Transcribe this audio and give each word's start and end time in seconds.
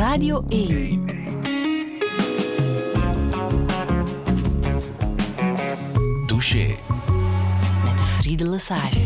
Radio 0.00 0.44
1. 0.48 1.06
Douche. 6.26 6.76
Met 7.84 8.00
Friede 8.00 8.48
Lesage. 8.48 9.00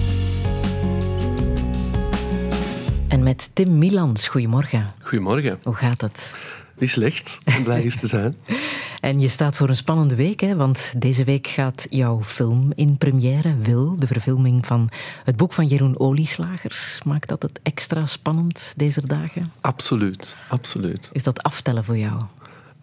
En 3.08 3.22
met 3.22 3.50
Tim 3.52 3.78
Milans. 3.78 4.28
Goedemorgen. 4.28 4.92
Goedemorgen. 5.02 5.58
Hoe 5.62 5.74
gaat 5.74 6.00
het? 6.00 6.34
Niet 6.78 6.90
slecht 6.90 7.38
om 7.56 7.62
blij 7.62 7.82
eens 7.82 7.96
te 7.96 8.06
zijn. 8.06 8.36
En 9.04 9.20
je 9.20 9.28
staat 9.28 9.56
voor 9.56 9.68
een 9.68 9.76
spannende 9.76 10.14
week, 10.14 10.40
hè? 10.40 10.56
want 10.56 10.92
deze 10.96 11.24
week 11.24 11.46
gaat 11.46 11.86
jouw 11.90 12.22
film 12.22 12.72
in 12.74 12.96
première, 12.96 13.56
Wil, 13.58 13.98
de 13.98 14.06
verfilming 14.06 14.66
van 14.66 14.88
het 15.24 15.36
boek 15.36 15.52
van 15.52 15.66
Jeroen 15.66 15.98
Olieslagers. 15.98 17.00
Maakt 17.02 17.28
dat 17.28 17.42
het 17.42 17.60
extra 17.62 18.06
spannend 18.06 18.72
deze 18.76 19.06
dagen? 19.06 19.52
Absoluut, 19.60 20.36
absoluut. 20.48 21.10
Is 21.12 21.22
dat 21.22 21.42
aftellen 21.42 21.84
voor 21.84 21.96
jou? 21.96 22.20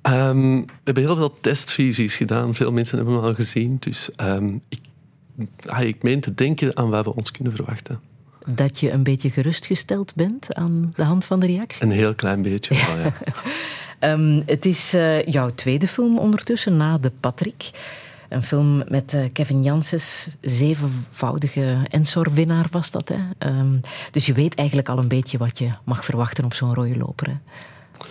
Ehm, 0.02 0.55
we 0.59 0.65
hebben 0.84 1.03
heel 1.03 1.15
veel 1.15 1.38
testvisies 1.41 2.15
gedaan. 2.15 2.55
Veel 2.55 2.71
mensen 2.71 2.98
hebben 2.98 3.15
hem 3.15 3.23
al 3.23 3.34
gezien. 3.34 3.77
Dus 3.79 4.09
um, 4.17 4.62
ik, 4.70 4.81
ah, 5.65 5.81
ik 5.81 6.03
meen 6.03 6.20
te 6.20 6.34
denken 6.34 6.77
aan 6.77 6.90
wat 6.90 7.05
we 7.05 7.15
ons 7.15 7.31
kunnen 7.31 7.53
verwachten. 7.55 7.99
Dat 8.48 8.79
je 8.79 8.91
een 8.91 9.03
beetje 9.03 9.29
gerustgesteld 9.29 10.15
bent 10.15 10.53
aan 10.53 10.93
de 10.95 11.03
hand 11.03 11.26
van 11.26 11.40
de 11.40 11.45
reactie? 11.45 11.84
Een 11.84 11.91
heel 11.91 12.15
klein 12.15 12.41
beetje, 12.41 12.76
wel, 12.88 12.98
ja. 12.98 13.13
um, 14.04 14.44
het 14.46 14.66
is 14.66 14.94
uh, 14.94 15.26
jouw 15.26 15.50
tweede 15.55 15.88
film 15.88 16.18
ondertussen, 16.18 16.78
na 16.78 16.98
De 16.98 17.12
Patrick. 17.20 17.70
Een 18.30 18.44
film 18.44 18.84
met 18.88 19.14
uh, 19.14 19.26
Kevin 19.34 19.64
Janssens, 19.64 20.27
zevenvoudige 20.41 21.77
Ensor-winnaar 21.90 22.66
was 22.72 22.91
dat. 22.91 23.10
Hè? 23.10 23.50
Um, 23.50 23.82
dus 24.12 24.26
je 24.26 24.34
weet 24.34 24.55
eigenlijk 24.55 24.90
al 24.90 24.98
een 24.98 25.08
beetje 25.08 25.38
wat 25.38 25.58
je 25.58 25.70
mag 25.84 26.05
verwachten 26.05 26.46
op 26.46 26.54
zo'n 26.54 26.74
rode 26.74 26.98
loper. 26.98 27.27
Hè? 27.27 27.36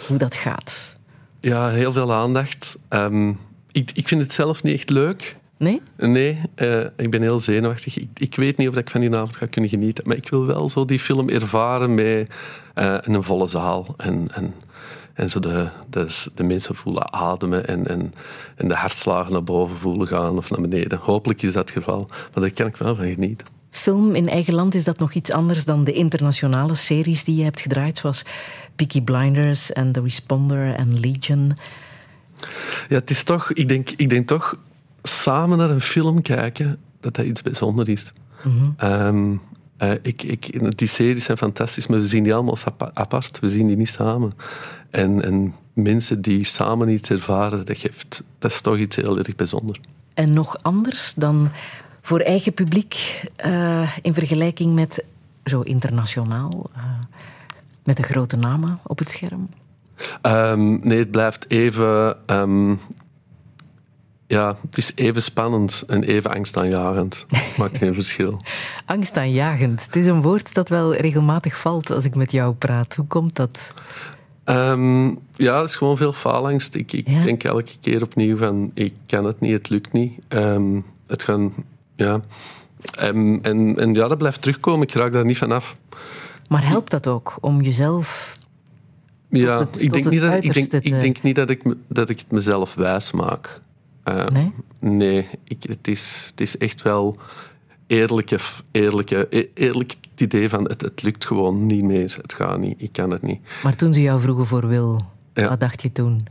Hoe 0.06 0.18
dat 0.18 0.34
gaat. 0.34 0.96
Ja, 1.40 1.68
heel 1.68 1.92
veel 1.92 2.12
aandacht. 2.12 2.78
Um, 2.88 3.38
ik, 3.72 3.90
ik 3.94 4.08
vind 4.08 4.22
het 4.22 4.32
zelf 4.32 4.62
niet 4.62 4.74
echt 4.74 4.90
leuk. 4.90 5.36
Nee? 5.56 5.82
Nee, 5.96 6.40
uh, 6.56 6.84
ik 6.96 7.10
ben 7.10 7.22
heel 7.22 7.40
zenuwachtig. 7.40 7.98
Ik, 7.98 8.08
ik, 8.14 8.34
weet 8.34 8.56
niet 8.56 8.68
of 8.68 8.76
ik 8.76 8.90
van 8.90 9.00
die 9.00 9.14
avond 9.14 9.36
ga 9.36 9.46
kunnen 9.46 9.70
genieten. 9.70 10.04
Maar 10.06 10.16
ik 10.16 10.28
wil 10.28 10.46
wel 10.46 10.68
zo 10.68 10.84
die 10.84 10.98
film 10.98 11.28
ervaren 11.28 11.94
met 11.94 12.30
uh, 12.74 12.96
een 13.00 13.22
volle 13.22 13.46
zaal. 13.46 13.94
En, 13.96 14.28
en, 14.34 14.54
en 15.20 15.30
zo 15.30 15.40
de, 15.40 15.68
de, 15.90 16.26
de 16.34 16.42
mensen 16.42 16.74
voelen 16.74 17.12
ademen 17.12 17.66
en, 17.66 17.86
en, 17.88 18.14
en 18.56 18.68
de 18.68 18.74
hartslagen 18.74 19.32
naar 19.32 19.44
boven 19.44 19.76
voelen 19.76 20.06
gaan 20.06 20.36
of 20.36 20.50
naar 20.50 20.60
beneden. 20.60 20.98
Hopelijk 20.98 21.42
is 21.42 21.52
dat 21.52 21.68
het 21.68 21.78
geval. 21.78 22.06
Maar 22.08 22.42
daar 22.42 22.50
kan 22.50 22.66
ik 22.66 22.76
wel 22.76 22.96
van 22.96 23.12
genieten. 23.12 23.46
Film 23.70 24.14
in 24.14 24.28
eigen 24.28 24.54
land 24.54 24.74
is 24.74 24.84
dat 24.84 24.98
nog 24.98 25.12
iets 25.12 25.30
anders 25.30 25.64
dan 25.64 25.84
de 25.84 25.92
internationale 25.92 26.74
series 26.74 27.24
die 27.24 27.36
je 27.36 27.42
hebt 27.42 27.60
gedraaid, 27.60 27.98
zoals 27.98 28.24
Peaky 28.76 29.02
Blinders 29.02 29.72
en 29.72 29.92
The 29.92 30.00
Responder 30.00 30.74
en 30.74 31.00
Legion. 31.00 31.52
Ja, 32.88 32.96
het 32.96 33.10
is 33.10 33.22
toch, 33.22 33.52
ik 33.52 33.68
denk, 33.68 33.90
ik 33.90 34.08
denk 34.08 34.26
toch 34.26 34.56
samen 35.02 35.58
naar 35.58 35.70
een 35.70 35.80
film 35.80 36.22
kijken, 36.22 36.78
dat 37.00 37.14
dat 37.14 37.24
iets 37.24 37.42
bijzonders 37.42 37.88
is. 37.88 38.12
Mm 38.44 38.74
-hmm. 38.76 38.90
um, 38.90 39.40
uh, 39.82 39.92
ik, 40.02 40.22
ik, 40.22 40.78
die 40.78 40.88
series 40.88 41.24
zijn 41.24 41.36
fantastisch, 41.36 41.86
maar 41.86 41.98
we 41.98 42.06
zien 42.06 42.22
die 42.22 42.34
allemaal 42.34 42.56
apart. 42.92 43.38
We 43.40 43.48
zien 43.48 43.66
die 43.66 43.76
niet 43.76 43.88
samen. 43.88 44.32
En, 44.90 45.24
en 45.24 45.54
mensen 45.72 46.22
die 46.22 46.44
samen 46.44 46.88
iets 46.88 47.10
ervaren, 47.10 47.66
dat, 47.66 47.78
geeft, 47.78 48.22
dat 48.38 48.50
is 48.50 48.60
toch 48.60 48.78
iets 48.78 48.96
heel 48.96 49.18
erg 49.18 49.36
bijzonders. 49.36 49.80
En 50.14 50.32
nog 50.32 50.56
anders 50.62 51.14
dan 51.14 51.50
voor 52.02 52.20
eigen 52.20 52.52
publiek 52.52 53.24
uh, 53.46 53.96
in 54.02 54.14
vergelijking 54.14 54.74
met 54.74 55.04
zo 55.44 55.60
internationaal, 55.60 56.70
uh, 56.76 56.82
met 57.84 57.96
de 57.96 58.02
grote 58.02 58.36
namen 58.36 58.78
op 58.82 58.98
het 58.98 59.08
scherm? 59.08 59.48
Um, 60.22 60.80
nee, 60.82 60.98
het 60.98 61.10
blijft 61.10 61.50
even. 61.50 62.16
Um, 62.26 62.80
ja, 64.26 64.56
het 64.62 64.76
is 64.76 64.92
even 64.94 65.22
spannend 65.22 65.84
en 65.86 66.02
even 66.02 66.30
angstaanjagend. 66.30 67.26
Maakt 67.58 67.78
geen 67.78 67.94
verschil. 67.94 68.40
Angstaanjagend. 68.84 69.84
Het 69.84 69.96
is 69.96 70.06
een 70.06 70.22
woord 70.22 70.54
dat 70.54 70.68
wel 70.68 70.94
regelmatig 70.94 71.58
valt 71.58 71.90
als 71.90 72.04
ik 72.04 72.14
met 72.14 72.32
jou 72.32 72.54
praat. 72.54 72.94
Hoe 72.94 73.06
komt 73.06 73.36
dat? 73.36 73.74
Um, 74.44 75.18
ja, 75.36 75.60
het 75.60 75.68
is 75.68 75.76
gewoon 75.76 75.96
veel 75.96 76.12
faalangst. 76.12 76.74
Ik, 76.74 76.92
ik 76.92 77.08
ja? 77.08 77.22
denk 77.22 77.44
elke 77.44 77.72
keer 77.80 78.02
opnieuw 78.02 78.36
van, 78.36 78.70
ik 78.74 78.94
kan 79.06 79.24
het 79.24 79.40
niet, 79.40 79.52
het 79.52 79.68
lukt 79.68 79.92
niet. 79.92 80.12
Um, 80.28 80.84
het 81.06 81.22
gaan, 81.22 81.52
ja. 81.96 82.20
Um, 83.00 83.38
en, 83.42 83.76
en 83.76 83.94
ja, 83.94 84.08
dat 84.08 84.18
blijft 84.18 84.42
terugkomen. 84.42 84.82
Ik 84.82 84.92
raak 84.92 85.12
daar 85.12 85.24
niet 85.24 85.38
van 85.38 85.52
af. 85.52 85.76
Maar 86.48 86.66
helpt 86.66 86.90
dat 86.90 87.06
ook 87.06 87.38
om 87.40 87.60
jezelf 87.60 88.38
ja, 89.28 89.58
het, 89.58 89.82
ik, 89.82 89.92
denk 89.92 90.10
niet 90.10 90.20
dat, 90.20 90.44
ik, 90.44 90.52
denk, 90.52 90.72
ik 90.72 91.00
denk 91.00 91.22
niet 91.22 91.36
dat 91.36 91.50
ik, 91.50 91.62
dat 91.88 92.08
ik 92.08 92.18
het 92.18 92.30
mezelf 92.30 92.74
wijs 92.74 93.12
maak. 93.12 93.60
Uh, 94.04 94.26
nee? 94.26 94.52
Nee, 94.78 95.28
ik, 95.44 95.62
het, 95.62 95.88
is, 95.88 96.26
het 96.30 96.40
is 96.40 96.58
echt 96.58 96.82
wel 96.82 97.18
eerlijke, 97.90 98.38
eerlijke, 98.70 99.48
eerlijk 99.54 99.96
het 100.10 100.20
idee 100.20 100.48
van 100.48 100.64
het, 100.68 100.80
het 100.80 101.02
lukt 101.02 101.26
gewoon 101.26 101.66
niet 101.66 101.84
meer. 101.84 102.16
Het 102.22 102.32
gaat 102.32 102.58
niet, 102.58 102.82
ik 102.82 102.92
kan 102.92 103.10
het 103.10 103.22
niet. 103.22 103.40
Maar 103.62 103.76
toen 103.76 103.92
ze 103.92 104.02
jou 104.02 104.20
vroegen 104.20 104.46
voor 104.46 104.68
Wil, 104.68 105.00
ja. 105.34 105.48
wat 105.48 105.60
dacht 105.60 105.82
je 105.82 105.92
toen? 105.92 106.26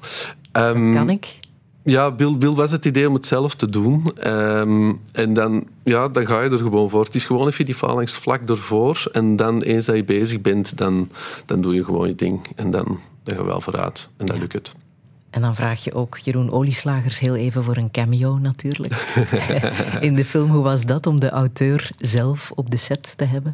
Um, 0.53 0.83
dat 0.83 0.93
kan 0.93 1.09
ik? 1.09 1.37
Ja, 1.83 2.11
Bill, 2.11 2.37
Bill 2.37 2.53
was 2.53 2.71
het 2.71 2.85
idee 2.85 3.07
om 3.07 3.13
het 3.13 3.25
zelf 3.25 3.55
te 3.55 3.69
doen. 3.69 4.27
Um, 4.27 4.99
en 5.11 5.33
dan, 5.33 5.67
ja, 5.83 6.07
dan 6.07 6.27
ga 6.27 6.41
je 6.41 6.49
er 6.49 6.57
gewoon 6.57 6.89
voor. 6.89 7.03
Het 7.03 7.15
is 7.15 7.25
gewoon 7.25 7.47
even 7.47 7.65
die 7.65 7.75
phalanx 7.75 8.15
vlak 8.15 8.49
ervoor. 8.49 9.09
En 9.11 9.35
dan, 9.35 9.61
eens 9.61 9.85
dat 9.85 9.95
je 9.95 10.03
bezig 10.03 10.41
bent, 10.41 10.77
dan, 10.77 11.09
dan 11.45 11.61
doe 11.61 11.73
je 11.73 11.83
gewoon 11.83 12.07
je 12.07 12.15
ding. 12.15 12.47
En 12.55 12.71
dan, 12.71 12.99
dan 13.23 13.35
ga 13.35 13.41
je 13.41 13.47
wel 13.47 13.61
vooruit. 13.61 14.09
En 14.17 14.25
dan 14.25 14.35
ja. 14.35 14.41
lukt 14.41 14.53
het. 14.53 14.71
En 15.29 15.41
dan 15.41 15.55
vraag 15.55 15.83
je 15.83 15.93
ook 15.93 16.17
Jeroen 16.17 16.51
Olieslagers 16.51 17.19
heel 17.19 17.35
even 17.35 17.63
voor 17.63 17.77
een 17.77 17.91
cameo 17.91 18.37
natuurlijk. 18.37 18.93
In 19.99 20.15
de 20.15 20.25
film, 20.25 20.49
hoe 20.49 20.63
was 20.63 20.85
dat 20.85 21.07
om 21.07 21.19
de 21.19 21.29
auteur 21.29 21.89
zelf 21.97 22.51
op 22.55 22.69
de 22.69 22.77
set 22.77 23.13
te 23.17 23.25
hebben? 23.25 23.53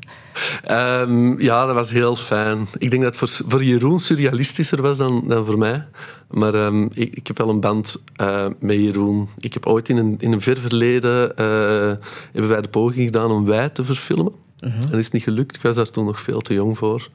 Um, 0.71 1.41
ja, 1.41 1.65
dat 1.65 1.75
was 1.75 1.89
heel 1.89 2.15
fijn. 2.15 2.67
Ik 2.77 2.89
denk 2.91 3.03
dat 3.03 3.19
het 3.19 3.29
voor, 3.29 3.49
voor 3.49 3.63
Jeroen 3.63 3.99
surrealistischer 3.99 4.81
was 4.81 4.97
dan, 4.97 5.23
dan 5.27 5.45
voor 5.45 5.57
mij. 5.57 5.85
Maar 6.29 6.55
um, 6.55 6.89
ik, 6.93 7.15
ik, 7.15 7.27
heb 7.27 7.37
wel 7.37 7.49
een 7.49 7.59
band 7.59 8.01
uh, 8.21 8.45
met 8.59 8.75
Jeroen. 8.75 9.27
Ik 9.37 9.53
heb 9.53 9.65
ooit 9.65 9.89
in 9.89 9.97
een, 9.97 10.15
in 10.19 10.31
een 10.31 10.41
ver 10.41 10.57
verleden 10.59 11.31
uh, 11.39 12.05
hebben 12.31 12.51
wij 12.51 12.61
de 12.61 12.67
poging 12.67 13.05
gedaan 13.05 13.31
om 13.31 13.45
wij 13.45 13.69
te 13.69 13.83
verfilmen. 13.83 14.33
Uh 14.59 14.73
-huh. 14.73 14.81
En 14.81 14.89
dat 14.89 14.99
is 14.99 15.11
niet 15.11 15.23
gelukt. 15.23 15.55
Ik 15.55 15.61
was 15.61 15.75
daar 15.75 15.89
toen 15.89 16.05
nog 16.05 16.21
veel 16.21 16.41
te 16.41 16.53
jong 16.53 16.77
voor. 16.77 17.09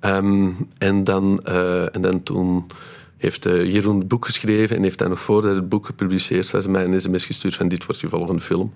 Um, 0.00 0.68
en, 0.78 1.04
dan, 1.04 1.40
uh, 1.48 1.94
en 1.94 2.02
dan 2.02 2.22
toen 2.22 2.66
heeft 3.22 3.46
uh, 3.46 3.72
Jeroen 3.72 3.98
het 3.98 4.08
boek 4.08 4.24
geschreven 4.24 4.76
en 4.76 4.82
heeft 4.82 4.98
hij 4.98 5.08
nog 5.08 5.20
voordat 5.20 5.54
het 5.54 5.68
boek 5.68 5.86
gepubliceerd 5.86 6.50
was 6.50 6.66
mij 6.66 6.84
een 6.84 7.00
sms 7.00 7.26
gestuurd 7.26 7.54
van 7.54 7.68
dit 7.68 7.86
wordt 7.86 8.00
je 8.00 8.08
volgende 8.08 8.40
film. 8.40 8.72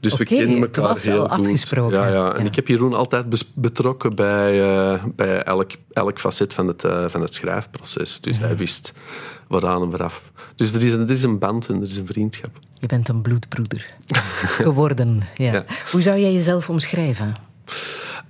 Dus 0.00 0.12
okay, 0.12 0.26
we 0.26 0.34
kennen 0.34 0.60
elkaar 0.60 0.98
heel 0.98 1.28
goed. 1.28 1.30
Afgesproken. 1.30 1.98
Ja, 1.98 2.06
ja. 2.08 2.32
En 2.32 2.42
ja. 2.42 2.48
ik 2.48 2.54
heb 2.54 2.68
Jeroen 2.68 2.94
altijd 2.94 3.44
betrokken 3.54 4.14
bij, 4.14 4.60
uh, 4.60 5.04
bij 5.16 5.42
elk, 5.42 5.70
elk 5.92 6.18
facet 6.18 6.54
van 6.54 6.68
het, 6.68 6.84
uh, 6.84 7.04
van 7.08 7.20
het 7.20 7.34
schrijfproces. 7.34 8.20
Dus 8.20 8.38
ja. 8.38 8.46
hij 8.46 8.56
wist 8.56 8.92
waaraan 9.46 9.82
en 9.82 9.90
waaraf. 9.90 10.22
Dus 10.56 10.72
er 10.72 10.82
is, 10.82 10.92
een, 10.92 11.00
er 11.00 11.10
is 11.10 11.22
een 11.22 11.38
band 11.38 11.68
en 11.68 11.76
er 11.76 11.82
is 11.82 11.96
een 11.96 12.06
vriendschap. 12.06 12.50
Je 12.74 12.86
bent 12.86 13.08
een 13.08 13.22
bloedbroeder 13.22 13.86
geworden. 14.60 15.22
Ja. 15.34 15.52
ja. 15.52 15.64
Hoe 15.90 16.02
zou 16.02 16.18
jij 16.18 16.32
jezelf 16.32 16.70
omschrijven? 16.70 17.34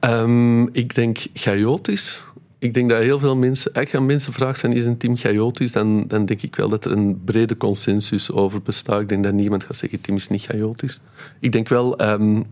Um, 0.01 0.75
ik 0.75 0.95
denk 0.95 1.19
chaotisch 1.35 2.25
ik 2.59 2.75
denk 2.75 2.91
dat 2.91 2.99
heel 2.99 3.19
veel 3.19 3.37
mensen, 3.37 3.73
je 3.75 3.97
aan 3.97 4.07
mensen 4.07 4.33
vraagt 4.33 4.61
van 4.61 4.73
is 4.73 4.85
een 4.85 4.97
team 4.97 5.17
chaotisch, 5.17 5.73
dan, 5.73 6.07
dan 6.07 6.27
denk 6.27 6.43
ik 6.43 6.57
wel 6.57 6.69
dat 6.69 6.85
er 6.85 6.93
een 6.93 7.25
brede 7.25 7.57
consensus 7.57 8.31
over 8.31 8.63
bestaat. 8.63 9.01
Ik 9.01 9.09
denk 9.09 9.25
dat 9.25 9.33
niemand 9.33 9.65
gaat 9.65 9.77
zeggen 9.77 10.01
team 10.01 10.17
is 10.17 10.29
niet 10.29 10.43
chaotisch. 10.43 11.01
Ik 11.41 11.53
denk 11.53 11.69
wel, 11.69 12.03
um, 12.11 12.45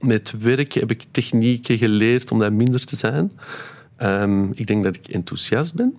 met 0.00 0.34
werk 0.38 0.72
heb 0.72 0.90
ik 0.90 1.04
technieken 1.10 1.78
geleerd 1.78 2.30
om 2.30 2.38
dat 2.38 2.52
minder 2.52 2.84
te 2.84 2.96
zijn. 2.96 3.32
Um, 4.02 4.50
ik 4.54 4.66
denk 4.66 4.84
dat 4.84 4.96
ik 4.96 5.08
enthousiast 5.08 5.74
ben. 5.74 5.96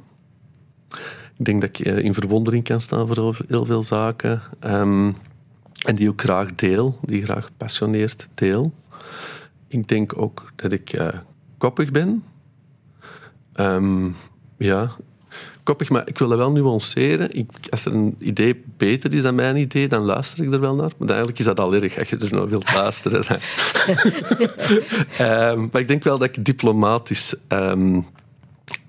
Ik 1.37 1.45
denk 1.45 1.61
dat 1.61 1.69
ik 1.69 1.85
uh, 1.85 1.97
in 1.97 2.13
verwondering 2.13 2.63
kan 2.63 2.81
staan 2.81 3.07
voor 3.07 3.37
heel 3.47 3.65
veel 3.65 3.83
zaken. 3.83 4.41
Um, 4.65 5.15
en 5.85 5.95
die 5.95 6.09
ook 6.09 6.21
graag 6.21 6.53
deel, 6.53 6.99
die 7.01 7.23
graag 7.23 7.49
passioneerd 7.57 8.27
deel. 8.33 8.73
Ik 9.67 9.87
denk 9.87 10.17
ook 10.17 10.51
dat 10.55 10.71
ik 10.71 10.93
uh, 10.93 11.07
koppig 11.57 11.91
ben. 11.91 12.23
Um, 13.55 14.15
ja, 14.57 14.91
koppig, 15.63 15.89
maar 15.89 16.07
ik 16.07 16.17
wil 16.17 16.27
dat 16.27 16.37
wel 16.37 16.51
nuanceren. 16.51 17.37
Ik, 17.37 17.49
als 17.69 17.85
er 17.85 17.93
een 17.93 18.15
idee 18.19 18.63
beter 18.77 19.13
is 19.13 19.21
dan 19.21 19.35
mijn 19.35 19.57
idee, 19.57 19.87
dan 19.87 20.01
luister 20.01 20.43
ik 20.45 20.51
er 20.51 20.59
wel 20.59 20.75
naar. 20.75 20.91
Maar 20.97 21.07
eigenlijk 21.07 21.39
is 21.39 21.45
dat 21.45 21.59
al 21.59 21.73
erg 21.73 21.97
als 21.97 22.09
je 22.09 22.17
er 22.17 22.33
nou 22.33 22.49
wilt 22.49 22.73
luisteren. 22.73 23.25
um, 25.19 25.59
maar 25.71 25.81
ik 25.81 25.87
denk 25.87 26.03
wel 26.03 26.17
dat 26.17 26.37
ik 26.37 26.45
diplomatisch 26.45 27.35
um, 27.49 28.05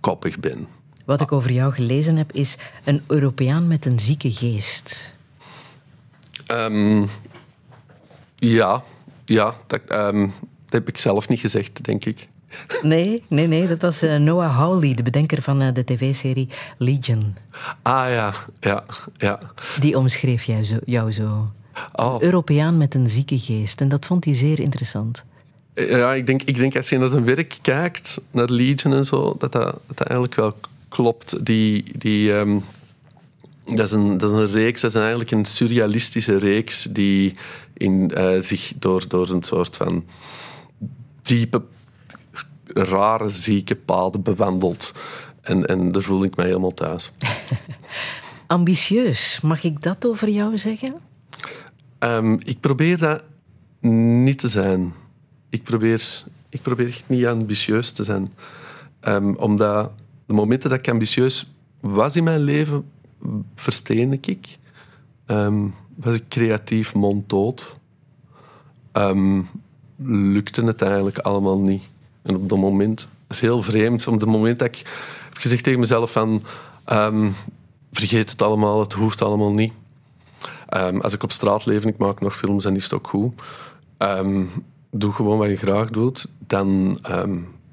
koppig 0.00 0.40
ben. 0.40 0.66
Wat 1.04 1.20
ik 1.20 1.32
over 1.32 1.52
jou 1.52 1.72
gelezen 1.72 2.16
heb, 2.16 2.32
is 2.32 2.56
een 2.84 3.02
Europeaan 3.06 3.68
met 3.68 3.86
een 3.86 3.98
zieke 3.98 4.32
geest. 4.32 5.14
ja, 8.36 8.82
ja 9.24 9.54
dat, 9.66 9.80
dat 9.86 10.30
heb 10.68 10.88
ik 10.88 10.98
zelf 10.98 11.28
niet 11.28 11.40
gezegd, 11.40 11.84
denk 11.84 12.04
ik. 12.04 12.28
Nee, 12.82 13.22
nee, 13.28 13.46
nee. 13.46 13.66
Dat 13.66 13.82
was 13.82 14.02
uh, 14.02 14.16
Noah 14.16 14.56
Hawley, 14.56 14.94
de 14.94 15.02
bedenker 15.02 15.42
van 15.42 15.62
uh, 15.62 15.68
de 15.72 15.84
tv-serie 15.84 16.48
Legion. 16.78 17.36
Ah 17.82 18.08
ja, 18.10 18.32
ja, 18.60 18.84
ja. 19.16 19.40
Die 19.80 19.98
omschreef 19.98 20.44
jij 20.44 20.64
zo, 20.64 20.76
jou 20.84 21.12
zo. 21.12 21.48
Oh. 21.92 22.22
Europeaan 22.22 22.76
met 22.76 22.94
een 22.94 23.08
zieke 23.08 23.38
geest. 23.38 23.80
En 23.80 23.88
dat 23.88 24.06
vond 24.06 24.24
hij 24.24 24.34
zeer 24.34 24.60
interessant. 24.60 25.24
Ja, 25.74 26.12
ik 26.12 26.26
denk, 26.26 26.42
ik 26.42 26.56
denk 26.56 26.76
als 26.76 26.88
je 26.88 26.98
naar 26.98 27.08
zijn 27.08 27.24
werk 27.24 27.58
kijkt, 27.62 28.24
naar 28.30 28.50
Legion 28.50 28.94
en 28.94 29.04
zo, 29.04 29.36
dat 29.38 29.52
dat, 29.52 29.78
dat, 29.86 30.06
eigenlijk 30.06 30.34
wel 30.34 30.54
klopt. 30.88 31.46
Die, 31.46 31.84
die, 31.98 32.32
um, 32.32 32.64
dat, 33.64 33.86
is 33.86 33.92
een, 33.92 34.18
dat 34.18 34.30
is 34.30 34.38
een 34.38 34.50
reeks, 34.50 34.80
dat 34.80 34.90
is 34.90 34.96
eigenlijk 34.96 35.30
een 35.30 35.44
surrealistische 35.44 36.38
reeks 36.38 36.82
die 36.82 37.34
in, 37.72 38.10
uh, 38.16 38.40
zich 38.40 38.72
door, 38.76 39.08
door 39.08 39.30
een 39.30 39.42
soort 39.42 39.76
van 39.76 40.04
diepe, 41.22 41.62
rare, 42.74 43.28
zieke 43.28 43.76
paden 43.76 44.22
bewandelt. 44.22 44.94
En, 45.40 45.66
en 45.66 45.92
daar 45.92 46.02
voel 46.02 46.24
ik 46.24 46.36
mij 46.36 46.46
helemaal 46.46 46.74
thuis. 46.74 47.12
Ambitieus, 48.46 49.40
mag 49.42 49.64
ik 49.64 49.82
dat 49.82 50.06
over 50.06 50.28
jou 50.28 50.58
zeggen? 50.58 50.94
Um, 51.98 52.38
ik 52.42 52.60
probeer 52.60 52.98
dat 52.98 53.22
niet 53.90 54.38
te 54.38 54.48
zijn. 54.48 54.92
Ik 55.50 55.62
probeer, 55.62 56.24
ik 56.48 56.62
probeer 56.62 57.02
niet 57.06 57.26
ambitieus 57.26 57.90
te 57.90 58.04
zijn. 58.04 58.32
Um, 59.00 59.36
omdat 59.36 59.90
de 60.26 60.32
momenten 60.32 60.70
dat 60.70 60.78
ik 60.78 60.88
ambitieus 60.88 61.50
was 61.80 62.16
in 62.16 62.24
mijn 62.24 62.40
leven, 62.40 62.90
versteen 63.54 64.12
ik. 64.12 64.58
Um, 65.26 65.74
was 65.94 66.14
ik 66.14 66.28
creatief 66.28 66.94
monddood. 66.94 67.76
Um, 68.92 69.48
lukte 69.96 70.64
het 70.64 70.82
eigenlijk 70.82 71.18
allemaal 71.18 71.58
niet. 71.58 71.82
En 72.24 72.36
op 72.36 72.48
dat 72.48 72.58
moment, 72.58 72.98
dat 72.98 73.36
is 73.36 73.40
heel 73.40 73.62
vreemd, 73.62 74.06
op 74.06 74.20
het 74.20 74.28
moment 74.28 74.58
dat 74.58 74.68
ik 74.68 74.82
heb 75.24 75.36
gezegd 75.36 75.64
tegen 75.64 75.80
mezelf 75.80 76.12
van 76.12 76.42
vergeet 77.92 78.30
het 78.30 78.42
allemaal, 78.42 78.80
het 78.80 78.92
hoeft 78.92 79.22
allemaal 79.22 79.52
niet. 79.52 79.72
als 81.00 81.12
ik 81.12 81.22
op 81.22 81.32
straat 81.32 81.66
leef 81.66 81.82
en 81.82 81.88
ik 81.88 81.98
maak 81.98 82.20
nog 82.20 82.36
films, 82.36 82.64
dan 82.64 82.76
is 82.76 82.84
het 82.84 82.92
ook 82.92 83.08
goed. 83.08 83.32
doe 84.90 85.12
gewoon 85.12 85.38
wat 85.38 85.48
je 85.48 85.56
graag 85.56 85.90
doet, 85.90 86.26
dan, 86.46 86.98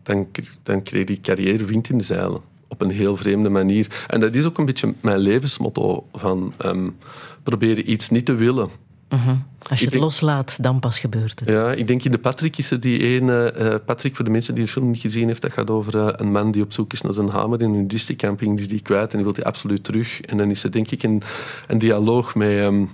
dan, 0.04 0.28
dan 0.64 0.82
die 0.92 1.22
carrière 1.22 1.66
wind 1.66 1.90
in 1.90 1.98
de 1.98 2.04
zeilen. 2.04 2.42
Op 2.68 2.82
een 2.82 2.92
heel 2.92 3.18
vreemde 3.18 3.50
manier. 3.50 4.06
En 4.08 4.20
dat 4.20 4.36
is 4.36 4.46
ook 4.46 4.58
een 4.58 4.66
beetje 4.66 4.94
mijn 5.02 5.20
levensmotto. 5.20 6.08
Van, 6.14 6.54
um, 6.66 6.96
proberen 7.44 7.92
iets 7.92 8.10
niet 8.10 8.26
te 8.26 8.34
willen. 8.34 8.70
Mhm. 9.12 9.36
Als 9.70 9.80
je 9.80 9.86
het 9.86 9.96
loslaat, 9.96 10.64
dan 10.64 10.80
pas 10.80 11.00
gebeurt 11.00 11.40
het. 11.40 11.50
Ja, 11.50 11.72
ik 11.72 11.88
denk 11.88 12.04
in 12.04 12.12
de 12.12 12.18
Patrick 12.18 12.58
is 12.58 12.72
er 12.72 12.80
die 12.80 13.00
ene... 13.00 13.56
Uh, 13.58 13.76
Patrick, 13.86 14.16
voor 14.16 14.26
de 14.26 14.32
mensen 14.32 14.56
die 14.56 14.64
de 14.64 14.70
film 14.70 14.92
niet 14.92 15.02
gezien 15.02 15.28
heeft, 15.28 15.42
dat 15.42 15.54
gaat 15.54 15.70
over 15.70 15.96
uh, 15.96 16.08
een 16.12 16.32
man 16.32 16.52
die 16.52 16.64
op 16.64 16.74
zoek 16.74 16.94
is 16.94 17.02
naar 17.02 17.14
zijn 17.14 17.30
hamer 17.30 17.62
in 17.62 17.70
een 17.70 17.82
nudistencamping. 17.82 18.52
Die 18.52 18.64
is 18.64 18.72
die 18.72 18.82
kwijt 18.82 19.12
en 19.12 19.18
die 19.18 19.26
wil 19.26 19.36
hij 19.36 19.44
absoluut 19.44 19.84
terug. 19.84 20.22
En 20.22 20.38
dan 20.38 20.50
is 20.50 20.64
er 20.64 20.72
denk 20.72 20.92
ik 20.92 21.04
een, 21.04 21.22
een 21.68 21.78
dialoog 21.78 22.36
met... 22.36 22.50
Um, 22.50 22.90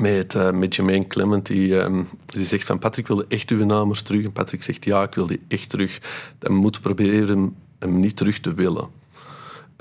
met, 0.00 0.34
uh, 0.34 0.50
met 0.50 0.74
Jermaine 0.74 1.06
Clement, 1.06 1.46
die, 1.46 1.74
um, 1.74 2.08
die 2.26 2.44
zegt 2.44 2.64
van 2.64 2.78
Patrick 2.78 3.06
wilde 3.06 3.24
echt 3.28 3.50
uw 3.50 3.64
namer 3.64 4.02
terug. 4.02 4.24
En 4.24 4.32
Patrick 4.32 4.62
zegt 4.62 4.84
ja, 4.84 5.02
ik 5.02 5.14
wil 5.14 5.26
die 5.26 5.40
echt 5.48 5.68
terug. 5.68 5.98
Dan 6.38 6.52
moeten 6.52 6.80
proberen 6.80 7.56
hem 7.78 8.00
niet 8.00 8.16
terug 8.16 8.38
te 8.38 8.54
willen. 8.54 8.88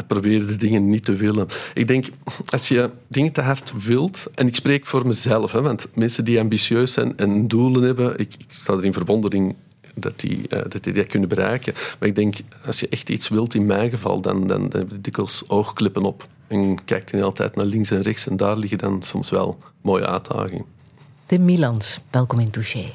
Probeer 0.07 0.47
de 0.47 0.56
dingen 0.56 0.89
niet 0.89 1.06
te 1.06 1.13
willen. 1.15 1.47
Ik 1.74 1.88
denk, 1.88 2.06
als 2.50 2.68
je 2.68 2.89
dingen 3.07 3.31
te 3.31 3.42
hard 3.42 3.74
wilt, 3.83 4.27
en 4.36 4.47
ik 4.47 4.56
spreek 4.56 4.86
voor 4.86 5.07
mezelf, 5.07 5.51
hè, 5.51 5.62
want 5.62 5.88
mensen 5.94 6.25
die 6.25 6.39
ambitieus 6.39 6.94
zijn 6.94 7.18
en 7.18 7.47
doelen 7.47 7.81
hebben, 7.83 8.19
ik, 8.19 8.36
ik 8.38 8.45
sta 8.47 8.74
er 8.74 8.86
in 8.86 8.94
verwondering 8.94 9.56
dat 9.95 10.19
die, 10.19 10.38
uh, 10.38 10.59
dat 10.68 10.83
die 10.83 10.94
dat 10.94 11.07
kunnen 11.07 11.30
bereiken. 11.30 11.74
Maar 12.00 12.09
ik 12.09 12.15
denk, 12.15 12.36
als 12.65 12.80
je 12.80 12.89
echt 12.89 13.09
iets 13.09 13.30
wilt, 13.30 13.56
in 13.56 13.65
mijn 13.65 13.89
geval, 13.89 14.21
dan, 14.21 14.47
dan, 14.47 14.69
dan 14.69 14.80
heb 14.81 14.89
je 14.89 15.01
dikwijls 15.01 15.50
oogklippen 15.50 16.03
op. 16.03 16.27
En 16.47 16.86
kijkt 16.86 17.12
je 17.12 17.24
altijd 17.24 17.56
naar 17.56 17.65
links 17.65 17.92
en 17.92 18.01
rechts. 18.01 18.27
En 18.27 18.38
daar 18.38 18.57
liggen 18.57 18.77
dan 18.77 19.03
soms 19.03 19.30
wel 19.30 19.57
mooie 19.81 20.07
uitdagingen. 20.07 20.65
Tim 21.25 21.45
Milans, 21.45 22.00
welkom 22.12 22.39
in 22.39 22.50
Touché. 22.50 22.86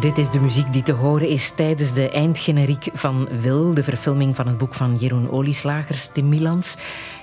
Dit 0.00 0.18
is 0.18 0.30
de 0.30 0.40
muziek 0.40 0.72
die 0.72 0.82
te 0.82 0.92
horen 0.92 1.28
is 1.28 1.50
tijdens 1.50 1.94
de 1.94 2.08
eindgeneriek 2.08 2.88
van 2.92 3.28
Wil, 3.40 3.74
de 3.74 3.82
verfilming 3.82 4.36
van 4.36 4.46
het 4.46 4.58
boek 4.58 4.74
van 4.74 4.96
Jeroen 4.96 5.30
Olieslagers, 5.30 6.12
De 6.12 6.22
Milans. 6.22 6.76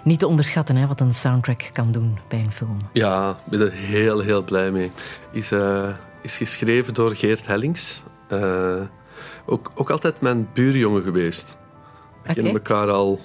Niet 0.04 0.20
te 0.20 0.28
onderschatten 0.28 0.76
hè, 0.76 0.88
wat 0.88 1.00
een 1.00 1.14
soundtrack 1.14 1.70
kan 1.74 1.92
doen 1.92 2.18
bij 2.28 2.40
een 2.40 2.52
film. 2.52 2.78
Ja, 2.94 3.30
ik 3.30 3.52
ben 3.52 3.60
er 3.60 3.72
heel, 3.72 4.20
heel 4.20 4.44
blij 4.44 4.72
mee. 4.72 4.92
Is, 5.32 5.52
uh, 5.52 5.90
is 6.22 6.38
geschreven 6.38 6.94
door 6.94 7.16
Geert 7.16 7.48
Hellings. 7.48 8.04
Uh, 8.32 8.82
ook, 9.46 9.72
ook 9.76 9.90
altijd 9.90 10.22
mijn 10.22 10.50
buurjongen 10.54 11.04
geweest. 11.04 11.58
We 12.14 12.20
okay. 12.20 12.34
kennen 12.34 12.54
elkaar 12.54 12.90
al 12.90 13.20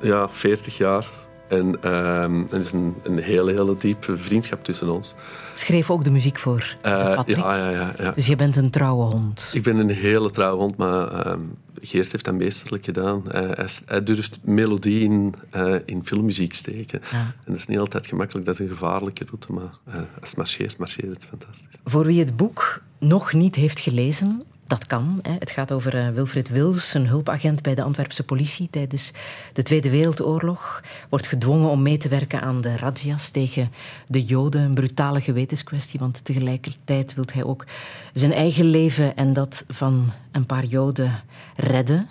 ja, 0.00 0.28
40 0.28 0.76
jaar. 0.76 1.06
En 1.48 1.92
um, 1.94 2.48
er 2.50 2.60
is 2.60 2.72
een, 2.72 2.94
een 3.02 3.18
hele, 3.18 3.50
hele 3.50 3.76
diepe 3.76 4.16
vriendschap 4.16 4.64
tussen 4.64 4.88
ons. 4.88 5.14
Schreef 5.54 5.90
ook 5.90 6.04
de 6.04 6.10
muziek 6.10 6.38
voor 6.38 6.76
uh, 6.86 7.14
Patrick? 7.14 7.36
Ja, 7.36 7.56
ja, 7.56 7.70
ja, 7.70 7.94
ja, 7.98 8.10
Dus 8.10 8.26
je 8.26 8.36
bent 8.36 8.56
een 8.56 8.70
trouwe 8.70 9.04
hond? 9.04 9.50
Ik 9.52 9.62
ben 9.62 9.76
een 9.76 9.90
hele 9.90 10.30
trouwe 10.30 10.58
hond, 10.58 10.76
maar 10.76 11.26
um, 11.26 11.54
Geert 11.80 12.12
heeft 12.12 12.24
dat 12.24 12.34
meesterlijk 12.34 12.84
gedaan. 12.84 13.22
Uh, 13.26 13.32
hij, 13.32 13.68
hij, 13.86 14.02
durft 14.02 14.38
melodie 14.42 15.00
in, 15.00 15.34
uh, 15.56 15.74
in 15.84 16.04
filmmuziek 16.04 16.54
steken. 16.54 17.00
Ja. 17.10 17.18
En 17.18 17.34
dat 17.46 17.56
is 17.56 17.66
niet 17.66 17.78
altijd 17.78 18.06
gemakkelijk, 18.06 18.46
dat 18.46 18.54
is 18.54 18.60
een 18.60 18.76
gevaarlijke 18.76 19.24
route, 19.24 19.52
maar 19.52 19.78
als 20.20 20.28
het 20.28 20.36
marcheert, 20.36 20.76
marcheert 20.76 21.14
het 21.14 21.24
fantastisch. 21.24 21.80
Voor 21.84 22.04
wie 22.04 22.18
het 22.18 22.36
boek 22.36 22.82
nog 22.98 23.32
niet 23.32 23.54
heeft 23.54 23.80
gelezen, 23.80 24.42
dat 24.68 24.86
kan. 24.86 25.18
Hè. 25.22 25.32
Het 25.38 25.50
gaat 25.50 25.72
over 25.72 25.94
uh, 25.94 26.08
Wilfred 26.08 26.48
Wils, 26.48 26.94
een 26.94 27.06
hulpagent 27.06 27.62
bij 27.62 27.74
de 27.74 27.82
Antwerpse 27.82 28.24
politie 28.24 28.68
tijdens 28.70 29.10
de 29.52 29.62
Tweede 29.62 29.90
Wereldoorlog. 29.90 30.82
Wordt 31.08 31.26
gedwongen 31.26 31.70
om 31.70 31.82
mee 31.82 31.96
te 31.96 32.08
werken 32.08 32.40
aan 32.40 32.60
de 32.60 32.76
razzia's 32.76 33.28
tegen 33.28 33.72
de 34.06 34.24
Joden. 34.24 34.60
Een 34.60 34.74
brutale 34.74 35.20
gewetenskwestie, 35.20 36.00
want 36.00 36.24
tegelijkertijd 36.24 37.14
wil 37.14 37.24
hij 37.32 37.44
ook 37.44 37.66
zijn 38.12 38.32
eigen 38.32 38.64
leven 38.64 39.16
en 39.16 39.32
dat 39.32 39.64
van 39.68 40.12
een 40.32 40.46
paar 40.46 40.64
Joden 40.64 41.22
redden. 41.56 42.08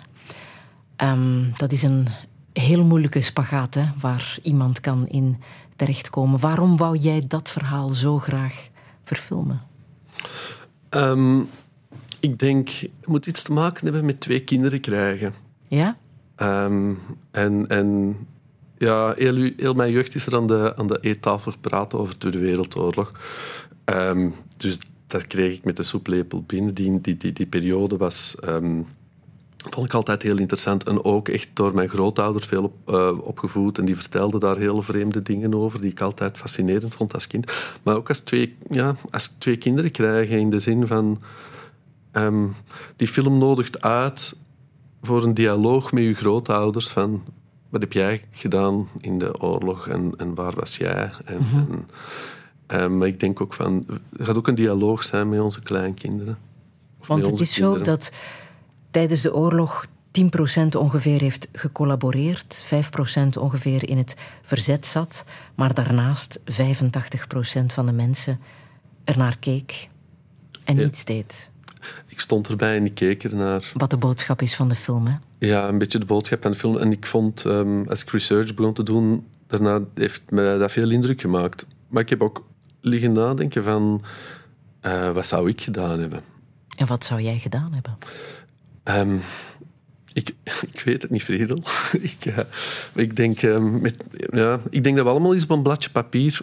Um, 0.96 1.52
dat 1.56 1.72
is 1.72 1.82
een 1.82 2.08
heel 2.52 2.84
moeilijke 2.84 3.22
spagaat 3.22 3.74
hè, 3.74 3.84
waar 4.00 4.38
iemand 4.42 4.80
kan 4.80 5.08
in 5.08 5.42
terechtkomen. 5.76 6.40
Waarom 6.40 6.76
wou 6.76 6.96
jij 6.96 7.24
dat 7.28 7.50
verhaal 7.50 7.88
zo 7.88 8.18
graag 8.18 8.68
verfilmen? 9.04 9.62
Um 10.90 11.48
ik 12.20 12.38
denk, 12.38 12.68
het 12.68 13.06
moet 13.06 13.26
iets 13.26 13.42
te 13.42 13.52
maken 13.52 13.84
hebben 13.84 14.04
met 14.04 14.20
twee 14.20 14.40
kinderen 14.40 14.80
krijgen. 14.80 15.32
Ja? 15.68 15.96
Um, 16.42 16.98
en, 17.30 17.68
en 17.68 18.16
ja, 18.78 19.14
heel, 19.16 19.50
heel, 19.56 19.74
mijn 19.74 19.92
jeugd 19.92 20.14
is 20.14 20.26
er 20.26 20.36
aan 20.36 20.46
de, 20.46 20.72
aan 20.76 20.86
de 20.86 20.98
eettafel 21.00 21.52
gepraat 21.52 21.94
over 21.94 22.12
de 22.12 22.18
Tweede 22.18 22.38
Wereldoorlog. 22.38 23.12
Um, 23.84 24.34
dus 24.56 24.78
dat 25.06 25.26
kreeg 25.26 25.56
ik 25.56 25.64
met 25.64 25.76
de 25.76 25.82
soeplepel 25.82 26.42
binnen. 26.46 26.74
Die, 26.74 27.00
die, 27.00 27.16
die, 27.16 27.32
die 27.32 27.46
periode 27.46 27.96
was, 27.96 28.36
um, 28.44 28.86
vond 29.70 29.86
ik 29.86 29.94
altijd 29.94 30.22
heel 30.22 30.38
interessant. 30.38 30.84
En 30.84 31.04
ook 31.04 31.28
echt 31.28 31.48
door 31.52 31.74
mijn 31.74 31.88
grootouders 31.88 32.46
veel 32.46 32.62
op, 32.62 32.94
uh, 32.94 33.26
opgevoed. 33.26 33.78
En 33.78 33.84
die 33.84 33.96
vertelden 33.96 34.40
daar 34.40 34.56
hele 34.56 34.82
vreemde 34.82 35.22
dingen 35.22 35.54
over, 35.54 35.80
die 35.80 35.90
ik 35.90 36.00
altijd 36.00 36.38
fascinerend 36.38 36.94
vond 36.94 37.14
als 37.14 37.26
kind. 37.26 37.52
Maar 37.82 37.96
ook 37.96 38.08
als 38.08 38.20
twee, 38.20 38.56
ja, 38.70 38.96
als 39.10 39.34
twee 39.38 39.56
kinderen 39.56 39.90
krijgen, 39.90 40.38
in 40.38 40.50
de 40.50 40.60
zin 40.60 40.86
van 40.86 41.20
Um, 42.12 42.54
die 42.96 43.08
film 43.08 43.38
nodigt 43.38 43.82
uit 43.82 44.36
voor 45.02 45.24
een 45.24 45.34
dialoog 45.34 45.92
met 45.92 46.02
je 46.02 46.14
grootouders 46.14 46.88
van 46.88 47.22
wat 47.68 47.80
heb 47.80 47.92
jij 47.92 48.24
gedaan 48.30 48.88
in 48.98 49.18
de 49.18 49.40
oorlog 49.40 49.88
en, 49.88 50.14
en 50.16 50.34
waar 50.34 50.54
was 50.54 50.76
jij? 50.76 51.10
En, 51.24 51.36
mm 51.36 51.46
-hmm. 51.50 51.86
en, 52.66 52.82
um, 52.82 52.98
maar 52.98 53.08
ik 53.08 53.20
denk 53.20 53.40
ook 53.40 53.54
van, 53.54 53.84
het 54.16 54.26
gaat 54.26 54.36
ook 54.36 54.48
een 54.48 54.54
dialoog 54.54 55.04
zijn 55.04 55.28
met 55.28 55.40
onze 55.40 55.62
kleinkinderen. 55.62 56.38
Want 57.06 57.26
het 57.26 57.40
is 57.40 57.52
kinderen. 57.52 57.84
zo 57.84 57.90
dat 57.90 58.12
tijdens 58.90 59.20
de 59.20 59.34
oorlog 59.34 59.86
10% 59.86 60.68
ongeveer 60.78 61.20
heeft 61.20 61.48
gecollaboreerd, 61.52 62.64
5% 62.64 63.38
ongeveer 63.40 63.88
in 63.88 63.98
het 63.98 64.16
verzet 64.42 64.86
zat, 64.86 65.24
maar 65.54 65.74
daarnaast 65.74 66.40
85% 66.40 66.42
van 67.66 67.86
de 67.86 67.92
mensen 67.92 68.40
ernaar 69.04 69.38
keek 69.38 69.88
en 70.64 70.76
ja. 70.76 70.82
niets 70.82 71.04
deed. 71.04 71.50
Ik 72.06 72.20
stond 72.20 72.48
erbij 72.48 72.76
en 72.76 72.84
ik 72.84 72.94
keek 72.94 73.24
ernaar. 73.24 73.72
Wat 73.74 73.90
de 73.90 73.96
boodschap 73.96 74.42
is 74.42 74.54
van 74.54 74.68
de 74.68 74.74
film, 74.74 75.06
hè? 75.06 75.14
Ja, 75.38 75.68
een 75.68 75.78
beetje 75.78 75.98
de 75.98 76.06
boodschap 76.06 76.42
van 76.42 76.50
de 76.50 76.58
film. 76.58 76.78
En 76.78 76.92
ik 76.92 77.06
vond, 77.06 77.44
um, 77.44 77.88
als 77.88 78.02
ik 78.02 78.10
research 78.10 78.54
begon 78.54 78.72
te 78.72 78.82
doen, 78.82 79.26
daarna 79.46 79.80
heeft 79.94 80.22
mij 80.28 80.58
dat 80.58 80.72
veel 80.72 80.90
indruk 80.90 81.20
gemaakt. 81.20 81.66
Maar 81.88 82.02
ik 82.02 82.08
heb 82.08 82.22
ook 82.22 82.46
liggen 82.80 83.12
nadenken 83.12 83.64
van, 83.64 84.02
uh, 84.82 85.10
wat 85.10 85.26
zou 85.26 85.48
ik 85.48 85.60
gedaan 85.60 86.00
hebben? 86.00 86.20
En 86.76 86.86
wat 86.86 87.04
zou 87.04 87.20
jij 87.20 87.38
gedaan 87.38 87.72
hebben? 87.72 87.94
Um, 88.84 89.20
ik, 90.12 90.34
ik 90.72 90.80
weet 90.80 91.02
het 91.02 91.10
niet, 91.10 91.22
Friedel. 91.22 91.58
ik, 92.00 92.24
uh, 92.26 92.38
ik, 92.94 93.16
denk, 93.16 93.42
uh, 93.42 93.58
met, 93.58 94.04
ja, 94.30 94.60
ik 94.70 94.84
denk 94.84 94.96
dat 94.96 95.04
we 95.04 95.10
allemaal 95.10 95.34
eens 95.34 95.42
op 95.42 95.50
een 95.50 95.62
bladje 95.62 95.90
papier 95.90 96.40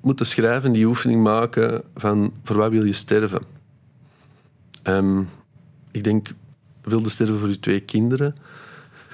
moeten 0.00 0.26
schrijven, 0.26 0.72
die 0.72 0.86
oefening 0.86 1.22
maken 1.22 1.82
van 1.94 2.32
voor 2.44 2.56
wat 2.56 2.70
wil 2.70 2.84
je 2.84 2.92
sterven? 2.92 3.42
Um, 4.88 5.28
ik 5.90 6.04
denk, 6.04 6.28
wilde 6.82 7.08
sterven 7.08 7.38
voor 7.38 7.48
uw 7.48 7.58
twee 7.60 7.80
kinderen. 7.80 8.34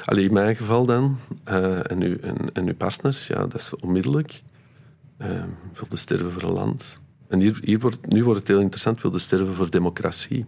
Alleen 0.05 0.25
in 0.25 0.33
mijn 0.33 0.57
geval 0.57 0.87
dan. 0.87 1.19
Uh, 1.49 1.91
en, 1.91 2.03
uw, 2.03 2.17
en, 2.21 2.53
en, 2.53 2.67
uw 2.67 2.75
partners, 2.75 3.27
ja, 3.27 3.47
dat 3.47 3.55
is 3.55 3.75
onmiddellijk. 3.75 4.43
Uh, 5.19 5.29
wilde 5.73 5.97
sterven 5.97 6.33
voor 6.33 6.43
een 6.43 6.53
land. 6.53 7.01
En 7.29 7.41
hier, 7.41 7.59
hier 7.63 7.79
wordt, 7.79 8.07
nu 8.07 8.25
wordt 8.25 8.39
het 8.39 8.49
heel 8.49 8.61
interessant. 8.61 9.03
Wilde 9.03 9.19
sterven 9.19 9.55
voor 9.55 9.71
democratie. 9.71 10.45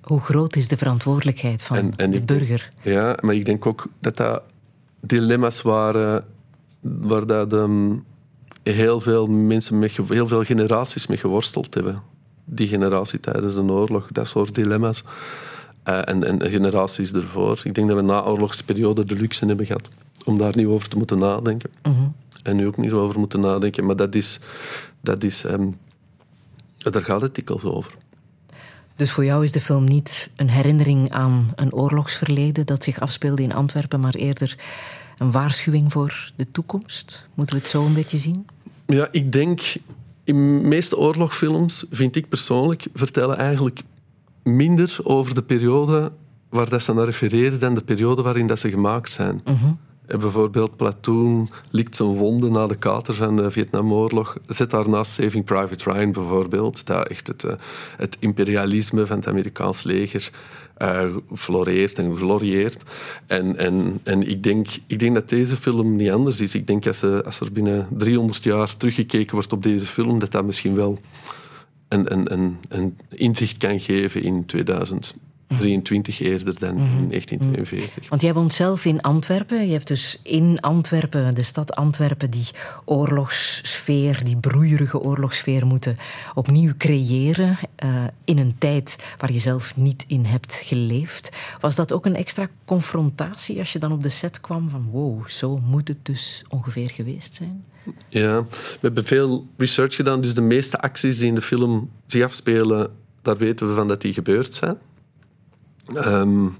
Hoe 0.00 0.20
groot 0.20 0.56
is 0.56 0.68
de 0.68 0.76
verantwoordelijkheid 0.76 1.62
van 1.62 1.76
en, 1.76 1.96
en 1.96 2.10
de 2.10 2.20
burger? 2.20 2.72
ja, 2.82 3.18
maar 3.20 3.34
ik 3.34 3.44
denk 3.44 3.66
ook 3.66 3.86
dat 4.00 4.16
dat 4.16 4.42
dilemma's 5.00 5.62
waren 5.62 6.24
waar 6.80 7.26
dat, 7.26 7.52
um, 7.52 8.04
heel 8.62 9.00
veel 9.00 9.26
mensen, 9.26 9.78
met, 9.78 9.96
heel 10.08 10.26
veel 10.26 10.44
generaties 10.44 11.06
mee 11.06 11.18
geworsteld 11.18 11.74
hebben 11.74 12.02
die 12.50 12.68
generatie 12.68 13.20
tijdens 13.20 13.54
de 13.54 13.62
oorlog, 13.62 14.08
dat 14.12 14.28
soort 14.28 14.54
dilemma's. 14.54 15.04
Uh, 15.84 16.08
en, 16.08 16.24
en 16.24 16.50
generaties 16.50 17.12
ervoor. 17.12 17.60
Ik 17.64 17.74
denk 17.74 17.88
dat 17.88 17.96
we 17.96 18.02
na 18.02 18.22
oorlogsperiode 18.22 19.04
de 19.04 19.14
luxe 19.14 19.46
hebben 19.46 19.66
gehad 19.66 19.90
om 20.24 20.38
daar 20.38 20.56
niet 20.56 20.66
over 20.66 20.88
te 20.88 20.96
moeten 20.96 21.18
nadenken. 21.18 21.70
Mm 21.82 21.94
-hmm. 21.94 22.14
En 22.42 22.56
nu 22.56 22.66
ook 22.66 22.76
niet 22.76 22.92
over 22.92 23.18
moeten 23.18 23.40
nadenken. 23.40 23.86
Maar 23.86 23.96
dat 23.96 24.14
is... 24.14 24.40
Dat 25.00 25.24
is 25.24 25.44
um, 25.44 25.78
daar 26.78 27.02
gaat 27.02 27.20
het 27.20 27.34
dikwijls 27.34 27.64
over. 27.64 27.94
Dus 28.96 29.10
voor 29.10 29.24
jou 29.24 29.44
is 29.44 29.52
de 29.52 29.60
film 29.60 29.84
niet 29.84 30.30
een 30.36 30.50
herinnering 30.50 31.12
aan 31.12 31.48
een 31.54 31.72
oorlogsverleden 31.72 32.66
dat 32.66 32.84
zich 32.84 33.00
afspeelde 33.00 33.42
in 33.42 33.54
Antwerpen, 33.54 34.00
maar 34.00 34.14
eerder 34.14 34.58
een 35.18 35.30
waarschuwing 35.30 35.92
voor 35.92 36.32
de 36.36 36.50
toekomst? 36.50 37.26
Moeten 37.34 37.54
we 37.54 37.60
het 37.60 37.70
zo 37.70 37.84
een 37.84 37.94
beetje 37.94 38.18
zien? 38.18 38.46
Ja, 38.86 39.08
ik 39.10 39.32
denk 39.32 39.60
in 40.24 40.60
de 40.62 40.66
meeste 40.68 40.98
oorlogfilms, 40.98 41.86
vind 41.90 42.16
ik 42.16 42.28
persoonlijk, 42.28 42.86
vertellen 42.94 43.36
eigenlijk 43.36 43.82
minder 44.42 44.98
over 45.02 45.34
de 45.34 45.42
periode 45.42 46.12
waar 46.48 46.68
dat 46.68 46.82
ze 46.82 46.94
naar 46.94 47.04
refereren 47.04 47.60
dan 47.60 47.74
de 47.74 47.80
periode 47.80 48.22
waarin 48.22 48.46
dat 48.46 48.58
ze 48.58 48.70
gemaakt 48.70 49.12
zijn. 49.12 49.40
Uh 49.48 49.62
-huh. 49.62 49.70
Bijvoorbeeld 50.18 50.76
Platoon 50.76 51.48
likt 51.70 51.96
zijn 51.96 52.08
wonden 52.08 52.52
na 52.52 52.66
de 52.66 52.76
kater 52.76 53.14
van 53.14 53.36
de 53.36 53.50
Vietnamoorlog. 53.50 54.36
Zet 54.46 54.70
daarnaast 54.70 55.12
Saving 55.12 55.44
Private 55.44 55.92
Ryan 55.92 56.12
bijvoorbeeld, 56.12 56.86
dat 56.86 57.08
echt 57.08 57.26
het, 57.26 57.44
eh, 57.44 57.52
het 57.96 58.16
imperialisme 58.20 59.06
van 59.06 59.16
het 59.16 59.26
Amerikaans 59.26 59.82
leger 59.82 60.30
uh, 60.82 61.16
floreert 61.34 61.98
en 61.98 62.16
glorieert. 62.16 62.82
En, 63.26 63.56
en, 63.56 64.00
en 64.02 64.28
ik, 64.28 64.42
denk, 64.42 64.68
ik 64.86 64.98
denk 64.98 65.14
dat 65.14 65.28
deze 65.28 65.56
film 65.56 65.96
niet 65.96 66.10
anders 66.10 66.40
is. 66.40 66.54
Ik 66.54 66.66
denk 66.66 66.86
als, 66.86 66.98
ze, 66.98 67.22
als 67.24 67.40
er 67.40 67.52
binnen 67.52 67.88
300 67.90 68.44
jaar 68.44 68.76
teruggekeken 68.76 69.34
wordt 69.34 69.52
op 69.52 69.62
deze 69.62 69.86
film, 69.86 70.18
dat 70.18 70.30
dat 70.30 70.44
misschien 70.44 70.74
wel 70.74 70.98
een, 71.88 72.12
een, 72.12 72.32
een, 72.32 72.56
een 72.68 72.98
inzicht 73.08 73.56
kan 73.56 73.80
geven 73.80 74.22
in 74.22 74.46
2000. 74.46 75.14
23 75.58 76.20
eerder 76.20 76.58
dan 76.58 76.70
in 76.70 77.08
1942. 77.08 77.96
Mhm. 77.96 78.08
Want 78.08 78.22
jij 78.22 78.34
woont 78.34 78.52
zelf 78.52 78.84
in 78.84 79.00
Antwerpen. 79.00 79.66
Je 79.66 79.72
hebt 79.72 79.88
dus 79.88 80.18
in 80.22 80.60
Antwerpen, 80.60 81.34
de 81.34 81.42
stad 81.42 81.74
Antwerpen, 81.74 82.30
die 82.30 82.46
oorlogssfeer, 82.84 84.24
die 84.24 84.36
broeierige 84.36 85.00
oorlogssfeer 85.00 85.66
moeten 85.66 85.96
opnieuw 86.34 86.72
creëren. 86.78 87.58
Uh, 87.84 88.04
in 88.24 88.38
een 88.38 88.54
tijd 88.58 88.98
waar 89.18 89.32
je 89.32 89.38
zelf 89.38 89.76
niet 89.76 90.04
in 90.06 90.24
hebt 90.24 90.62
geleefd. 90.64 91.30
Was 91.60 91.74
dat 91.74 91.92
ook 91.92 92.06
een 92.06 92.16
extra 92.16 92.46
confrontatie 92.64 93.58
als 93.58 93.72
je 93.72 93.78
dan 93.78 93.92
op 93.92 94.02
de 94.02 94.08
set 94.08 94.40
kwam 94.40 94.68
van 94.70 94.88
wow, 94.90 95.28
zo 95.28 95.58
moet 95.58 95.88
het 95.88 96.04
dus 96.04 96.44
ongeveer 96.48 96.90
geweest 96.90 97.34
zijn? 97.34 97.64
Ja, 98.08 98.42
we 98.50 98.78
hebben 98.80 99.04
veel 99.04 99.46
research 99.56 99.94
gedaan. 99.94 100.20
Dus 100.20 100.34
de 100.34 100.40
meeste 100.40 100.80
acties 100.80 101.18
die 101.18 101.26
in 101.26 101.34
de 101.34 101.42
film 101.42 101.90
zich 102.06 102.24
afspelen, 102.24 102.90
daar 103.22 103.36
weten 103.36 103.68
we 103.68 103.74
van 103.74 103.88
dat 103.88 104.00
die 104.00 104.12
gebeurd 104.12 104.54
zijn. 104.54 104.78
Um, 105.94 106.56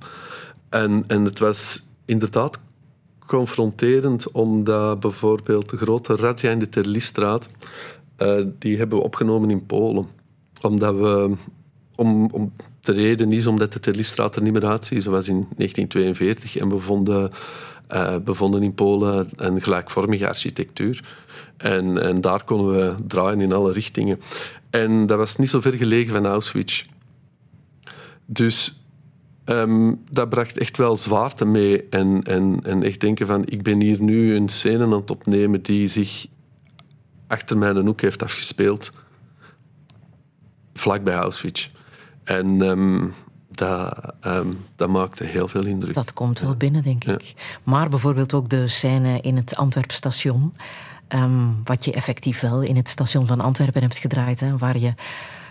en, 0.68 1.04
en 1.06 1.24
het 1.24 1.38
was 1.38 1.82
inderdaad 2.04 2.58
confronterend, 3.26 4.30
omdat 4.30 5.00
bijvoorbeeld 5.00 5.70
de 5.70 5.76
grote 5.76 6.16
razzia 6.16 6.50
in 6.50 6.58
de 6.58 6.68
Terlistraat, 6.68 7.50
uh, 8.18 8.44
die 8.58 8.78
hebben 8.78 8.98
we 8.98 9.04
opgenomen 9.04 9.50
in 9.50 9.66
Polen. 9.66 10.06
Omdat 10.60 10.94
we 10.94 11.36
om, 11.94 12.30
om 12.32 12.52
de 12.80 12.92
reden 12.92 13.32
is 13.32 13.46
omdat 13.46 13.72
de 13.72 13.80
Terlistraat 13.80 14.36
er 14.36 14.42
niet 14.42 14.52
meer 14.52 14.66
uitziet 14.66 15.02
zoals 15.02 15.28
in 15.28 15.46
1942. 15.56 16.56
En 16.56 16.68
we 16.68 16.78
vonden, 16.78 17.30
uh, 17.92 18.16
vonden 18.24 18.62
in 18.62 18.74
Polen 18.74 19.28
een 19.36 19.62
gelijkvormige 19.62 20.28
architectuur. 20.28 21.04
En, 21.56 22.02
en 22.02 22.20
daar 22.20 22.44
konden 22.44 22.76
we 22.76 22.94
draaien 23.06 23.40
in 23.40 23.52
alle 23.52 23.72
richtingen. 23.72 24.20
En 24.70 25.06
dat 25.06 25.18
was 25.18 25.36
niet 25.36 25.50
zo 25.50 25.60
ver 25.60 25.72
gelegen 25.72 26.12
van 26.12 26.26
Auschwitz. 26.26 26.84
Dus 28.26 28.79
um, 29.50 30.02
dat 30.10 30.28
bracht 30.28 30.58
echt 30.58 30.76
wel 30.76 30.96
zwaarte 30.96 31.44
mee. 31.44 31.88
En, 31.88 32.22
en, 32.22 32.60
en 32.62 32.82
echt 32.82 33.00
denken 33.00 33.26
van, 33.26 33.42
ik 33.46 33.62
ben 33.62 33.80
hier 33.80 34.02
nu 34.02 34.34
een 34.34 34.48
scène 34.48 34.84
aan 34.84 34.92
het 34.92 35.10
opnemen 35.10 35.62
die 35.62 35.86
zich 35.86 36.26
achter 37.26 37.58
mijn 37.58 37.76
hoek 37.76 38.00
heeft 38.00 38.22
afgespeeld. 38.22 38.92
Vlak 40.74 41.04
bij 41.04 41.14
Auschwitz. 41.14 41.68
En 42.24 42.60
um, 42.60 43.12
dat, 43.48 44.14
um, 44.26 44.58
dat 44.76 44.88
maakte 44.88 45.24
heel 45.24 45.48
veel 45.48 45.66
indruk. 45.66 45.94
Dat 45.94 46.12
komt 46.12 46.40
wel 46.40 46.54
binnen, 46.54 46.82
denk 46.82 47.04
ik. 47.04 47.34
Maar 47.62 47.88
bijvoorbeeld 47.88 48.34
ook 48.34 48.48
de 48.48 48.68
scène 48.68 49.20
in 49.20 49.36
het 49.36 49.56
Antwerpstation. 49.56 50.54
Um, 51.08 51.60
wat 51.64 51.84
je 51.84 51.92
effectief 51.92 52.40
wel 52.40 52.62
in 52.62 52.76
het 52.76 52.88
station 52.88 53.26
van 53.26 53.40
Antwerpen 53.40 53.82
hebt 53.82 53.98
gedraaid. 53.98 54.40
Hè, 54.40 54.56
waar 54.56 54.78
je 54.78 54.94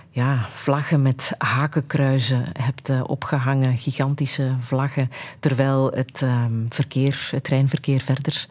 ja, 0.10 0.46
vlaggen 0.54 1.02
met 1.02 1.32
hakenkruizen 1.38 2.46
hebt 2.60 2.90
uh, 2.90 3.02
opgehangen, 3.06 3.78
gigantische 3.78 4.52
vlaggen, 4.60 5.12
terwijl 5.40 5.92
het 5.92 6.22
um, 6.22 6.66
verkeer, 6.70 7.28
het 7.32 7.44
treinverkeer 7.44 8.02
verder 8.02 8.48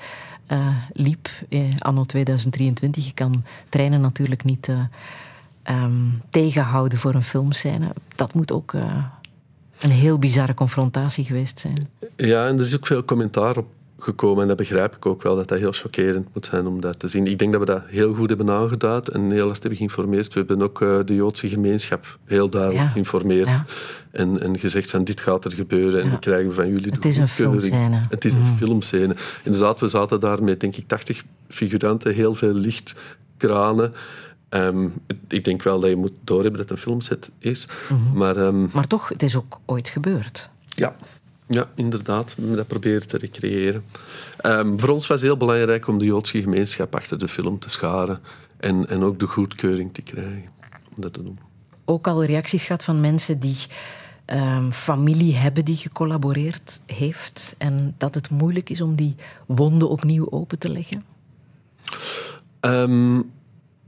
uh, 0.52 0.76
liep. 0.92 1.28
Eh, 1.48 1.60
anno 1.78 2.04
2023. 2.04 3.04
Je 3.04 3.14
kan 3.14 3.44
treinen 3.68 4.00
natuurlijk 4.00 4.44
niet 4.44 4.68
um, 5.70 6.22
tegenhouden 6.30 6.98
voor 6.98 7.14
een 7.14 7.22
filmscène. 7.22 7.88
Dat 8.14 8.34
moet 8.34 8.52
ook 8.52 8.72
een 9.80 9.90
heel 9.90 10.18
bizarre 10.18 10.54
confrontatie 10.54 11.24
geweest 11.24 11.58
zijn. 11.58 11.88
Ja, 12.16 12.46
en 12.46 12.58
er 12.58 12.64
is 12.64 12.76
ook 12.76 12.86
veel 12.86 13.04
commentaar 13.04 13.56
op 13.56 13.66
gekomen. 13.98 14.42
En 14.42 14.48
dat 14.48 14.56
begrijp 14.56 14.96
ik 14.96 15.06
ook 15.06 15.22
wel, 15.22 15.36
dat 15.36 15.48
dat 15.48 15.58
heel 15.58 15.72
chockerend 15.72 16.28
moet 16.34 16.46
zijn 16.46 16.66
om 16.66 16.80
dat 16.80 16.98
te 16.98 17.08
zien. 17.08 17.26
Ik 17.26 17.38
denk 17.38 17.52
dat 17.52 17.60
we 17.60 17.66
dat 17.66 17.82
heel 17.86 18.14
goed 18.14 18.28
hebben 18.28 18.50
aangeduid 18.50 19.08
en 19.08 19.30
heel 19.30 19.46
hard 19.46 19.58
hebben 19.58 19.76
geïnformeerd. 19.76 20.32
We 20.32 20.38
hebben 20.38 20.62
ook 20.62 20.80
uh, 20.80 20.98
de 21.04 21.14
Joodse 21.14 21.48
gemeenschap 21.48 22.18
heel 22.24 22.48
duidelijk 22.48 22.90
geïnformeerd. 22.90 23.50
En, 24.10 24.40
en 24.40 24.58
gezegd 24.58 24.90
van 24.90 25.04
dit 25.04 25.20
gaat 25.20 25.44
er 25.44 25.52
gebeuren 25.52 26.02
en 26.02 26.10
we 26.10 26.18
krijgen 26.18 26.54
van 26.54 26.68
jullie 26.68 26.92
Het 26.92 27.04
is 27.04 27.16
een 27.16 27.28
filmscène. 27.28 28.00
Het 28.08 28.24
is 28.24 28.32
een 28.32 28.40
mm. 28.40 28.56
filmscène. 28.56 29.16
Inderdaad, 29.44 29.80
we 29.80 29.88
zaten 29.88 30.20
daar 30.20 30.42
met 30.42 30.60
denk 30.60 30.76
ik 30.76 30.88
80 30.88 31.24
figuranten, 31.48 32.14
heel 32.14 32.34
veel 32.34 32.54
lichtkranen. 32.54 33.92
Um, 34.50 34.92
ik 35.28 35.44
denk 35.44 35.62
wel 35.62 35.80
dat 35.80 35.90
je 35.90 35.96
moet 35.96 36.12
doorhebben 36.24 36.60
dat 36.60 36.68
het 36.68 36.78
een 36.78 36.84
filmset 36.84 37.30
is. 37.38 37.68
Mhm. 37.88 38.18
maar, 38.18 38.36
um, 38.36 38.68
maar 38.72 38.86
toch, 38.86 39.08
het 39.08 39.22
is 39.22 39.36
ook 39.36 39.60
ooit 39.64 39.88
gebeurd. 39.88 40.50
Ja, 40.66 40.96
ja, 41.48 41.70
inderdaad. 41.74 42.34
We 42.34 42.54
dat 42.54 42.66
proberen 42.66 43.08
te 43.08 43.16
recreëren. 43.16 43.84
Um, 44.42 44.80
voor 44.80 44.88
ons 44.88 45.06
was 45.06 45.20
het 45.20 45.28
heel 45.28 45.36
belangrijk 45.36 45.86
om 45.86 45.98
de 45.98 46.04
Joodse 46.04 46.40
gemeenschap 46.40 46.94
achter 46.94 47.18
de 47.18 47.28
film 47.28 47.58
te 47.58 47.70
scharen. 47.70 48.18
En, 48.56 48.88
en 48.88 49.02
ook 49.02 49.18
de 49.18 49.26
goedkeuring 49.26 49.94
te 49.94 50.02
krijgen 50.02 50.50
om 50.96 51.02
dat 51.02 51.12
te 51.12 51.22
doen. 51.22 51.38
Ook 51.84 52.06
al 52.06 52.24
reacties 52.24 52.64
gehad 52.64 52.84
van 52.84 53.00
mensen 53.00 53.38
die 53.38 53.56
um, 54.26 54.72
familie 54.72 55.36
hebben 55.36 55.64
die 55.64 55.76
gecollaboreerd 55.76 56.80
heeft. 56.86 57.54
En 57.58 57.94
dat 57.98 58.14
het 58.14 58.30
moeilijk 58.30 58.70
is 58.70 58.80
om 58.80 58.94
die 58.94 59.14
wonden 59.46 59.88
opnieuw 59.88 60.30
open 60.30 60.58
te 60.58 60.70
leggen? 60.70 61.02
Um, 62.60 63.30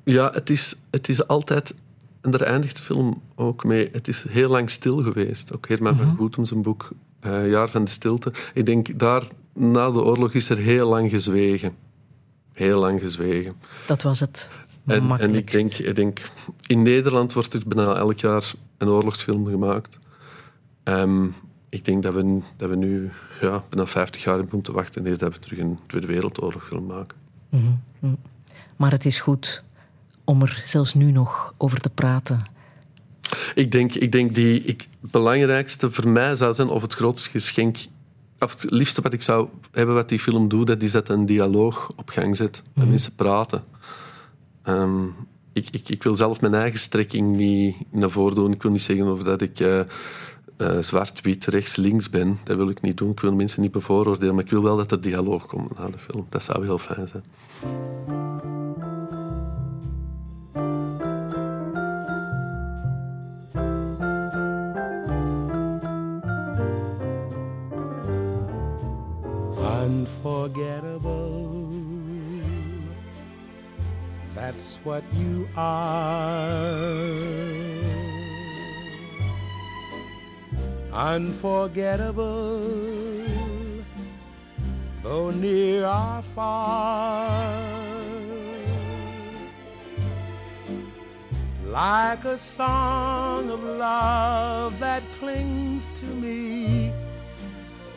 ja, 0.04 0.30
het 0.32 0.50
is, 0.50 0.76
het 0.90 1.08
is 1.08 1.26
altijd 1.26 1.74
en 2.20 2.30
daar 2.30 2.40
eindigt 2.40 2.76
de 2.76 2.82
film 2.82 3.22
ook 3.34 3.64
mee. 3.64 3.88
Het 3.92 4.08
is 4.08 4.24
heel 4.28 4.48
lang 4.48 4.70
stil 4.70 5.00
geweest. 5.00 5.54
Ook 5.54 5.68
Herman 5.68 5.96
van 5.96 6.16
Goetem, 6.16 6.44
zijn 6.44 6.62
boek 6.62 6.90
uh, 7.26 7.50
Jaar 7.50 7.68
van 7.68 7.84
de 7.84 7.90
Stilte. 7.90 8.32
Ik 8.54 8.66
denk, 8.66 8.98
daar, 8.98 9.22
na 9.52 9.90
de 9.90 10.02
oorlog 10.02 10.34
is 10.34 10.48
er 10.48 10.56
heel 10.56 10.88
lang 10.88 11.10
gezwegen. 11.10 11.76
Heel 12.52 12.80
lang 12.80 13.00
gezwegen. 13.00 13.54
Dat 13.86 14.02
was 14.02 14.20
het 14.20 14.48
en, 14.86 15.18
en 15.18 15.34
ik, 15.34 15.50
denk, 15.50 15.72
ik 15.72 15.94
denk, 15.94 16.20
in 16.66 16.82
Nederland 16.82 17.32
wordt 17.32 17.54
er 17.54 17.62
bijna 17.66 17.94
elk 17.94 18.18
jaar 18.18 18.52
een 18.78 18.88
oorlogsfilm 18.88 19.46
gemaakt. 19.46 19.98
Um, 20.84 21.34
ik 21.68 21.84
denk 21.84 22.02
dat 22.02 22.14
we, 22.14 22.40
dat 22.56 22.68
we 22.68 22.76
nu 22.76 23.10
ja, 23.40 23.64
bijna 23.68 23.86
50 23.86 24.22
jaar 24.22 24.34
hebben 24.34 24.54
moeten 24.54 24.72
wachten 24.72 25.06
eer 25.06 25.18
dat 25.18 25.32
we 25.32 25.38
terug 25.38 25.58
een 25.58 25.78
Tweede 25.86 26.06
Wereldoorlogfilm 26.06 26.86
maken. 26.86 27.16
Mm 27.48 27.80
-hmm. 27.98 28.18
Maar 28.76 28.90
het 28.90 29.04
is 29.04 29.20
goed 29.20 29.62
om 30.24 30.42
er 30.42 30.62
zelfs 30.64 30.94
nu 30.94 31.12
nog 31.12 31.54
over 31.58 31.80
te 31.80 31.90
praten 31.90 32.38
ik 33.54 33.72
denk, 33.72 33.94
ik 33.94 34.12
denk 34.12 34.34
die 34.34 34.62
ik, 34.62 34.88
belangrijkste 35.00 35.90
voor 35.90 36.08
mij 36.08 36.36
zou 36.36 36.54
zijn, 36.54 36.68
of 36.68 36.82
het 36.82 36.94
grootste 36.94 37.30
geschenk, 37.30 37.78
of 38.38 38.60
het 38.60 38.70
liefste 38.70 39.00
wat 39.00 39.12
ik 39.12 39.22
zou 39.22 39.48
hebben 39.70 39.94
wat 39.94 40.08
die 40.08 40.18
film 40.18 40.48
doet, 40.48 40.66
dat 40.66 40.82
is 40.82 40.92
dat 40.92 41.08
een 41.08 41.26
dialoog 41.26 41.90
op 41.96 42.08
gang 42.08 42.36
zet. 42.36 42.62
Dat 42.74 42.84
mm. 42.84 42.90
mensen 42.90 43.14
praten. 43.14 43.64
Um, 44.64 45.14
ik, 45.52 45.68
ik, 45.70 45.88
ik, 45.88 46.02
wil 46.02 46.16
zelf 46.16 46.40
mijn 46.40 46.54
eigen 46.54 46.78
strekking 46.78 47.36
niet 47.36 47.76
naar 47.90 48.10
voren 48.10 48.34
doen. 48.34 48.52
Ik 48.52 48.62
wil 48.62 48.70
niet 48.70 48.82
zeggen 48.82 49.12
of 49.12 49.22
dat 49.22 49.40
ik 49.40 49.60
uh, 49.60 49.80
uh, 50.58 50.78
zwart, 50.80 51.20
wit, 51.20 51.44
rechts, 51.44 51.76
links 51.76 52.10
ben. 52.10 52.38
Dat 52.44 52.56
wil 52.56 52.68
ik 52.68 52.80
niet 52.80 52.96
doen. 52.96 53.10
Ik 53.10 53.20
wil 53.20 53.32
mensen 53.32 53.62
niet 53.62 53.70
bevooroordelen, 53.70 54.34
maar 54.34 54.44
ik 54.44 54.50
wil 54.50 54.62
wel 54.62 54.76
dat 54.76 54.92
er 54.92 55.00
dialoog 55.00 55.46
komt 55.46 55.78
na 55.78 55.88
de 55.88 55.98
film. 55.98 56.26
Dat 56.28 56.42
zou 56.42 56.64
heel 56.64 56.78
fijn 56.78 57.08
zijn. 57.08 57.24
Unforgettable. 70.00 71.68
That's 74.34 74.78
what 74.84 75.04
you 75.12 75.46
are. 75.56 76.56
Unforgettable, 80.92 82.60
though 85.02 85.30
near 85.30 85.84
or 85.84 86.22
far. 86.34 87.60
Like 91.66 92.24
a 92.24 92.38
song 92.38 93.50
of 93.50 93.62
love 93.62 94.78
that 94.80 95.02
clings 95.20 95.88
to 95.94 96.06
me 96.06 96.92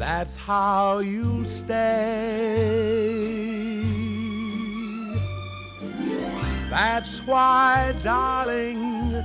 that's 0.00 0.34
how 0.34 1.00
you 1.00 1.44
stay. 1.44 1.76
That's 6.70 7.18
why, 7.26 7.94
darling, 8.02 9.22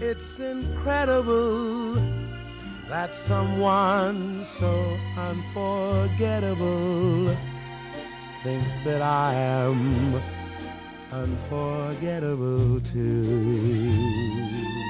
it's 0.00 0.40
incredible 0.40 1.96
that 2.88 3.14
someone 3.14 4.46
so 4.46 4.96
unforgettable 5.18 7.36
thinks 8.42 8.82
that 8.84 9.02
I 9.02 9.34
am 9.34 10.22
unforgettable 11.12 12.80
too. 12.80 14.83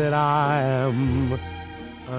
That 0.00 0.12
I 0.12 0.62
am 0.84 1.38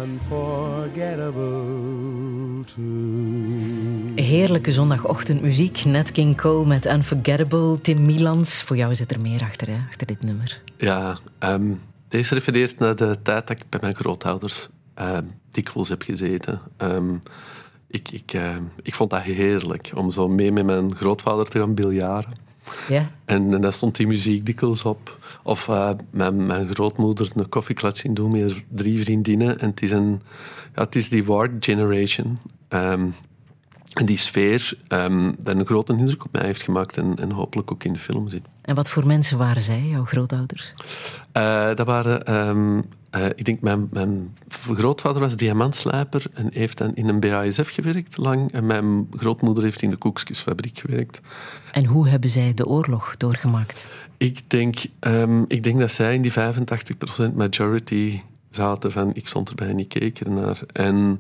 unforgettable 0.03 2.65
too. 2.65 4.13
Heerlijke 4.15 4.71
zondagochtendmuziek. 4.71 5.85
Net 5.85 6.11
King 6.11 6.37
Cole 6.37 6.65
met 6.65 6.85
Unforgettable. 6.85 7.81
Tim 7.81 8.05
Milans, 8.05 8.63
voor 8.63 8.77
jou 8.77 8.95
zit 8.95 9.11
er 9.11 9.21
meer 9.21 9.41
achter, 9.41 9.67
hè, 9.67 9.77
achter 9.87 10.07
dit 10.07 10.23
nummer. 10.23 10.61
Ja, 10.77 11.17
ehm, 11.39 11.71
deze 12.07 12.33
refereert 12.33 12.79
naar 12.79 12.95
de 12.95 13.15
tijd 13.23 13.47
dat 13.47 13.59
ik 13.59 13.65
bij 13.69 13.79
mijn 13.81 13.95
grootouders 13.95 14.69
um, 15.01 15.31
dikwijls 15.51 15.89
heb 15.89 16.01
gezeten. 16.01 16.61
Ehm, 16.77 17.15
ik, 17.87 18.11
ik, 18.11 18.33
ik 18.81 18.95
vond 18.95 19.09
dat 19.09 19.21
heerlijk 19.21 19.91
om 19.95 20.11
zo 20.11 20.27
mee 20.27 20.51
met 20.51 20.65
mijn 20.65 20.95
grootvader 20.95 21.45
te 21.45 21.59
gaan 21.59 21.73
biljaren. 21.73 22.33
Ja. 22.89 23.12
En, 23.25 23.53
en 23.53 23.62
daar 23.62 23.73
stond 23.73 23.95
die 23.95 24.07
muziek 24.07 24.45
dikwijls 24.45 24.84
op. 24.84 25.17
Of 25.43 25.67
uh, 25.67 25.89
mijn, 26.10 26.45
mijn 26.45 26.73
grootmoeder 26.73 27.31
een 27.36 27.49
koffieklat 27.49 27.97
zien 27.97 28.13
doen 28.13 28.31
met 28.31 28.63
drie 28.69 29.03
vriendinnen. 29.03 29.60
En 29.60 29.69
het 29.69 29.81
is, 29.81 29.91
een, 29.91 30.21
ja, 30.75 30.84
het 30.84 30.95
is 30.95 31.10
die 31.10 31.25
Ward 31.25 31.51
Generation. 31.60 32.39
Um, 32.69 33.13
en 33.93 34.05
die 34.05 34.17
sfeer 34.17 34.77
um, 34.88 35.36
dat 35.39 35.55
een 35.55 35.65
grote 35.65 35.93
indruk 35.93 36.25
op 36.25 36.31
mij 36.31 36.45
heeft 36.45 36.62
gemaakt 36.62 36.97
en, 36.97 37.15
en, 37.19 37.31
hopelijk 37.31 37.71
ook 37.71 37.84
in 37.84 37.93
de 37.93 37.99
film 37.99 38.29
zit. 38.29 38.43
En 38.62 38.75
wat 38.75 38.89
voor 38.89 39.07
mensen 39.07 39.38
waren 39.38 39.62
zij, 39.62 39.81
jouw 39.81 40.05
grootouders? 40.05 40.73
Uh, 41.38 41.75
dat 41.75 41.86
waren, 41.86 42.47
um, 42.47 42.84
uh, 43.15 43.26
ik 43.26 43.45
denk, 43.45 43.62
mijn, 43.62 43.88
mijn, 43.91 44.36
grootvader 44.74 45.21
was 45.21 45.36
diamantslijper 45.36 46.26
en 46.34 46.50
heeft 46.54 46.78
dan 46.78 46.95
in 46.95 47.08
een 47.08 47.19
BASF 47.19 47.69
gewerkt 47.69 48.17
lang. 48.17 48.52
En 48.52 48.65
mijn 48.65 49.08
grootmoeder 49.17 49.63
heeft 49.63 49.82
in 49.82 49.89
de 49.89 49.95
koekjesfabriek 49.95 50.80
gewerkt. 50.80 51.21
En 51.71 51.86
hoe 51.86 52.10
hebben 52.10 52.30
zij 52.30 52.54
de 52.54 52.65
oorlog 52.65 53.17
doorgemaakt? 53.17 53.88
Ik 54.17 54.50
denk, 54.50 54.78
um, 55.00 55.45
ik 55.47 55.63
denk 55.63 55.80
dat 55.80 55.91
zij 55.91 56.15
in 56.15 56.21
die 56.21 56.32
85% 57.32 57.34
majority 57.36 58.21
zaten 58.50 58.91
van 58.91 59.13
ik 59.13 59.28
stond 59.28 59.50
erbij 59.50 59.67
en 59.67 59.80
ik 59.80 59.89
keek 59.89 60.19
ernaar. 60.19 60.62
En 60.74 61.17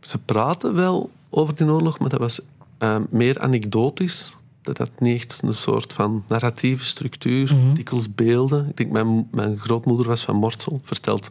ze 0.00 0.18
praten 0.18 0.74
wel 0.74 1.10
over 1.30 1.54
die 1.54 1.66
oorlog, 1.66 1.98
maar 1.98 2.08
dat 2.08 2.20
was 2.20 2.40
uh, 2.82 2.96
meer 3.10 3.40
anekdotisch. 3.40 4.36
Dat 4.62 4.78
had 4.78 5.00
niet 5.00 5.14
echt 5.14 5.40
een 5.42 5.54
soort 5.54 5.92
van 5.92 6.24
narratieve 6.28 6.84
structuur, 6.84 7.52
mm 7.52 7.60
-hmm. 7.60 7.74
dikwijls 7.74 8.14
beelden. 8.14 8.68
Ik 8.68 8.76
denk, 8.76 8.90
mijn, 8.90 9.28
mijn 9.30 9.58
grootmoeder 9.58 10.06
was 10.06 10.22
van 10.22 10.36
Mortsel, 10.36 10.80
vertelt 10.82 11.28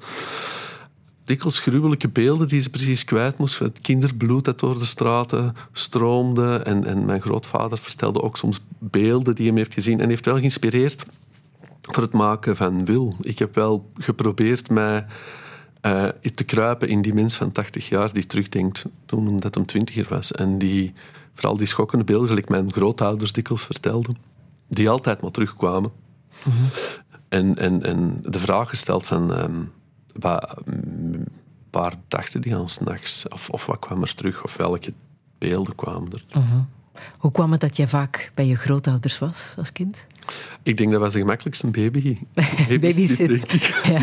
dikwijls 1.24 1.60
gruwelijke 1.60 2.10
beelden 2.10 2.48
die 2.48 2.62
ze 2.62 2.70
precies 2.70 3.04
kwijt 3.04 3.38
moest. 3.38 3.60
Het 3.60 3.80
kinderbloed 3.82 4.46
dat 4.46 4.60
door 4.60 4.78
de 4.78 4.86
straten 4.86 5.56
stroomde. 5.72 6.58
En, 6.58 6.86
en 6.86 7.06
mijn 7.06 7.22
grootvader 7.22 7.78
vertelde 7.78 8.22
ook 8.22 8.38
soms 8.38 8.60
beelden 8.80 9.36
die 9.36 9.48
hij 9.48 9.58
heeft 9.58 9.74
gezien. 9.74 10.00
En 10.00 10.10
heeft 10.10 10.26
wel 10.26 10.38
geïnspireerd 10.38 11.06
voor 11.82 12.04
het 12.04 12.14
maken 12.14 12.56
van 12.56 12.86
Wil. 12.86 13.16
Ik 13.22 13.40
heb 13.40 13.56
wel 13.56 13.92
geprobeerd 13.98 14.70
mij 14.70 15.06
uh, 15.82 16.08
te 16.36 16.44
kruipen 16.44 16.88
in 16.88 17.02
die 17.02 17.14
mens 17.14 17.36
van 17.36 17.52
80 17.52 17.90
jaar 17.90 18.14
die 18.14 18.26
terugdenkt 18.26 18.86
toen 19.06 19.40
dat 19.40 19.56
hem 19.56 19.66
twintiger 19.66 20.06
was. 20.10 20.32
En 20.32 20.58
die, 20.58 20.94
vooral 21.34 21.58
die 21.58 21.68
schokkende 21.68 22.04
beelden, 22.04 22.28
gelijk 22.28 22.50
mijn 22.50 22.74
grootouders 22.74 23.32
dikwijls 23.32 23.66
vertelden, 23.66 24.18
die 24.68 24.90
altijd 24.90 25.22
maar 25.22 25.32
terugkwamen. 25.32 25.92
Mm 26.44 26.52
-hmm. 26.52 26.68
en, 27.30 27.58
en, 27.58 27.84
en 27.84 28.24
de 28.26 28.40
vraag 28.40 28.70
gesteld 28.70 29.06
van... 29.06 29.40
Um, 29.44 29.72
waar, 30.20 30.58
waar 31.72 31.94
dachten 32.08 32.42
die 32.42 32.56
aan 32.56 32.70
s'nachts? 32.70 33.28
Of, 33.28 33.50
of 33.50 33.66
wat 33.66 33.80
kwam 33.80 34.02
er 34.02 34.16
terug? 34.16 34.44
Of 34.44 34.58
welke 34.58 34.94
beelden 35.38 35.76
kwamen 35.76 36.12
er? 36.12 36.24
-hmm. 36.30 36.68
Hoe 37.18 37.32
kwam 37.32 37.52
het 37.52 37.62
dat 37.62 37.78
jij 37.78 37.88
vaak 37.88 38.32
bij 38.34 38.46
je 38.46 38.56
grootouders 38.56 39.20
was 39.20 39.54
als 39.58 39.72
kind? 39.72 40.06
Ik 40.64 40.78
denk 40.78 40.92
dat 40.92 41.00
was 41.00 41.14
de 41.14 41.20
gemakkelijkste 41.20 41.68
baby. 41.68 42.18
Babysit. 42.68 43.52
ja, 43.94 44.02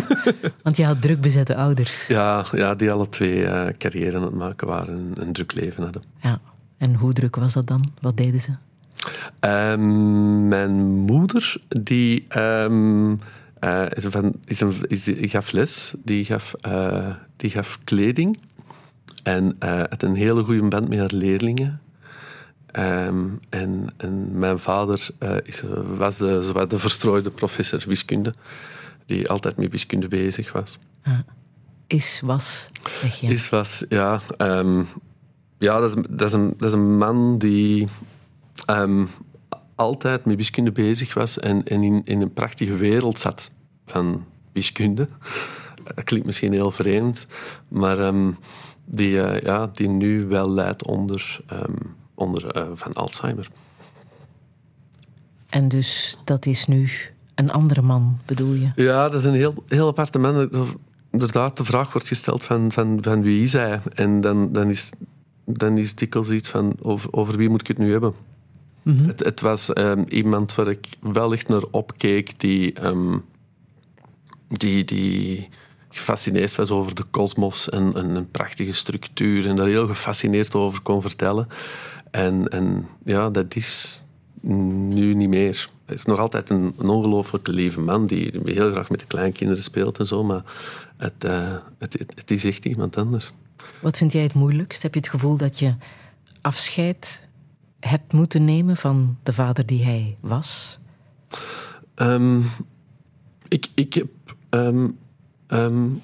want 0.62 0.76
je 0.76 0.84
had 0.84 1.02
druk 1.02 1.20
bezette 1.20 1.56
ouders. 1.56 2.06
Ja, 2.06 2.44
ja 2.52 2.74
die 2.74 2.92
alle 2.92 3.08
twee 3.08 3.36
uh, 3.36 3.66
carrière 3.78 4.16
aan 4.16 4.22
het 4.22 4.34
maken 4.34 4.66
waren 4.66 4.94
en 4.94 5.26
een 5.26 5.32
druk 5.32 5.52
leven 5.52 5.82
hadden. 5.82 6.02
Ja. 6.22 6.40
En 6.78 6.94
hoe 6.94 7.12
druk 7.12 7.36
was 7.36 7.52
dat 7.52 7.66
dan? 7.66 7.88
Wat 8.00 8.16
deden 8.16 8.40
ze? 8.40 8.50
Um, 9.40 10.48
mijn 10.48 10.76
moeder, 10.86 11.56
die, 11.68 12.38
um, 12.38 13.20
uh, 13.60 13.86
is 13.90 14.60
een, 14.60 14.80
is, 14.88 15.10
gaf 15.30 15.52
les, 15.52 15.94
die 16.04 16.24
gaf, 16.24 16.54
uh, 16.66 17.14
die 17.36 17.50
gaf 17.50 17.78
kleding 17.84 18.38
en 19.22 19.56
had 19.60 20.02
een 20.02 20.14
hele 20.14 20.44
goede 20.44 20.68
band 20.68 20.88
met 20.88 20.98
haar 20.98 21.12
leerlingen. 21.12 21.80
Um, 22.72 23.40
en, 23.48 23.92
en, 23.96 24.38
mijn 24.38 24.58
vader 24.58 25.08
is, 25.42 25.62
was 25.96 26.16
de, 26.16 26.64
de 26.68 26.78
verstrooide 26.78 27.30
professor 27.30 27.82
wiskunde, 27.86 28.34
die 29.06 29.28
altijd 29.28 29.56
met 29.56 29.70
wiskunde 29.70 30.08
bezig 30.08 30.52
was. 30.52 30.78
Ah. 31.02 31.18
Is, 31.86 32.20
was, 32.24 32.68
zeg 33.00 33.20
je? 33.20 33.26
Is, 33.28 33.48
was, 33.48 33.84
ja. 33.88 34.20
Um, 34.38 34.86
ja, 35.58 35.80
dat 35.80 35.96
is, 35.96 36.04
dat, 36.08 36.28
is 36.28 36.32
een, 36.32 36.54
dat 36.56 36.68
is 36.68 36.72
een 36.72 36.98
man 36.98 37.38
die 37.38 37.88
um, 38.70 39.08
altijd 39.74 40.24
met 40.24 40.36
wiskunde 40.36 40.72
bezig 40.72 41.14
was 41.14 41.38
en, 41.38 41.64
en 41.64 41.82
in, 41.82 42.00
in 42.04 42.22
een 42.22 42.32
prachtige 42.32 42.76
wereld 42.76 43.18
zat 43.18 43.50
van 43.86 44.24
wiskunde. 44.52 45.08
Dat 45.94 46.04
klinkt 46.04 46.26
misschien 46.26 46.52
heel 46.52 46.70
vreemd, 46.70 47.26
maar 47.68 48.12
die, 48.84 49.12
uh, 49.12 49.40
ja, 49.40 49.66
die 49.72 49.88
nu 49.88 50.26
wel 50.26 50.50
leidt 50.50 50.86
onder 50.86 51.40
onder, 52.18 52.56
uh, 52.56 52.62
van 52.74 52.92
Alzheimer. 52.92 53.48
En 55.48 55.68
dus 55.68 56.18
dat 56.24 56.46
is 56.46 56.66
nu 56.66 56.90
een 57.34 57.50
andere 57.50 57.82
man, 57.82 58.18
bedoel 58.26 58.52
je? 58.52 58.70
Ja, 58.76 59.08
dat 59.08 59.20
is 59.20 59.24
een 59.24 59.34
heel, 59.34 59.64
heel 59.66 59.86
aparte 59.86 60.18
man. 60.18 60.50
Inderdaad, 61.10 61.56
de 61.56 61.64
vraag 61.64 61.92
wordt 61.92 62.08
gesteld 62.08 62.44
van, 62.44 62.72
van, 62.72 62.98
van 63.00 63.22
wie 63.22 63.42
is 63.42 63.52
hij? 63.52 63.80
En 63.94 64.20
dan, 64.20 64.52
dan, 64.52 64.68
is, 64.68 64.90
dan 65.56 65.78
is 65.78 65.94
dikwijls 65.94 66.30
iets 66.30 66.48
van 66.48 66.76
over, 66.82 67.12
over 67.12 67.36
wie 67.36 67.48
moet 67.48 67.60
ik 67.60 67.66
het 67.66 67.78
nu 67.78 67.90
hebben? 67.90 68.14
Mm 68.82 68.96
-hmm. 68.96 69.06
het, 69.06 69.24
het, 69.24 69.40
was 69.40 69.76
um, 69.76 70.04
iemand 70.08 70.54
waar 70.54 70.68
ik 70.68 70.86
wel 71.00 71.32
echt 71.32 71.48
naar 71.48 71.62
opkeek 71.70 72.40
die, 72.40 72.84
um, 72.84 73.24
die, 74.48 74.84
die 74.84 75.48
gefascineerd 75.88 76.54
was 76.54 76.70
over 76.70 76.94
de 76.94 77.04
kosmos 77.10 77.68
en, 77.68 77.94
en, 77.94 78.14
een 78.14 78.30
prachtige 78.30 78.72
structuur 78.72 79.46
en 79.46 79.56
daar 79.56 79.66
heel 79.66 79.86
gefascineerd 79.86 80.54
over 80.54 80.80
kon 80.80 81.02
vertellen. 81.02 81.48
En, 82.10 82.48
en 82.48 82.86
ja, 83.04 83.30
dat 83.30 83.56
is 83.56 84.02
nu 84.40 85.14
niet 85.14 85.28
meer. 85.28 85.68
Hij 85.84 85.94
is 85.94 86.04
nog 86.04 86.18
altijd 86.18 86.50
een, 86.50 86.74
een 86.78 86.88
ongelooflijk 86.88 87.46
lieve 87.46 87.80
man 87.80 88.06
die 88.06 88.40
heel 88.44 88.70
graag 88.70 88.90
met 88.90 89.00
de 89.00 89.06
kleinkinderen 89.06 89.62
speelt 89.62 89.98
en 89.98 90.06
zo, 90.06 90.24
maar 90.24 90.42
het, 90.96 91.24
uh, 91.24 91.56
het, 91.78 91.92
het, 91.92 92.12
het, 92.14 92.30
is 92.30 92.44
echt 92.44 92.64
iemand 92.64 92.96
anders. 92.96 93.32
Wat 93.80 93.96
vind 93.96 94.12
jij 94.12 94.22
het 94.22 94.34
moeilijkst? 94.34 94.82
Heb 94.82 94.94
je 94.94 95.00
het 95.00 95.08
gevoel 95.08 95.36
dat 95.36 95.58
je 95.58 95.74
afscheid 96.40 97.22
hebt 97.80 98.12
moeten 98.12 98.44
nemen 98.44 98.76
van 98.76 99.18
de 99.22 99.32
vader 99.32 99.66
die 99.66 99.84
hij 99.84 100.16
was? 100.20 100.78
Um, 101.94 102.44
ik, 103.48 103.68
ik 103.74 103.94
heb 103.94 104.08
um, 104.50 104.98
um, 105.48 106.02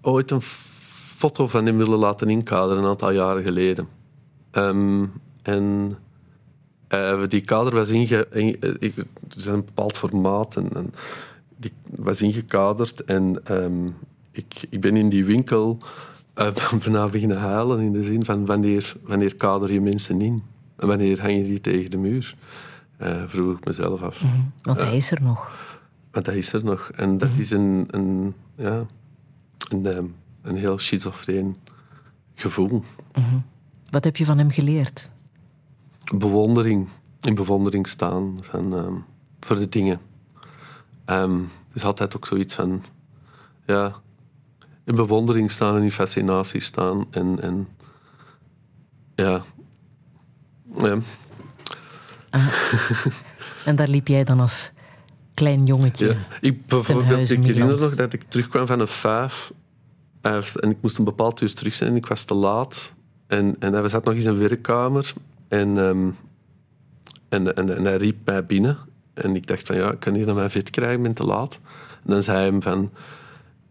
ooit 0.00 0.30
een 0.30 0.42
foto 0.42 1.48
van 1.48 1.66
hem 1.66 1.76
willen 1.76 1.98
laten 1.98 2.30
inkaderen 2.30 2.82
een 2.82 2.88
aantal 2.88 3.12
jaren 3.12 3.42
geleden. 3.42 3.88
En 5.42 5.98
uh, 6.88 7.22
die 7.28 7.40
kader 7.40 7.74
was 7.74 7.88
inge, 7.88 8.26
in, 8.30 8.60
er 8.60 8.82
is 9.36 9.46
een 9.46 9.64
bepaald 9.64 9.96
formaat 9.96 10.56
en, 10.56 10.72
en 10.74 10.94
die 11.56 11.72
was 11.96 12.22
ingekaderd. 12.22 13.04
En 13.04 13.42
ik, 14.30 14.66
ik 14.68 14.80
ben 14.80 14.96
in 14.96 15.08
die 15.08 15.24
winkel 15.24 15.78
bijna 16.84 17.06
beginnen 17.06 17.38
huilen 17.38 17.80
in 17.80 17.92
de 17.92 18.04
zin 18.04 18.24
van 18.24 18.46
wanneer, 18.46 18.92
wanneer 19.02 19.36
kader 19.36 19.72
je 19.72 19.80
mensen 19.80 20.20
in? 20.20 20.42
En 20.76 20.86
wanneer 20.86 21.20
hang 21.20 21.34
je 21.34 21.44
die 21.44 21.60
tegen 21.60 21.90
de 21.90 21.96
muur? 21.96 22.34
vroeg 23.26 23.56
ik 23.58 23.64
mezelf 23.64 24.02
af. 24.02 24.22
Mm 24.22 24.30
-hmm. 24.30 24.52
Want 24.62 24.80
hij 24.80 24.96
is 24.96 25.10
er 25.10 25.22
nog. 25.22 25.50
Want 26.10 26.26
hij 26.26 26.38
is 26.38 26.52
er 26.52 26.64
nog. 26.64 26.90
En 26.94 27.18
dat 27.18 27.28
mm 27.28 27.34
-hmm. 27.34 27.42
is 27.42 27.50
een, 27.50 27.86
een, 27.90 28.34
ja, 28.56 28.84
een, 29.70 29.96
um, 29.96 30.14
een 30.42 30.56
heel 30.56 30.78
schizofreen 30.78 31.56
gevoel. 32.34 32.68
Mm 32.68 33.24
-hmm. 33.24 33.44
Wat 33.90 34.04
heb 34.04 34.16
je 34.16 34.24
van 34.24 34.38
hem 34.38 34.50
geleerd? 34.50 35.10
bewondering, 36.18 36.88
in 37.20 37.34
bewondering 37.34 37.88
staan 37.88 38.38
van, 38.40 38.72
um, 38.72 39.04
voor 39.40 39.56
de 39.56 39.68
dingen. 39.68 40.00
Um, 41.06 41.40
het 41.40 41.76
is 41.76 41.84
altijd 41.84 42.16
ook 42.16 42.26
zoiets 42.26 42.54
van, 42.54 42.82
ja, 43.66 43.94
in 44.84 44.94
bewondering 44.94 45.50
staan 45.50 45.76
en 45.76 45.82
in 45.82 45.92
fascinatie 45.92 46.60
staan. 46.60 47.06
En, 47.10 47.40
en 47.40 47.68
ja. 49.14 49.42
ja. 50.76 50.98
Ah. 52.30 52.46
en 53.64 53.76
daar 53.76 53.88
liep 53.88 54.08
jij 54.08 54.24
dan 54.24 54.40
als 54.40 54.72
klein 55.34 55.64
jongetje. 55.64 56.06
Ja. 56.06 56.14
Ik, 56.40 56.66
bijvoorbeeld, 56.66 57.30
ik 57.30 57.44
herinner 57.44 57.80
nog 57.80 57.94
dat 57.94 58.12
ik 58.12 58.22
terugkwam 58.22 58.66
van 58.66 58.80
een 58.80 58.88
vijf 58.88 59.52
en 60.20 60.70
ik 60.70 60.76
moest 60.80 60.98
een 60.98 61.04
bepaald 61.04 61.40
uur 61.40 61.54
terug 61.54 61.74
zijn 61.74 61.90
en 61.90 61.96
ik 61.96 62.06
was 62.06 62.24
te 62.24 62.34
laat. 62.34 62.94
En, 63.26 63.56
en 63.58 63.72
hij 63.72 63.88
zat 63.88 64.04
nog 64.04 64.14
eens 64.14 64.24
in 64.24 64.30
een 64.30 64.38
werkkamer 64.38 65.12
en, 65.48 65.78
ehm, 65.78 66.10
en, 67.28 67.56
en, 67.56 67.76
en 67.76 67.84
hij 67.84 67.96
riep 67.96 68.16
mij 68.24 68.46
binnen. 68.46 68.78
En 69.14 69.36
ik 69.36 69.46
dacht 69.46 69.66
van 69.66 69.76
ja, 69.76 69.92
ik 69.92 70.00
kan 70.00 70.14
hier 70.14 70.26
naar 70.26 70.34
mijn 70.34 70.50
vet 70.50 70.70
krijgen, 70.70 70.96
ik 70.96 71.02
ben 71.02 71.12
te 71.12 71.24
laat. 71.24 71.60
En 72.04 72.10
dan 72.10 72.22
zei 72.22 72.36
hij 72.36 72.46
hem 72.46 72.62
van, 72.62 72.90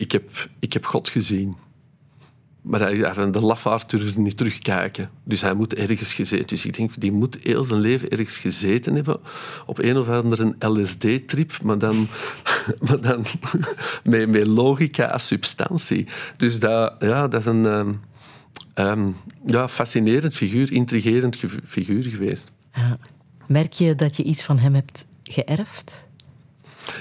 ik 0.02 0.12
heb, 0.12 0.50
ik 0.60 0.74
heb 0.74 0.86
God 0.86 1.10
gezien. 1.10 1.56
Maar 2.62 2.80
hij, 2.80 3.32
de 3.32 3.40
lafaard 3.40 3.90
durfde 3.90 4.20
niet 4.20 4.38
terugkijken. 4.38 5.10
Dus 5.24 5.42
hij 5.42 5.54
moet 5.54 5.74
ergens 5.74 6.14
gezeten. 6.14 6.48
Dus 6.48 6.66
ik 6.66 6.78
denk, 6.78 7.00
die 7.00 7.12
moet 7.12 7.38
heel 7.42 7.64
zijn 7.64 7.80
leven 7.80 8.10
ergens 8.10 8.38
gezeten 8.38 8.96
hebben. 8.96 9.20
Op 9.66 9.80
een 9.80 9.98
of 9.98 10.10
andere 10.10 10.56
LSD-trip, 10.60 11.62
maar 11.64 11.78
dan, 11.78 12.08
maar 12.88 13.02
dan 13.02 13.26
met, 14.04 14.30
met 14.30 14.48
logica 14.48 15.14
en 15.14 15.20
substantie. 15.20 16.08
Dus 16.38 16.60
dat, 16.60 16.96
ja, 17.00 17.28
dat 17.28 17.40
is 17.40 17.46
een 17.46 17.98
ehm, 18.74 19.10
ja, 19.46 19.68
fascinerend 19.68 20.34
figuur, 20.34 20.72
intrigerend 20.72 21.36
ge- 21.36 21.60
figuur 21.66 22.04
geweest. 22.04 22.52
Merk 23.48 23.74
je 23.74 23.96
dat 23.96 24.18
je 24.18 24.24
iets 24.24 24.44
van 24.44 24.60
hem 24.60 24.74
hebt 24.74 25.06
geërfd? 25.24 26.08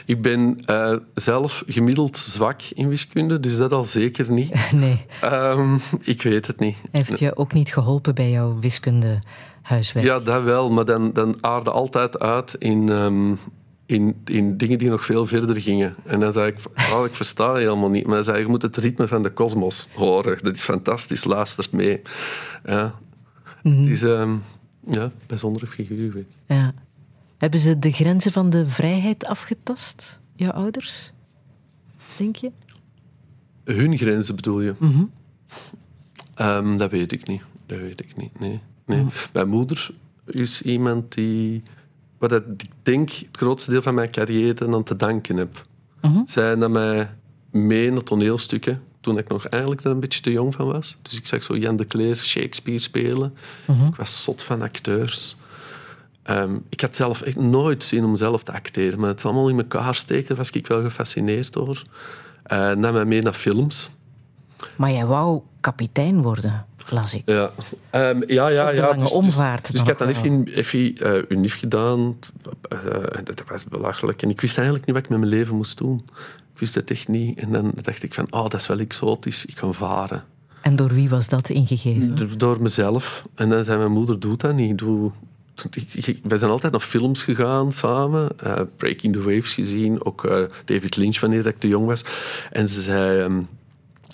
Ik 0.07 0.23
ben 0.23 0.61
eh, 0.67 0.97
zelf 1.15 1.63
gemiddeld 1.67 2.19
zwak 2.19 2.63
in 2.63 2.89
wiskunde, 2.89 3.41
dus 3.41 3.57
dat 3.57 3.73
al 3.73 3.85
zeker 3.85 4.31
niet. 4.33 4.71
Nee, 4.75 5.05
Ehm, 5.21 5.77
ik 6.01 6.23
weet 6.23 6.47
het 6.47 6.59
niet. 6.61 6.77
heeft 6.91 7.19
je 7.19 7.37
ook 7.37 7.53
niet 7.53 7.73
geholpen 7.73 8.15
bij 8.15 8.31
jouw 8.31 8.59
wiskunde 8.61 9.19
huiswerk. 9.63 10.05
Ja, 10.07 10.19
dat 10.19 10.43
wel, 10.43 10.71
maar 10.71 10.85
dan, 10.85 11.13
dan 11.13 11.37
aarde 11.41 11.71
altijd 11.71 12.19
uit 12.19 12.55
in, 12.55 12.89
ehm, 12.89 13.35
in, 13.87 14.21
in 14.25 14.57
dingen 14.57 14.79
die 14.79 14.89
nog 14.91 15.05
veel 15.05 15.27
verder 15.27 15.61
gingen. 15.61 15.95
En 16.07 16.21
dan 16.21 16.33
zei 16.33 16.51
ik, 16.51 16.59
oh, 16.93 17.05
ik 17.05 17.15
versta 17.15 17.55
helemaal 17.55 17.91
niet. 17.91 18.05
Maar 18.07 18.15
hij 18.15 18.25
zei, 18.25 18.39
je 18.39 18.47
moet 18.47 18.63
het 18.63 18.77
ritme 18.77 19.09
van 19.09 19.23
de 19.23 19.31
kosmos 19.31 19.89
horen. 19.95 20.39
Dat 20.43 20.55
is 20.55 20.63
fantastisch, 20.63 21.25
luistert 21.25 21.73
mee. 21.73 22.01
Ja. 22.65 22.95
Het 23.63 23.87
is 23.87 24.03
ehm 24.03 24.33
ja, 24.91 25.11
bijzondere 25.27 25.67
figuur. 25.67 26.25
Ja. 26.47 26.75
Hebben 27.41 27.61
ze 27.61 27.79
de 27.79 27.93
grenzen 27.93 28.33
van 28.33 28.51
de 28.51 28.69
vrijheid 28.69 29.27
afgetast, 29.27 30.21
jouw 30.37 30.51
ouders? 30.51 31.13
Denk 32.17 32.37
je? 32.37 32.51
Hun 33.65 33.99
grenzen 33.99 34.37
bedoel 34.37 34.61
je? 34.61 34.75
Ehm, 36.35 36.77
dat 36.77 36.91
weet 36.91 37.13
ik 37.13 37.27
niet. 37.27 37.43
Dat 37.67 37.79
weet 37.79 38.01
ik 38.01 38.17
niet, 38.17 38.41
nee. 38.41 38.61
nee. 38.87 39.07
Mijn 39.33 39.49
moeder 39.49 39.91
is 40.27 40.63
iemand 40.63 41.15
die... 41.15 41.63
Wat 42.19 42.33
ik 42.33 42.65
denk 42.83 43.11
het 43.11 43.37
grootste 43.37 43.71
deel 43.71 43.83
van 43.83 43.95
mijn 43.95 44.11
carrière 44.11 44.73
aan 44.73 44.83
te 44.83 44.97
danken 44.97 45.37
heb. 45.37 45.67
Zij 46.25 46.55
nam 46.55 46.73
mij 46.73 47.11
mee 47.51 47.91
naar 47.91 48.03
toneelstukken 48.03 48.83
toen 49.01 49.19
ik 49.19 49.29
nog 49.29 49.47
eigenlijk 49.47 49.85
een 49.85 50.01
beetje 50.01 50.23
te 50.23 50.33
jong 50.33 50.55
van 50.55 50.67
was. 50.67 50.97
Dus 51.03 51.15
ik 51.15 51.27
zag 51.27 51.43
zo 51.43 51.57
Jan 51.57 51.77
de 51.77 51.87
Cleer 51.87 52.17
Shakespeare 52.17 52.81
spelen. 52.81 53.35
Ik 53.67 53.97
was 53.97 54.23
zot 54.23 54.43
van 54.43 54.63
acteurs. 54.63 55.37
Ehm, 56.23 56.57
ik 56.69 56.81
had 56.81 56.97
zelf 56.97 57.23
echt 57.23 57.37
nooit 57.37 57.85
zin 57.85 58.05
om 58.05 58.17
zelf 58.17 58.43
te 58.43 58.53
acteren, 58.53 59.01
maar 59.01 59.09
het 59.09 59.25
allemaal 59.25 59.49
in 59.49 59.59
elkaar 59.59 59.95
steken, 59.95 60.29
daar 60.29 60.37
was 60.37 60.51
ik 60.51 60.67
wel 60.67 60.83
gefascineerd 60.83 61.53
door. 61.53 61.83
Eh 62.43 62.71
nam 62.73 62.93
mij 62.93 63.05
mee 63.05 63.23
naar 63.23 63.33
films. 63.33 63.91
Maar 64.77 64.91
jij 64.91 65.07
wou 65.07 65.41
kapitein 65.61 66.23
worden, 66.23 66.67
las 66.91 67.15
ik. 67.15 67.23
Ja, 67.25 67.51
Ehm, 67.91 68.23
ja, 68.27 68.49
ja. 68.49 68.69
Ja. 68.69 68.87
lange 68.89 69.11
omvaart 69.11 69.71
Dus, 69.73 69.81
ik 69.81 69.87
had 69.87 69.99
dan 69.99 70.09
even, 70.09 70.47
even 70.47 70.97
eh, 70.97 71.23
unief 71.29 71.59
gedaan. 71.59 72.17
Eh, 72.69 72.79
dat 73.25 73.43
was 73.49 73.65
belachelijk. 73.65 74.23
En 74.23 74.31
ik 74.31 74.41
wist 74.41 74.57
eigenlijk 74.57 74.87
niet 74.87 74.95
wat 74.97 75.05
ik 75.05 75.11
met 75.11 75.19
mijn 75.19 75.31
leven 75.31 75.55
moest 75.57 75.79
doen. 75.79 76.03
Ik 76.55 76.59
wist 76.61 76.75
het 76.75 76.91
echt 76.91 77.09
niet. 77.09 77.39
En 77.39 77.53
dan 77.53 77.73
dacht 77.75 78.03
ik 78.03 78.15
van, 78.15 78.27
oh, 78.31 78.43
dat 78.43 78.55
is 78.55 78.67
wel 78.67 78.79
exotisch. 78.79 79.47
Ik 79.47 79.55
kan 79.55 79.75
varen. 79.75 80.25
En 80.63 80.77
door 80.77 80.89
wie 80.95 81.09
was 81.09 81.29
dat 81.29 81.49
ingegeven? 81.49 82.15
D- 82.15 82.41
Door 82.41 82.63
mezelf. 82.63 83.25
En 83.35 83.49
dan 83.49 83.65
zei 83.65 83.79
mijn 83.79 83.93
moeder, 83.93 84.21
doe 84.21 84.37
dat 84.37 84.55
niet. 84.55 84.79
Doe... 84.79 85.11
Ik- 85.71 86.07
ik- 86.07 86.21
Wij 86.23 86.39
zijn 86.39 86.51
altijd 86.51 86.73
naar 86.73 86.81
films 86.81 87.23
gegaan 87.23 87.73
samen. 87.73 88.29
eh, 88.37 88.61
Breaking 88.77 89.13
the 89.13 89.23
Waves 89.23 89.55
gezien. 89.55 90.05
Ook 90.05 90.25
eh, 90.25 90.43
David 90.65 90.97
Lynch, 90.97 91.21
wanneer 91.21 91.47
ik 91.47 91.59
te 91.59 91.69
jong 91.69 91.87
was. 91.87 92.05
En 92.53 92.69
ze 92.69 92.81
zei... 92.81 93.21
ehm, 93.21 93.41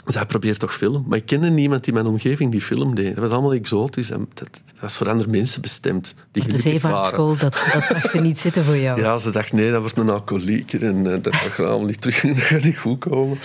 zij 0.06 0.26
probeert 0.26 0.58
toch 0.58 0.74
film. 0.74 1.04
Maar 1.08 1.18
ik 1.18 1.26
kende 1.26 1.48
niemand 1.50 1.86
in 1.86 1.94
mijn 1.94 2.06
omgeving 2.06 2.50
die 2.50 2.60
film 2.60 2.94
deed. 2.94 3.14
Dat 3.14 3.24
was 3.24 3.32
allemaal 3.32 3.52
exotisch. 3.52 4.10
En 4.10 4.28
dat, 4.34 4.48
dat 4.52 4.80
was 4.80 4.96
voor 4.96 5.08
andere 5.08 5.30
mensen 5.30 5.60
bestemd. 5.62 6.14
Die 6.32 6.48
de 6.48 6.58
zeevaartschool, 6.58 7.36
dat, 7.36 7.64
dat 7.72 7.86
zag 7.86 8.12
je 8.12 8.20
niet 8.20 8.38
zitten 8.38 8.64
voor 8.64 8.76
jou. 8.76 9.00
Ja, 9.00 9.18
ze 9.18 9.30
dacht, 9.30 9.52
nee, 9.52 9.70
dat 9.70 9.80
wordt 9.80 9.96
een 9.96 10.10
alcoholieker 10.10 10.82
en 10.84 11.12
eh, 11.12 11.22
dat 11.22 11.34
gaat 11.36 11.58
allemaal 11.66 11.86
niet 11.86 12.00
terug, 12.00 12.20
dat 12.34 12.36
gaat 12.36 12.62
niet 12.62 12.78
goed 12.78 12.98
komen. 12.98 13.38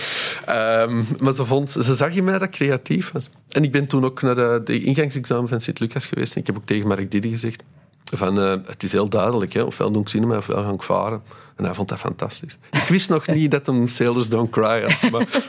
Ehm, 0.46 1.02
maar 1.22 1.32
ze, 1.32 1.44
vond, 1.46 1.70
ze 1.70 1.94
zag 1.94 2.14
in 2.14 2.24
mij 2.24 2.32
dat 2.32 2.42
ik 2.42 2.50
creatief 2.50 3.10
was. 3.12 3.28
En 3.48 3.64
ik 3.64 3.72
ben 3.72 3.86
toen 3.86 4.04
ook 4.04 4.22
naar 4.22 4.34
de, 4.34 4.60
de 4.64 4.82
ingangsexamen 4.82 5.48
van 5.48 5.60
Sint-Lucas 5.60 6.06
geweest 6.06 6.34
en 6.34 6.40
ik 6.40 6.46
heb 6.46 6.56
ook 6.56 6.66
tegen 6.66 6.88
Mark 6.88 7.10
Diddy 7.10 7.30
gezegd 7.30 7.62
van, 8.16 8.40
eh, 8.40 8.54
het 8.66 8.82
is 8.82 8.92
heel 8.92 9.08
duidelijk, 9.08 9.52
hè, 9.52 9.62
ofwel 9.62 9.90
doe 9.90 10.02
ik 10.02 10.08
cinema 10.08 10.36
ofwel 10.36 10.62
ga 10.62 10.70
ik 10.70 10.82
varen. 10.82 11.22
En 11.56 11.64
hij 11.64 11.74
vond 11.74 11.88
dat 11.88 11.98
fantastisch. 11.98 12.58
Ik 12.70 12.80
wist 12.88 13.08
nog 13.08 13.26
niet 13.26 13.50
dat 13.50 13.66
hem 13.66 13.86
Sailors 13.86 14.28
Don't 14.28 14.50
Cry 14.50 14.82
had, 14.82 15.10
maar... 15.10 15.26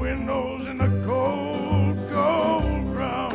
windows 0.00 0.66
in 0.66 0.78
the 0.78 1.02
cold, 1.06 1.96
cold 2.12 2.94
ground. 2.94 3.34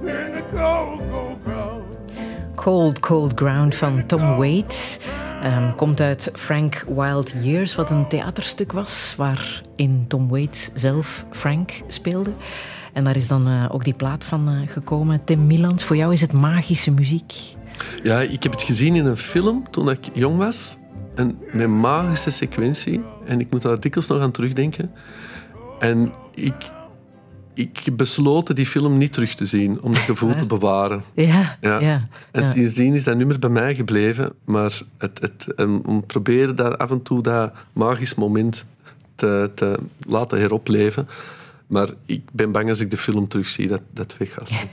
In 0.00 0.32
the 0.32 0.42
cold, 0.54 1.00
cold 1.10 1.38
ground. 1.44 1.84
Cold 2.54 3.00
Cold 3.00 3.32
Ground 3.34 3.74
van 3.74 4.06
Tom 4.06 4.36
Waits. 4.36 4.98
Ehm, 5.42 5.74
komt 5.76 6.00
uit 6.00 6.30
Frank 6.32 6.84
Wild 6.88 7.34
Years, 7.42 7.74
wat 7.74 7.90
een 7.90 8.08
theaterstuk 8.08 8.72
was, 8.72 9.14
waarin 9.16 10.04
Tom 10.08 10.28
Waits 10.28 10.70
zelf 10.74 11.24
Frank 11.30 11.70
speelde. 11.86 12.30
En 12.92 13.04
daar 13.04 13.16
is 13.16 13.28
dan 13.28 13.46
eh, 13.46 13.64
ook 13.70 13.84
die 13.84 13.94
plaat 13.94 14.24
van 14.24 14.48
eh, 14.48 14.72
gekomen. 14.72 15.24
Tim 15.24 15.46
Milans, 15.46 15.84
voor 15.84 15.96
jou 15.96 16.12
is 16.12 16.20
het 16.20 16.32
magische 16.32 16.90
muziek. 16.90 17.34
Ja, 18.02 18.20
ik 18.20 18.42
heb 18.42 18.52
het 18.52 18.62
gezien 18.62 18.94
in 18.94 19.06
een 19.06 19.16
film 19.16 19.70
toen 19.70 19.90
ik 19.90 20.10
jong 20.12 20.36
was. 20.36 20.76
En 21.14 21.38
met 21.52 21.68
magische 21.68 22.30
sequentie. 22.30 23.00
En 23.24 23.40
ik 23.40 23.50
moet 23.50 23.62
daar 23.62 23.80
dikwijls 23.80 24.08
nog 24.08 24.20
aan 24.20 24.30
terugdenken. 24.30 24.90
En 25.78 26.12
ik, 26.34 26.70
ik 27.54 27.96
besloten 27.96 28.54
die 28.54 28.66
film 28.66 28.98
niet 28.98 29.12
terug 29.12 29.34
te 29.34 29.44
zien, 29.44 29.82
om 29.82 29.94
dat 29.94 30.02
gevoel 30.02 30.34
te 30.34 30.46
bewaren. 30.56 31.02
Ja, 31.14 31.56
ja. 31.60 31.80
Ja. 31.80 32.08
En 32.30 32.50
sindsdien 32.50 32.94
is 32.94 33.04
dat 33.04 33.16
nummer 33.16 33.38
bij 33.38 33.50
mij 33.50 33.74
gebleven. 33.74 34.32
Maar 34.44 34.80
het, 34.98 35.20
het, 35.20 35.54
om 35.84 36.06
proberen 36.06 36.56
dat 36.56 36.78
af 36.78 36.90
en 36.90 37.02
toe 37.02 37.22
dat 37.22 37.52
magisch 37.72 38.14
moment 38.14 38.66
te, 39.14 39.50
te 39.54 39.78
laten 40.08 40.38
heropleven. 40.38 41.08
Maar 41.66 41.88
ik 42.06 42.22
ben 42.32 42.52
bang 42.52 42.68
als 42.68 42.80
ik 42.80 42.90
de 42.90 42.96
film 42.96 43.28
terugzie 43.28 43.68
dat 43.68 43.80
dat 43.92 44.16
weg 44.18 44.32
gaat. 44.32 44.52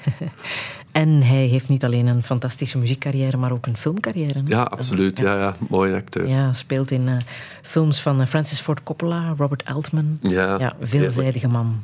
En 0.91 1.21
hij 1.21 1.45
heeft 1.45 1.69
niet 1.69 1.85
alleen 1.85 2.07
een 2.07 2.23
fantastische 2.23 2.77
muziekcarrière, 2.77 3.37
maar 3.37 3.51
ook 3.51 3.65
een 3.65 3.77
filmcarrière. 3.77 4.33
hè? 4.33 4.41
Ja, 4.45 4.63
absoluut. 4.63 5.17
Ja, 5.19 5.37
ja. 5.37 5.55
Mooie 5.69 5.95
acteur. 5.95 6.27
Ja, 6.27 6.53
speelt 6.53 6.91
in 6.91 7.07
eh, 7.07 7.15
films 7.61 8.01
van 8.01 8.21
eh, 8.21 8.27
Francis 8.27 8.59
Ford 8.59 8.83
Coppola, 8.83 9.33
Robert 9.37 9.65
Altman. 9.65 10.19
Ja, 10.21 10.59
ja 10.59 10.75
veelzijdige 10.81 11.47
man. 11.47 11.83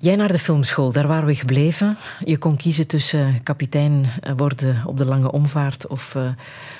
Jij 0.00 0.16
naar 0.16 0.32
de 0.32 0.38
filmschool, 0.38 0.92
daar 0.92 1.06
waren 1.06 1.26
we 1.26 1.34
gebleven. 1.34 1.96
Je 2.24 2.38
kon 2.38 2.56
kiezen 2.56 2.86
tussen 2.86 3.42
kapitein 3.42 4.06
eh, 4.20 4.32
worden 4.36 4.82
op 4.86 4.96
de 4.96 5.04
lange 5.04 5.32
omvaart 5.32 5.86
of, 5.86 6.14
uh, 6.14 6.28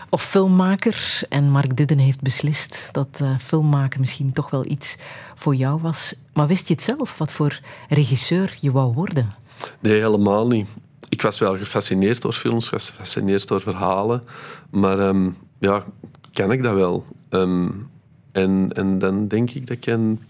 of 0.08 0.22
filmmaker. 0.22 1.20
En 1.28 1.50
Mark 1.50 1.76
Didden 1.76 1.98
heeft 1.98 2.20
beslist 2.20 2.88
dat 2.92 3.18
uh, 3.22 3.38
filmmaken 3.38 4.00
misschien 4.00 4.32
toch 4.32 4.50
wel 4.50 4.66
iets 4.66 4.96
voor 5.34 5.54
jou 5.54 5.80
was. 5.80 6.14
Maar 6.32 6.46
wist 6.46 6.68
je 6.68 6.74
het 6.74 6.82
zelf, 6.82 7.18
wat 7.18 7.32
voor 7.32 7.60
regisseur 7.88 8.56
je 8.60 8.72
wou 8.72 8.94
worden? 8.94 9.34
Nee, 9.80 10.00
helemaal 10.00 10.46
niet. 10.46 10.68
Ik 11.08 11.22
was 11.22 11.38
wel 11.38 11.56
gefascineerd 11.58 12.22
door 12.22 12.32
films, 12.32 12.70
was 12.70 12.90
gefascineerd 12.90 13.48
door 13.48 13.60
verhalen. 13.60 14.22
Maar 14.70 14.98
um, 14.98 15.36
ja, 15.58 15.84
kan 16.32 16.52
ik 16.52 16.62
dat 16.62 16.74
wel? 16.74 17.06
Um, 17.30 17.90
en, 18.32 18.70
en 18.72 18.98
dan 18.98 19.28
denk 19.28 19.50
ik 19.50 19.66
dat 19.66 19.76
ik 19.76 19.86
een, 19.86 20.20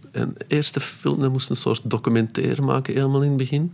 eerste 0.48 0.80
film, 0.80 1.30
moest 1.30 1.50
een 1.50 1.56
soort 1.56 1.80
documentaire 1.84 2.62
maken, 2.62 2.94
helemaal 2.94 3.22
in 3.22 3.28
het 3.28 3.36
begin. 3.36 3.72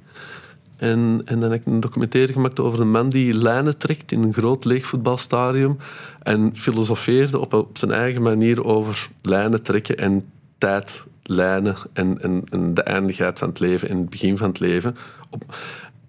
En, 0.76 1.22
en 1.24 1.40
dan 1.40 1.50
heb 1.50 1.60
ik 1.60 1.66
een 1.66 1.80
documentaire 1.80 2.32
gemaakt 2.32 2.60
over 2.60 2.80
een 2.80 2.90
man 2.90 3.08
die 3.08 3.34
lijnen 3.34 3.78
trekt 3.78 4.12
in 4.12 4.22
een 4.22 4.34
groot 4.34 4.64
leeg 4.64 4.86
voetbalstadion. 4.86 5.78
En 6.22 6.56
filosofeerde 6.56 7.38
op, 7.38 7.52
op 7.52 7.78
zijn 7.78 7.90
eigen 7.90 8.22
manier 8.22 8.64
over 8.64 9.08
lijnen 9.22 9.62
trekken 9.62 9.98
en 9.98 10.24
tijdlijnen 10.58 11.76
en, 11.92 12.22
en, 12.22 12.44
en 12.50 12.74
de 12.74 12.82
eindigheid 12.82 13.38
van 13.38 13.48
het 13.48 13.60
leven 13.60 13.88
en 13.88 13.96
het 13.96 14.10
begin 14.10 14.36
van 14.36 14.48
het 14.48 14.60
leven. 14.60 14.96
Op, 15.30 15.56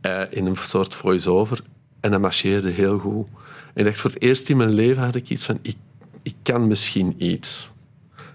uh, 0.07 0.21
in 0.29 0.45
een 0.45 0.57
soort 0.57 0.95
voice-over. 0.95 1.61
En 1.99 2.11
dat 2.11 2.21
marcheerde 2.21 2.69
heel 2.69 2.99
goed. 2.99 3.27
En 3.73 3.81
ik 3.81 3.83
dacht, 3.85 3.99
voor 3.99 4.09
het 4.09 4.21
eerst 4.21 4.49
in 4.49 4.57
mijn 4.57 4.73
leven 4.73 5.03
had 5.03 5.15
ik 5.15 5.29
iets 5.29 5.45
van, 5.45 5.59
ik, 5.61 5.75
ik 6.21 6.35
kan 6.43 6.67
misschien 6.67 7.15
iets. 7.17 7.73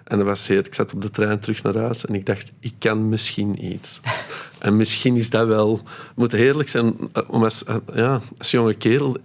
En 0.04 0.18
dat 0.18 0.26
was 0.26 0.44
zeer. 0.44 0.58
Ik 0.58 0.74
zat 0.74 0.94
op 0.94 1.02
de 1.02 1.10
trein 1.10 1.38
terug 1.38 1.62
naar 1.62 1.76
huis 1.76 2.06
en 2.06 2.14
ik 2.14 2.26
dacht, 2.26 2.52
ik 2.60 2.72
kan 2.78 3.08
misschien 3.08 3.72
iets. 3.72 4.00
En 4.58 4.76
misschien 4.76 5.16
is 5.16 5.30
dat 5.30 5.46
wel... 5.46 5.76
Het 5.76 6.16
moet 6.16 6.32
heerlijk 6.32 6.68
zijn 6.68 6.96
om 7.26 7.44
als, 7.44 7.64
ja, 7.94 8.20
als 8.38 8.50
jonge 8.50 8.74
kerel 8.74 9.16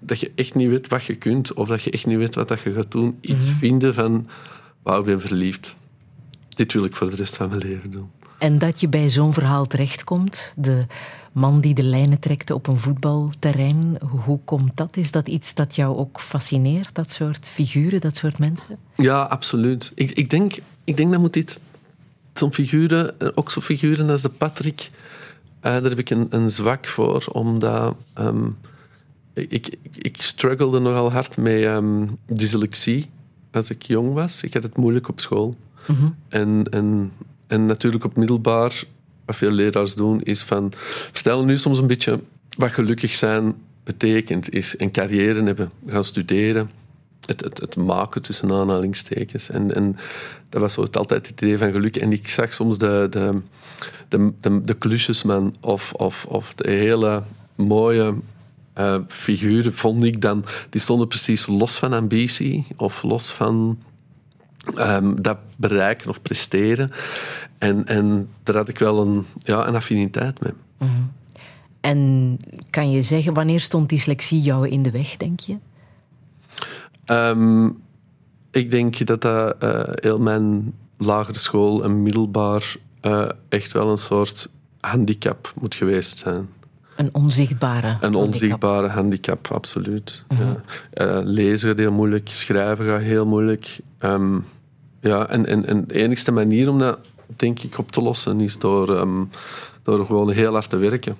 dat 0.00 0.20
je 0.20 0.32
echt 0.34 0.54
niet 0.54 0.68
weet 0.68 0.88
wat 0.88 1.04
je 1.04 1.14
kunt 1.14 1.52
of 1.52 1.68
dat 1.68 1.82
je 1.82 1.90
echt 1.90 2.06
niet 2.06 2.18
weet 2.18 2.34
wat 2.34 2.48
dat 2.48 2.60
je 2.60 2.72
gaat 2.72 2.90
doen. 2.90 3.18
Iets 3.20 3.44
mm-hmm. 3.44 3.58
vinden 3.58 3.94
van, 3.94 4.28
wauw, 4.82 4.98
ik 4.98 5.04
ben 5.04 5.20
verliefd. 5.20 5.74
Dit 6.48 6.72
wil 6.72 6.84
ik 6.84 6.96
voor 6.96 7.10
de 7.10 7.16
rest 7.16 7.36
van 7.36 7.48
mijn 7.48 7.60
leven 7.60 7.90
doen. 7.90 8.10
En 8.44 8.58
dat 8.58 8.80
je 8.80 8.88
bij 8.88 9.10
zo'n 9.10 9.32
verhaal 9.32 9.66
terechtkomt, 9.66 10.52
de 10.56 10.86
man 11.32 11.60
die 11.60 11.74
de 11.74 11.82
lijnen 11.82 12.18
trekte 12.18 12.54
op 12.54 12.66
een 12.66 12.78
voetbalterrein, 12.78 13.98
hoe 14.24 14.38
komt 14.44 14.76
dat? 14.76 14.96
Is 14.96 15.10
dat 15.10 15.28
iets 15.28 15.54
dat 15.54 15.74
jou 15.74 15.96
ook 15.96 16.20
fascineert, 16.20 16.94
dat 16.94 17.10
soort 17.10 17.48
figuren, 17.48 18.00
dat 18.00 18.16
soort 18.16 18.38
mensen? 18.38 18.78
Ja, 18.96 19.22
absoluut. 19.22 19.92
Ik, 19.94 20.10
ik, 20.10 20.30
denk, 20.30 20.58
ik 20.84 20.96
denk 20.96 21.10
dat 21.10 21.20
moet 21.20 21.36
iets... 21.36 21.58
Zo'n 22.34 22.52
figuren, 22.52 23.14
ook 23.36 23.50
zo'n 23.50 23.62
figuren 23.62 24.10
als 24.10 24.22
de 24.22 24.28
Patrick, 24.28 24.90
uh, 24.90 25.62
daar 25.62 25.82
heb 25.82 25.98
ik 25.98 26.10
een, 26.10 26.26
een 26.30 26.50
zwak 26.50 26.86
voor, 26.86 27.24
omdat... 27.32 27.96
Um, 28.18 28.56
ik, 29.32 29.50
ik, 29.50 29.78
ik 29.92 30.22
struggelde 30.22 30.78
nogal 30.78 31.12
hard 31.12 31.36
met 31.36 31.62
um, 31.62 32.18
dyslexie 32.26 33.10
als 33.52 33.70
ik 33.70 33.82
jong 33.82 34.12
was. 34.12 34.42
Ik 34.42 34.54
had 34.54 34.62
het 34.62 34.76
moeilijk 34.76 35.08
op 35.08 35.20
school. 35.20 35.56
Mm-hmm. 35.86 36.16
En, 36.28 36.66
en, 36.70 37.12
en 37.46 37.66
natuurlijk 37.66 38.04
op 38.04 38.16
middelbaar 38.16 38.84
wat 39.24 39.36
veel 39.36 39.50
leraars 39.50 39.94
doen, 39.94 40.22
is 40.22 40.42
van 40.42 40.72
vertellen 41.12 41.46
nu 41.46 41.56
soms 41.56 41.78
een 41.78 41.86
beetje 41.86 42.20
wat 42.56 42.72
gelukkig 42.72 43.14
zijn 43.14 43.54
betekent. 43.84 44.52
Is 44.52 44.74
een 44.78 44.90
carrière 44.90 45.42
hebben, 45.42 45.70
gaan 45.86 46.04
studeren. 46.04 46.70
Het, 47.26 47.40
het, 47.40 47.60
het 47.60 47.76
maken 47.76 48.22
tussen 48.22 48.52
aanhalingstekens. 48.52 49.50
En, 49.50 49.74
en 49.74 49.96
dat 50.48 50.60
was 50.60 50.72
zo 50.72 50.86
altijd 50.92 51.26
het 51.26 51.40
idee 51.40 51.58
van 51.58 51.72
geluk. 51.72 51.96
En 51.96 52.12
ik 52.12 52.28
zag 52.28 52.54
soms 52.54 52.78
de, 52.78 53.06
de, 53.10 53.32
de, 54.08 54.32
de, 54.40 54.64
de 54.64 54.74
klusjesman 54.74 55.54
of, 55.60 55.92
of, 55.92 56.24
of 56.28 56.54
de 56.54 56.70
hele 56.70 57.22
mooie 57.54 58.14
uh, 58.78 58.96
figuren, 59.08 59.74
vond 59.74 60.02
ik 60.02 60.20
dan, 60.20 60.44
die 60.70 60.80
stonden 60.80 61.08
precies 61.08 61.46
los 61.46 61.76
van 61.76 61.92
ambitie 61.92 62.66
of 62.76 63.02
los 63.02 63.30
van 63.30 63.78
um, 64.78 65.22
dat 65.22 65.38
bereiken 65.56 66.08
of 66.08 66.22
presteren. 66.22 66.90
En, 67.58 67.86
en 67.86 68.28
daar 68.42 68.56
had 68.56 68.68
ik 68.68 68.78
wel 68.78 69.00
een, 69.00 69.24
ja, 69.38 69.66
een 69.66 69.74
affiniteit 69.74 70.40
mee. 70.40 70.52
Mm-hmm. 70.78 71.12
En 71.80 72.36
kan 72.70 72.90
je 72.90 73.02
zeggen, 73.02 73.34
wanneer 73.34 73.60
stond 73.60 73.88
dyslexie 73.88 74.40
jou 74.40 74.68
in 74.68 74.82
de 74.82 74.90
weg, 74.90 75.16
denk 75.16 75.40
je? 75.40 75.56
Um, 77.06 77.82
ik 78.50 78.70
denk 78.70 79.06
dat 79.06 79.20
dat 79.20 79.62
uh, 79.62 79.82
heel 79.94 80.18
mijn 80.18 80.74
lagere 80.98 81.38
school 81.38 81.84
en 81.84 82.02
middelbaar 82.02 82.76
uh, 83.02 83.28
echt 83.48 83.72
wel 83.72 83.90
een 83.90 83.98
soort 83.98 84.48
handicap 84.80 85.52
moet 85.60 85.74
geweest 85.74 86.18
zijn. 86.18 86.48
Een 86.96 87.14
onzichtbare 87.14 87.96
Een 88.00 88.14
onzichtbare 88.14 88.88
handicap, 88.88 89.50
absoluut. 89.52 90.24
Mm-hmm. 90.28 90.56
Ja. 90.92 91.18
Uh, 91.18 91.24
lezen 91.24 91.68
gaat 91.68 91.78
heel 91.78 91.92
moeilijk, 91.92 92.28
schrijven 92.28 92.86
gaat 92.86 93.00
heel 93.00 93.26
moeilijk. 93.26 93.80
Um, 94.00 94.44
ja, 95.00 95.28
en, 95.28 95.46
en, 95.46 95.66
en 95.66 95.84
de 95.86 95.94
enigste 95.94 96.32
manier 96.32 96.70
om 96.70 96.78
dat, 96.78 96.98
denk 97.36 97.60
ik, 97.60 97.78
op 97.78 97.92
te 97.92 98.02
lossen 98.02 98.40
is 98.40 98.58
door, 98.58 98.88
um, 98.88 99.30
door 99.82 100.06
gewoon 100.06 100.30
heel 100.30 100.52
hard 100.52 100.70
te 100.70 100.76
werken. 100.76 101.16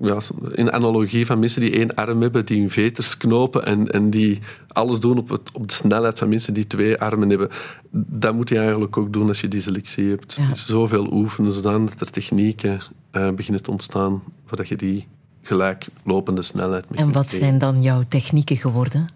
ja, 0.00 0.18
in 0.54 0.72
analogie 0.72 1.26
van 1.26 1.38
mensen 1.38 1.60
die 1.60 1.72
één 1.72 1.94
arm 1.94 2.22
hebben, 2.22 2.46
die 2.46 2.60
hun 2.60 2.70
veters 2.70 3.16
knopen 3.16 3.66
en, 3.66 3.90
en 3.90 4.10
die 4.10 4.38
alles 4.68 5.00
doen 5.00 5.18
op, 5.18 5.28
het, 5.28 5.50
op 5.52 5.68
de 5.68 5.74
snelheid 5.74 6.18
van 6.18 6.28
mensen 6.28 6.54
die 6.54 6.66
twee 6.66 7.00
armen 7.00 7.28
hebben. 7.28 7.48
Dat 7.90 8.34
moet 8.34 8.48
je 8.48 8.58
eigenlijk 8.58 8.96
ook 8.96 9.12
doen 9.12 9.28
als 9.28 9.40
je 9.40 9.48
dyslexie 9.48 10.08
hebt. 10.08 10.34
Ja. 10.34 10.48
Dus 10.48 10.66
zoveel 10.66 11.12
oefenen, 11.12 11.52
zodat 11.52 12.00
er 12.00 12.10
technieken 12.10 12.80
eh, 13.10 13.30
beginnen 13.30 13.62
te 13.62 13.70
ontstaan, 13.70 14.22
voordat 14.46 14.68
je 14.68 14.76
die 14.76 15.06
gelijklopende 15.42 16.42
snelheid 16.42 16.90
mee 16.90 17.00
En 17.00 17.12
wat 17.12 17.30
zijn 17.30 17.58
dan 17.58 17.82
jouw 17.82 18.02
technieken 18.08 18.56
geworden? 18.56 19.06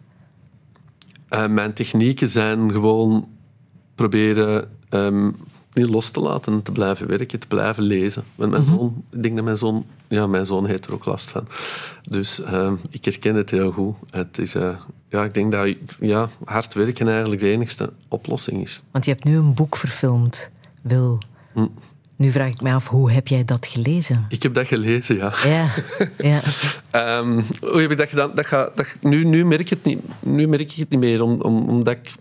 Eh, 1.29 1.47
mijn 1.47 1.73
technieken 1.73 2.29
zijn 2.29 2.71
gewoon 2.71 3.29
proberen 3.95 4.69
ehm, 4.89 5.31
niet 5.73 5.89
los 5.89 6.11
te 6.11 6.21
laten 6.21 6.53
en 6.53 6.63
te 6.63 6.73
blijven 6.73 7.07
werken, 7.07 7.41
te 7.41 7.47
blijven 7.47 7.83
lezen. 7.83 8.25
Want 8.35 8.51
mijn 8.51 8.65
zoon, 8.65 9.05
ik 9.11 9.23
denk 9.23 9.35
dat 9.35 9.45
mijn 9.45 9.59
zoon, 9.59 9.85
ja, 10.09 10.27
mijn 10.27 10.47
zoon 10.47 10.67
heeft 10.67 10.87
er 10.87 10.93
ook 10.93 11.05
last 11.05 11.31
van. 11.31 11.47
Dus 12.03 12.43
ehm, 12.43 12.75
ik 12.91 13.05
herken 13.05 13.35
het 13.35 13.51
heel 13.51 13.71
goed. 13.71 13.97
Het 14.11 14.39
is, 14.39 14.55
eh, 14.55 14.77
ja, 15.09 15.25
ik 15.25 15.35
denk 15.35 15.53
dat 15.53 15.75
ja, 16.01 16.29
hard 16.45 16.75
werken 16.75 17.09
eigenlijk 17.09 17.41
de 17.41 17.51
enigste 17.51 17.93
oplossing 18.09 18.63
is. 18.63 18.83
Want 18.91 19.05
je 19.05 19.11
hebt 19.11 19.25
nu 19.25 19.37
een 19.37 19.55
boek 19.55 19.77
verfilmd, 19.77 20.51
Wil. 20.83 21.19
Hm. 21.53 21.67
Nu 22.17 22.31
vraag 22.31 22.49
ik 22.49 22.61
me 22.61 22.73
af, 22.73 22.89
hoe 22.89 23.13
heb 23.13 23.29
jij 23.29 23.45
dat 23.45 23.67
gelezen? 23.67 24.27
Ik 24.29 24.43
heb 24.43 24.55
dat 24.55 24.67
gelezen, 24.67 25.17
ja. 25.17 25.33
Ja, 25.45 25.71
ja. 26.19 26.41
Ehm, 26.91 27.43
hoe 27.61 27.81
heb 27.81 27.91
ik 27.91 27.97
dat 27.97 28.09
gedaan? 28.09 28.31
Dat 28.35 28.49
dat, 28.51 28.87
nu, 29.01 29.25
nu, 29.25 29.45
merk 29.45 29.61
ik 29.61 29.69
het 29.69 29.85
niet, 29.85 29.99
nu 30.21 30.49
merk 30.49 30.61
ik 30.61 30.73
het 30.73 30.91
niet 30.91 31.01
meer, 31.01 31.23
om, 31.23 31.41
om, 31.41 31.69
omdat 31.69 31.97
ik, 31.97 32.13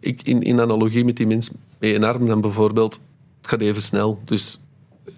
ik 0.00 0.22
in, 0.22 0.42
in 0.42 0.60
analogie 0.60 1.04
met 1.04 1.16
die 1.16 1.26
mensen 1.26 1.56
met 1.78 1.94
een 1.94 2.04
arm 2.04 2.26
dan 2.26 2.40
bijvoorbeeld, 2.40 3.00
het 3.40 3.50
gaat 3.50 3.60
even 3.60 3.82
snel. 3.82 4.20
Dus 4.24 4.60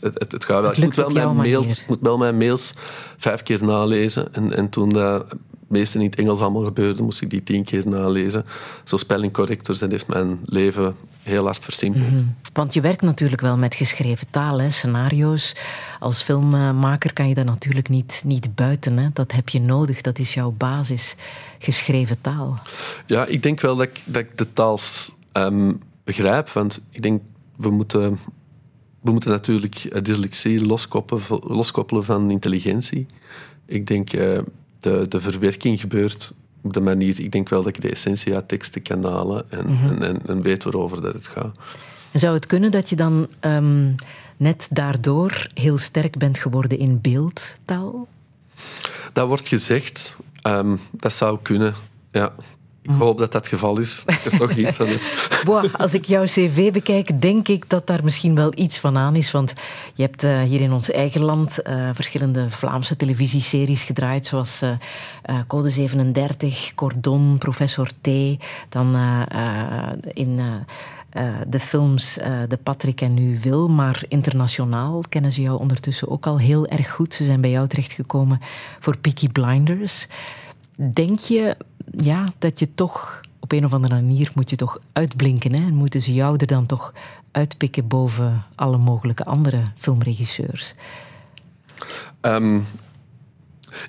het, 0.01 0.19
het, 0.19 0.33
het 0.33 0.45
gaat 0.45 0.61
wel. 0.61 0.73
Ik 0.73 0.79
moet 0.79 0.95
wel, 0.95 1.11
mijn 1.11 1.37
mails, 1.37 1.67
manier. 1.67 1.85
moet 1.89 2.01
wel 2.01 2.19
mijn 2.19 2.37
mails 2.37 2.75
vijf 3.17 3.43
keer 3.43 3.65
nalezen. 3.65 4.35
En, 4.35 4.57
en 4.57 4.69
toen 4.69 4.89
dat 4.89 5.25
het 5.29 5.39
meeste 5.73 5.99
in 5.99 6.05
het 6.05 6.15
Engels 6.15 6.41
allemaal 6.41 6.65
gebeurde, 6.65 7.03
moest 7.03 7.23
ik 7.23 7.31
die 7.31 7.43
tien 7.43 7.65
keer 7.65 7.89
nalezen. 7.89 8.45
Zo 8.85 8.97
spellingcorrectors, 8.97 9.79
dat 9.79 9.91
heeft 9.91 10.07
mijn 10.07 10.39
leven 10.45 10.95
heel 11.23 11.45
hard 11.45 11.65
versimpeld. 11.65 12.11
Mhm. 12.11 12.25
Want 12.53 12.75
je 12.75 12.81
werkt 12.81 13.03
natuurlijk 13.03 13.41
wel 13.41 13.57
met 13.57 13.75
geschreven 13.75 14.27
taal, 14.31 14.61
hè, 14.61 14.71
scenario's. 14.71 15.57
Als 15.99 16.23
filmmaker 16.23 17.13
kan 17.13 17.29
je 17.29 17.35
dat 17.35 17.45
natuurlijk 17.45 17.89
niet, 17.89 18.23
niet 18.25 18.55
buiten. 18.55 18.97
Hè. 18.97 19.09
Dat 19.13 19.33
heb 19.33 19.49
je 19.49 19.61
nodig, 19.61 20.01
dat 20.01 20.19
is 20.19 20.35
jouw 20.35 20.51
basis. 20.51 21.17
Geschreven 21.59 22.21
taal. 22.21 22.59
Ja, 23.07 23.27
ik 23.27 23.43
denk 23.43 23.61
wel 23.61 23.77
dat 23.77 23.87
ik, 23.87 24.01
dat 24.05 24.23
ik 24.23 24.39
de 24.39 24.53
taal 24.53 24.79
ehm, 25.33 25.73
begrijp. 26.05 26.51
Want 26.51 26.81
ik 26.91 27.03
denk, 27.03 27.23
we 27.57 27.71
moeten, 27.71 28.19
we 29.01 29.11
moeten 29.11 29.31
natuurlijk 29.31 29.75
eh, 29.75 30.03
dyslexie 30.03 30.67
loskoppelen, 30.67 31.23
loskoppelen 31.41 32.05
van 32.05 32.31
intelligentie. 32.31 33.07
Ik 33.67 33.87
denk, 33.87 34.13
eh, 34.13 34.39
de, 34.83 35.07
de 35.09 35.21
verwerking 35.21 35.81
gebeurt 35.81 36.33
op 36.63 36.73
de 36.73 36.81
manier... 36.81 37.21
Ik 37.21 37.33
denk 37.33 37.49
wel 37.49 37.63
dat 37.63 37.77
ik 37.77 37.83
de 37.83 37.91
essentie 37.91 38.35
uit 38.35 38.49
teksten 38.49 38.83
kan 38.83 39.05
halen 39.05 39.51
en, 39.51 39.67
en, 39.67 40.03
en, 40.03 40.27
en 40.27 40.43
weet 40.43 40.65
waarover 40.65 41.03
dat 41.03 41.15
het 41.15 41.27
gaat. 41.27 41.59
En 42.13 42.19
Zou 42.19 42.35
het 42.35 42.47
kunnen 42.47 42.71
dat 42.71 42.89
je 42.89 42.97
dan 42.97 43.29
ehm, 43.41 43.91
net 44.37 44.69
daardoor 44.71 45.47
heel 45.55 45.79
sterk 45.79 46.19
bent 46.19 46.39
geworden 46.39 46.79
in 46.79 47.01
beeldtaal? 47.01 48.09
Dat 49.13 49.27
wordt 49.27 49.49
gezegd. 49.49 50.17
ehm, 50.43 50.77
dat 50.91 51.13
zou 51.13 51.39
kunnen, 51.43 51.75
ja. 52.13 52.35
Ik 52.83 52.91
hoop 52.91 53.19
dat 53.19 53.33
dat 53.33 53.41
het 53.41 53.53
geval 53.53 53.79
is. 53.79 54.03
Dat 54.05 54.33
is 54.33 54.39
toch 54.39 54.53
iets 54.53 54.81
als 55.73 55.95
ik 55.95 56.05
jouw 56.05 56.25
cv 56.25 56.73
bekijk, 56.73 57.21
denk 57.21 57.49
ik 57.49 57.69
dat 57.69 57.87
daar 57.87 58.05
misschien 58.05 58.35
wel 58.35 58.53
iets 58.55 58.79
van 58.79 58.99
aan 58.99 59.17
is. 59.17 59.31
Want 59.31 59.55
je 59.95 60.03
hebt 60.03 60.23
eh, 60.25 60.43
hier 60.43 60.61
in 60.61 60.73
ons 60.73 60.91
eigen 60.91 61.23
land 61.23 61.63
eh, 61.63 61.89
verschillende 61.93 62.51
Vlaamse 62.51 62.97
televisieseries 62.97 63.85
gedraaid, 63.85 64.27
zoals 64.27 64.63
eh, 64.63 64.75
Code 65.47 65.71
37, 65.71 66.75
Cordon, 66.75 67.37
Professor 67.39 67.89
T. 68.01 68.09
Dan 68.69 68.97
in 70.13 70.41
de 71.49 71.61
films 71.61 72.15
De 72.49 72.59
Patrick 72.63 73.01
en 73.01 73.15
Nu 73.15 73.39
Wil. 73.41 73.69
Maar 73.69 74.03
internationaal 74.09 75.03
kennen 75.09 75.33
ze 75.33 75.43
jou 75.43 75.59
ondertussen 75.59 76.09
ook 76.09 76.27
al 76.27 76.39
heel 76.39 76.67
erg 76.67 76.91
goed. 76.91 77.15
Ze 77.15 77.25
zijn 77.25 77.41
bij 77.41 77.51
jou 77.51 77.69
terechtgekomen 77.69 78.41
voor 78.79 78.97
Peaky 78.97 79.29
Blinders. 79.29 80.07
Denk 80.77 81.19
je 81.19 81.57
ja, 81.97 82.25
dat 82.39 82.59
je 82.59 82.75
toch 82.75 83.21
op 83.41 83.53
een 83.53 83.65
of 83.65 83.73
andere 83.73 83.95
manier 83.95 84.31
moet 84.35 84.51
je 84.51 84.57
toch 84.57 84.79
uitblinken 84.93 85.53
hè? 85.55 85.67
en 85.67 85.75
moeten 85.75 86.03
ze 86.03 86.15
jou 86.15 86.37
er 86.39 86.47
dan 86.47 86.67
toch 86.67 86.93
uitpikken 87.31 87.89
boven 87.89 88.45
alle 88.55 88.79
mogelijke 88.79 89.25
andere 89.25 89.63
filmregisseurs? 89.75 90.75
Ehm, 92.21 92.59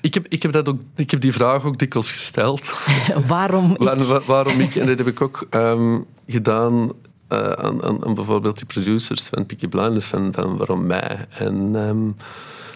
ik, 0.02 0.14
heb, 0.14 0.28
ik, 0.28 0.42
heb 0.42 0.52
dat 0.52 0.68
ook, 0.68 0.82
ik 0.96 1.12
heb 1.12 1.22
die 1.22 1.34
vraag 1.34 1.64
ook 1.64 1.80
dikwijls 1.80 2.12
gesteld. 2.12 2.74
Waarom? 3.28 3.76
Waar- 3.78 4.06
waar- 4.06 4.24
waarom 4.26 4.60
ik? 4.60 4.76
En 4.76 4.88
dat 4.88 4.98
heb 4.98 5.08
ik 5.08 5.22
ook 5.22 5.48
ehm, 5.50 6.00
gedaan 6.28 6.92
eh, 7.28 7.52
aan, 7.52 7.84
aan, 7.84 8.06
aan 8.06 8.14
bijvoorbeeld 8.14 8.58
die 8.58 8.66
producers 8.66 9.28
van 9.28 9.46
Peaky 9.46 9.68
Blinders, 9.68 10.06
van, 10.06 10.34
van 10.34 10.58
waarom 10.58 10.86
mij? 10.86 11.26
En, 11.30 11.72
ehm, 11.76 12.10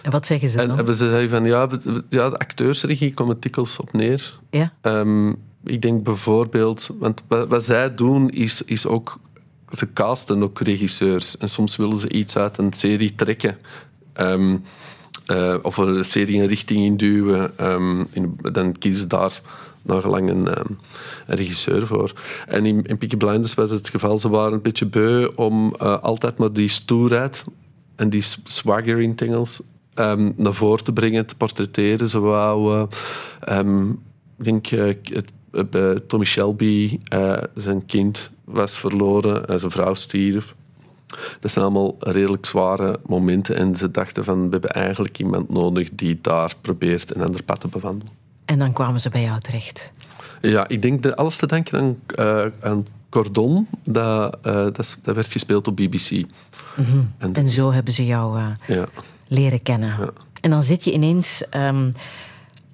En 0.08 0.14
wat 0.14 0.26
zeggen 0.26 0.48
ze 0.48 0.58
en 0.60 0.66
dan? 0.66 0.76
hebben 0.76 0.94
ze 0.94 1.04
gezegd 1.04 1.30
van 1.30 1.44
ja, 1.44 1.68
ja, 2.08 2.30
de 2.30 2.38
acteursregie 2.38 3.14
komt 3.14 3.28
het 3.28 3.42
dikwijls 3.42 3.78
op 3.78 3.92
neer. 3.92 4.38
Ja? 4.50 4.72
Ehm, 4.80 5.28
ik 5.64 5.82
denk 5.82 6.02
bijvoorbeeld, 6.02 6.90
want 6.98 7.22
wat, 7.26 7.48
wat 7.48 7.64
zij 7.64 7.94
doen 7.94 8.30
is, 8.30 8.62
is 8.62 8.86
ook, 8.86 9.18
ze 9.70 9.92
casten 9.92 10.42
ook 10.42 10.60
regisseurs. 10.60 11.36
En 11.36 11.48
soms 11.48 11.76
willen 11.76 11.96
ze 11.98 12.08
iets 12.08 12.36
uit 12.36 12.58
een 12.58 12.72
serie 12.72 13.14
trekken. 13.14 13.56
Ehm, 14.12 14.56
eh, 15.26 15.54
of 15.62 15.76
een 15.76 16.04
serie 16.04 16.40
een 16.40 16.46
richting 16.46 16.84
induwen. 16.84 17.58
Ehm, 17.58 18.04
in, 18.10 18.38
dan 18.52 18.78
kiezen 18.78 19.00
ze 19.00 19.06
daar 19.06 19.40
naar 19.82 20.06
lang 20.06 20.28
een, 20.30 20.46
een 20.46 20.76
regisseur 21.26 21.86
voor. 21.86 22.12
En 22.46 22.66
in, 22.66 22.82
in 22.86 22.98
Peaky 22.98 23.16
Blinders 23.16 23.54
was 23.54 23.70
het 23.70 23.88
geval, 23.88 24.18
ze 24.18 24.28
waren 24.28 24.52
een 24.52 24.62
beetje 24.62 24.86
beu 24.86 25.28
om 25.34 25.74
eh, 25.78 26.02
altijd 26.02 26.38
maar 26.38 26.52
die 26.52 26.68
stoerheid 26.68 27.44
en 27.96 28.10
die 28.10 28.20
s- 28.20 28.40
swagger 28.44 29.00
ehm, 29.98 30.30
naar 30.36 30.52
voren 30.54 30.84
te 30.84 30.92
brengen, 30.92 31.26
te 31.26 31.34
portretteren. 31.36 32.08
Ze 32.08 32.18
wou, 32.20 32.74
eh, 32.74 33.58
ehm, 33.58 33.90
ik 33.90 33.96
denk, 34.44 34.66
eh, 34.66 34.94
het, 35.10 36.08
Tommy 36.08 36.24
Shelby, 36.26 36.98
eh, 37.08 37.32
zijn 37.54 37.86
kind 37.86 38.30
was 38.44 38.78
verloren, 38.78 39.58
zijn 39.60 39.70
vrouw 39.72 39.94
stierf. 39.94 40.54
Dat 41.40 41.50
zijn 41.50 41.64
allemaal 41.64 41.96
redelijk 41.98 42.46
zware 42.46 43.00
momenten. 43.06 43.56
En 43.56 43.76
ze 43.76 43.90
dachten 43.90 44.24
van, 44.24 44.44
we 44.44 44.48
hebben 44.50 44.70
eigenlijk 44.70 45.18
iemand 45.18 45.48
nodig 45.48 45.88
die 45.92 46.18
daar 46.22 46.52
probeert 46.60 47.14
een 47.14 47.22
ander 47.22 47.42
pad 47.42 47.60
te 47.60 47.68
bewandelen. 47.68 48.12
En 48.44 48.58
dan 48.58 48.72
kwamen 48.72 49.00
ze 49.00 49.08
bij 49.10 49.22
jou 49.22 49.40
terecht. 49.40 49.92
Ja, 50.40 50.68
ik 50.68 50.82
denk 50.82 51.02
dat 51.02 51.16
alles 51.16 51.36
te 51.36 51.46
danken 51.46 51.96
aan, 52.16 52.52
aan 52.62 52.86
Cordon. 53.08 53.66
Dat, 53.84 54.38
dat, 54.42 54.98
werd 55.02 55.26
gespeeld 55.32 55.68
op 55.68 55.76
BBC. 55.76 56.10
En 56.10 57.12
dat- 57.18 57.36
En 57.36 57.46
zo 57.48 57.72
hebben 57.72 57.92
ze 57.92 58.06
jou 58.06 58.38
ja. 58.66 58.88
Leren 59.28 59.62
kennen. 59.62 59.88
Ja. 59.88 60.10
En 60.40 60.50
dan 60.50 60.62
zit 60.62 60.84
je 60.84 60.92
ineens 60.92 61.48
ehm, 61.50 61.90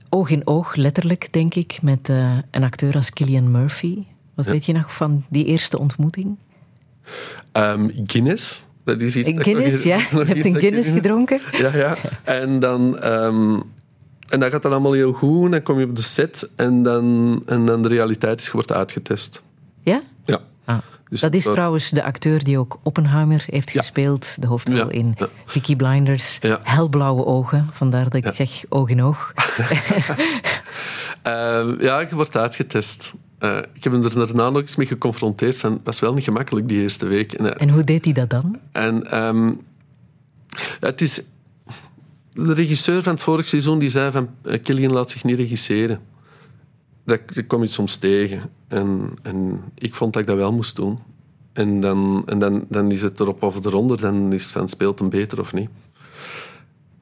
oog 0.08 0.30
in 0.30 0.46
oog, 0.46 0.74
letterlijk, 0.74 1.28
denk 1.30 1.54
ik, 1.54 1.78
met 1.82 2.08
eh, 2.08 2.32
een 2.50 2.64
acteur 2.64 2.94
als 2.94 3.10
Killian 3.10 3.50
Murphy. 3.50 3.98
Wat 4.34 4.44
Ja. 4.44 4.50
weet 4.50 4.66
je 4.66 4.72
nog 4.72 4.94
van 4.94 5.24
die 5.28 5.44
eerste 5.44 5.78
ontmoeting? 5.78 6.36
Ehm, 7.52 7.88
Guinness. 8.06 8.64
Dat 8.84 9.00
is 9.00 9.16
iets 9.16 9.28
dat 9.34 9.38
ik 9.38 9.42
Guinness, 9.42 9.74
nog- 9.74 9.82
ja? 9.84 9.96
nog 9.96 10.08
Je 10.10 10.18
hebt 10.34 10.44
een 10.44 10.52
dat 10.52 10.60
Guinness 10.62 10.88
in- 10.88 10.94
gedronken? 10.94 11.40
Ja, 11.58 11.76
ja. 11.76 11.96
En 12.24 12.58
dan... 12.58 12.98
ehm, 12.98 13.60
en 14.28 14.40
dat 14.40 14.52
gaat 14.52 14.62
dan 14.62 14.72
allemaal 14.72 14.92
heel 14.92 15.12
goed. 15.12 15.44
En 15.44 15.50
dan 15.50 15.62
kom 15.62 15.78
je 15.78 15.84
op 15.84 15.96
de 15.96 16.02
set 16.02 16.50
en 16.56 16.82
dan, 16.82 17.42
en 17.46 17.66
dan 17.66 17.82
de 17.82 17.88
realiteit 17.88 18.40
is, 18.40 18.50
wordt 18.50 18.72
uitgetest. 18.72 19.42
Ja? 19.82 20.00
Dus 21.14 21.22
Dat 21.22 21.34
is 21.34 21.44
dat- 21.44 21.52
trouwens 21.52 21.90
de 21.90 22.02
acteur 22.04 22.44
die 22.44 22.58
ook 22.58 22.78
Oppenheimer 22.82 23.44
heeft 23.46 23.70
Ja. 23.70 23.80
gespeeld. 23.80 24.36
De 24.40 24.46
hoofdrol 24.46 24.76
Ja, 24.76 24.88
in 24.90 25.14
ja. 25.18 25.28
Peaky 25.52 25.76
Blinders. 25.76 26.38
Helblauwe 26.62 27.24
ogen, 27.24 27.68
vandaar 27.72 28.04
dat 28.08 28.14
ik 28.14 28.34
zeg 28.34 28.64
oog 28.68 28.88
in 28.88 29.02
oog. 29.02 29.32
Ehm, 31.22 31.82
ja, 31.82 32.00
je 32.00 32.08
wordt 32.14 32.36
uitgetest. 32.36 33.14
Eh, 33.38 33.56
ik 33.72 33.84
heb 33.84 33.92
hem 33.92 34.04
er 34.04 34.14
daarna 34.14 34.50
nog 34.50 34.60
eens 34.60 34.76
mee 34.76 34.86
geconfronteerd. 34.86 35.62
Het 35.62 35.78
was 35.84 36.00
wel 36.00 36.14
niet 36.14 36.24
gemakkelijk 36.24 36.68
die 36.68 36.80
eerste 36.82 37.06
week. 37.06 37.32
En, 37.32 37.58
En 37.58 37.68
hoe 37.68 37.84
deed 37.84 38.04
hij 38.04 38.14
dat 38.14 38.30
dan? 38.30 38.58
En 38.72 39.10
ehm, 39.10 39.52
het 40.80 41.00
is... 41.00 41.22
De 42.32 42.52
regisseur 42.54 43.02
van 43.02 43.12
het 43.12 43.22
vorige 43.22 43.48
seizoen 43.48 43.78
die 43.78 43.90
zei 43.90 44.10
van... 44.10 44.28
eh, 44.42 44.62
Killian 44.62 44.92
laat 44.92 45.10
zich 45.10 45.24
niet 45.24 45.36
regisseren. 45.38 46.00
Dat, 47.04 47.20
dat 47.34 47.46
kom 47.46 47.62
je 47.62 47.68
soms 47.68 47.96
tegen. 47.96 48.50
En, 48.68 49.10
en 49.22 49.62
ik 49.74 49.94
vond 49.94 50.12
dat 50.12 50.22
ik 50.22 50.28
dat 50.28 50.36
wel 50.36 50.52
moest 50.52 50.76
doen. 50.76 50.98
En 51.52 51.80
dan, 51.80 52.22
en 52.26 52.38
dan, 52.38 52.64
dan 52.68 52.90
is 52.90 53.02
het 53.02 53.20
erop 53.20 53.42
of 53.42 53.64
eronder. 53.64 54.00
Dan 54.00 54.32
is 54.32 54.42
het 54.42 54.52
van, 54.52 54.68
speelt 54.68 54.98
hem 54.98 55.08
beter 55.08 55.40
of 55.40 55.52
niet? 55.52 55.68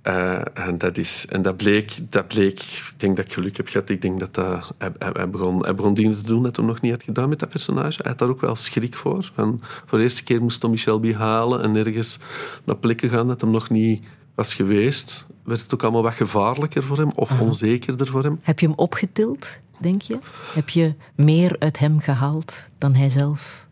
Eh, 0.02 0.40
en, 0.54 0.78
dat 0.78 0.96
is, 0.96 1.26
en 1.28 1.42
dat 1.42 1.56
bleek, 1.56 1.98
dat 2.08 2.28
bleek... 2.28 2.60
Ik 2.60 2.94
denk 2.96 3.16
dat 3.16 3.24
ik 3.24 3.32
geluk 3.32 3.56
heb 3.56 3.68
gehad. 3.68 3.88
Ik 3.88 4.02
denk 4.02 4.20
dat 4.20 4.34
dat, 4.34 4.72
hij, 4.78 4.90
hij, 4.98 5.10
hij 5.12 5.30
begon, 5.30 5.64
hij 5.64 5.74
begon 5.74 5.94
dingen 5.94 6.16
te 6.16 6.22
doen 6.22 6.42
dat 6.42 6.56
hij 6.56 6.64
nog 6.64 6.80
niet 6.80 6.92
had 6.92 7.02
gedaan 7.02 7.28
met 7.28 7.38
dat 7.38 7.48
personage. 7.48 7.98
Hij 8.02 8.10
had 8.10 8.18
daar 8.18 8.28
ook 8.28 8.40
wel 8.40 8.56
schrik 8.56 8.96
voor. 8.96 9.30
Van, 9.34 9.60
voor 9.86 9.98
de 9.98 10.04
eerste 10.04 10.24
keer 10.24 10.42
moest 10.42 10.60
Tommy 10.60 10.76
Shelby 10.76 11.12
halen 11.12 11.62
en 11.62 11.76
ergens 11.76 12.18
naar 12.64 12.76
plekken 12.76 13.10
gaan 13.10 13.26
dat 13.28 13.40
hem 13.40 13.50
nog 13.50 13.70
niet 13.70 14.04
was 14.34 14.54
geweest, 14.54 15.26
werd 15.44 15.60
het 15.60 15.74
ook 15.74 15.82
allemaal 15.82 16.02
wat 16.02 16.14
gevaarlijker 16.14 16.82
voor 16.82 16.98
hem 16.98 17.10
of 17.14 17.40
onzekerder 17.40 18.06
voor 18.06 18.22
hem. 18.22 18.40
Heb 18.42 18.60
je 18.60 18.66
hem 18.66 18.76
opgetild, 18.76 19.58
denk 19.78 20.02
je? 20.02 20.18
Heb 20.54 20.68
je 20.68 20.94
meer 21.14 21.56
uit 21.58 21.78
hem 21.78 22.00
gehaald 22.00 22.64
dan 22.78 22.94
hij 22.94 23.08
zelf 23.08 23.62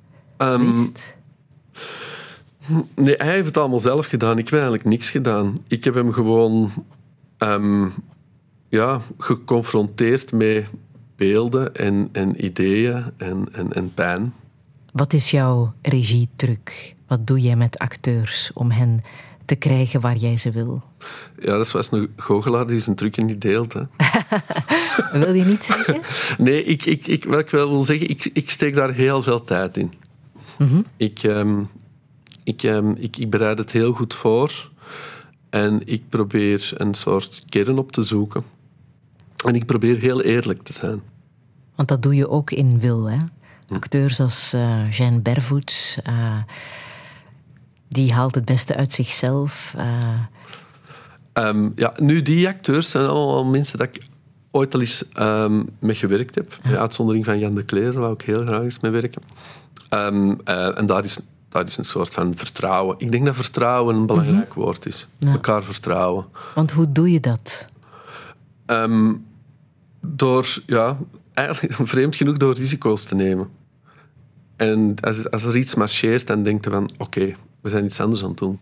Ehm, 0.41 0.73
wist? 0.73 1.17
Nee, 2.95 3.15
hij 3.17 3.33
heeft 3.33 3.47
het 3.47 3.57
allemaal 3.57 3.79
zelf 3.79 4.07
gedaan. 4.07 4.39
Ik 4.39 4.45
heb 4.45 4.53
eigenlijk 4.53 4.85
niks 4.85 5.11
gedaan. 5.11 5.59
Ik 5.69 5.85
heb 5.85 5.95
hem 5.95 6.13
gewoon 6.13 6.71
ehm, 7.39 7.89
ja, 8.69 9.01
geconfronteerd 9.19 10.33
met 10.33 10.67
beelden 11.17 11.75
en, 11.75 12.09
en 12.13 12.45
ideeën 12.45 13.05
en, 13.17 13.49
en, 13.53 13.73
en 13.73 13.95
pijn. 13.95 14.35
Wat 14.93 15.13
is 15.13 15.31
jouw 15.31 15.73
regietruc? 15.83 16.95
Wat 17.07 17.27
doe 17.27 17.41
jij 17.41 17.57
met 17.57 17.79
acteurs 17.79 18.51
om 18.55 18.71
hen 18.71 19.03
te 19.51 19.57
krijgen 19.57 20.01
waar 20.01 20.17
jij 20.17 20.37
ze 20.37 20.51
wil? 20.51 20.83
Ja, 21.39 21.57
dat 21.57 21.67
is 21.67 21.73
wel 21.73 21.83
eens 21.83 21.93
een 21.93 22.13
goochelaar 22.17 22.67
die 22.67 22.81
zijn 22.81 22.97
trucken 22.97 23.27
niet 23.27 23.41
deelt. 23.41 23.73
Hè. 23.73 23.83
Wil 25.25 25.35
je 25.35 25.45
niet 25.45 25.65
zeggen? 25.65 26.01
Nee, 26.47 26.65
ik, 26.65 26.87
ik, 26.87 27.07
ik, 27.07 27.25
wat 27.25 27.39
ik 27.39 27.51
wel 27.51 27.71
wil 27.71 27.83
zeggen, 27.83 28.09
ik, 28.09 28.31
ik 28.33 28.51
steek 28.51 28.75
daar 28.75 28.93
heel 28.93 29.23
veel 29.23 29.45
tijd 29.45 29.77
in. 29.77 29.93
ik, 30.97 31.23
ehm, 31.23 31.63
ik, 32.45 32.63
ehm, 32.63 32.91
ik, 32.91 33.17
ik 33.17 33.31
bereid 33.31 33.59
het 33.59 33.73
heel 33.73 33.93
goed 33.93 34.15
voor 34.15 34.71
en 35.49 35.83
ik 35.85 36.09
probeer 36.09 36.71
een 36.75 36.95
soort 36.95 37.43
kern 37.49 37.79
op 37.79 37.93
te 37.93 38.03
zoeken. 38.03 38.45
En 39.45 39.55
ik 39.55 39.67
probeer 39.67 39.99
heel 39.99 40.23
eerlijk 40.23 40.63
te 40.63 40.73
zijn. 40.73 41.03
Want 41.75 41.89
dat 41.89 42.03
doe 42.03 42.15
je 42.15 42.29
ook 42.29 42.51
in 42.51 42.81
Wil. 42.81 43.11
Hè? 43.11 43.19
Acteurs 43.69 44.21
als 44.21 44.53
eh 44.53 44.91
Jeanne 44.91 45.21
Bervoets, 45.21 45.99
eh, 46.03 46.39
die 47.91 48.13
haalt 48.13 48.35
het 48.35 48.45
beste 48.45 48.75
uit 48.77 48.93
zichzelf. 48.93 49.75
eh, 49.77 50.15
Ehm, 51.33 51.69
ja, 51.75 51.93
nu, 51.97 52.23
die 52.23 52.49
acteurs 52.49 52.91
zijn 52.91 53.07
allemaal 53.07 53.45
mensen 53.45 53.79
dat 53.79 53.87
ik 53.87 54.03
ooit 54.51 54.75
al 54.75 54.81
eens 54.81 55.09
ehm, 55.13 55.63
mee 55.79 55.95
gewerkt 55.95 56.35
heb. 56.35 56.59
Met 56.65 56.77
uitzondering 56.77 57.25
van 57.25 57.39
Jan 57.39 57.55
de 57.55 57.65
Cler, 57.65 57.93
waar 58.01 58.13
ik 58.13 58.23
heel 58.23 58.47
graag 58.47 58.63
eens 58.63 58.81
mee 58.81 58.91
werken. 58.91 59.23
Ehm, 59.89 60.35
eh, 60.45 60.79
en 60.79 60.87
daar 60.87 61.05
is, 61.05 61.21
daar 61.49 61.65
is 61.65 61.77
een 61.77 61.85
soort 61.85 62.09
van 62.15 62.37
vertrouwen. 62.37 62.95
Ik 62.99 63.13
denk 63.13 63.25
dat 63.25 63.35
vertrouwen 63.35 63.97
een 63.97 64.07
belangrijk 64.07 64.55
woord 64.55 64.87
is. 64.87 65.09
Ja. 65.19 65.33
Elkaar 65.33 65.63
vertrouwen. 65.63 66.25
want 66.55 66.73
hoe 66.73 66.93
doe 66.93 67.13
je 67.13 67.21
dat? 67.21 67.67
Door, 70.01 70.47
ja, 70.67 70.99
eigenlijk 71.33 71.75
vreemd 71.89 72.17
genoeg 72.17 72.37
door 72.37 72.55
risico's 72.55 73.05
te 73.05 73.15
nemen. 73.15 73.49
En 74.57 74.95
als, 75.01 75.31
als 75.31 75.45
er 75.45 75.57
iets 75.57 75.75
marcheert, 75.75 76.27
dan 76.27 76.43
denk 76.43 76.65
je 76.65 76.71
van, 76.71 76.91
oké, 76.99 77.35
we 77.61 77.69
zijn 77.69 77.85
iets 77.85 78.01
anders 78.01 78.23
aan 78.23 78.29
het 78.29 78.39
doen. 78.39 78.59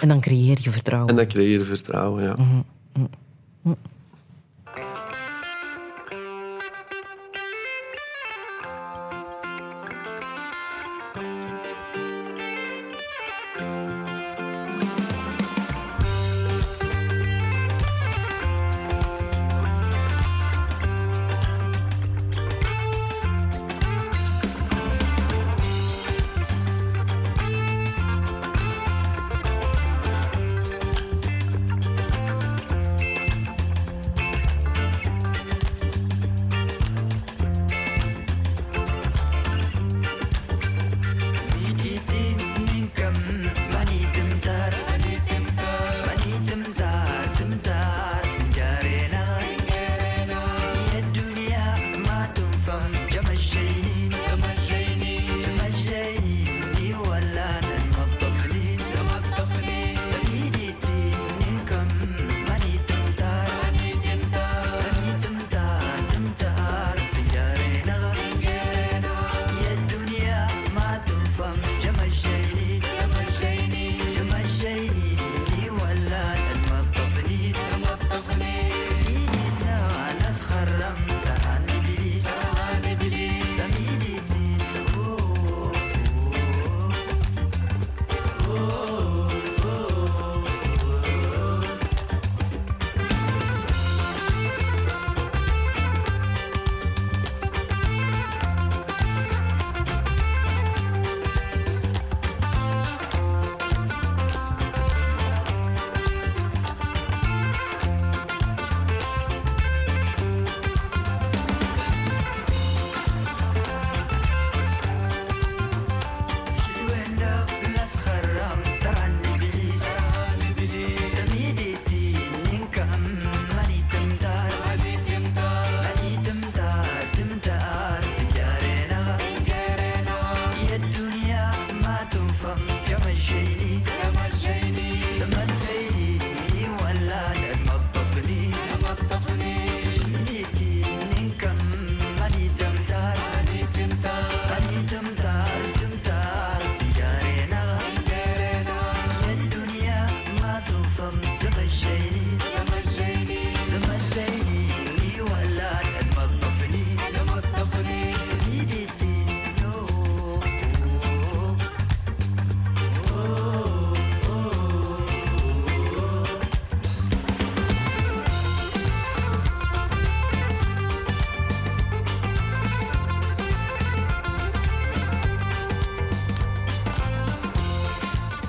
En 0.00 0.08
dan 0.08 0.20
creëer 0.20 0.58
je 0.62 0.70
vertrouwen. 0.70 1.10
En 1.10 1.16
dan 1.16 1.26
creëer 1.26 1.58
je 1.58 1.64
vertrouwen, 1.64 2.22
ja. 2.22 2.34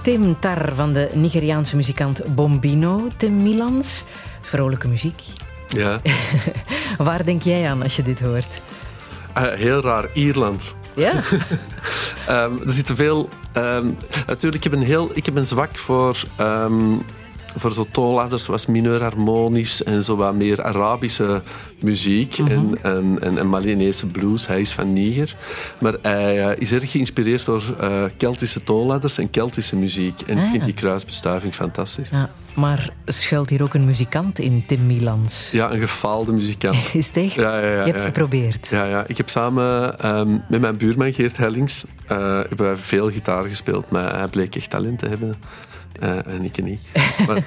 Tim 0.08 0.39
Tar 0.39 0.76
van 0.76 0.93
de 0.93 1.10
Nigeriaanse 1.14 1.76
muzikant 1.76 2.36
Bombino, 2.36 3.08
Tim 3.18 3.41
Milans. 3.41 4.03
Vrolijke 4.41 4.88
muziek. 4.88 5.22
Ja. 5.68 5.99
Waar 6.97 7.26
denk 7.26 7.41
jij 7.41 7.70
aan 7.70 7.84
als 7.84 7.95
je 7.95 8.03
dit 8.03 8.20
hoort? 8.20 8.62
Eh, 9.34 9.51
heel 9.51 9.82
raar, 9.82 10.10
Ierland. 10.14 10.76
Ja? 10.95 11.12
Ehm, 12.28 12.58
er 12.66 12.72
zitten 12.72 12.95
veel. 12.95 13.30
ehm, 13.51 13.89
natuurlijk, 14.28 14.66
ik 14.66 14.72
heb, 14.72 14.80
een 14.80 14.86
heel, 14.86 15.12
ik 15.14 15.26
heb 15.26 15.36
een 15.36 15.45
zwak 15.45 15.78
voor 15.78 16.24
ehm, 16.36 16.97
voor 17.60 17.74
zo 17.74 17.86
toonladders 17.91 18.45
was 18.45 18.66
mineur 18.66 19.01
harmonisch 19.01 19.84
en 19.84 20.03
zo 20.03 20.16
wat 20.16 20.34
meer 20.34 20.64
Arabische 20.64 21.41
muziek 21.82 22.38
en, 22.38 22.78
en, 22.82 23.18
en, 23.22 23.38
en 23.38 23.49
Malinese 23.49 24.05
blues. 24.05 24.47
Hij 24.47 24.62
is 24.62 24.72
van 24.72 24.93
Niger. 24.93 25.36
Maar 25.80 25.93
hij 26.01 26.45
eh, 26.49 26.62
is 26.62 26.72
erg 26.72 26.91
geïnspireerd 26.91 27.45
door 27.45 27.64
eh, 27.80 28.03
Keltische 28.18 28.64
toonladders 28.64 29.18
en 29.18 29.30
Keltische 29.30 29.76
muziek. 29.76 30.22
En 30.22 30.38
ik 30.38 30.43
Ah. 30.43 30.51
vind 30.51 30.64
die 30.66 30.74
kruisbestuiving 30.74 31.53
fantastisch. 31.55 32.10
Ja, 32.10 32.30
maar 32.53 32.89
schuilt 33.05 33.49
hier 33.49 33.64
ook 33.64 33.74
een 33.74 33.86
muzikant 33.86 34.39
in, 34.39 34.64
Tim 34.68 34.86
Milans? 34.86 35.49
Ja, 35.51 35.72
een 35.72 35.80
gefaalde 35.80 36.32
muzikant. 36.32 36.76
Is 36.93 37.08
het 37.08 37.18
echt? 37.18 37.36
Ja, 37.36 37.60
ja, 37.60 37.66
ja, 37.72 37.86
Je 37.86 37.91
hebt 37.91 38.01
geprobeerd. 38.03 38.68
Ja, 38.68 38.86
ja, 38.86 39.03
ik 39.08 39.18
heb 39.18 39.30
samen 39.30 39.99
ehm, 39.99 40.38
met 40.49 40.62
mijn 40.62 40.78
buurman 40.78 41.14
Geert 41.14 41.38
Hellings 41.38 41.86
eh, 42.08 42.18
hebben 42.18 42.66
wij 42.66 42.76
veel 42.76 43.12
gitaar 43.12 43.43
gespeeld, 43.43 43.89
maar 43.91 44.18
hij 44.18 44.28
bleek 44.28 44.55
echt 44.55 44.70
talent 44.70 44.99
te 44.99 45.08
hebben. 45.08 45.36
Eh, 46.00 46.28
en 46.34 46.43
ik 46.43 46.64
niet. 46.64 46.80
Maar 47.28 47.43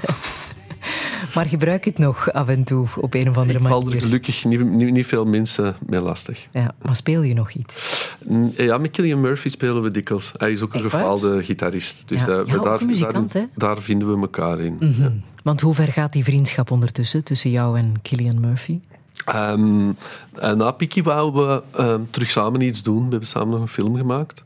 Maar 1.34 1.46
gebruik 1.46 1.84
het 1.84 1.98
nog 1.98 2.32
af 2.32 2.48
en 2.48 2.64
toe 2.64 2.86
op 2.96 3.14
een 3.14 3.28
of 3.28 3.36
andere 3.36 3.58
ik 3.58 3.64
val 3.64 3.78
er 3.78 3.84
manier. 3.84 4.00
gelukkig 4.00 4.44
niet, 4.44 4.64
niet, 4.64 4.92
niet 4.92 5.06
veel 5.06 5.24
mensen 5.24 5.76
mee 5.86 6.00
lastig. 6.00 6.46
Ja, 6.52 6.74
maar 6.82 6.96
speel 6.96 7.22
je 7.22 7.34
nog 7.34 7.50
iets? 7.50 8.08
Ja, 8.56 8.78
met 8.78 8.90
Killian 8.90 9.20
Murphy 9.20 9.48
spelen 9.48 9.82
we 9.82 9.90
dikwijls. 9.90 10.32
Hij 10.36 10.50
is 10.50 10.62
ook 10.62 10.74
een 10.74 10.80
gefaalde 10.82 11.42
gitarist. 11.42 12.02
Dus 12.08 12.20
Ja. 12.20 12.26
daar, 12.26 12.84
muzikant, 12.84 13.32
daar, 13.32 13.46
daar 13.54 13.78
vinden 13.78 14.14
we 14.14 14.20
elkaar 14.20 14.60
in. 14.60 14.76
Mhm. 14.80 15.10
Want 15.42 15.60
hoe 15.60 15.74
ver 15.74 15.92
gaat 15.92 16.12
die 16.12 16.24
vriendschap 16.24 16.70
ondertussen 16.70 17.24
tussen 17.24 17.50
jou 17.50 17.78
en 17.78 17.94
Killian 18.02 18.40
Murphy? 18.40 18.80
En 19.24 19.96
na 20.34 20.70
Piki 20.70 21.02
wouden 21.02 21.46
we 21.46 21.62
ehm, 21.82 22.00
terug 22.10 22.30
samen 22.30 22.60
iets 22.60 22.82
doen. 22.82 23.04
We 23.04 23.10
hebben 23.10 23.28
samen 23.28 23.48
nog 23.50 23.60
een 23.60 23.68
film 23.68 23.96
gemaakt. 23.96 24.44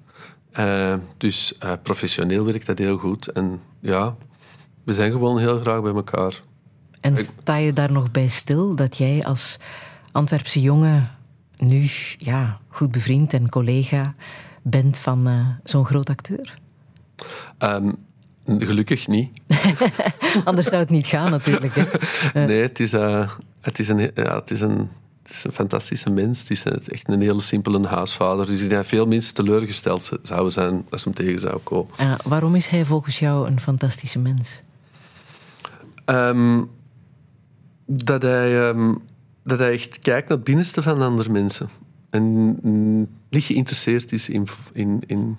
Eh, 0.55 0.95
dus 1.17 1.59
eh, 1.59 1.73
professioneel 1.83 2.45
werkt 2.45 2.67
dat 2.67 2.79
heel 2.79 2.97
goed. 2.97 3.27
En 3.27 3.61
ja, 3.81 4.17
we 4.85 4.93
zijn 4.93 5.13
gewoon 5.13 5.39
heel 5.39 5.61
graag 5.61 5.83
bij 5.83 5.95
elkaar. 5.95 6.41
En 7.01 7.17
sta 7.17 7.57
je 7.57 7.73
daar 7.73 7.93
nog 7.93 8.11
bij 8.11 8.29
stil 8.29 8.75
dat 8.75 8.97
jij 8.97 9.25
als 9.25 9.59
Antwerpse 10.13 10.61
jongen 10.61 11.11
nu 11.57 11.87
ja, 12.19 12.61
goed 12.69 12.91
bevriend 12.91 13.33
en 13.33 13.49
collega 13.49 14.15
bent 14.63 14.99
van 14.99 15.27
eh, 15.27 15.49
zo'n 15.65 15.85
groot 15.85 16.11
acteur? 16.11 16.59
Ehm, 17.59 17.93
gelukkig 18.47 19.09
niet. 19.09 19.31
Anders 20.45 20.67
zou 20.67 20.79
het 20.81 20.91
niet 20.91 21.07
gaan 21.07 21.31
natuurlijk. 21.31 21.75
Hè? 21.75 21.85
Nee, 22.47 22.63
het 22.63 22.81
is, 22.81 22.93
het 23.61 23.79
is, 23.79 23.89
een, 23.89 24.11
ja, 24.15 24.35
het 24.35 24.51
is 24.51 24.61
een... 24.61 24.91
Het 25.25 25.33
is 25.33 25.45
een 25.45 25.53
fantastische 25.53 26.11
mens. 26.11 26.41
Het 26.41 26.51
is 26.51 26.65
echt 26.89 27.09
een 27.09 27.21
hele 27.21 27.41
simpele 27.41 27.87
huisvader. 27.87 28.47
Dus 28.47 28.61
ik 28.61 28.69
denk 28.69 28.81
dat 28.81 28.91
veel 28.91 29.07
mensen 29.07 29.35
teleurgesteld 29.35 30.11
zouden 30.23 30.53
zijn 30.53 30.87
als 30.91 31.05
hem 31.05 31.15
tegen 31.15 31.41
zou 31.41 31.59
komen. 31.59 31.95
Eh, 31.97 32.15
waarom 32.25 32.55
is 32.55 32.67
hij 32.67 32.85
volgens 32.85 33.19
jou 33.19 33.47
een 33.47 33.61
fantastische 33.61 34.19
mens? 34.19 34.63
Ehm, 36.05 36.63
dat, 37.87 38.23
hij, 38.23 38.69
ehm, 38.69 38.95
dat 39.43 39.59
hij 39.59 39.73
echt 39.73 39.99
kijkt 39.99 40.29
naar 40.29 40.37
het 40.37 40.47
binnenste 40.47 40.83
van 40.83 41.03
andere 41.03 41.31
mensen. 41.31 41.69
En 42.11 42.23
mm, 42.63 43.09
niet 43.29 43.45
geïnteresseerd 43.45 44.13
is 44.13 44.29
in, 44.29 44.47
in, 44.73 45.03
in 45.07 45.37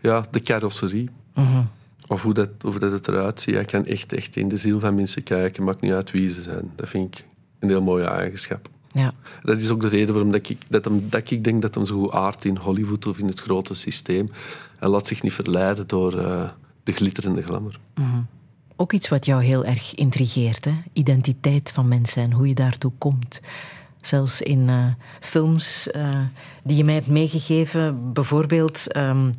ja, 0.00 0.26
de 0.30 0.40
carrosserie. 0.40 1.10
Mhm. 1.34 1.62
Of 2.06 2.22
hoe 2.22 2.34
dat, 2.34 2.50
hoe 2.60 2.78
dat 2.78 2.92
het 2.92 3.08
eruit 3.08 3.40
ziet. 3.40 3.54
Hij 3.54 3.64
kan 3.64 3.86
echt, 3.86 4.12
echt 4.12 4.36
in 4.36 4.48
de 4.48 4.56
ziel 4.56 4.80
van 4.80 4.94
mensen 4.94 5.22
kijken. 5.22 5.64
Maakt 5.64 5.80
niet 5.80 5.92
uit 5.92 6.10
wie 6.10 6.30
ze 6.30 6.42
zijn. 6.42 6.70
Dat 6.76 6.88
vind 6.88 7.18
ik 7.18 7.24
een 7.58 7.68
heel 7.68 7.82
mooie 7.82 8.06
eigenschap. 8.06 8.68
Ja. 8.98 9.12
Dat 9.42 9.60
is 9.60 9.70
ook 9.70 9.80
de 9.80 9.88
reden 9.88 10.14
waarom 10.14 10.32
dat 10.32 10.48
ik, 10.48 10.58
dat 10.68 10.84
hem, 10.84 11.06
dat 11.10 11.30
ik 11.30 11.44
denk 11.44 11.62
dat 11.62 11.74
hem 11.74 11.84
zo 11.84 12.00
goed 12.00 12.12
aardt 12.12 12.44
in 12.44 12.56
Hollywood 12.56 13.06
of 13.06 13.18
in 13.18 13.26
het 13.26 13.40
grote 13.40 13.74
systeem. 13.74 14.30
Hij 14.78 14.88
laat 14.88 15.06
zich 15.06 15.22
niet 15.22 15.32
verleiden 15.32 15.86
door 15.86 16.18
eh, 16.18 16.48
de 16.82 16.92
glitter 16.92 17.26
en 17.26 17.34
de 17.34 17.42
glamour. 17.42 17.78
Ook 18.80 18.92
iets 18.92 19.08
wat 19.08 19.26
jou 19.26 19.42
heel 19.42 19.64
erg 19.64 19.94
intrigeert, 19.94 20.64
hè? 20.64 20.72
identiteit 20.92 21.70
van 21.70 21.88
mensen 21.88 22.22
en 22.22 22.32
hoe 22.32 22.48
je 22.48 22.54
daartoe 22.54 22.92
komt. 22.98 23.40
Zelfs 24.00 24.40
in 24.40 24.68
eh, 24.68 24.84
films 25.20 25.90
eh, 25.90 26.20
die 26.64 26.76
je 26.76 26.84
mij 26.84 26.94
hebt 26.94 27.06
meegegeven, 27.06 28.12
bijvoorbeeld 28.12 28.92
ehm 28.92 29.30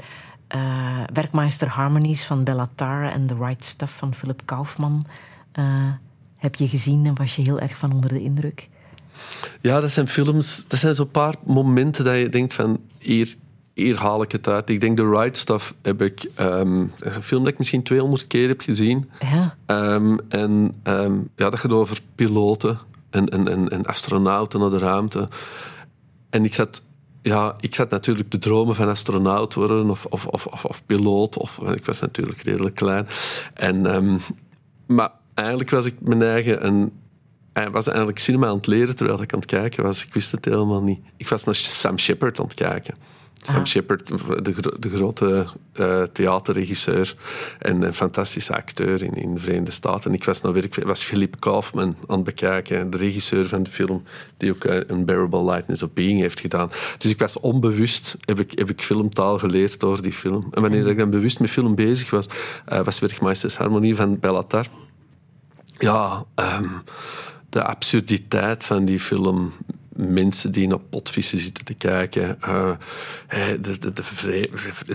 eh, 0.48 1.04
Werkmeister 1.14 1.68
Harmonies 1.68 2.24
van 2.26 2.44
Bellatar 2.44 3.12
en 3.12 3.28
The 3.28 3.36
Right 3.36 3.66
Stuff 3.66 3.98
van 3.98 4.14
Philip 4.14 4.42
Kaufman, 4.46 5.06
heb 6.36 6.56
je 6.56 6.68
gezien 6.68 7.06
en 7.06 7.16
was 7.16 7.36
je 7.36 7.42
heel 7.42 7.60
erg 7.60 7.78
van 7.78 7.92
onder 7.92 8.10
de 8.10 8.22
indruk. 8.22 8.70
Ja, 9.62 9.80
dat 9.80 9.92
zijn 9.92 10.08
films, 10.08 10.68
dat 10.68 10.80
zijn 10.80 10.96
zo'n 10.96 11.12
paar 11.12 11.36
momenten 11.46 12.06
dat 12.06 12.16
je 12.16 12.30
denkt 12.30 12.54
van 12.54 12.80
hier, 13.00 13.36
hier 13.74 13.98
haal 13.98 14.22
ik 14.22 14.32
het 14.32 14.48
uit. 14.48 14.70
Ik 14.70 14.82
denk 14.82 14.98
The 14.98 15.10
Right 15.10 15.38
Stuff 15.38 15.74
heb 15.82 16.02
ik, 16.02 16.30
ehm, 16.36 16.86
dat 16.98 17.08
is 17.08 17.16
een 17.16 17.24
film 17.24 17.44
dat 17.44 17.52
ik 17.52 17.58
misschien 17.58 17.84
200 17.84 18.28
keer 18.28 18.48
heb 18.48 18.62
gezien. 18.62 19.10
Ja, 19.20 19.56
Ehm, 19.66 20.18
en 20.28 20.80
ehm, 20.84 21.14
ja, 21.36 21.50
dat 21.50 21.60
gaat 21.60 21.74
over 21.74 22.02
piloten 22.16 22.80
en, 23.10 23.30
en, 23.30 23.48
en, 23.48 23.70
en 23.70 23.86
astronauten 23.86 24.60
naar 24.60 24.70
de 24.70 24.78
ruimte. 24.78 25.28
En 26.30 26.44
ik 26.44 26.54
zat, 26.54 26.82
ja, 27.22 27.56
ik 27.60 27.76
zat 27.76 27.90
natuurlijk 27.90 28.30
te 28.30 28.38
dromen 28.38 28.76
van 28.76 28.90
astronaut 28.90 29.54
worden 29.54 29.90
of, 29.90 30.06
of, 30.06 30.26
of, 30.26 30.46
of, 30.46 30.82
piloot. 30.86 31.38
Of, 31.38 31.58
ik 31.58 31.86
was 31.86 32.00
natuurlijk 32.00 32.42
redelijk 32.42 32.76
klein. 32.76 33.08
En, 33.54 34.20
maar 34.86 35.12
eigenlijk 35.34 35.70
was 35.70 35.86
ik 35.86 35.96
mijn 36.02 36.22
eigen... 36.22 36.66
Een, 36.66 36.92
hij 37.54 37.70
was 37.70 37.88
eigenlijk 37.88 38.20
cinema 38.20 38.48
aan 38.48 38.56
het 38.58 38.68
leren 38.68 38.96
terwijl 38.96 39.22
ik 39.22 39.34
aan 39.34 39.40
het 39.40 39.50
kijken 39.50 39.84
was. 39.84 40.06
Ik 40.06 40.14
wist 40.14 40.32
het 40.32 40.46
helemaal 40.46 40.84
niet. 40.84 41.00
Ik 41.18 41.28
was 41.28 41.44
naar 41.44 41.56
Sam 41.56 42.00
Shepard 42.00 42.40
aan 42.40 42.46
het 42.46 42.54
kijken. 42.54 42.96
Sam 43.42 43.56
Ah. 43.56 43.66
Shepard, 43.66 44.08
de, 44.46 44.54
gro- 44.54 44.80
de 44.80 44.90
grote 44.90 45.46
eh, 45.74 46.02
theaterregisseur 46.02 47.16
en 47.60 47.82
een 47.82 47.94
fantastische 47.94 48.56
acteur 48.56 49.04
in, 49.04 49.14
in 49.14 49.34
de 49.34 49.40
Verenigde 49.40 49.72
Staten. 49.72 50.10
En 50.10 50.16
ik 50.16 50.24
was, 50.24 50.42
naar 50.42 50.54
werk, 50.54 50.84
was 50.84 51.04
Philip 51.04 51.40
Kaufman 51.40 51.96
aan 52.08 52.16
het 52.16 52.24
bekijken, 52.24 52.90
de 52.90 52.98
regisseur 52.98 53.48
van 53.48 53.64
de 53.64 53.70
film, 53.70 54.04
die 54.38 54.52
ook 54.52 54.64
uh, 54.64 54.76
Unbearable 54.90 55.44
Lightness 55.44 55.84
of 55.84 55.94
Being 55.94 56.20
heeft 56.20 56.40
gedaan. 56.40 56.70
Dus 56.98 57.12
ik 57.12 57.20
was 57.20 57.40
onbewust, 57.40 58.18
heb 58.20 58.40
ik, 58.40 58.52
heb 58.56 58.70
ik 58.70 58.82
filmtaal 58.82 59.38
geleerd 59.38 59.80
door 59.80 60.02
die 60.02 60.14
film. 60.14 60.48
En 60.52 60.62
wanneer 60.62 60.88
ik 60.88 60.98
dan 60.98 61.10
bewust 61.10 61.40
met 61.40 61.50
film 61.50 61.76
bezig 61.76 62.10
was, 62.10 62.28
eh, 62.66 62.84
was 62.84 63.00
Werkmeisters 63.00 63.58
Harmonie 63.58 63.96
van 63.96 64.20
Bellatar. 64.20 64.66
Ja, 65.78 66.26
ehm, 66.36 66.64
de 67.50 67.64
absurditeit 67.64 68.64
van 68.64 68.86
die 68.86 69.00
film. 69.00 69.54
Mensen 69.96 70.52
die 70.52 70.68
naar 70.68 70.80
potvissen 70.80 71.40
zitten 71.40 71.66
te 71.66 71.74
kijken. 71.74 72.42
eh, 72.42 73.48
de, 73.62 73.78
de, 73.78 73.94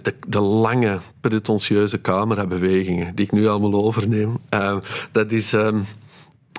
de, 0.03 0.15
de 0.27 0.41
lange, 0.41 0.99
pretentieuze 1.21 2.01
camerabewegingen 2.01 3.15
die 3.15 3.25
ik 3.25 3.33
nu 3.33 3.49
allemaal 3.49 3.85
overneem. 3.85 4.39
eh, 4.49 4.77
dat 5.13 5.33
is... 5.33 5.53
ehm, 5.53 5.79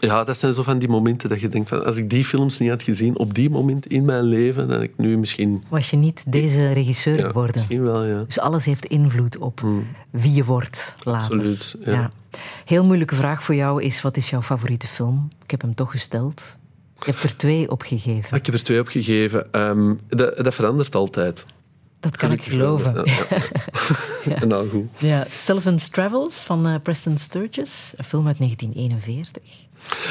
ja, 0.02 0.24
dat 0.24 0.38
zijn 0.38 0.54
zo 0.54 0.64
van 0.64 0.80
die 0.80 0.89
momenten 0.89 1.30
dat 1.30 1.39
je 1.39 1.50
denkt 1.50 1.70
van... 1.70 1.86
Als 1.86 1.96
ik 1.96 2.10
die 2.10 2.26
films 2.26 2.58
niet 2.58 2.70
had 2.70 2.84
gezien 2.84 3.18
op 3.18 3.34
die 3.34 3.50
moment 3.50 3.86
in 3.86 4.06
mijn 4.06 4.24
leven, 4.24 4.68
dan 4.68 4.82
ik 4.82 4.91
nu 4.98 5.18
misschien... 5.18 5.64
was 5.70 5.89
je 5.89 5.98
niet 5.98 6.32
deze 6.32 6.72
regisseur 6.72 7.18
Ja, 7.18 7.28
geworden? 7.28 7.56
misschien 7.56 7.84
wel, 7.84 8.04
ja. 8.04 8.24
Dus 8.24 8.39
alles 8.39 8.66
heeft 8.66 8.86
invloed 8.86 9.38
op 9.38 9.62
wie 10.10 10.34
je 10.34 10.43
wordt 10.43 10.96
later. 11.04 11.36
Absoluut, 11.36 11.76
ja. 11.86 11.91
Ja. 11.91 12.12
Heel 12.66 12.86
moeilijke 12.86 13.16
vraag 13.16 13.43
voor 13.43 13.56
jou 13.56 13.84
is: 13.84 14.02
wat 14.02 14.18
is 14.18 14.30
jouw 14.30 14.41
favoriete 14.41 14.88
film? 14.88 15.28
Ik 15.43 15.52
heb 15.52 15.62
hem 15.62 15.76
toch 15.76 15.91
gesteld. 15.91 16.56
Je 17.00 17.12
hebt 17.12 17.24
er 17.24 17.38
twee 17.38 17.72
opgegeven. 17.72 18.38
Ik 18.38 18.46
heb 18.46 18.56
er 18.56 18.64
twee 18.64 18.80
op 18.80 18.88
gegeven. 18.88 19.52
Ehm, 19.52 19.93
dat, 20.08 20.38
dat 20.38 20.54
verandert 20.54 20.96
altijd. 20.96 21.46
Dat 22.00 22.18
kan 22.18 22.32
ik 22.32 22.41
geloven. 22.41 23.02
Ja, 23.06 23.26
ja. 24.39 24.46
nou, 24.56 24.70
goed. 24.70 24.86
Ja, 24.98 25.26
Sullivan's 25.30 25.88
Travels 25.88 26.38
van 26.43 26.68
eh, 26.68 26.76
Preston 26.84 27.18
Sturges, 27.18 27.93
een 27.96 28.04
film 28.04 28.28
uit 28.28 28.38
1941. 28.38 29.43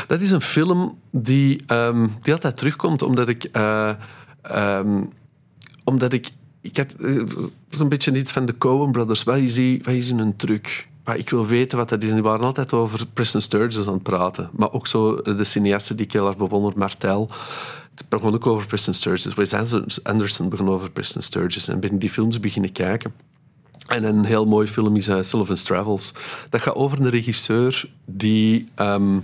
Dat 0.06 0.20
is 0.20 0.30
een 0.30 0.40
film 0.40 0.98
die, 1.10 1.62
ehm, 1.66 2.06
die 2.22 2.32
altijd 2.32 2.56
terugkomt, 2.56 3.02
omdat 3.02 3.28
ik... 3.28 3.44
eh, 3.44 3.90
ehm, 4.42 5.04
omdat 5.84 6.12
ik... 6.12 6.28
Ik 6.60 6.76
had 6.76 6.92
eh, 6.92 7.22
zo'n 7.70 7.88
beetje 7.88 8.16
iets 8.16 8.32
van 8.32 8.46
de 8.46 8.58
Coen 8.58 8.92
Brothers. 8.92 9.22
Wat 9.22 9.36
is, 9.36 9.54
die, 9.54 9.80
is 9.80 10.10
hun 10.10 10.36
truc? 10.36 10.86
Maar 11.04 11.16
ik 11.16 11.30
wil 11.30 11.46
weten 11.46 11.78
wat 11.78 11.88
dat 11.88 12.02
is. 12.02 12.12
Die 12.12 12.22
waren 12.22 12.44
altijd 12.44 12.72
over 12.72 13.06
Preston 13.06 13.40
Sturges 13.40 13.86
aan 13.86 13.92
het 13.92 14.02
praten. 14.02 14.50
Maar 14.52 14.72
ook 14.72 14.86
zo 14.86 15.22
de 15.22 15.44
cineasten 15.44 15.96
die 15.96 16.06
ik 16.06 16.12
heel 16.12 16.26
erg 16.26 16.36
bewonder, 16.36 16.72
Martel. 16.76 17.30
Het 17.94 18.08
begon 18.08 18.34
ook 18.34 18.46
over 18.46 18.66
Preston 18.66 18.94
Sturges. 18.94 19.34
Wes 19.34 19.54
Anderson 20.02 20.48
begon 20.48 20.68
over 20.68 20.90
Preston 20.90 21.22
Sturges. 21.22 21.68
En 21.68 21.80
ben 21.80 21.98
die 21.98 22.10
films 22.10 22.40
beginnen 22.40 22.72
kijken. 22.72 23.12
En 23.86 24.04
een 24.04 24.24
heel 24.24 24.46
mooi 24.46 24.66
film 24.66 24.96
is 24.96 25.08
uh, 25.08 25.22
Sullivan's 25.22 25.62
Travels. 25.62 26.12
Dat 26.50 26.62
gaat 26.62 26.74
over 26.74 27.00
een 27.00 27.10
regisseur 27.10 27.90
die, 28.04 28.68
ehm, 28.74 29.18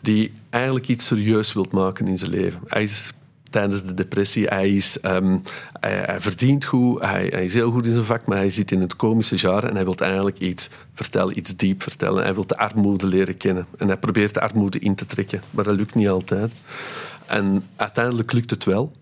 die 0.00 0.32
eigenlijk 0.50 0.88
iets 0.88 1.06
serieus 1.06 1.52
wilt 1.52 1.72
maken 1.72 2.06
in 2.06 2.18
zijn 2.18 2.30
leven. 2.30 2.60
Hij 2.66 2.82
is 2.82 3.12
tijdens 3.50 3.84
de 3.84 3.94
depressie, 3.94 4.46
hij, 4.46 4.74
is, 4.74 5.00
ehm, 5.00 5.38
hij, 5.80 6.02
hij 6.06 6.20
verdient 6.20 6.64
goed, 6.64 7.00
hij, 7.00 7.26
hij 7.30 7.44
is 7.44 7.54
heel 7.54 7.70
goed 7.70 7.86
in 7.86 7.92
zijn 7.92 8.04
vak, 8.04 8.26
maar 8.26 8.36
hij 8.36 8.50
zit 8.50 8.70
in 8.70 8.80
het 8.80 8.96
komische 8.96 9.36
jaar 9.36 9.64
en 9.64 9.74
hij 9.74 9.84
wil 9.84 9.94
eigenlijk 9.94 10.38
iets 10.38 10.70
vertellen, 10.94 11.38
iets 11.38 11.56
diep 11.56 11.82
vertellen. 11.82 12.22
Hij 12.22 12.34
wil 12.34 12.46
de 12.46 12.56
armoede 12.56 13.06
leren 13.06 13.36
kennen. 13.36 13.66
En 13.78 13.86
hij 13.86 13.96
probeert 13.96 14.34
de 14.34 14.40
armoede 14.40 14.78
in 14.78 14.94
te 14.94 15.06
trekken, 15.06 15.42
maar 15.50 15.64
dat 15.64 15.76
lukt 15.76 15.94
niet 15.94 16.08
altijd. 16.08 16.52
En 17.26 17.64
uiteindelijk 17.76 18.32
lukt 18.32 18.50
het 18.50 18.64
wel. 18.64 18.92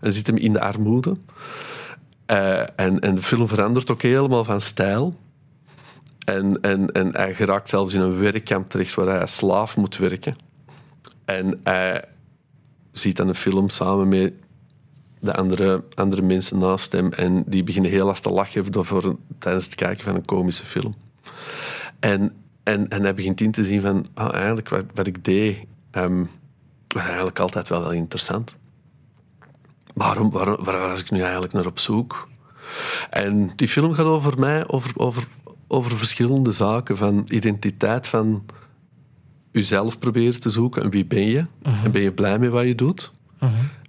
En 0.00 0.12
zit 0.12 0.26
hem 0.26 0.36
in 0.36 0.52
de 0.52 0.60
armoede. 0.60 1.16
Uh, 2.26 2.60
en, 2.60 3.00
en 3.00 3.14
de 3.14 3.22
film 3.22 3.48
verandert 3.48 3.90
ook 3.90 4.02
helemaal 4.02 4.44
van 4.44 4.60
stijl. 4.60 5.14
En, 6.24 6.60
en, 6.60 6.92
en 6.92 7.16
hij 7.16 7.34
geraakt 7.34 7.68
zelfs 7.68 7.94
in 7.94 8.00
een 8.00 8.18
werkkamp 8.18 8.70
terecht 8.70 8.94
waar 8.94 9.06
hij 9.06 9.26
slaaf 9.26 9.76
moet 9.76 9.96
werken. 9.96 10.34
En 11.24 11.60
hij 11.62 12.04
ziet 12.92 13.16
dan 13.16 13.28
een 13.28 13.34
film 13.34 13.68
samen 13.68 14.08
met 14.08 14.32
de 15.20 15.32
andere, 15.32 15.84
andere 15.94 16.22
mensen 16.22 16.58
naast 16.58 16.92
hem. 16.92 17.12
En 17.12 17.44
die 17.46 17.62
beginnen 17.62 17.90
heel 17.90 18.06
hard 18.06 18.22
te 18.22 18.30
lachen 18.30 18.84
voor, 18.84 19.16
tijdens 19.38 19.64
het 19.64 19.74
kijken 19.74 20.04
van 20.04 20.14
een 20.14 20.24
komische 20.24 20.64
film. 20.64 20.94
En, 22.00 22.32
en, 22.62 22.88
en 22.88 23.02
hij 23.02 23.14
begint 23.14 23.40
in 23.40 23.50
te 23.50 23.64
zien 23.64 23.80
van, 23.80 24.06
ah, 24.14 24.34
eigenlijk 24.34 24.68
wat, 24.68 24.84
wat 24.94 25.06
ik 25.06 25.24
deed, 25.24 25.58
um, 25.92 26.30
was 26.88 27.02
eigenlijk 27.02 27.38
altijd 27.38 27.68
wel, 27.68 27.80
wel 27.80 27.92
interessant. 27.92 28.56
Waarom, 29.94 30.30
waar, 30.30 30.64
waar 30.64 30.88
was 30.88 31.00
ik 31.00 31.10
nu 31.10 31.20
eigenlijk 31.20 31.52
naar 31.52 31.66
op 31.66 31.78
zoek? 31.78 32.28
En 33.10 33.52
die 33.56 33.68
film 33.68 33.94
gaat 33.94 34.06
over 34.06 34.38
mij, 34.38 34.68
over, 34.68 34.92
over, 34.96 35.26
over 35.72 35.96
verschillende 35.96 36.50
zaken. 36.52 36.96
Van 36.96 37.24
identiteit, 37.28 38.06
van 38.06 38.44
jezelf 39.50 39.98
proberen 39.98 40.40
te 40.40 40.50
zoeken. 40.50 40.82
En 40.82 40.90
wie 40.90 41.04
ben 41.04 41.24
je? 41.24 41.46
En 41.62 41.90
ben 41.92 42.02
je 42.02 42.12
blij 42.12 42.38
met 42.38 42.50
wat 42.50 42.64
je 42.64 42.74
doet? 42.74 43.10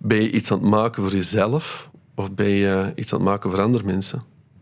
Ben 0.02 0.22
je 0.22 0.32
iets 0.32 0.52
aan 0.52 0.60
het 0.60 0.70
maken 0.70 1.04
voor 1.04 1.12
jezelf? 1.12 1.90
Of 2.16 2.32
ben 2.32 2.50
je 2.50 2.92
iets 2.96 3.14
aan 3.14 3.20
het 3.20 3.28
maken 3.28 3.50
voor 3.50 3.62
andere 3.62 3.84
mensen? 3.84 4.22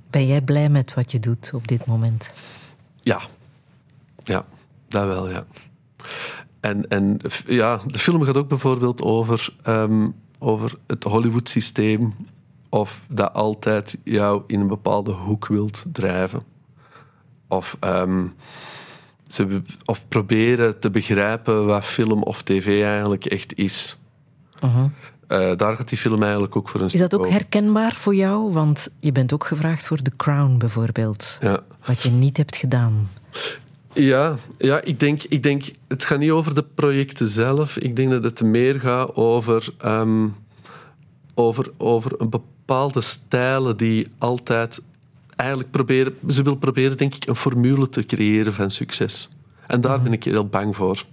Ben 0.09 0.28
jij 0.28 0.41
blij 0.41 0.69
met 0.69 0.93
wat 0.93 1.11
je 1.11 1.19
doet 1.19 1.51
op 1.53 1.67
dit 1.67 1.86
moment? 1.86 2.34
Ja. 3.01 3.22
Ja, 4.24 4.45
dat 4.88 5.05
wel, 5.05 5.30
ja. 5.30 5.45
En, 6.59 6.88
en 6.88 7.19
ja, 7.47 7.82
de 7.88 7.99
film 7.99 8.24
gaat 8.24 8.38
ook 8.38 8.47
bijvoorbeeld 8.47 9.01
over, 9.01 9.53
um, 9.67 10.15
over 10.39 10.78
het 10.88 11.03
Hollywood-systeem. 11.03 12.13
Of 12.69 13.01
dat 13.07 13.34
altijd 13.34 13.97
jou 14.03 14.43
in 14.47 14.59
een 14.59 14.67
bepaalde 14.67 15.11
hoek 15.11 15.47
wilt 15.47 15.86
drijven. 15.91 16.43
Of, 17.52 17.78
um, 17.84 18.34
ze, 19.28 19.62
of 19.86 20.08
proberen 20.08 20.80
te 20.80 20.89
begrijpen 20.89 21.66
wat 21.66 21.86
film 21.86 22.24
of 22.24 22.41
tv 22.41 22.84
eigenlijk 22.84 23.26
echt 23.26 23.58
is. 23.58 23.97
Uh 24.64 24.86
daar 25.58 25.76
gaat 25.76 25.89
die 25.89 25.97
film 25.97 26.22
eigenlijk 26.24 26.56
ook 26.56 26.70
voor 26.70 26.82
een 26.82 26.86
Is 26.86 26.99
dat 26.99 27.16
ook 27.16 27.30
herkenbaar 27.30 27.93
voor 27.93 28.16
jou? 28.16 28.52
Want 28.52 28.89
je 28.99 29.12
bent 29.12 29.34
ook 29.34 29.45
gevraagd 29.45 29.84
voor 29.84 29.97
The 29.97 30.12
Crown 30.16 30.58
bijvoorbeeld. 30.58 31.38
Ja. 31.41 31.60
Wat 31.86 32.02
je 32.02 32.10
niet 32.10 32.38
hebt 32.38 32.56
gedaan. 32.56 33.10
Ja, 33.93 34.36
ja 34.58 34.82
ik, 34.82 34.99
denk, 34.99 35.24
ik 35.24 35.43
denk, 35.43 35.64
het 35.88 36.06
gaat 36.06 36.20
niet 36.20 36.32
over 36.32 36.56
de 36.56 36.64
projecten 36.76 37.28
zelf. 37.28 37.78
Ik 37.78 37.95
denk 37.95 38.12
dat 38.12 38.24
het 38.24 38.43
meer 38.43 38.80
gaat 38.80 39.16
over, 39.16 39.74
um, 39.86 40.36
over, 41.34 41.72
over 41.78 42.12
een 42.18 42.30
bepaalde 42.30 43.02
stijlen 43.02 43.78
die 43.78 44.08
altijd 44.18 44.82
eigenlijk 45.42 45.72
proberen... 45.72 46.16
Ze 46.28 46.44
wil 46.44 46.56
proberen, 46.56 46.98
denk 46.98 47.16
ik, 47.16 47.28
een 47.28 47.36
formule 47.36 47.89
te 47.89 48.06
creëren 48.06 48.54
van 48.54 48.72
succes. 48.72 49.30
En 49.68 49.82
daar 49.82 50.02
ben 50.02 50.14
ik 50.14 50.24
heel 50.24 50.48
bang 50.48 50.76
voor. 50.76 51.04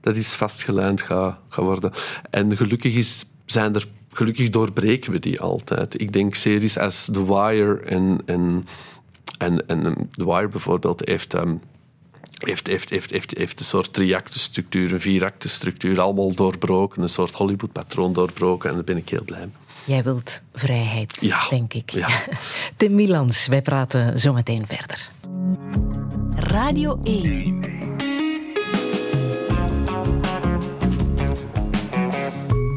Dat 0.00 0.16
iets 0.16 0.34
vastgelijnd 0.34 1.02
gaat, 1.02 1.38
gaat 1.48 1.64
worden. 1.64 1.92
En 2.30 2.56
gelukkig 2.56 2.94
is, 2.94 3.24
zijn 3.44 3.74
er... 3.74 3.86
Gelukkig 4.12 4.50
doorbreken 4.50 5.12
we 5.12 5.18
die 5.18 5.40
altijd. 5.40 6.00
Ik 6.00 6.12
denk 6.12 6.34
series 6.34 6.78
als 6.78 7.08
The 7.12 7.24
Wire 7.24 7.80
en... 7.80 8.20
en 8.24 8.66
en, 9.38 9.66
en 9.66 10.10
The 10.12 10.24
Wire 10.24 10.48
bijvoorbeeld 10.48 11.02
heeft... 11.04 11.34
Um, 11.34 11.60
heeft, 12.36 12.66
heeft, 12.66 12.90
heeft, 12.90 13.10
heeft, 13.10 13.36
heeft 13.36 13.58
een 13.58 13.64
soort 13.64 13.92
drie-actenstructuur, 13.92 14.92
een 14.92 15.00
vier-actenstructuur, 15.00 16.00
allemaal 16.00 16.34
doorbroken, 16.34 17.02
een 17.02 17.08
soort 17.08 17.34
Hollywood-patroon 17.34 18.12
doorbroken 18.12 18.68
en 18.68 18.74
daar 18.74 18.84
ben 18.84 18.96
ik 18.96 19.08
heel 19.08 19.24
blij 19.24 19.40
mee. 19.40 19.65
Jij 19.86 20.02
wilt 20.02 20.42
vrijheid, 20.52 21.16
ja. 21.20 21.48
denk 21.48 21.74
ik. 21.74 21.90
Ja. 21.90 22.08
Tim 22.76 22.94
Milans, 22.94 23.46
wij 23.46 23.62
praten 23.62 24.20
zo 24.20 24.32
meteen 24.32 24.66
verder. 24.66 25.10
Radio 26.34 27.00
1. 27.04 27.60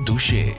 Douche. 0.03 0.53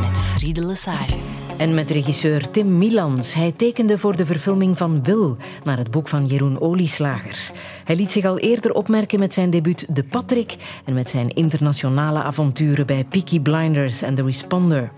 Met 0.00 0.18
Friede 0.18 0.64
Lesage. 0.66 1.16
En 1.58 1.74
met 1.74 1.90
regisseur 1.90 2.50
Tim 2.50 2.78
Milans. 2.78 3.34
Hij 3.34 3.52
tekende 3.52 3.98
voor 3.98 4.16
de 4.16 4.26
verfilming 4.26 4.78
van 4.78 5.02
Wil 5.02 5.36
naar 5.64 5.78
het 5.78 5.90
boek 5.90 6.08
van 6.08 6.26
Jeroen 6.26 6.60
Olieslagers. 6.60 7.50
Hij 7.84 7.96
liet 7.96 8.10
zich 8.10 8.24
al 8.24 8.38
eerder 8.38 8.72
opmerken 8.72 9.18
met 9.18 9.34
zijn 9.34 9.50
debuut 9.50 9.94
De 9.94 10.04
Patrick 10.04 10.56
en 10.84 10.94
met 10.94 11.10
zijn 11.10 11.28
internationale 11.28 12.22
avonturen 12.22 12.86
bij 12.86 13.04
Peaky 13.04 13.40
Blinders 13.40 14.02
en 14.02 14.14
The 14.14 14.22
Responder. 14.22 14.92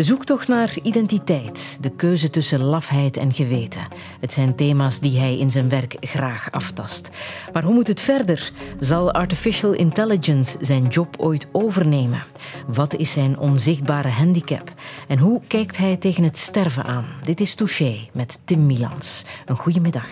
De 0.00 0.06
zoektocht 0.06 0.48
naar 0.48 0.76
identiteit, 0.82 1.78
de 1.80 1.90
keuze 1.90 2.30
tussen 2.30 2.62
lafheid 2.62 3.16
en 3.16 3.32
geweten. 3.32 3.88
Het 4.20 4.32
zijn 4.32 4.54
thema's 4.54 5.00
die 5.00 5.18
hij 5.18 5.38
in 5.38 5.50
zijn 5.50 5.68
werk 5.68 5.96
graag 6.00 6.50
aftast. 6.50 7.10
Maar 7.52 7.62
hoe 7.62 7.74
moet 7.74 7.88
het 7.88 8.00
verder? 8.00 8.52
Zal 8.78 9.12
artificial 9.12 9.72
intelligence 9.72 10.58
zijn 10.60 10.86
job 10.86 11.14
ooit 11.18 11.48
overnemen? 11.52 12.22
Wat 12.66 12.94
is 12.94 13.12
zijn 13.12 13.38
onzichtbare 13.38 14.08
handicap? 14.08 14.72
En 15.08 15.18
hoe 15.18 15.40
kijkt 15.46 15.76
hij 15.76 15.96
tegen 15.96 16.24
het 16.24 16.36
sterven 16.36 16.84
aan? 16.84 17.06
Dit 17.24 17.40
is 17.40 17.54
Touché 17.54 18.08
met 18.12 18.38
Tim 18.44 18.66
Milans. 18.66 19.24
Een 19.46 19.56
goede 19.56 19.80
middag. 19.80 20.08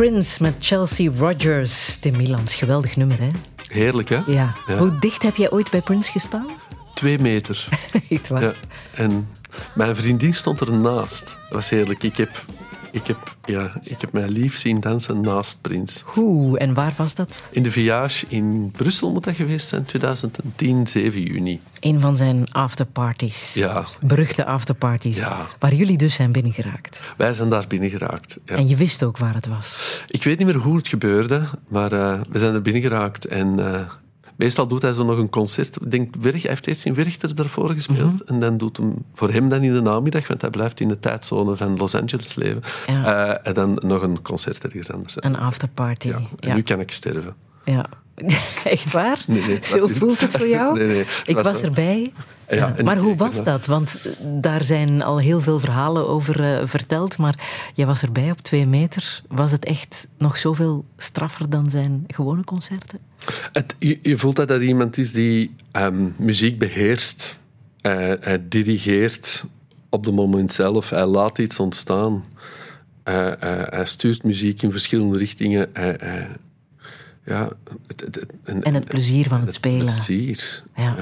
Prince 0.00 0.42
met 0.42 0.54
Chelsea 0.58 1.10
Rogers. 1.16 1.96
Tim 1.96 2.16
Milans, 2.16 2.54
geweldig 2.54 2.96
nummer, 2.96 3.18
hè? 3.18 3.30
Heerlijk, 3.66 4.08
hè? 4.08 4.16
Ja. 4.26 4.56
Ja. 4.66 4.76
Hoe 4.76 4.98
dicht 4.98 5.22
heb 5.22 5.36
jij 5.36 5.50
ooit 5.50 5.70
bij 5.70 5.80
Prince 5.80 6.12
gestaan? 6.12 6.46
Twee 6.94 7.18
meter. 7.18 7.68
Echt 8.08 8.28
waar? 8.28 8.42
Ja. 8.42 8.54
En 8.94 9.28
mijn 9.74 9.96
vriendin 9.96 10.34
stond 10.34 10.60
ernaast. 10.60 11.24
Dat 11.24 11.52
was 11.52 11.68
heerlijk. 11.70 12.02
Ik 12.02 12.16
heb, 12.16 12.44
ik 12.90 13.06
heb, 13.06 13.36
ja, 13.44 13.72
ik 13.82 14.00
heb 14.00 14.12
mijn 14.12 14.30
lief 14.30 14.56
zien 14.56 14.80
dansen 14.80 15.20
naast 15.20 15.60
Prins. 15.60 16.02
Hoe 16.06 16.58
en 16.58 16.74
waar 16.74 16.92
was 16.96 17.14
dat? 17.14 17.48
In 17.50 17.62
de 17.62 17.70
Viage 17.70 18.26
in 18.28 18.70
Brussel 18.76 19.12
moet 19.12 19.24
dat 19.24 19.34
geweest 19.36 19.68
zijn, 19.68 19.84
2010, 19.84 20.86
7 20.86 21.22
juni. 21.22 21.60
Een 21.80 22.00
van 22.00 22.16
zijn 22.16 22.52
afterparties. 22.52 23.54
Ja, 23.54 23.84
Beruchte 24.00 24.44
afterparties. 24.44 25.16
Ja. 25.16 25.46
Waar 25.58 25.74
jullie 25.74 25.98
dus 25.98 26.14
zijn 26.14 26.32
binnengeraakt. 26.32 27.02
wij 27.16 27.32
zijn 27.32 27.48
daar 27.48 27.66
binnen 27.66 27.90
geraakt. 27.90 28.38
Ja. 28.44 28.56
En 28.56 28.68
je 28.68 28.76
wist 28.76 29.02
ook 29.02 29.18
waar 29.18 29.34
het 29.34 29.46
was. 29.46 30.02
Ik 30.06 30.24
weet 30.24 30.38
niet 30.38 30.46
meer 30.46 30.56
hoe 30.56 30.76
het 30.76 30.88
gebeurde, 30.88 31.42
maar 31.68 31.92
eh, 31.92 32.20
we 32.28 32.38
zijn 32.38 32.54
er 32.54 32.62
binnen 32.62 32.82
geraakt. 32.82 33.24
En 33.24 33.74
eh, 33.74 33.80
meestal 34.40 34.66
doet 34.66 34.82
hij 34.82 34.92
zo 34.92 35.04
nog 35.04 35.18
een 35.18 35.30
concert. 35.30 35.76
Ik 35.82 35.90
denk, 35.90 36.14
Werg, 36.20 36.42
hij 36.42 36.50
heeft 36.50 36.66
eerst 36.66 36.84
in 36.84 36.94
Werchter 36.94 37.34
daarvoor 37.34 37.70
gespeeld. 37.70 38.12
Mhm. 38.12 38.32
En 38.32 38.40
dan 38.40 38.56
doet 38.58 38.76
hem 38.76 38.94
voor 39.14 39.30
hem 39.30 39.48
dan 39.48 39.62
in 39.62 39.72
de 39.72 39.80
namiddag, 39.80 40.28
want 40.28 40.40
hij 40.40 40.50
blijft 40.50 40.80
in 40.80 40.88
de 40.88 40.98
tijdzone 41.00 41.56
van 41.56 41.76
Los 41.76 41.94
Angeles 41.94 42.34
leven. 42.34 42.62
Ja. 42.86 43.26
Eh, 43.34 43.48
en 43.48 43.54
dan 43.54 43.78
nog 43.82 44.02
een 44.02 44.22
concert 44.22 44.64
ergens 44.64 44.90
anders. 44.90 45.16
Een 45.20 45.36
afterparty. 45.38 46.08
ja. 46.08 46.14
En 46.14 46.48
Ja. 46.48 46.54
nu 46.54 46.62
kan 46.62 46.80
ik 46.80 46.90
sterven. 46.92 47.34
Ja. 47.64 47.86
Echt 48.64 48.92
waar? 48.92 49.24
Nee, 49.26 49.58
Zo 49.62 49.86
voelt 49.88 50.20
het 50.20 50.32
voor 50.36 50.48
jou? 50.48 50.78
Nee, 50.86 51.04
ik 51.24 51.36
was 51.38 51.60
erbij. 51.62 52.12
Ja, 52.50 52.74
Maar 52.84 52.96
hoe 52.98 53.16
was 53.16 53.44
dat? 53.44 53.66
Want 53.66 53.98
eh, 54.02 54.12
daar 54.22 54.64
zijn 54.64 55.02
al 55.02 55.18
heel 55.18 55.40
veel 55.40 55.58
verhalen 55.58 56.08
over 56.08 56.42
eh, 56.44 56.66
verteld. 56.66 57.18
Maar 57.18 57.38
jij 57.74 57.86
was 57.86 58.02
erbij 58.02 58.30
op 58.30 58.38
twee 58.38 58.66
meter. 58.66 59.22
Was 59.28 59.50
het 59.52 59.64
echt 59.64 60.06
nog 60.18 60.38
zoveel 60.38 60.84
straffer 60.96 61.50
dan 61.50 61.70
zijn 61.70 62.04
gewone 62.06 62.44
concerten? 62.44 62.98
Het, 63.52 63.74
je, 63.78 63.98
je 64.02 64.18
voelt 64.18 64.36
dat 64.36 64.48
dat 64.48 64.60
iemand 64.60 64.98
is 64.98 65.12
die 65.12 65.54
ehm, 65.72 66.08
muziek 66.16 66.58
beheerst. 66.58 67.40
Hij, 67.80 68.16
hij 68.20 68.48
dirigeert 68.48 69.44
op 69.88 70.04
het 70.04 70.14
moment 70.14 70.52
zelf. 70.52 70.90
Hij 70.90 71.06
laat 71.06 71.38
iets 71.38 71.58
ontstaan. 71.58 72.24
Hij, 73.04 73.84
stuurt 73.84 74.22
muziek 74.22 74.62
in 74.62 74.70
verschillende 74.70 75.18
richtingen. 75.18 75.70
Hij- 75.72 76.28
ja, 77.24 77.48
het, 77.86 78.00
het- 78.00 78.14
het- 78.14 78.30
en, 78.44 78.62
En 78.62 78.74
het 78.74 78.84
plezier 78.84 79.28
van 79.28 79.40
het 79.40 79.54
spelen. 79.54 79.78
plezier. 79.84 80.62
Ja. 80.76 80.96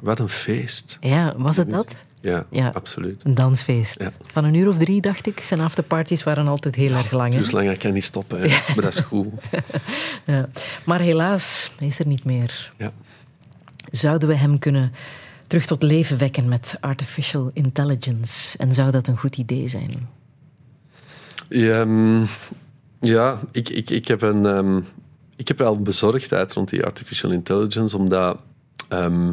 Wat 0.00 0.18
een 0.18 0.28
feest. 0.28 0.98
Ja, 1.00 1.34
was 1.36 1.56
het 1.56 1.70
dat? 1.70 2.04
Ja, 2.20 2.46
Ja. 2.50 2.68
absoluut. 2.68 3.24
Een 3.24 3.34
dansfeest. 3.34 4.02
Ja. 4.02 4.12
Van 4.22 4.44
een 4.44 4.54
uur 4.54 4.68
of 4.68 4.78
drie, 4.78 5.00
dacht 5.00 5.26
ik. 5.26 5.40
Zijn 5.40 5.60
afterparties 5.60 6.22
waren 6.22 6.46
altijd 6.48 6.74
heel 6.74 6.94
erg 6.94 7.10
lang. 7.10 7.34
Dus 7.34 7.50
lang, 7.50 7.70
ik 7.70 7.78
kan 7.78 7.92
niet 7.92 8.04
stoppen. 8.04 8.40
Maar 8.40 8.74
dat 8.74 8.92
is 8.92 8.98
goed. 8.98 9.26
Ja. 10.26 10.48
Maar 10.84 11.00
helaas 11.00 11.70
is 11.78 11.98
er 11.98 12.06
niet 12.06 12.24
meer. 12.24 12.72
Ja. 12.76 12.92
Zouden 13.90 14.28
we 14.28 14.34
hem 14.34 14.58
kunnen 14.58 14.92
terug 15.46 15.66
tot 15.66 15.82
leven 15.82 16.18
wekken 16.18 16.48
met 16.48 16.76
artificial 16.80 17.50
intelligence? 17.52 18.58
En 18.58 18.74
zou 18.74 18.90
dat 18.90 19.06
een 19.06 19.16
goed 19.18 19.36
idee 19.36 19.68
zijn? 19.68 20.08
Ja, 21.48 21.80
ehm, 21.80 22.22
ja 23.00 23.38
ik, 23.52 23.68
ik, 23.68 23.90
ik, 23.90 24.08
heb 24.08 24.22
een, 24.22 24.46
ehm, 24.46 24.80
ik 25.40 25.48
heb 25.48 25.58
wel 25.58 25.76
bezorgdheid 25.76 26.52
rond 26.52 26.68
die 26.68 26.84
artificial 26.84 27.30
intelligence, 27.30 27.96
omdat 27.96 28.38
ehm, 28.88 29.32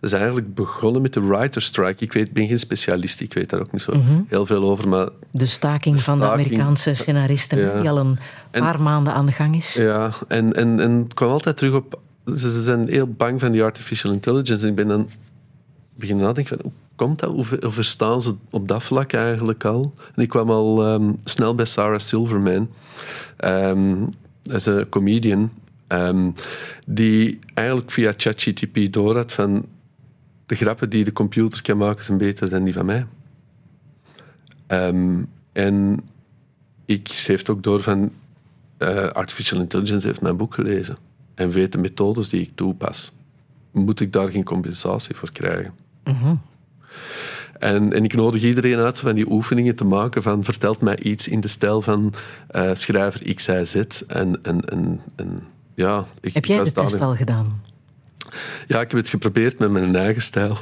we 0.00 0.06
zijn 0.08 0.20
eigenlijk 0.22 0.54
begonnen 0.54 1.02
met 1.02 1.12
de 1.12 1.20
writer 1.26 1.62
strike. 1.62 2.04
Ik 2.04 2.12
weet, 2.12 2.32
ben 2.32 2.46
geen 2.46 2.58
specialist, 2.58 3.20
ik 3.20 3.34
weet 3.34 3.50
daar 3.50 3.60
ook 3.60 3.72
niet 3.72 3.82
zo 3.82 3.92
heel 4.28 4.46
veel 4.46 4.62
over, 4.62 4.88
maar 4.88 5.08
De 5.30 5.46
staking 5.46 6.00
van 6.00 6.20
de. 6.20 6.30
Amerikaanse 6.30 6.94
scenaristen, 6.94 7.58
Ja. 7.58 7.80
die 7.80 7.90
al 7.90 7.98
een 7.98 8.18
En- 8.50 8.60
paar 8.62 8.80
maanden 8.82 9.12
aan 9.12 9.26
de 9.26 9.32
gang 9.32 9.56
is. 9.56 9.74
ja, 9.74 10.10
en, 10.28 10.52
en, 10.52 10.80
en 10.80 10.90
het 10.90 11.14
kwam 11.14 11.30
altijd 11.30 11.56
terug 11.56 11.74
op... 11.74 12.00
Ze, 12.26 12.36
ze 12.38 12.62
zijn 12.62 12.88
heel 12.88 13.06
bang 13.06 13.40
van 13.40 13.52
die 13.52 13.62
artificial 13.62 14.12
intelligence 14.12 14.62
en 14.64 14.68
ik 14.70 14.74
ben 14.76 14.88
dan 14.88 15.08
beginnen 15.94 16.24
nadenken 16.24 16.56
van, 16.56 16.58
hoe 16.62 16.72
komt 16.96 17.18
dat? 17.18 17.30
Hoe, 17.30 17.44
hoe 17.60 17.70
verstaan 17.70 18.22
ze 18.22 18.34
op 18.50 18.68
dat 18.68 18.82
vlak 18.82 19.12
eigenlijk 19.12 19.64
al? 19.64 19.94
En 20.14 20.22
ik 20.22 20.28
kwam 20.28 20.50
al 20.50 20.84
ehm, 20.86 21.12
snel 21.24 21.54
bij 21.54 21.64
Sarah 21.64 21.98
Silverman, 21.98 22.68
ehm 23.36 23.96
als 24.52 24.66
een 24.66 24.88
comedian, 24.88 25.50
ehm, 25.86 26.30
die 26.86 27.38
eigenlijk 27.54 27.90
via 27.90 28.12
ChatGTP 28.16 28.92
door 28.92 29.16
had 29.16 29.32
van 29.32 29.66
de 30.46 30.54
grappen 30.54 30.90
die 30.90 31.04
de 31.04 31.12
computer 31.12 31.62
kan 31.62 31.76
maken 31.76 32.04
zijn 32.04 32.18
beter 32.18 32.50
dan 32.50 32.64
die 32.64 32.72
van 32.72 32.86
mij. 32.86 33.06
Ehm, 34.66 35.22
en 35.52 36.00
ik, 36.84 37.08
ze 37.08 37.30
heeft 37.30 37.48
ook 37.48 37.62
door 37.62 37.82
van 37.82 38.12
eh, 38.76 39.06
artificial 39.06 39.60
intelligence 39.60 40.06
heeft 40.06 40.20
mijn 40.20 40.36
boek 40.36 40.54
gelezen 40.54 40.96
en 41.34 41.50
weet 41.50 41.72
de 41.72 41.78
methodes 41.78 42.28
die 42.28 42.40
ik 42.40 42.50
toepas. 42.54 43.12
Moet 43.70 44.00
ik 44.00 44.12
daar 44.12 44.30
geen 44.30 44.44
compensatie 44.44 45.14
voor 45.14 45.32
krijgen? 45.32 45.74
En, 47.58 47.92
en 47.92 48.04
ik 48.04 48.14
nodig 48.14 48.42
iedereen 48.42 48.78
uit 48.78 48.98
van 48.98 49.14
die 49.14 49.30
oefeningen 49.30 49.76
te 49.76 49.84
maken 49.84 50.22
van 50.22 50.44
vertelt 50.44 50.80
mij 50.80 50.98
iets 50.98 51.28
in 51.28 51.40
de 51.40 51.48
stijl 51.48 51.82
van 51.82 52.14
eh, 52.48 52.70
schrijver 52.72 53.34
X, 53.34 53.46
Y, 53.48 53.64
Z. 53.64 53.74
En, 54.06 54.38
en, 54.42 54.64
en, 54.64 55.00
en 55.16 55.42
ja, 55.74 56.04
ik, 56.20 56.34
Heb 56.34 56.44
jij 56.44 56.64
de 56.64 56.72
test 56.72 57.00
al 57.00 57.16
gedaan? 57.16 57.62
Ja, 58.66 58.80
ik 58.80 58.90
heb 58.90 59.00
het 59.00 59.08
geprobeerd 59.08 59.58
met 59.58 59.70
mijn 59.70 59.96
eigen 59.96 60.22
stijl. 60.22 60.54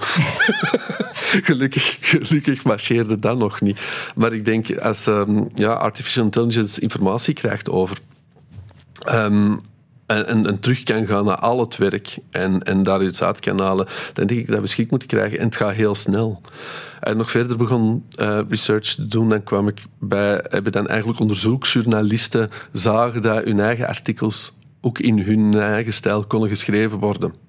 gelukkig, 1.49 1.97
gelukkig 2.01 2.64
marcheerde 2.64 3.18
dat 3.18 3.39
nog 3.39 3.61
niet. 3.61 3.80
Maar 4.14 4.32
ik 4.32 4.45
denk, 4.45 4.78
als 4.78 5.07
ehm, 5.07 5.45
ja, 5.55 5.72
artificial 5.72 6.24
intelligence 6.24 6.80
informatie 6.80 7.34
krijgt 7.34 7.70
over... 7.70 7.99
ehm, 8.99 9.57
en, 10.07 10.46
en, 10.46 10.61
terug 10.61 10.82
kan 10.82 11.07
gaan 11.07 11.24
naar 11.24 11.38
al 11.38 11.61
het 11.61 11.76
werk 11.76 12.18
en, 12.30 12.62
en 12.62 12.82
daar 12.82 13.02
iets 13.02 13.22
uit 13.22 13.40
kan 13.40 13.61
halen, 13.61 13.86
dan 14.12 14.26
denk 14.26 14.40
ik 14.40 14.46
dat 14.46 14.61
we 14.61 14.66
schik 14.66 14.90
moeten 14.90 15.09
krijgen. 15.09 15.38
En 15.38 15.44
het 15.44 15.57
gaat 15.57 15.74
heel 15.74 15.94
snel. 15.94 16.40
En 17.00 17.16
nog 17.16 17.30
verder 17.30 17.57
begon 17.57 18.04
eh, 18.16 18.40
research 18.48 18.94
te 18.94 19.07
doen, 19.07 19.28
dan 19.28 19.42
kwam 19.42 19.68
ik 19.68 19.82
bij, 19.98 20.44
hebben 20.48 20.72
dan 20.72 20.88
eigenlijk 20.88 21.20
onderzoeksjournalisten 21.20 22.50
zagen 22.72 23.22
dat 23.22 23.44
hun 23.44 23.61
eigen 23.61 23.86
artikels 23.86 24.57
ook 24.80 24.98
in 24.98 25.18
hun 25.18 25.54
eigen 25.54 25.92
stijl 25.92 26.24
konden 26.24 26.48
geschreven 26.48 26.98
worden. 26.98 27.46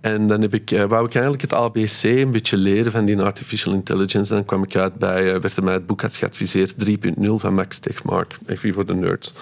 En 0.00 0.28
dan 0.28 0.40
heb 0.40 0.54
ik, 0.54 0.70
eh, 0.70 0.84
wou 0.84 1.06
ik 1.06 1.14
eigenlijk 1.14 1.42
het 1.42 1.54
ABC 1.54 2.02
een 2.02 2.30
beetje 2.30 2.56
leren 2.56 2.92
van 2.92 3.04
die 3.04 3.20
artificial 3.20 3.74
intelligence. 3.74 4.30
En 4.30 4.36
dan 4.36 4.46
kwam 4.46 4.62
ik 4.62 4.76
uit 4.76 4.94
bij, 4.94 5.34
eh, 5.34 5.40
werd 5.40 5.56
er 5.56 5.64
mij 5.64 5.72
het 5.72 5.86
boek 5.86 6.02
had 6.02 6.16
geadviseerd, 6.16 6.78
3.0 6.78 7.38
van 7.38 7.54
Max 7.54 7.78
Tegmark, 7.78 8.38
even 8.46 8.74
voor 8.74 8.86
de 8.86 8.94
nerds. 8.94 9.34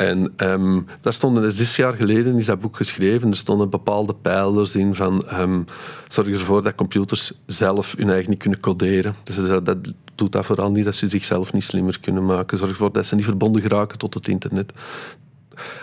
En 0.00 0.32
ehm, 0.36 0.80
daar 1.00 1.12
stonden, 1.12 1.52
zes 1.52 1.76
jaar 1.76 1.92
geleden 1.92 2.36
is 2.36 2.46
dat 2.46 2.60
boek 2.60 2.76
geschreven, 2.76 3.30
er 3.30 3.36
stonden 3.36 3.70
bepaalde 3.70 4.14
pijlers 4.14 4.74
in 4.74 4.94
van 4.94 5.28
ehm, 5.28 5.62
zorg 6.08 6.28
ervoor 6.28 6.62
dat 6.62 6.74
computers 6.74 7.32
zelf 7.46 7.94
hun 7.98 8.10
eigen 8.10 8.30
niet 8.30 8.38
kunnen 8.38 8.60
coderen. 8.60 9.14
Dus 9.24 9.36
dat, 9.36 9.76
doet 10.14 10.32
dat 10.32 10.46
vooral 10.46 10.70
niet, 10.70 10.84
dat 10.84 10.94
ze 10.94 11.08
zichzelf 11.08 11.52
niet 11.52 11.64
slimmer 11.64 12.00
kunnen 12.00 12.24
maken. 12.24 12.58
Zorg 12.58 12.70
ervoor 12.70 12.92
dat 12.92 13.06
ze 13.06 13.14
niet 13.14 13.24
verbonden 13.24 13.62
geraken 13.62 13.98
tot 13.98 14.14
het 14.14 14.28
internet. 14.28 14.72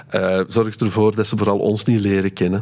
Eh, 0.07 0.41
zorg 0.47 0.76
ervoor 0.76 1.15
dat 1.15 1.28
ze 1.28 1.38
vooral 1.38 1.59
ons 1.59 1.86
niet 1.86 1.99
leren 1.99 2.34
kennen. 2.34 2.61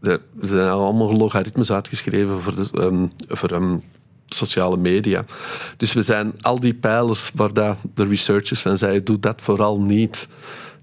Er 0.00 0.20
zijn 0.40 0.68
allemaal 0.68 1.16
logaritmes 1.16 1.72
uitgeschreven 1.72 2.40
voor, 2.40 2.82
ehm, 2.82 3.06
voor 3.28 3.80
sociale 4.26 4.76
media. 4.76 5.24
Dus 5.76 5.92
we 5.92 6.02
zijn 6.02 6.32
al 6.40 6.60
die 6.60 6.74
pijlers 6.74 7.30
waar 7.34 7.52
de 7.52 7.74
researchers 7.94 8.60
van 8.60 8.78
zeiden, 8.78 9.04
doe 9.04 9.18
dat 9.18 9.40
vooral 9.40 9.80
niet, 9.80 10.28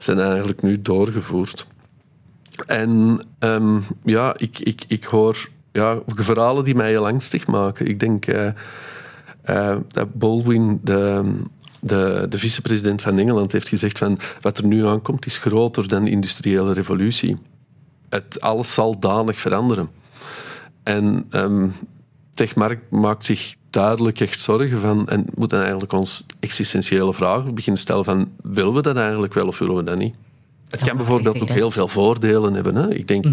zijn 0.03 0.19
eigenlijk 0.19 0.61
nu 0.61 0.81
doorgevoerd. 0.81 1.67
En 2.67 3.21
ehm, 3.39 3.79
ja, 4.03 4.33
ik, 4.37 4.59
ik, 4.59 4.83
ik 4.87 5.03
hoor 5.03 5.49
ja, 5.71 5.99
verhalen 6.05 6.63
die 6.63 6.75
mij 6.75 6.89
heel 6.89 7.07
angstig 7.07 7.47
maken. 7.47 7.87
Ik 7.87 7.99
denk 7.99 8.25
eh, 8.25 8.47
eh, 9.41 9.77
dat 9.87 10.13
Baldwin, 10.13 10.79
de, 10.83 11.31
de, 11.79 12.25
de 12.29 12.37
vicepresident 12.37 13.01
van 13.01 13.17
Engeland, 13.17 13.51
heeft 13.51 13.67
gezegd 13.67 13.97
van 13.97 14.19
wat 14.41 14.57
er 14.57 14.65
nu 14.65 14.85
aankomt 14.85 15.25
is 15.25 15.37
groter 15.37 15.87
dan 15.87 16.03
de 16.03 16.11
industriële 16.11 16.73
revolutie. 16.73 17.37
Het, 18.09 18.41
alles 18.41 18.73
zal 18.73 18.99
danig 18.99 19.39
veranderen. 19.39 19.89
En 20.83 21.25
ehm 21.29 21.67
Techmark 22.41 22.79
maakt 22.89 23.25
zich 23.25 23.55
duidelijk 23.69 24.19
echt 24.19 24.39
zorgen 24.39 24.81
van 24.81 25.07
en 25.07 25.25
moet 25.35 25.49
dan 25.49 25.59
eigenlijk 25.61 25.91
ons 25.91 26.25
existentiële 26.39 27.13
vragen 27.13 27.53
beginnen 27.55 27.81
stellen 27.81 28.05
van 28.05 28.31
willen 28.43 28.73
we 28.73 28.81
dat 28.81 28.95
eigenlijk 28.95 29.33
wel 29.33 29.45
of 29.45 29.59
willen 29.59 29.75
we 29.75 29.83
dat 29.83 29.97
niet? 29.97 30.15
Het 30.69 30.79
Dat 30.79 30.87
kan 30.89 30.97
bijvoorbeeld 30.97 31.41
ook 31.41 31.47
heel 31.47 31.71
veel 31.71 31.87
voordelen 31.87 32.53
hebben. 32.53 32.75
Hè? 32.75 32.93
Ik 32.93 33.07
denk 33.07 33.25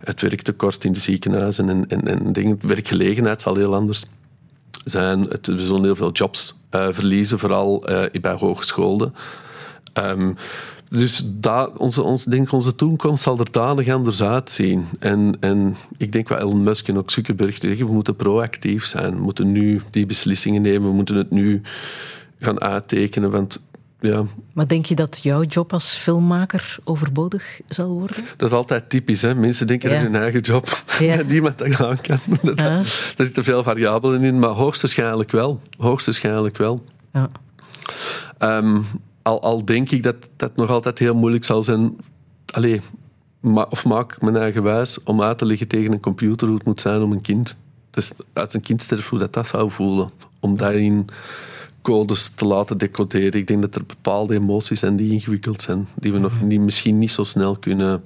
het 0.00 0.20
werktekort 0.20 0.84
in 0.84 0.92
de 0.92 1.00
ziekenhuizen 1.00 1.68
en, 1.68 1.88
en, 1.88 2.08
en 2.08 2.32
dingen, 2.32 2.58
werkgelegenheid 2.60 3.42
zal 3.42 3.56
heel 3.56 3.74
anders 3.74 4.04
zijn. 4.84 5.20
Het, 5.20 5.46
we 5.46 5.64
zullen 5.64 5.84
heel 5.84 5.96
veel 5.96 6.12
jobs 6.12 6.58
eh, 6.70 6.86
verliezen, 6.90 7.38
vooral 7.38 7.86
eh, 7.86 8.20
bij 8.20 8.34
hogescholen. 8.34 9.14
Ehm, 9.92 10.32
dus 10.98 11.24
onze, 11.76 12.02
ons, 12.02 12.24
denk 12.24 12.52
onze 12.52 12.74
toekomst 12.74 13.22
zal 13.22 13.38
er 13.38 13.50
danig 13.52 13.88
anders 13.88 14.22
uitzien. 14.22 14.84
En, 14.98 15.36
en 15.40 15.76
ik 15.96 16.12
denk 16.12 16.28
wat 16.28 16.40
Elon 16.40 16.62
Musk 16.62 16.88
en 16.88 16.96
ook 16.98 17.10
Zuckerberg 17.10 17.56
zeggen, 17.60 17.86
we 17.86 17.92
moeten 17.92 18.16
proactief 18.16 18.84
zijn. 18.84 19.14
We 19.14 19.20
moeten 19.20 19.52
nu 19.52 19.80
die 19.90 20.06
beslissingen 20.06 20.62
nemen, 20.62 20.88
we 20.88 20.94
moeten 20.94 21.16
het 21.16 21.30
nu 21.30 21.60
gaan 22.40 22.60
uittekenen. 22.60 23.30
Want 23.30 23.64
ja, 24.00 24.24
Maar 24.52 24.66
denk 24.66 24.86
je 24.86 24.94
dat 24.94 25.20
jouw 25.22 25.42
job 25.42 25.72
als 25.72 25.94
filmmaker 25.94 26.76
overbodig 26.84 27.60
zal 27.68 27.88
worden? 27.88 28.24
dat 28.36 28.48
is 28.48 28.54
altijd 28.56 28.90
typisch. 28.90 29.22
Hè? 29.22 29.34
Mensen 29.34 29.66
denken 29.66 29.90
Ja. 29.90 29.96
aan 29.96 30.02
hun 30.02 30.16
eigen 30.16 30.40
job. 30.40 30.82
Ja. 30.98 31.16
dat 31.16 31.26
niemand 31.36 31.58
dat 31.58 31.80
aan 31.80 32.00
kan. 32.00 32.18
Dat, 32.42 32.60
Ja. 32.60 32.78
Er 33.16 33.24
zitten 33.26 33.44
veel 33.44 33.62
variabelen 33.62 34.22
in, 34.22 34.38
maar 34.38 34.50
hoogstwaarschijnlijk 34.50 35.30
wel. 35.30 35.60
Hoogstwaarschijnlijk 35.78 36.56
wel. 36.56 36.84
Ja. 37.12 37.28
Ehm, 38.38 38.78
al, 39.26 39.42
al 39.42 39.64
denk 39.64 39.90
ik 39.90 40.02
dat 40.02 40.16
dat 40.36 40.56
nog 40.56 40.70
altijd 40.70 40.98
heel 40.98 41.14
moeilijk 41.14 41.44
zal 41.44 41.62
zijn. 41.62 41.96
Allee, 42.52 42.80
ma- 43.40 43.66
of 43.70 43.84
maak 43.84 44.12
ik 44.12 44.22
mijn 44.22 44.36
eigen 44.36 44.62
wijs 44.62 45.02
om 45.02 45.22
uit 45.22 45.38
te 45.38 45.46
leggen 45.46 45.68
tegen 45.68 45.92
een 45.92 46.00
computer 46.00 46.46
hoe 46.46 46.56
het 46.56 46.66
moet 46.66 46.80
zijn 46.80 47.02
om 47.02 47.12
een 47.12 47.20
kind. 47.20 47.58
Dus 47.90 48.12
als 48.32 48.54
een 48.54 48.60
kind 48.60 48.82
sterft, 48.82 49.08
hoe 49.08 49.18
dat, 49.18 49.32
dat 49.32 49.46
zou 49.46 49.70
voelen. 49.70 50.10
Om 50.40 50.56
daarin 50.56 51.06
codes 51.82 52.28
te 52.28 52.44
laten 52.44 52.78
decoderen. 52.78 53.40
Ik 53.40 53.46
denk 53.46 53.62
dat 53.62 53.74
er 53.74 53.86
bepaalde 53.86 54.34
emoties 54.34 54.78
zijn 54.78 54.96
die 54.96 55.12
ingewikkeld 55.12 55.62
zijn. 55.62 55.86
Die 55.94 56.12
we 56.12 56.18
nog 56.18 56.42
niet, 56.42 56.60
misschien 56.60 56.98
niet 56.98 57.10
zo 57.10 57.22
snel 57.22 57.56
kunnen 57.56 58.04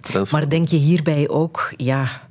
transformeren. 0.00 0.28
Maar 0.30 0.48
denk 0.48 0.68
je 0.68 0.76
hierbij 0.76 1.28
ook, 1.28 1.72
ja, 1.76 2.25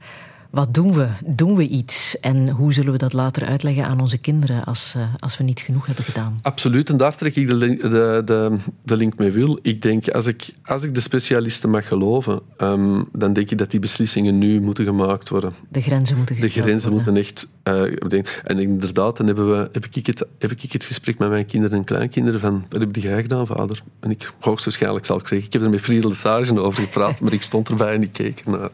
wat 0.56 0.74
doen 0.74 0.94
we? 0.94 1.08
Doen 1.26 1.56
we 1.56 1.68
iets? 1.68 2.20
En 2.20 2.50
hoe 2.50 2.74
zullen 2.74 2.92
we 2.92 2.98
dat 2.98 3.14
later 3.14 3.46
uitleggen 3.46 3.86
aan 3.86 4.00
onze 4.00 4.18
kinderen 4.18 4.64
als, 4.64 4.94
eh, 4.96 5.02
als 5.20 5.38
we 5.38 5.44
niet 5.44 5.60
genoeg 5.60 5.86
hebben 5.86 6.04
gedaan? 6.06 6.40
Absoluut, 6.42 6.90
en 6.90 6.98
daar 6.98 7.16
trek 7.16 7.36
ik 7.36 7.48
de, 7.48 7.54
link- 7.54 7.82
de, 7.82 8.22
de, 8.26 8.58
de 8.84 8.98
link 8.98 9.18
mee 9.18 9.32
wil. 9.32 9.60
Ik 9.62 9.82
denk, 9.82 10.10
als 10.10 10.26
ik, 10.26 10.54
als 10.64 10.84
ik 10.84 10.96
de 10.96 11.00
specialisten 11.02 11.70
mag 11.70 11.88
geloven, 11.88 12.40
ehm, 12.58 13.04
dan 13.12 13.34
denk 13.34 13.52
ik 13.52 13.58
dat 13.58 13.72
die 13.72 13.80
beslissingen 13.80 14.38
nu 14.38 14.62
moeten 14.62 14.86
gemaakt 14.86 15.30
worden. 15.30 15.54
De 15.70 15.82
grenzen 15.82 16.18
moeten 16.18 16.42
De 16.42 16.48
grenzen 16.50 16.92
worden. 16.92 17.14
moeten 17.14 17.48
echt... 17.64 18.00
bedenken. 18.00 18.32
en 18.44 18.60
inderdaad, 18.60 19.18
dan 19.18 19.26
hebben 19.26 19.50
we, 19.50 19.70
heb, 19.72 19.86
ik 19.92 20.06
het, 20.06 20.26
heb 20.40 20.52
ik 20.52 20.72
het 20.72 20.84
gesprek 20.84 21.18
met 21.18 21.30
mijn 21.30 21.46
kinderen 21.46 21.78
en 21.78 21.84
kleinkinderen 21.84 22.40
van, 22.40 22.66
wat 22.70 22.82
heb 22.82 22.96
jij 22.96 23.22
gedaan, 23.22 23.48
vader? 23.48 23.84
En 24.00 24.12
ik, 24.12 24.34
hoogstwaarschijnlijk 24.40 25.06
zal 25.06 25.18
ik 25.20 25.28
zeggen, 25.28 25.48
ik 25.48 25.54
heb 25.54 25.62
er 25.62 25.70
met 25.70 25.82
Friedel 25.82 26.10
de 26.10 26.16
Sage 26.16 26.62
over 26.62 26.84
gepraat, 26.84 27.20
maar 27.20 27.34
ik 27.34 27.42
stond 27.42 27.70
erbij 27.70 27.94
en 27.94 28.02
ik 28.02 28.12
keek 28.12 28.40
ernaar. 28.46 28.70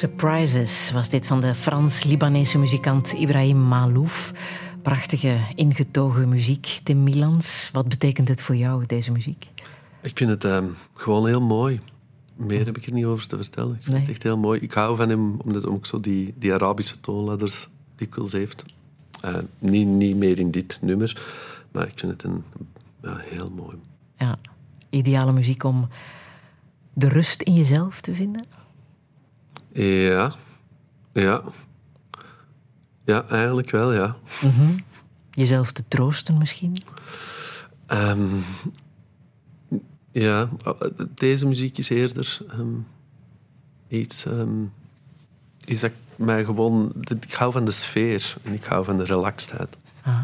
Surprises 0.00 0.90
was 0.92 1.08
dit 1.08 1.26
van 1.26 1.40
de 1.40 1.54
Frans-Libanese 1.54 2.58
muzikant 2.58 3.12
Ibrahim 3.12 3.58
Malouf. 3.68 4.32
Prachtige, 4.82 5.38
ingetogen 5.54 6.28
muziek. 6.28 6.80
Tim 6.82 7.02
Milans, 7.02 7.70
wat 7.72 7.88
betekent 7.88 8.28
het 8.28 8.40
voor 8.40 8.56
jou, 8.56 8.86
deze 8.86 9.12
muziek? 9.12 9.46
Ik 10.02 10.16
vind 10.18 10.30
het 10.30 10.44
ehm, 10.44 10.66
gewoon 10.94 11.26
heel 11.26 11.40
mooi. 11.40 11.80
Meer 12.36 12.64
heb 12.64 12.76
ik 12.76 12.86
er 12.86 12.92
niet 12.92 13.04
over 13.04 13.26
te 13.26 13.36
vertellen. 13.36 13.74
Ik 13.74 13.80
vind 13.82 13.92
Nee. 13.92 14.00
het 14.00 14.10
echt 14.10 14.22
heel 14.22 14.38
mooi. 14.38 14.60
Ik 14.60 14.72
hou 14.72 14.96
van 14.96 15.08
hem 15.08 15.36
omdat 15.44 15.62
hij 15.62 15.72
ook 15.72 15.86
zo 15.86 16.00
die, 16.00 16.34
die 16.38 16.52
Arabische 16.52 17.00
toonladders 17.00 17.68
dikwijls 17.96 18.32
heeft. 18.32 18.62
Eh, 19.20 19.36
niet, 19.58 19.86
niet 19.86 20.16
meer 20.16 20.38
in 20.38 20.50
dit 20.50 20.78
nummer, 20.82 21.22
maar 21.72 21.86
ik 21.86 21.98
vind 21.98 22.12
het 22.12 22.22
een, 22.22 22.44
ja, 23.02 23.16
heel 23.18 23.50
mooi. 23.50 23.76
Ja, 24.18 24.38
ideale 24.90 25.32
muziek 25.32 25.64
om 25.64 25.88
de 26.92 27.08
rust 27.08 27.42
in 27.42 27.54
jezelf 27.54 28.00
te 28.00 28.14
vinden? 28.14 28.44
Ja, 29.72 30.34
ja. 31.12 31.42
Ja, 33.04 33.24
eigenlijk 33.28 33.70
wel, 33.70 33.92
ja. 33.92 34.16
Jezelf 35.30 35.72
te 35.72 35.84
troosten 35.88 36.38
misschien? 36.38 36.82
Ehm, 37.86 38.20
ja, 40.12 40.48
deze 41.14 41.46
muziek 41.46 41.78
is 41.78 41.88
eerder 41.88 42.38
ehm, 42.50 42.74
iets, 43.88 44.26
is 45.64 45.80
dat 45.80 45.90
ik 45.90 45.96
mij 46.16 46.44
gewoon... 46.44 46.92
Ik 47.20 47.32
hou 47.32 47.52
van 47.52 47.64
de 47.64 47.70
sfeer 47.70 48.34
en 48.42 48.52
ik 48.52 48.64
hou 48.64 48.84
van 48.84 48.96
de 48.96 49.04
relaxedheid. 49.04 49.76
Ah. 50.02 50.22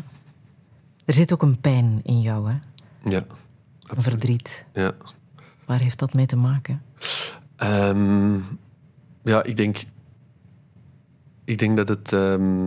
Er 1.05 1.15
zit 1.15 1.33
ook 1.33 1.43
een 1.43 1.61
pijn 1.61 2.01
in 2.03 2.21
jou, 2.21 2.51
hè? 2.51 2.57
Ja, 3.11 3.25
Een 3.87 4.03
verdriet. 4.03 4.65
ja. 4.73 4.95
Waar 5.65 5.79
heeft 5.79 5.99
dat 5.99 6.15
mee 6.15 6.27
te 6.27 6.37
maken? 6.37 6.83
Ehm, 7.57 8.39
ja, 9.27 9.43
ik 9.43 9.57
denk... 9.57 9.85
Ik 11.45 11.59
denk 11.59 11.77
dat 11.77 11.89
het... 11.89 12.13
ehm, 12.13 12.65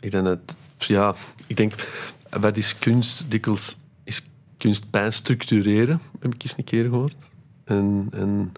ik 0.00 0.10
denk 0.10 0.24
dat... 0.24 0.56
Ja, 0.78 1.14
ik 1.46 1.56
denk... 1.56 1.88
Wat 2.30 2.56
is 2.56 2.78
kunst? 2.78 3.30
Dikwijls 3.30 3.76
is 4.04 4.22
kunst 4.56 4.90
pijn 4.90 5.12
structureren, 5.12 6.00
heb 6.20 6.34
ik 6.34 6.42
eens 6.42 6.54
een 6.56 6.64
keer 6.64 6.84
gehoord. 6.84 7.30
En, 7.64 8.08
en, 8.10 8.52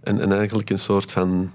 en, 0.00 0.20
en 0.20 0.32
eigenlijk 0.32 0.70
een 0.70 0.78
soort 0.78 1.12
van 1.12 1.52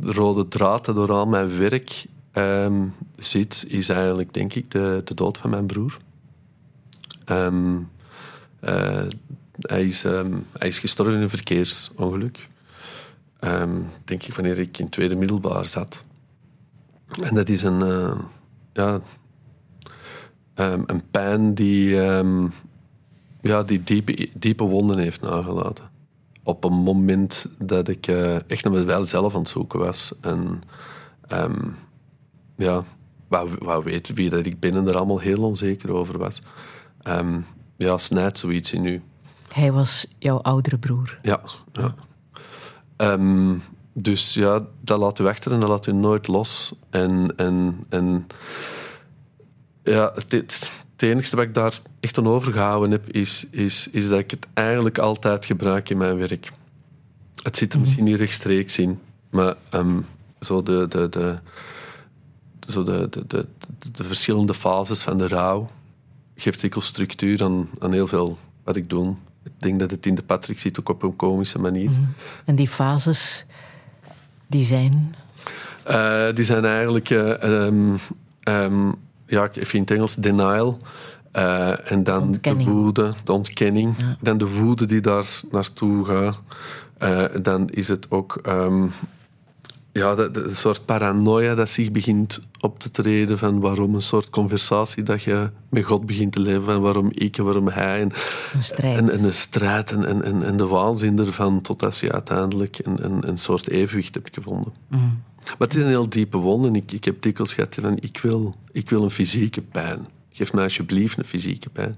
rode 0.00 0.48
draad 0.48 0.84
dat 0.84 0.94
door 0.94 1.12
al 1.12 1.26
mijn 1.26 1.56
werk 1.58 2.06
ehm, 2.32 2.86
zit, 3.16 3.64
is 3.68 3.88
eigenlijk, 3.88 4.34
denk 4.34 4.54
ik, 4.54 4.70
de, 4.70 5.00
de 5.04 5.14
dood 5.14 5.38
van 5.38 5.50
mijn 5.50 5.66
broer. 5.66 5.98
Ehm, 7.24 7.76
eh, 8.60 9.06
hij, 9.60 9.84
is, 9.84 10.02
hij 10.02 10.68
is 10.68 10.78
gestorven 10.78 11.14
in 11.14 11.22
een 11.22 11.30
verkeersongeluk. 11.30 12.48
Ehm, 13.40 13.80
denk 14.04 14.22
ik 14.22 14.34
wanneer 14.34 14.58
ik 14.58 14.78
in 14.78 14.88
tweede 14.88 15.14
middelbaar 15.14 15.68
zat. 15.68 16.04
En 17.22 17.34
dat 17.34 17.48
is 17.48 17.62
een, 17.62 17.82
eh, 17.82 18.18
ja, 18.72 19.00
ehm, 20.54 20.82
een 20.86 21.10
pijn 21.10 21.54
die, 21.54 22.02
ehm, 22.02 22.46
ja, 23.40 23.62
die 23.62 23.82
diepe, 23.82 24.28
diepe 24.34 24.64
wonden 24.64 24.98
heeft 24.98 25.20
nagelaten. 25.20 25.88
Op 26.42 26.64
een 26.64 26.72
moment 26.72 27.46
dat 27.58 27.88
ik 27.88 28.06
eh, 28.06 28.50
echt 28.50 28.64
naar 28.64 28.72
mezelf 28.72 29.08
zelf 29.08 29.34
aan 29.34 29.40
het 29.40 29.48
zoeken 29.48 29.78
was. 29.78 30.12
En 30.20 30.62
ja, 32.56 32.84
wou 33.28 33.84
weten 33.84 34.14
wie 34.14 34.28
dat 34.28 34.46
ik 34.46 34.60
ben 34.60 34.76
en 34.76 34.88
er 34.88 34.96
allemaal 34.96 35.18
heel 35.18 35.42
onzeker 35.42 35.92
over 35.92 36.18
was. 36.18 36.42
Ja, 37.76 37.98
snijdt 37.98 38.38
zoiets 38.38 38.72
in 38.72 38.84
u. 38.84 39.02
Hij 39.52 39.72
was 39.72 40.06
jouw 40.18 40.40
oudere 40.40 40.78
broer. 40.78 41.18
Ja. 41.22 41.40
ja. 41.72 41.94
Ehm, 43.00 43.54
dus 43.92 44.34
ja, 44.34 44.66
dat 44.80 44.98
laat 44.98 45.18
u 45.18 45.26
achter 45.26 45.52
en 45.52 45.60
dat 45.60 45.68
laat 45.68 45.86
u 45.86 45.92
nooit 45.92 46.28
los. 46.28 46.72
En, 46.90 47.32
en, 47.36 47.84
en 47.88 48.26
ja, 49.82 50.12
het, 50.14 50.32
het, 50.32 50.84
het 50.92 51.02
enige 51.02 51.36
wat 51.36 51.44
ik 51.44 51.54
daar 51.54 51.80
echt 52.00 52.18
aan 52.18 52.26
overgehouden 52.26 52.90
heb, 52.90 53.08
is, 53.10 53.46
is, 53.50 53.88
is 53.90 54.08
dat 54.08 54.18
ik 54.18 54.30
het 54.30 54.46
eigenlijk 54.54 54.98
altijd 54.98 55.44
gebruik 55.44 55.90
in 55.90 55.96
mijn 55.96 56.16
werk. 56.16 56.52
Het 57.42 57.56
zit 57.56 57.72
er 57.72 57.80
misschien 57.80 58.04
niet 58.04 58.16
rechtstreeks 58.16 58.78
in, 58.78 59.00
maar 59.30 59.56
ehm, 59.70 60.00
zo 60.40 60.62
de, 60.62 60.86
de, 60.88 61.08
de, 61.08 61.38
zo 62.68 62.82
de, 62.82 63.06
de, 63.10 63.26
de, 63.26 63.46
de, 63.78 63.90
de 63.92 64.04
verschillende 64.04 64.54
fases 64.54 65.02
van 65.02 65.18
de 65.18 65.28
rouw 65.28 65.70
geeft 66.36 66.60
dikwijls 66.60 66.88
structuur 66.88 67.44
aan, 67.44 67.68
aan 67.78 67.92
heel 67.92 68.06
veel 68.06 68.38
wat 68.64 68.76
ik 68.76 68.90
doe. 68.90 69.14
Ik 69.56 69.66
denk 69.66 69.80
dat 69.80 69.90
het 69.90 70.06
in 70.06 70.14
de 70.14 70.22
Patrick 70.22 70.58
zit, 70.58 70.80
ook 70.80 70.88
op 70.88 71.02
een 71.02 71.16
komische 71.16 71.58
manier. 71.58 71.90
En 72.44 72.54
die 72.54 72.68
fases, 72.68 73.46
die 74.46 74.64
zijn... 74.64 75.14
Eh, 75.82 76.26
die 76.34 76.44
zijn 76.44 76.64
eigenlijk, 76.64 77.10
eh, 77.10 77.42
ehm, 77.42 77.96
ehm, 78.42 78.92
ja, 79.26 79.44
ik 79.44 79.52
vind 79.52 79.72
in 79.74 79.80
het 79.80 79.90
Engels 79.90 80.14
denial. 80.14 80.78
Eh, 81.32 81.90
en 81.90 82.04
dan 82.04 82.22
Ontkenning. 82.22 82.68
de 82.68 82.74
woede, 82.74 83.12
de 83.24 83.32
ontkenning. 83.32 83.94
Ja. 83.98 84.16
Dan 84.20 84.38
de 84.38 84.48
woede 84.48 84.86
die 84.86 85.00
daar 85.00 85.40
naartoe 85.50 86.04
gaat. 86.04 86.40
Dan 87.42 87.68
is 87.68 87.88
het 87.88 88.10
ook 88.10 88.38
ehm, 88.42 88.86
ja, 89.92 90.14
de- 90.14 90.30
een 90.44 90.56
soort 90.56 90.84
paranoia 90.84 91.54
dat 91.54 91.68
zich 91.70 91.92
begint 91.92 92.40
op 92.60 92.78
te 92.78 92.90
treden 92.90 93.38
van 93.38 93.60
waarom 93.60 93.94
een 93.94 94.02
soort 94.02 94.30
conversatie 94.30 95.02
dat 95.02 95.22
je 95.22 95.50
met 95.68 95.84
God 95.84 96.06
begint 96.06 96.32
te 96.32 96.40
leven. 96.40 96.62
Van 96.64 96.80
waarom 96.80 97.08
ik 97.14 97.38
en 97.38 97.44
waarom 97.44 97.68
hij. 97.68 98.00
En, 98.00 98.12
Een 98.54 98.62
strijd. 98.62 98.96
en, 98.96 99.10
en 99.10 99.22
de 99.22 99.30
strijd 99.30 99.92
en, 99.92 100.04
en, 100.04 100.24
en, 100.24 100.42
en 100.42 100.56
de 100.56 100.66
waanzin 100.66 101.18
ervan, 101.18 101.60
totdat 101.60 101.98
je 101.98 102.12
uiteindelijk 102.12 102.78
een, 102.82 103.04
een, 103.04 103.28
een 103.28 103.38
soort 103.38 103.68
evenwicht 103.68 104.14
hebt 104.14 104.34
gevonden. 104.34 104.72
Maar 104.88 105.68
het 105.68 105.74
is 105.74 105.82
een 105.82 105.88
heel 105.88 106.08
diepe 106.08 106.36
wond 106.36 106.66
en 106.66 106.74
ik, 106.76 106.92
ik 106.92 107.04
heb 107.04 107.22
dikwijls 107.22 107.52
gehad 107.52 107.76
van 107.80 107.96
ik 108.00 108.18
wil, 108.22 108.54
ik 108.72 108.90
wil 108.90 109.02
een 109.02 109.10
fysieke 109.10 109.60
pijn. 109.62 110.06
Geef 110.32 110.52
mij 110.52 110.64
alsjeblieft 110.64 111.18
een 111.18 111.24
fysieke 111.24 111.68
pijn 111.68 111.96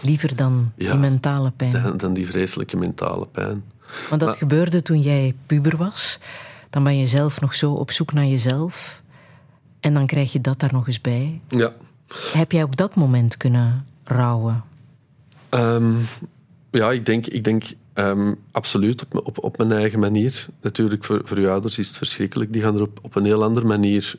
Liever 0.00 0.36
dan 0.36 0.72
Ja. 0.76 0.90
die 0.90 1.00
mentale 1.00 1.50
pijn. 1.56 1.82
dan, 1.82 1.96
dan 1.96 2.14
die 2.14 2.26
vreselijke 2.26 2.76
mentale 2.76 3.26
pijn. 3.26 3.64
Want 4.08 4.20
dat 4.20 4.28
Maar- 4.28 4.38
gebeurde 4.38 4.82
toen 4.82 5.00
jij 5.00 5.34
puber 5.46 5.76
was. 5.76 6.18
Dan 6.70 6.84
ben 6.84 6.98
je 6.98 7.06
zelf 7.06 7.40
nog 7.40 7.54
zo 7.54 7.72
op 7.72 7.90
zoek 7.90 8.12
naar 8.12 8.26
jezelf. 8.26 9.02
En 9.80 9.94
dan 9.94 10.06
krijg 10.06 10.32
je 10.32 10.40
dat 10.40 10.60
daar 10.60 10.72
nog 10.72 10.86
eens 10.86 11.00
bij. 11.00 11.40
Ja. 11.48 11.72
Heb 12.32 12.52
jij 12.52 12.62
op 12.62 12.76
dat 12.76 12.94
moment 12.94 13.36
kunnen 13.36 13.86
rouwen? 14.04 14.64
Ehm, 15.48 15.92
ja, 16.70 16.90
ik 16.92 17.06
denk, 17.06 17.26
ik 17.26 17.44
denk 17.44 17.64
ehm, 17.92 18.34
absoluut 18.50 19.02
op, 19.04 19.26
op, 19.26 19.44
op 19.44 19.58
mijn 19.58 19.72
eigen 19.72 19.98
manier. 19.98 20.46
Natuurlijk, 20.60 21.04
voor, 21.04 21.20
voor 21.24 21.36
uw 21.36 21.48
ouders 21.50 21.78
is 21.78 21.88
het 21.88 21.96
verschrikkelijk. 21.96 22.52
Die 22.52 22.62
gaan 22.62 22.74
er 22.74 22.82
op, 22.82 22.98
op 23.02 23.16
een 23.16 23.24
heel 23.24 23.42
andere 23.42 23.66
manier 23.66 24.14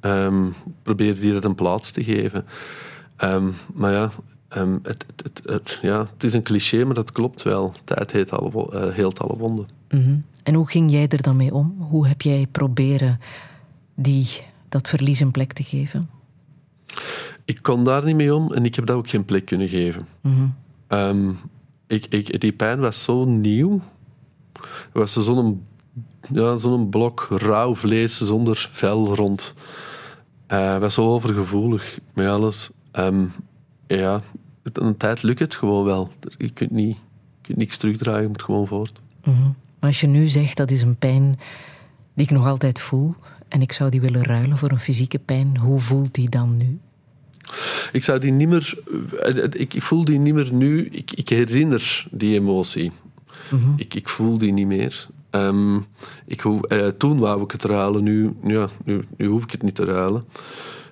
ehm, 0.00 0.44
proberen 0.82 1.20
die 1.20 1.32
dat 1.32 1.44
een 1.44 1.54
plaats 1.54 1.90
te 1.90 2.04
geven. 2.04 2.44
Maar 3.74 3.92
ja, 3.92 4.10
het, 4.48 4.64
het, 4.82 5.04
het, 5.22 5.40
het- 5.44 5.78
ja, 5.82 5.98
het 6.12 6.24
is 6.24 6.32
een 6.32 6.42
cliché, 6.42 6.84
maar 6.84 6.94
dat 6.94 7.12
klopt 7.12 7.42
wel. 7.42 7.74
Tijd 7.84 8.12
heet 8.12 8.30
alle, 8.32 8.72
eh, 8.72 8.94
heelt 8.94 9.18
alle 9.20 9.36
wonden. 9.36 9.66
En 9.88 10.26
hoe 10.54 10.70
ging 10.70 10.90
jij 10.90 11.08
er 11.08 11.22
dan 11.22 11.36
mee 11.36 11.54
om? 11.54 11.76
Hoe 11.78 12.06
heb 12.08 12.22
jij 12.22 12.46
proberen 12.50 13.18
die, 13.94 14.26
dat 14.68 14.88
verlies 14.88 15.20
een 15.20 15.30
plek 15.30 15.52
te 15.52 15.62
geven? 15.62 16.08
Ik 17.44 17.62
kon 17.62 17.84
daar 17.84 18.04
niet 18.04 18.16
mee 18.16 18.34
om 18.34 18.52
en 18.52 18.64
ik 18.64 18.74
heb 18.74 18.86
dat 18.86 18.96
ook 18.96 19.08
geen 19.08 19.24
plek 19.24 19.44
kunnen 19.46 19.68
geven. 19.68 20.06
Ehm, 20.86 21.30
ik, 21.86 22.06
ik, 22.06 22.40
die 22.40 22.52
pijn 22.52 22.80
was 22.80 23.02
zo 23.02 23.24
nieuw. 23.24 23.80
Het 24.52 24.92
was 24.92 25.12
zo'n 25.12 25.64
ja, 26.32 26.56
zo'n 26.56 26.88
blok 26.88 27.26
rauw 27.30 27.74
vlees 27.74 28.16
zonder 28.16 28.68
vel 28.70 29.14
rond. 29.14 29.54
Eh, 30.46 30.72
Het 30.72 30.80
was 30.80 30.94
zo 30.94 31.06
overgevoelig 31.08 31.98
met 32.14 32.26
alles. 32.28 32.70
Ehm, 32.90 33.26
ja, 33.86 34.20
een 34.72 34.96
tijd 34.96 35.22
lukt 35.22 35.38
het 35.38 35.56
gewoon 35.56 35.84
wel. 35.84 36.10
Je 36.38 36.50
kunt, 36.50 36.70
niet, 36.70 36.96
je 36.96 37.02
kunt 37.42 37.58
niks 37.58 37.76
terugdraaien, 37.76 38.22
je 38.22 38.28
moet 38.28 38.42
gewoon 38.42 38.66
voort. 38.66 39.00
Maar 39.86 39.94
als 39.94 40.04
je 40.04 40.10
nu 40.10 40.26
zegt 40.26 40.56
dat 40.56 40.70
is 40.70 40.82
een 40.82 40.96
pijn 40.96 41.38
die 42.14 42.24
ik 42.24 42.30
nog 42.30 42.46
altijd 42.46 42.80
voel 42.80 43.14
en 43.48 43.62
ik 43.62 43.72
zou 43.72 43.90
die 43.90 44.00
willen 44.00 44.24
ruilen 44.24 44.58
voor 44.58 44.70
een 44.70 44.78
fysieke 44.78 45.18
pijn, 45.18 45.56
hoe 45.56 45.80
voelt 45.80 46.14
die 46.14 46.30
dan 46.30 46.56
nu? 46.56 46.78
Ik 47.92 48.04
zou 48.04 48.18
die 48.18 48.32
niet 48.32 48.48
meer... 48.48 48.78
eh, 49.22 49.44
Ik, 49.60 49.74
ik 49.74 49.82
voel 49.82 50.04
die 50.04 50.18
niet 50.18 50.34
meer 50.34 50.52
nu. 50.52 50.86
Ik, 50.86 51.12
ik 51.12 51.28
herinner 51.28 52.06
die 52.10 52.34
emotie. 52.34 52.92
ik, 53.76 53.94
ik 53.94 54.08
voel 54.08 54.38
die 54.38 54.52
niet 54.52 54.66
meer. 54.66 55.06
Ehm, 55.30 55.80
ik 56.26 56.40
hoef, 56.40 56.62
eh, 56.62 56.86
toen 56.86 57.18
wou 57.18 57.42
ik 57.42 57.50
het 57.50 57.64
ruilen, 57.64 58.02
nu, 58.02 58.36
ja, 58.46 58.68
nu, 58.84 59.04
nu 59.16 59.26
hoef 59.26 59.42
ik 59.44 59.50
het 59.50 59.62
niet 59.62 59.74
te 59.74 59.84
ruilen. 59.84 60.24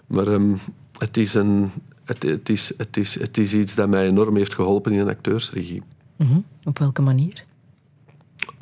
Maar 0.07 0.27
ehm, 0.27 0.55
het, 0.99 1.17
is 1.17 1.35
een, 1.35 1.71
het, 2.05 2.23
het, 2.23 2.49
is, 2.49 2.73
het, 2.77 2.97
is, 2.97 3.19
het 3.21 3.39
is 3.39 3.55
iets 3.55 3.75
dat 3.75 3.89
mij 3.89 4.07
enorm 4.07 4.37
heeft 4.37 4.55
geholpen 4.55 4.93
in 4.93 4.99
een 4.99 5.09
acteursregie. 5.09 5.83
Mhm. 6.17 6.39
Op 6.65 6.79
welke 6.79 7.03
manier? 7.03 7.45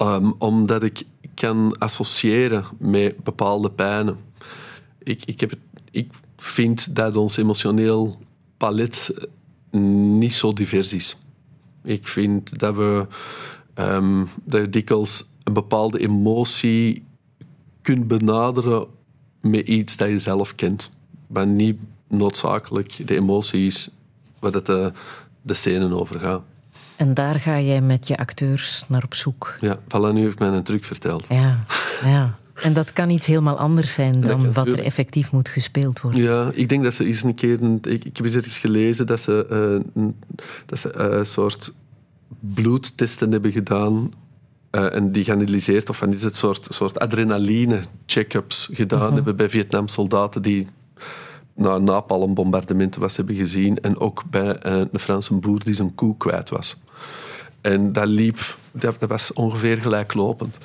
Ehm, 0.03 0.33
omdat 0.39 0.83
ik 0.83 1.03
kan 1.35 1.79
associëren 1.79 2.65
met 2.79 3.24
bepaalde 3.24 3.70
pijnen. 3.70 4.16
Ik, 5.03 5.24
ik, 5.24 5.41
heb 5.41 5.55
ik 5.91 6.12
vind 6.37 6.95
dat 6.97 7.16
ons 7.16 7.37
emotioneel 7.37 8.19
palet 8.57 9.15
niet 9.70 10.33
zo 10.33 10.53
divers 10.53 10.93
is. 10.93 11.16
Ik 11.85 12.09
vind 12.09 12.59
dat 12.59 12.77
we 12.77 13.07
ehm, 13.74 14.24
dat 14.45 14.61
je 14.61 14.69
dikwijls 14.69 15.24
een 15.43 15.53
bepaalde 15.53 15.99
emotie 15.99 17.05
kunt 17.83 18.07
benaderen 18.07 18.87
met 19.41 19.66
iets 19.66 19.97
dat 19.97 20.09
je 20.09 20.19
zelf 20.19 20.55
kent. 20.55 20.91
Maar 21.27 21.47
niet 21.47 21.79
noodzakelijk 22.09 23.07
de 23.07 23.15
emoties 23.15 23.91
waar 24.39 24.53
het 24.53 24.66
de, 24.66 24.93
de 25.43 25.55
scène 25.55 25.97
over. 25.97 26.43
En 27.03 27.15
daar 27.15 27.41
ga 27.41 27.61
jij 27.61 27.81
met 27.81 28.09
je 28.09 28.16
acteurs 28.16 28.85
naar 28.89 29.05
op 29.05 29.15
zoek. 29.15 29.57
Ja, 29.61 29.79
voilà, 29.79 30.12
nu 30.12 30.29
ik 30.29 30.39
mij 30.39 30.49
een 30.49 30.62
truc 30.62 30.85
verteld. 30.85 31.27
Ja, 31.29 31.65
ja. 32.05 32.39
En 32.55 32.73
dat 32.73 32.93
kan 32.93 33.11
iets 33.11 33.27
helemaal 33.27 33.59
anders 33.59 33.93
zijn 33.93 34.20
dan 34.20 34.53
wat 34.53 34.66
er 34.66 34.79
effectief 34.79 35.33
moet 35.33 35.49
gespeeld 35.49 36.01
worden. 36.01 36.23
Ja, 36.23 36.51
ik 36.55 36.69
denk 36.69 36.83
dat 36.83 36.95
ze 36.95 37.05
eens 37.05 37.23
een 37.23 37.35
keer... 37.35 37.62
Een, 37.62 37.79
ik, 37.83 38.05
ik 38.05 38.16
heb 38.16 38.27
eens 38.27 38.35
ergens 38.35 38.59
gelezen 38.59 39.07
dat 39.07 39.20
ze, 39.20 39.47
eh, 39.51 40.03
een, 40.03 40.16
dat 40.66 40.79
ze 40.79 40.93
eh, 40.93 41.19
een 41.19 41.27
soort 41.27 41.74
bloedtesten 42.41 43.33
hebben 43.33 43.53
gedaan 43.53 44.12
eh, 44.70 44.95
en 44.95 45.12
die 45.12 45.24
geanalyseerd, 45.24 45.89
of 45.89 45.97
van 45.97 46.12
is 46.12 46.23
het 46.23 46.37
soort, 46.37 46.66
soort 46.70 46.99
adrenaline-check-ups 46.99 48.70
gedaan 48.73 49.15
hebben 49.15 49.37
bij 49.37 49.49
Vietnam-soldaten 49.51 50.43
die 50.43 50.66
na 51.55 51.74
een 51.74 51.85
napalmbombardementen 51.85 53.01
was 53.01 53.16
hebben 53.16 53.35
gezien 53.35 53.81
en 53.81 53.99
ook 53.99 54.23
bij 54.31 54.57
eh, 54.57 54.81
een 54.93 54.99
Franse 54.99 55.35
boer 55.35 55.65
die 55.65 55.74
zijn 55.74 55.95
koe 55.95 56.16
kwijt 56.16 56.51
was. 56.51 56.77
En 57.61 57.93
dat 57.93 58.07
liep, 58.07 58.57
dat, 58.73 58.97
was 58.99 59.33
ongeveer 59.33 59.77
gelijklopend. 59.77 60.59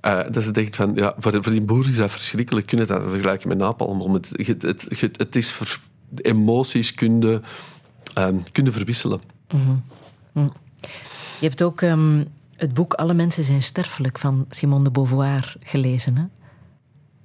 Eh, 0.00 0.20
dat 0.30 0.42
ze 0.42 0.50
denkt 0.50 0.76
van, 0.76 0.94
ja, 0.94 1.14
voor, 1.18 1.42
voor 1.42 1.52
die 1.52 1.60
boer 1.60 1.88
is 1.88 1.96
dat 1.96 2.10
verschrikkelijk. 2.10 2.66
Kunnen 2.66 2.86
dat 2.86 3.02
vergelijken 3.08 3.48
met 3.48 3.58
napalm? 3.58 4.14
Het, 4.14 4.30
het, 4.36 4.62
het, 4.62 5.18
het, 5.18 5.36
is 5.36 5.52
ver- 5.52 5.80
de 6.08 6.22
emoties 6.22 6.94
kunnen, 6.94 7.44
ehm, 8.14 8.36
kunnen 8.52 8.72
verwisselen. 8.72 9.20
Je 11.40 11.46
hebt 11.46 11.62
ook 11.62 11.82
ehm, 11.82 12.24
het 12.56 12.74
boek 12.74 12.94
Alle 12.94 13.14
mensen 13.14 13.44
zijn 13.44 13.62
sterfelijk 13.62 14.18
van 14.18 14.46
Simone 14.50 14.84
de 14.84 14.90
Beauvoir 14.90 15.56
gelezen. 15.60 16.16
Hè? 16.16 16.24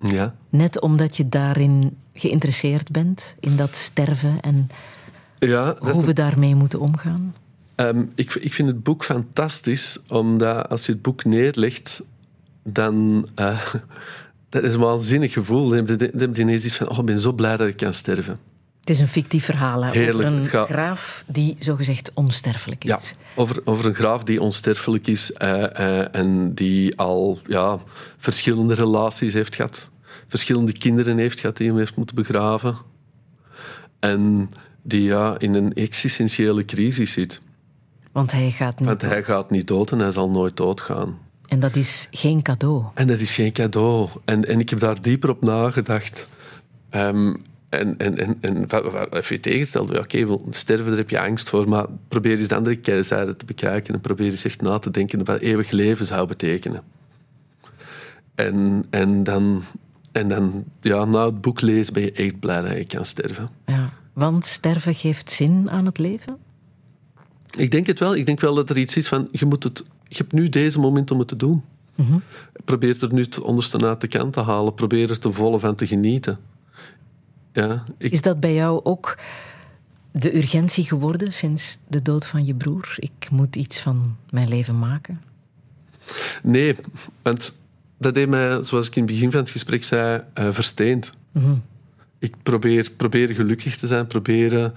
Ja. 0.10 0.36
Net 0.50 0.82
omdat 0.82 1.18
je 1.18 1.30
daarin 1.30 1.98
geïnteresseerd 2.14 2.92
bent, 2.92 3.36
in 3.40 3.56
dat 3.56 3.76
sterven 3.76 4.40
en 4.42 4.70
Ja, 5.40 5.76
hoe 5.80 6.06
we 6.06 6.14
daarmee 6.14 6.56
moeten 6.56 6.80
omgaan. 6.80 7.36
Ehm, 7.76 8.04
ik, 8.16 8.34
ik 8.34 8.54
vind 8.54 8.68
het 8.68 8.84
boek 8.84 9.04
fantastisch, 9.04 10.00
omdat 10.08 10.70
als 10.70 10.86
je 10.86 10.92
het 10.92 11.02
boek 11.02 11.24
neerlegt, 11.26 12.04
dan... 12.64 13.28
eh, 13.36 13.60
dat 14.50 14.64
is 14.64 14.74
een 14.74 14.80
waanzinnig 14.80 15.34
gevoel. 15.34 15.70
Dan 15.70 15.78
heb 15.78 15.88
je, 15.88 15.96
dan 15.96 16.20
heb 16.22 16.36
je 16.36 16.42
ineens 16.42 16.64
iets 16.66 16.76
van, 16.76 16.90
oh, 16.90 16.98
ik 16.98 17.06
ben 17.06 17.20
zo 17.20 17.32
blij 17.32 17.58
dat 17.58 17.68
ik 17.68 17.78
kan 17.78 17.94
sterven. 17.94 18.38
Het 18.80 18.90
is 18.90 19.00
een 19.00 19.08
fictief 19.08 19.46
verhaal 19.46 19.84
hè, 19.84 19.92
Heerlijk, 19.92 20.28
over 20.28 20.40
een 20.40 20.46
gaat- 20.46 20.68
graaf 20.70 21.24
die 21.28 21.56
zogezegd 21.60 22.12
onsterfelijk 22.14 22.84
is. 22.84 22.90
Ja, 22.90 23.00
over, 23.36 23.62
over 23.66 23.86
een 23.86 23.94
graaf 23.96 24.24
die 24.24 24.42
onsterfelijk 24.42 25.08
is 25.08 25.34
eh, 25.34 26.00
eh, 26.00 26.08
en 26.16 26.54
die 26.54 26.98
al 26.98 27.40
ja, 27.48 27.80
verschillende 28.18 28.74
relaties 28.74 29.34
heeft 29.34 29.56
gehad. 29.56 29.90
Verschillende 30.34 30.72
kinderen 30.72 31.18
heeft 31.18 31.40
gehad 31.40 31.58
die 31.58 31.68
hem 31.68 31.78
heeft 31.78 31.96
moeten 31.96 32.16
begraven. 32.16 32.76
En 34.00 34.50
die 34.82 35.02
ja, 35.02 35.36
in 35.38 35.54
een 35.54 35.74
existentiële 35.74 36.66
crisis 36.66 37.12
zit. 37.12 37.42
Want 38.12 38.32
hij 38.32 38.52
gaat 38.52 38.80
niet. 38.80 38.88
Want 38.88 39.02
hij 39.02 39.24
gaat 39.24 39.50
niet 39.50 39.68
dood 39.68 39.92
en 39.92 40.00
hij 40.00 40.12
zal 40.12 40.30
nooit 40.30 40.58
doodgaan. 40.58 41.18
En 41.48 41.60
dat 41.60 41.76
is 41.76 42.08
geen 42.12 42.42
cadeau. 42.42 42.84
En 42.94 43.08
dat 43.08 43.20
is 43.20 43.36
geen 43.36 43.52
cadeau. 43.52 44.10
En, 44.26 44.48
en 44.48 44.60
ik 44.60 44.70
heb 44.70 44.80
daar 44.80 45.02
dieper 45.02 45.30
op 45.30 45.42
nagedacht. 45.42 46.28
Ehm, 46.90 47.34
en 47.70 47.98
en, 47.98 48.18
en, 48.18 48.38
en 48.42 48.68
even 49.10 49.42
tegengesteld, 49.42 49.92
ja, 49.92 50.00
oké, 50.00 50.26
wel, 50.26 50.48
sterven, 50.50 50.88
daar 50.88 50.98
heb 50.98 51.10
je 51.10 51.20
angst 51.20 51.50
voor, 51.50 51.70
maar 51.70 51.86
probeer 52.08 52.38
eens 52.38 52.48
de 52.48 52.56
andere 52.56 52.76
keerzijde 52.76 53.36
te 53.36 53.46
bekijken 53.46 53.94
en 53.94 54.02
probeer 54.02 54.32
eens 54.32 54.46
echt 54.46 54.62
na 54.62 54.80
te 54.80 54.92
denken 54.92 55.24
wat 55.24 55.40
eeuwig 55.40 55.72
leven 55.72 56.06
zou 56.06 56.28
betekenen. 56.28 56.84
En, 58.36 58.86
en 58.90 59.24
dan, 59.24 59.64
en 60.14 60.30
dan 60.30 60.64
ja, 60.82 61.06
na 61.06 61.26
het 61.26 61.42
boek 61.42 61.62
lezen 61.62 61.94
ben 61.94 62.04
je 62.04 62.12
echt 62.12 62.40
blij 62.40 62.62
dat 62.62 62.78
je 62.78 62.86
kan 62.86 63.06
sterven. 63.06 63.50
Ja. 63.66 63.94
Want 64.14 64.46
sterven 64.46 64.96
geeft 64.96 65.30
zin 65.30 65.70
aan 65.70 65.86
het 65.86 65.98
leven. 65.98 66.38
Ik 67.58 67.72
denk 67.72 67.88
het 67.88 68.00
wel. 68.00 68.16
Ik 68.16 68.26
denk 68.26 68.40
wel 68.40 68.54
dat 68.56 68.70
er 68.70 68.78
iets 68.78 68.98
is 68.98 69.08
van, 69.08 69.28
je, 69.32 69.46
moet 69.46 69.64
het, 69.64 69.84
je 70.08 70.18
hebt 70.18 70.32
nu 70.32 70.50
deze 70.50 70.80
moment 70.80 71.12
om 71.12 71.20
het 71.20 71.28
te 71.28 71.36
doen. 71.36 71.64
Probeer 72.66 73.04
er 73.04 73.14
nu 73.14 73.22
het 73.22 73.42
onderste 73.42 73.86
uit 73.86 74.02
de 74.02 74.08
kant 74.08 74.34
te 74.34 74.42
halen. 74.42 74.74
Probeer 74.74 75.10
er 75.10 75.20
te 75.20 75.32
volle 75.32 75.60
van 75.60 75.76
te 75.76 75.88
genieten. 75.88 76.40
Ja, 77.54 77.84
ik, 77.98 78.12
Is 78.12 78.22
dat 78.22 78.40
bij 78.40 78.54
jou 78.54 78.84
ook 78.84 79.18
de 80.12 80.38
urgentie 80.38 80.86
geworden 80.86 81.34
sinds 81.34 81.80
de 81.88 82.02
dood 82.02 82.26
van 82.26 82.46
je 82.46 82.56
broer? 82.56 82.96
Ik 82.96 83.28
moet 83.32 83.56
iets 83.56 83.80
van 83.80 84.16
mijn 84.30 84.48
leven 84.48 84.80
maken. 84.80 85.22
nee, 86.44 86.76
want 87.22 87.54
dat 88.04 88.14
deed 88.14 88.30
mij, 88.30 88.64
zoals 88.64 88.88
ik 88.88 88.96
in 88.96 89.04
het 89.04 89.12
begin 89.12 89.32
van 89.32 89.40
het 89.40 89.50
gesprek 89.50 89.84
zei, 89.84 90.24
eh, 90.34 90.48
versteend. 90.52 91.14
Ik 92.20 92.36
probeer, 92.44 92.92
probeer 92.98 93.36
gelukkig 93.36 93.78
te 93.78 93.88
zijn, 93.88 94.08
proberen 94.08 94.74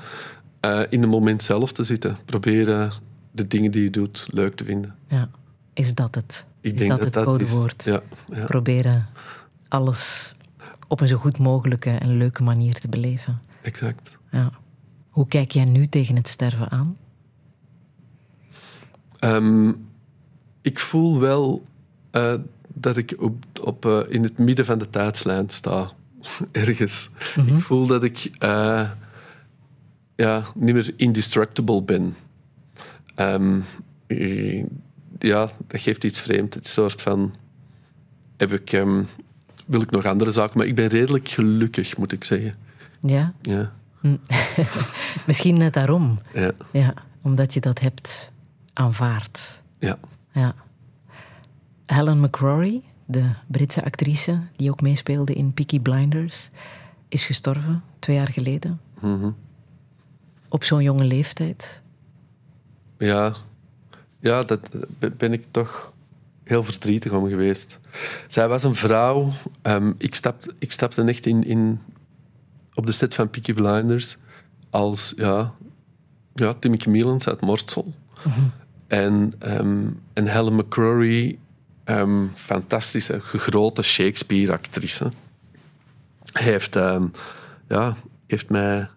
eh, 0.61 0.81
in 0.89 1.01
het 1.01 1.11
moment 1.11 1.43
zelf 1.43 1.73
te 1.73 1.83
zitten. 1.83 2.17
Proberen 2.25 2.93
de 3.31 3.47
dingen 3.47 3.71
die 3.71 3.83
je 3.83 3.91
doet 3.91 4.27
leuk 4.31 4.55
te 4.55 4.65
vinden. 4.65 4.95
Ja. 5.09 5.29
Is 5.73 5.95
dat 5.95 6.15
het? 6.15 6.47
Ik 6.61 6.73
is 6.73 6.79
denk 6.79 6.91
dat, 6.91 7.03
dat 7.03 7.15
het 7.15 7.25
codewoord? 7.25 7.85
Ja, 7.85 8.03
ja. 8.35 8.45
Proberen 8.45 9.07
alles 9.69 10.35
op 10.89 11.01
een 11.01 11.09
zo 11.09 11.17
goed 11.17 11.39
mogelijke 11.39 11.91
en 11.91 12.17
leuke 12.17 12.43
manier 12.43 12.75
te 12.75 12.89
beleven. 12.89 13.41
exact. 13.63 14.19
Ja. 14.31 14.51
Hoe 15.11 15.27
kijk 15.29 15.51
jij 15.51 15.65
nu 15.65 15.87
tegen 15.87 16.17
het 16.17 16.29
sterven 16.29 16.71
aan? 16.71 16.97
Ehm, 19.19 19.73
ik 20.63 20.79
voel 20.79 21.21
wel 21.21 21.65
eh, 22.11 22.35
dat 22.79 22.97
ik 22.97 23.15
op, 23.19 23.45
op, 23.63 23.87
eh, 23.87 24.01
in 24.09 24.23
het 24.23 24.39
midden 24.39 24.65
van 24.65 24.79
de 24.79 24.91
tijdslijn 24.91 25.49
sta. 25.49 25.93
Ergens. 26.53 27.11
Ik 27.47 27.61
voel 27.61 27.87
dat 27.87 28.03
ik 28.03 28.31
eh, 28.39 28.91
ja, 30.17 30.43
niet 30.55 30.75
meer 30.75 30.93
indestructible 30.97 31.83
ben. 31.83 32.17
Ehm, 33.15 33.61
eh, 34.07 34.65
ja, 35.19 35.51
dat 35.67 35.81
geeft 35.81 36.05
iets 36.05 36.21
vreemd. 36.21 36.55
Het 36.55 36.67
soort 36.67 37.03
van... 37.03 37.35
Heb 38.37 38.53
ik, 38.53 38.73
ehm, 38.73 39.03
wil 39.67 39.81
ik 39.81 39.91
nog 39.91 40.05
andere 40.05 40.31
zaken? 40.31 40.59
Maar 40.59 40.67
ik 40.67 40.75
ben 40.75 40.87
redelijk 40.87 41.29
gelukkig, 41.29 41.97
moet 41.97 42.13
ik 42.13 42.25
zeggen. 42.25 42.55
Ja? 43.01 43.33
Ja, 43.43 43.73
Misschien 45.27 45.57
net 45.59 45.73
daarom. 45.73 46.19
ja, 46.35 46.53
Ja, 46.73 46.95
omdat 47.23 47.55
je 47.55 47.61
dat 47.61 47.81
hebt 47.81 48.33
aanvaard. 48.73 49.63
ja. 49.79 49.99
Ja. 50.33 50.55
Helen 51.87 52.21
McCrory, 52.21 52.83
de 53.05 53.31
Britse 53.47 53.85
actrice 53.85 54.41
die 54.57 54.71
ook 54.71 54.81
meespeelde 54.81 55.33
in 55.35 55.53
Peaky 55.53 55.81
Blinders, 55.81 56.51
is 57.09 57.25
gestorven 57.27 57.83
twee 57.99 58.17
jaar 58.17 58.29
geleden. 58.33 58.81
Mhm. 59.01 59.31
Op 60.49 60.65
zo'n 60.65 60.83
jonge 60.83 61.05
leeftijd. 61.05 61.83
Ja, 62.99 63.35
ja 64.21 64.43
dat 64.43 64.71
be- 64.99 65.11
ben 65.11 65.33
ik 65.33 65.45
toch 65.51 65.93
heel 66.45 66.63
verdrietig 66.63 67.13
om 67.13 67.29
geweest. 67.29 67.81
Zij 68.29 68.49
was 68.49 68.63
een 68.63 68.75
vrouw. 68.75 69.31
ehm, 69.63 69.93
ik, 69.99 70.15
stapte, 70.15 70.55
ik 70.59 70.73
stapte 70.73 71.03
echt 71.03 71.27
in, 71.27 71.45
in, 71.45 71.81
op 72.75 72.87
de 72.87 72.93
set 72.93 73.15
van 73.15 73.31
Peaky 73.31 73.53
Blinders 73.53 74.17
als 74.71 75.13
ja, 75.17 75.53
ja, 76.35 76.53
Timmy 76.55 76.79
Mielens 76.89 77.29
uit 77.29 77.41
Mortsel. 77.41 77.95
En, 78.87 79.35
ehm, 79.39 79.87
en 80.13 80.27
Helen 80.27 80.55
McCrory, 80.55 81.39
ehm, 81.87 82.27
fantastische, 82.35 83.21
grote 83.21 83.83
Shakespeare-actrice. 83.83 85.11
Heeft, 86.33 86.77
ehm, 86.77 87.05
ja, 87.69 87.97
heeft 88.27 88.49
mij 88.49 88.89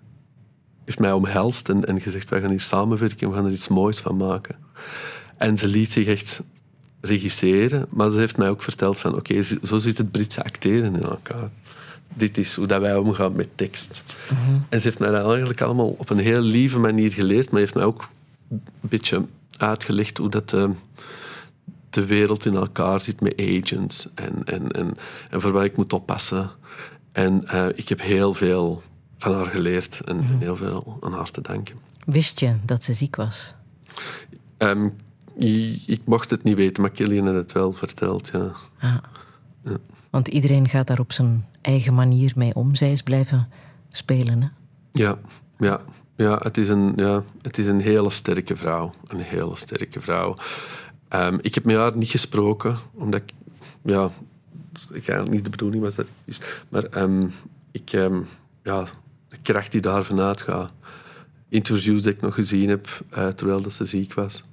heeft 0.86 1.00
mij 1.02 1.12
omhelst 1.12 1.70
en, 1.70 1.86
en 1.86 2.02
gezegd, 2.02 2.30
wij 2.30 2.42
gaan 2.42 2.50
hier 2.50 2.60
samenwerken 2.62 3.20
en 3.20 3.30
we 3.30 3.36
gaan 3.36 3.46
er 3.46 3.52
iets 3.52 3.68
moois 3.68 4.00
van 4.00 4.18
maken. 4.18 4.56
En 5.38 5.58
ze 5.58 5.68
liet 5.68 5.92
zich 5.92 6.08
echt 6.08 6.42
regisseren, 7.02 7.86
maar 7.90 8.12
ze 8.12 8.20
heeft 8.20 8.38
mij 8.38 8.50
ook 8.50 8.64
verteld 8.64 9.00
van, 9.00 9.16
oké, 9.16 9.42
zo- 9.42 9.58
zo 9.64 9.78
zit 9.78 9.98
het 9.98 10.12
Britse 10.12 10.44
acteren 10.44 10.96
in 10.96 11.04
elkaar. 11.04 11.50
Dit 12.14 12.38
is 12.38 12.56
hoe 12.56 12.68
dat 12.68 12.82
wij 12.82 12.96
omgaan 12.96 13.36
met 13.36 13.48
tekst. 13.56 14.04
En 14.70 14.82
ze 14.82 14.88
heeft 14.88 15.00
mij 15.00 15.12
dat 15.12 15.28
eigenlijk 15.30 15.62
allemaal 15.62 15.88
op 15.98 16.10
een 16.10 16.20
heel 16.20 16.42
lieve 16.42 16.80
manier 16.80 17.12
geleerd, 17.12 17.50
maar 17.52 17.60
heeft 17.60 17.74
mij 17.74 17.84
ook 17.84 18.10
een 18.50 18.62
beetje 18.82 19.26
uitgelegd 19.58 20.18
hoe 20.18 20.30
dat... 20.30 20.54
eh, 20.54 20.70
de 21.90 22.06
wereld 22.06 22.46
in 22.46 22.56
elkaar 22.56 23.02
zit 23.02 23.22
met 23.22 23.40
agents 23.40 24.10
en, 24.16 24.44
en, 24.44 24.72
en, 24.72 24.98
en 25.30 25.42
voor 25.42 25.52
wat 25.52 25.64
ik 25.64 25.78
moet 25.78 25.94
oppassen. 25.94 26.50
En 27.12 27.48
eh, 27.48 27.68
ik 27.76 27.90
heb 27.90 28.02
heel 28.02 28.34
veel 28.34 28.82
van 29.18 29.34
haar 29.34 29.46
geleerd 29.46 30.02
en 30.06 30.22
heel 30.22 30.56
veel 30.56 30.98
aan 31.02 31.14
haar 31.14 31.32
te 31.32 31.42
danken. 31.42 31.76
Wist 32.06 32.40
je 32.40 32.56
dat 32.66 32.84
ze 32.84 32.94
ziek 32.94 33.16
was? 33.16 33.54
Ehm, 34.58 34.90
ik, 35.38 35.82
ik 35.86 36.02
mocht 36.06 36.30
het 36.30 36.44
niet 36.44 36.56
weten, 36.56 36.82
maar 36.82 36.92
Killian 36.92 37.26
had 37.26 37.36
het 37.36 37.52
wel 37.52 37.74
verteld. 37.74 38.30
Ja. 38.34 38.52
Ah. 38.80 38.98
Want 40.10 40.28
iedereen 40.28 40.70
gaat 40.70 40.88
daar 40.88 41.00
op 41.00 41.12
zijn 41.12 41.46
eigen 41.62 41.94
manier 41.94 42.32
mee 42.36 42.56
om. 42.56 42.76
Zij 42.76 42.92
is 42.92 43.02
blijven 43.02 43.50
spelen. 43.90 44.42
Hè? 44.42 44.48
Ja, 44.92 45.18
ja, 45.60 45.82
ja, 46.16 46.40
het 46.42 46.58
is 46.58 46.70
een, 46.70 46.94
ja, 46.96 47.24
het 47.42 47.58
is 47.58 47.68
een 47.68 47.82
hele 47.82 48.10
sterke 48.10 48.56
vrouw. 48.56 48.92
Een 49.08 49.20
hele 49.20 49.56
sterke 49.56 50.02
vrouw. 50.02 50.36
Ehm, 51.10 51.38
ik 51.42 51.56
heb 51.56 51.64
met 51.66 51.76
haar 51.76 51.98
niet 51.98 52.10
gesproken, 52.10 52.78
omdat 52.94 53.22
ik... 53.22 53.34
Ja, 53.82 54.10
eigenlijk 54.92 55.30
niet 55.32 55.44
de 55.44 55.50
bedoeling 55.50 55.84
was 55.84 55.96
dat 55.96 56.06
ik 56.08 56.12
wist. 56.26 56.64
Maar 56.70 56.84
ehm, 56.84 57.28
ik... 57.72 57.94
ehm, 57.94 58.22
ja, 58.64 58.84
de 59.28 59.38
kracht 59.42 59.72
die 59.72 59.82
daar 59.82 60.04
vanuit 60.06 60.42
gaat. 60.42 60.74
Interviews 61.50 62.02
die 62.02 62.12
ik 62.12 62.22
nog 62.22 62.34
gezien 62.36 62.70
heb, 62.70 63.04
eh, 63.10 63.28
terwijl 63.28 63.62
dat 63.62 63.74
ze 63.74 63.86
ziek 63.86 64.14
was. 64.14 64.44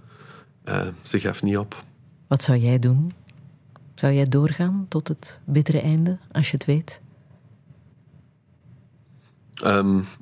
eh, 0.65 0.87
ze 1.03 1.21
gaf 1.21 1.43
niet 1.43 1.59
op. 1.59 1.85
Wat 2.27 2.43
zou 2.43 2.59
jij 2.59 2.79
doen? 2.79 3.13
Zou 3.95 4.13
jij 4.13 4.25
doorgaan 4.25 4.87
tot 4.89 5.09
het 5.09 5.41
bittere 5.45 5.81
einde, 5.81 6.19
als 6.33 6.47
je 6.51 6.57
het 6.57 6.65
weet? 6.65 7.01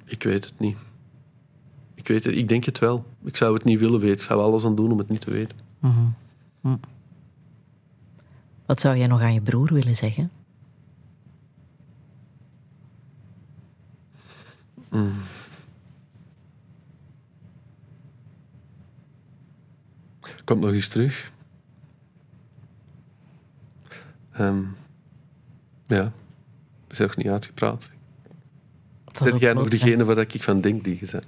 Ik 0.05 0.23
weet 0.23 0.45
het 0.45 0.59
niet. 0.59 0.77
Ik 1.95 2.09
weet 2.09 2.25
het, 2.25 2.35
ik 2.35 2.49
denk 2.49 2.65
het 2.65 2.79
wel. 2.79 3.05
Ik 3.25 3.37
zou 3.37 3.55
het 3.55 3.65
niet 3.65 3.79
willen 3.79 4.01
weten. 4.01 4.17
Ik 4.17 4.23
zou 4.23 4.41
alles 4.41 4.65
aan 4.65 4.75
doen 4.75 4.93
om 4.93 4.99
het 4.99 5.09
niet 5.09 5.21
te 5.21 5.31
weten. 5.31 5.57
Wat 8.67 8.81
zou 8.81 8.97
jij 8.97 9.07
nog 9.07 9.21
aan 9.21 9.35
je 9.35 9.41
broer 9.41 9.73
willen 9.73 9.97
zeggen? 9.97 10.31
Komt 20.45 20.61
nog 20.61 20.73
eens 20.73 20.89
terug. 20.89 21.33
Ehm, 24.33 24.63
ja, 25.87 26.13
is 26.89 26.99
nog 26.99 27.17
niet 27.17 27.29
uitgepraat. 27.29 27.91
Op 29.05 29.39
jij 29.39 29.53
nog 29.53 29.69
degene 29.69 30.05
waar 30.05 30.19
ik 30.19 30.43
van 30.43 30.61
denk 30.61 30.85
die 30.85 30.97
gezegd? 30.97 31.27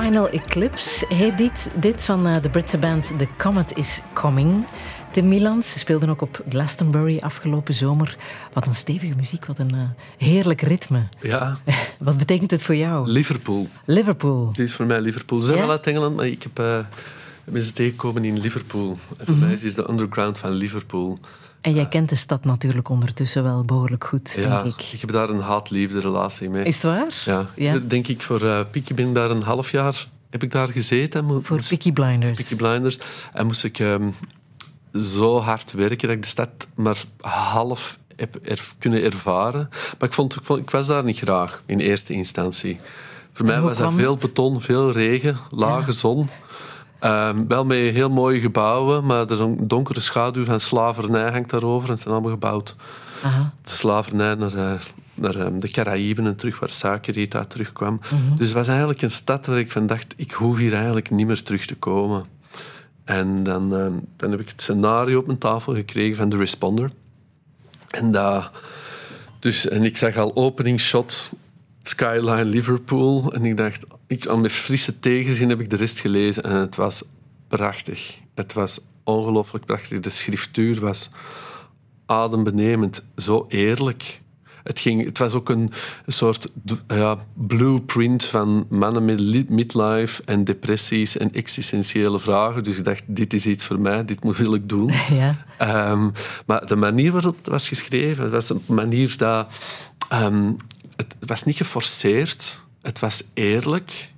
Final 0.00 0.28
Eclipse 0.28 1.06
heet 1.14 1.38
dit. 1.38 1.70
Dit 1.74 2.04
van 2.04 2.26
eh, 2.26 2.42
de 2.42 2.48
Britse 2.50 2.78
band 2.78 3.12
The 3.18 3.28
Comet 3.36 3.76
is 3.76 4.02
Coming. 4.12 4.66
Tim 5.12 5.28
Milans 5.28 5.70
ze 5.70 5.78
speelden 5.78 6.08
ook 6.08 6.22
op 6.22 6.42
Glastonbury 6.48 7.18
afgelopen 7.18 7.74
zomer. 7.74 8.16
Wat 8.52 8.66
een 8.66 8.74
stevige 8.74 9.14
muziek, 9.14 9.44
wat 9.46 9.58
een 9.58 9.74
eh, 9.74 9.80
heerlijk 10.28 10.60
ritme. 10.60 11.02
Ja, 11.20 11.58
Wat 11.98 12.16
betekent 12.18 12.50
het 12.50 12.62
voor 12.62 12.76
jou? 12.76 13.08
Liverpool. 13.08 13.68
Liverpool. 13.84 14.48
Het 14.48 14.58
is 14.58 14.74
voor 14.74 14.86
mij 14.86 15.00
Liverpool. 15.00 15.38
Ze 15.40 15.46
zijn 15.46 15.58
Ja? 15.58 15.64
wel 15.64 15.72
uit 15.74 15.86
Engeland, 15.86 16.16
maar 16.16 16.26
ik 16.26 16.42
heb, 16.42 16.86
ben 17.44 17.62
ze 17.62 17.72
tegengekomen 17.72 18.24
in 18.24 18.38
Liverpool. 18.40 18.98
En 19.18 19.26
voor 19.26 19.34
Mhm. 19.34 19.44
mij 19.44 19.52
is 19.52 19.62
het 19.62 19.74
de 19.76 19.88
underground 19.90 20.38
van 20.38 20.50
Liverpool. 20.52 21.18
En 21.68 21.74
jij 21.74 21.86
kent 21.88 22.08
de 22.08 22.14
stad 22.16 22.44
natuurlijk 22.44 22.88
ondertussen 22.88 23.42
wel 23.42 23.64
behoorlijk 23.64 24.04
goed, 24.04 24.32
Ja, 24.36 24.62
denk 24.62 24.74
ik. 24.74 24.92
ik 24.92 25.00
heb 25.00 25.12
daar 25.12 25.28
een 25.28 25.40
haat-liefde 25.40 26.00
relatie 26.00 26.48
mee. 26.50 26.64
Is 26.64 26.74
het 26.74 26.82
waar? 26.84 27.22
Ja, 27.24 27.46
Ja. 27.56 27.78
denk 27.78 28.08
ik 28.08 28.22
voor 28.22 28.42
uh, 28.42 28.60
Peaky 28.70 28.94
ben 28.94 29.08
ik 29.08 29.14
daar 29.14 29.30
een 29.30 29.42
half 29.42 29.70
jaar 29.70 30.06
heb 30.30 30.42
ik 30.42 30.50
daar 30.52 30.68
gezeten. 30.68 31.24
Mo- 31.24 31.40
Voor 31.40 31.56
moest- 31.56 31.68
Peaky 31.68 31.92
Blinders. 31.92 32.36
Peaky 32.36 32.56
Blinders. 32.56 32.98
En 33.32 33.46
moest 33.46 33.64
ik 33.64 33.78
ehm, 33.78 34.08
zo 35.00 35.38
hard 35.40 35.72
werken 35.72 36.08
dat 36.08 36.16
ik 36.16 36.22
de 36.22 36.28
stad 36.28 36.50
maar 36.74 37.04
half 37.20 37.98
heb 38.16 38.38
er, 38.44 38.60
kunnen 38.78 39.02
ervaren. 39.02 39.68
Maar 39.98 40.08
ik, 40.08 40.14
vond, 40.14 40.36
ik, 40.36 40.44
vond, 40.44 40.60
ik 40.60 40.70
was 40.70 40.86
daar 40.86 41.04
niet 41.04 41.18
graag 41.18 41.62
in 41.66 41.80
eerste 41.80 42.12
instantie. 42.12 42.78
Voor 43.32 43.46
mij 43.46 43.60
was 43.60 43.76
kwam 43.76 43.96
veel 43.96 44.16
beton, 44.16 44.60
veel 44.60 44.92
regen, 44.92 45.36
lage 45.50 45.92
zon. 45.92 46.28
Ehm, 46.98 47.46
wel 47.46 47.64
met 47.64 47.78
heel 47.78 48.10
mooie 48.10 48.40
gebouwen, 48.40 49.04
maar 49.06 49.26
de 49.26 49.36
don- 49.36 49.58
donkere 49.60 50.00
schaduw 50.00 50.44
van 50.44 50.60
slavernij 50.60 51.30
hangt 51.30 51.50
daarover. 51.50 51.88
En 51.88 51.94
het 51.94 52.02
zijn 52.02 52.14
allemaal 52.14 52.32
gebouwd 52.32 52.76
Aha. 53.22 53.52
de 53.64 53.70
slavernij 53.74 54.34
naar, 54.34 54.54
eh, 54.54 54.80
naar 55.14 55.34
ehm, 55.36 55.58
de 55.58 55.70
Caraïben 55.70 56.26
en 56.26 56.36
terug, 56.36 56.58
waar 56.58 56.70
Sakerita 56.70 57.44
terugkwam. 57.44 58.00
Dus 58.36 58.46
het 58.46 58.56
was 58.56 58.68
eigenlijk 58.68 59.02
een 59.02 59.10
stad 59.10 59.46
waar 59.46 59.58
ik 59.58 59.72
van 59.72 59.86
dacht, 59.86 60.14
ik 60.16 60.30
hoef 60.32 60.58
hier 60.58 60.74
eigenlijk 60.74 61.10
niet 61.10 61.26
meer 61.26 61.42
terug 61.42 61.66
te 61.66 61.74
komen. 61.76 62.24
En 63.04 63.42
dan, 63.42 63.74
ehm, 63.76 63.92
dan 64.16 64.30
heb 64.30 64.40
ik 64.40 64.48
het 64.48 64.62
scenario 64.62 65.18
op 65.18 65.26
mijn 65.26 65.38
tafel 65.38 65.74
gekregen 65.74 66.16
van 66.16 66.28
de 66.28 66.36
Responder. 66.36 66.90
En, 67.88 68.12
dat, 68.12 68.50
dus, 69.38 69.68
en 69.68 69.82
ik 69.84 69.96
zag 69.96 70.16
al 70.16 70.36
openingsshot, 70.36 71.32
Skyline 71.88 72.44
Liverpool. 72.44 73.32
En 73.32 73.44
ik 73.44 73.56
dacht, 73.56 73.86
ik, 74.06 74.26
aan 74.26 74.40
mijn 74.40 74.52
frisse 74.52 74.98
tegenzin 74.98 75.48
heb 75.48 75.60
ik 75.60 75.70
de 75.70 75.76
rest 75.76 76.00
gelezen. 76.00 76.42
En 76.42 76.54
het 76.54 76.76
was 76.76 77.02
prachtig. 77.48 78.18
Het 78.34 78.52
was 78.52 78.80
ongelooflijk 79.04 79.64
prachtig. 79.64 80.00
De 80.00 80.10
schriftuur 80.10 80.80
was 80.80 81.10
adembenemend, 82.06 83.04
zo 83.16 83.44
eerlijk. 83.48 84.20
Het, 84.62 84.80
ging, 84.80 85.04
het 85.04 85.18
was 85.18 85.32
ook 85.32 85.48
een, 85.48 85.72
soort 86.06 86.48
ja, 86.88 87.18
blueprint 87.34 88.24
van 88.24 88.66
mannen 88.70 89.04
met 89.04 89.20
li- 89.20 89.46
midlife 89.48 90.22
en 90.24 90.44
depressies 90.44 91.16
en 91.16 91.32
existentiële 91.32 92.18
vragen. 92.18 92.64
Dus 92.64 92.78
ik 92.78 92.84
dacht, 92.84 93.02
dit 93.06 93.32
is 93.32 93.46
iets 93.46 93.64
voor 93.64 93.80
mij, 93.80 94.04
dit 94.04 94.24
moet 94.24 94.36
wil 94.36 94.54
ik 94.54 94.68
doen. 94.68 94.90
Ja. 95.10 95.46
Ehm, 95.58 96.08
maar 96.46 96.66
de 96.66 96.76
manier 96.76 97.12
waarop 97.12 97.36
het 97.36 97.46
was 97.46 97.68
geschreven, 97.68 98.22
het 98.24 98.32
was 98.32 98.50
een 98.50 98.62
manier 98.66 99.14
dat... 99.16 99.52
ehm, 100.08 100.52
het 100.98 101.14
was 101.20 101.44
niet 101.44 101.56
geforceerd, 101.56 102.60
het 102.82 102.98
was 102.98 103.22
eerlijk. 103.34 104.12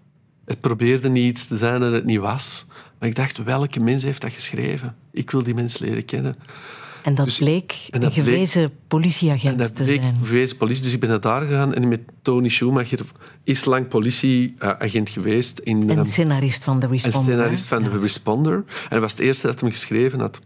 Het 0.44 0.60
probeerde 0.60 1.08
niet 1.08 1.24
iets 1.28 1.46
te 1.46 1.56
zijn 1.56 1.80
dat 1.80 1.92
het 1.92 2.04
niet 2.04 2.18
was. 2.18 2.66
Maar 2.98 3.08
ik 3.08 3.14
dacht, 3.14 3.42
welke 3.42 3.80
mens 3.80 4.02
heeft 4.02 4.20
dat 4.20 4.32
geschreven? 4.32 4.96
Ik 5.12 5.30
wil 5.30 5.42
die 5.42 5.54
mens 5.54 5.78
leren 5.78 6.04
kennen. 6.04 6.36
En 7.02 7.14
dat 7.14 7.24
Dus- 7.26 7.38
bleek 7.38 7.74
en 7.90 8.00
dat 8.00 8.16
een 8.16 8.24
gewezen 8.24 8.62
En 8.62 8.72
politieagent 8.88 9.58
dat 9.58 9.76
te 9.76 9.82
bleek 9.82 10.00
zijn. 10.00 10.16
bewezen 10.20 10.56
politie. 10.56 10.82
Dus 10.82 10.92
ik 10.92 11.00
ben 11.00 11.08
naar 11.08 11.20
daar 11.20 11.42
gegaan 11.42 11.74
en 11.74 11.88
met 11.88 12.00
Tony 12.22 12.48
Schumacher 12.48 13.00
is 13.44 13.64
lang 13.64 13.88
politieagent 13.88 15.08
geweest. 15.08 15.58
In, 15.58 15.90
En 15.90 16.06
scenarist 16.06 16.64
van 16.64 16.80
The 16.80 16.86
Responder. 16.86 17.22
scenarist 17.32 17.64
van 17.66 17.82
Ja. 17.82 17.88
de 17.88 17.98
Responder. 17.98 18.54
En 18.54 18.64
dat 18.90 19.00
was 19.00 19.10
het 19.10 19.20
eerste 19.20 19.46
dat 19.46 19.62
me 19.62 19.70
geschreven 19.70 20.20
had. 20.20 20.40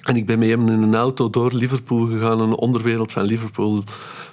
En 0.00 0.16
ik 0.16 0.26
ben 0.26 0.38
met 0.38 0.48
hem 0.48 0.68
in 0.68 0.82
een 0.82 0.94
auto 0.94 1.30
door 1.30 1.52
Liverpool 1.52 2.06
gegaan, 2.06 2.40
een 2.40 2.54
onderwereld 2.54 3.12
van 3.12 3.22
Liverpool 3.24 3.84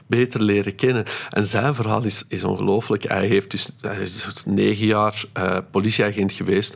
beter 0.07 0.41
leren 0.41 0.75
kennen. 0.75 1.05
En 1.29 1.45
zijn 1.45 1.75
verhaal 1.75 2.03
is, 2.05 2.25
is 2.27 2.43
ongelooflijk. 2.43 3.03
Hij, 3.03 3.27
heeft 3.27 3.51
dus, 3.51 3.71
is 4.01 4.23
dus 4.23 4.45
negen 4.45 4.85
jaar 4.85 5.23
eh, 5.33 5.57
politieagent 5.71 6.31
geweest, 6.31 6.75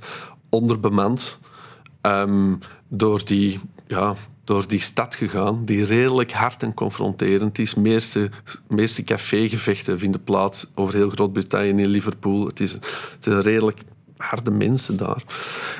onderbemand, 0.50 1.40
ehm, 2.02 2.54
door, 2.88 3.26
die, 3.26 3.60
ja, 3.88 4.16
door 4.44 4.68
die 4.68 4.80
stad 4.80 5.16
gegaan, 5.16 5.66
die 5.66 5.86
redelijk 5.86 6.32
hard 6.32 6.64
en 6.64 6.74
confronterend 6.74 7.60
is. 7.60 7.76
Meeste, 7.76 8.30
meeste 8.68 9.04
cafégevechten 9.04 10.00
vinden 10.00 10.24
plaats 10.24 10.68
over 10.76 10.94
heel 10.94 11.10
Groot-Brittannië 11.10 11.84
in 11.84 11.88
Liverpool. 11.88 12.46
Het, 12.46 12.60
is, 12.60 12.72
het 12.72 12.84
zijn 13.20 13.42
redelijk 13.42 13.80
harde 14.18 14.52
mensen 14.52 14.98
daar. 14.98 15.24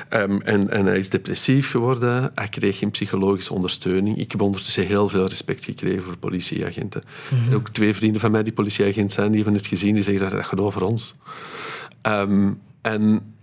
Ehm, 0.08 0.38
en, 0.40 0.70
en 0.70 0.86
hij 0.86 0.98
is 0.98 1.10
depressief 1.10 1.70
geworden. 1.70 2.30
Hij 2.34 2.48
kreeg 2.48 2.78
geen 2.78 2.90
psychologische 2.90 3.52
ondersteuning. 3.54 4.18
Ik 4.18 4.32
heb 4.32 4.40
ondertussen 4.40 4.86
heel 4.86 5.08
veel 5.08 5.26
respect 5.28 5.64
gekregen 5.64 6.02
voor 6.02 6.16
politieagenten. 6.16 7.02
En 7.48 7.54
ook 7.54 7.68
twee 7.68 7.94
vrienden 7.94 8.20
van 8.20 8.30
mij 8.30 8.42
die 8.42 8.52
politieagent 8.52 9.12
zijn, 9.12 9.26
die 9.32 9.36
hebben 9.42 9.58
het 9.60 9.66
gezien. 9.66 9.94
Die 9.94 10.02
zeggen, 10.02 10.30
dat 10.30 10.44
gaat 10.46 10.60
over 10.60 10.82
ons. 10.82 11.14
Ehm, 12.02 12.52
en, 12.82 13.34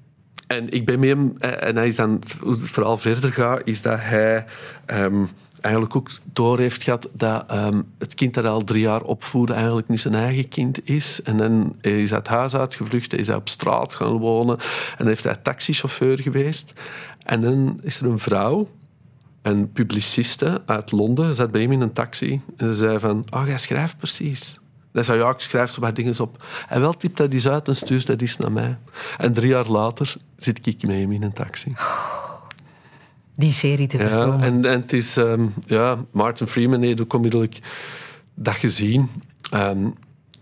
en 0.47 0.69
ik 0.71 0.85
ben 0.85 0.99
met 0.99 1.09
hem... 1.09 1.35
eh, 1.39 1.67
En 1.67 1.75
hij 1.75 1.87
is 1.87 1.95
dan... 1.95 2.21
Hoe 2.41 2.51
het 2.51 2.61
verhaal 2.61 2.97
verder 2.97 3.31
gaat, 3.33 3.61
is 3.65 3.81
dat 3.81 3.97
hij... 3.99 4.45
ehm, 4.85 5.23
eigenlijk 5.63 5.95
ook 5.95 6.09
door 6.23 6.59
heeft 6.59 6.83
gehad 6.83 7.09
dat 7.13 7.43
ehm, 7.47 7.81
het 7.97 8.13
kind 8.13 8.33
dat 8.33 8.45
al 8.45 8.63
drie 8.63 8.81
jaar 8.81 9.01
opvoedde 9.01 9.53
eigenlijk 9.53 9.87
niet 9.87 9.99
zijn 9.99 10.15
eigen 10.15 10.47
kind 10.47 10.87
is. 10.87 11.21
En 11.21 11.37
dan 11.37 11.75
is 11.81 12.09
hij 12.09 12.21
huis 12.23 12.55
uitgevlucht, 12.55 13.13
is 13.13 13.27
hij 13.27 13.35
op 13.35 13.49
straat 13.49 13.95
gaan 13.95 14.17
wonen 14.17 14.57
en 14.97 15.07
heeft 15.07 15.23
hij 15.23 15.35
taxichauffeur 15.35 16.19
geweest. 16.19 16.73
En 17.23 17.41
dan 17.41 17.79
is 17.81 17.99
er 17.99 18.05
een 18.05 18.19
vrouw, 18.19 18.69
een 19.41 19.71
publiciste 19.71 20.61
uit 20.65 20.91
Londen, 20.91 21.35
zat 21.35 21.51
bij 21.51 21.61
hem 21.61 21.71
in 21.71 21.81
een 21.81 21.93
taxi 21.93 22.41
en 22.57 22.67
ze 22.67 22.73
zei 22.73 22.99
van, 22.99 23.25
oh, 23.29 23.47
jij 23.47 23.57
schrijft 23.57 23.97
precies. 23.97 24.59
Hij 24.91 25.03
zei, 25.03 25.19
ja, 25.19 25.29
ik 25.29 25.39
schrijf 25.39 25.71
zo 25.71 25.81
wat 25.81 25.95
dingen 25.95 26.19
op. 26.19 26.43
En 26.69 26.81
wel 26.81 26.93
typt 26.93 27.17
dat 27.17 27.33
eens 27.33 27.47
uit 27.47 27.67
en 27.67 27.75
stuurt 27.75 28.07
dat 28.07 28.21
eens 28.21 28.37
naar 28.37 28.51
mij. 28.51 28.77
En 29.17 29.33
drie 29.33 29.49
jaar 29.49 29.67
later 29.67 30.15
zit 30.37 30.67
ik 30.67 30.81
met 30.81 30.95
hem 30.95 31.11
in 31.11 31.23
een 31.23 31.33
taxi. 31.33 31.73
Die 33.35 33.51
serie 33.51 33.87
te 33.87 33.97
Ja, 33.97 34.07
verfilmen. 34.07 34.41
en, 34.41 34.65
en 34.65 34.81
het 34.81 34.93
is... 34.93 35.17
ehm, 35.17 35.45
ja, 35.67 35.97
Martin 36.11 36.47
Freeman 36.47 36.81
heeft 36.81 37.01
ook 37.01 37.13
onmiddellijk 37.13 37.59
dat 38.35 38.53
gezien. 38.55 39.09
Ehm, 39.49 39.87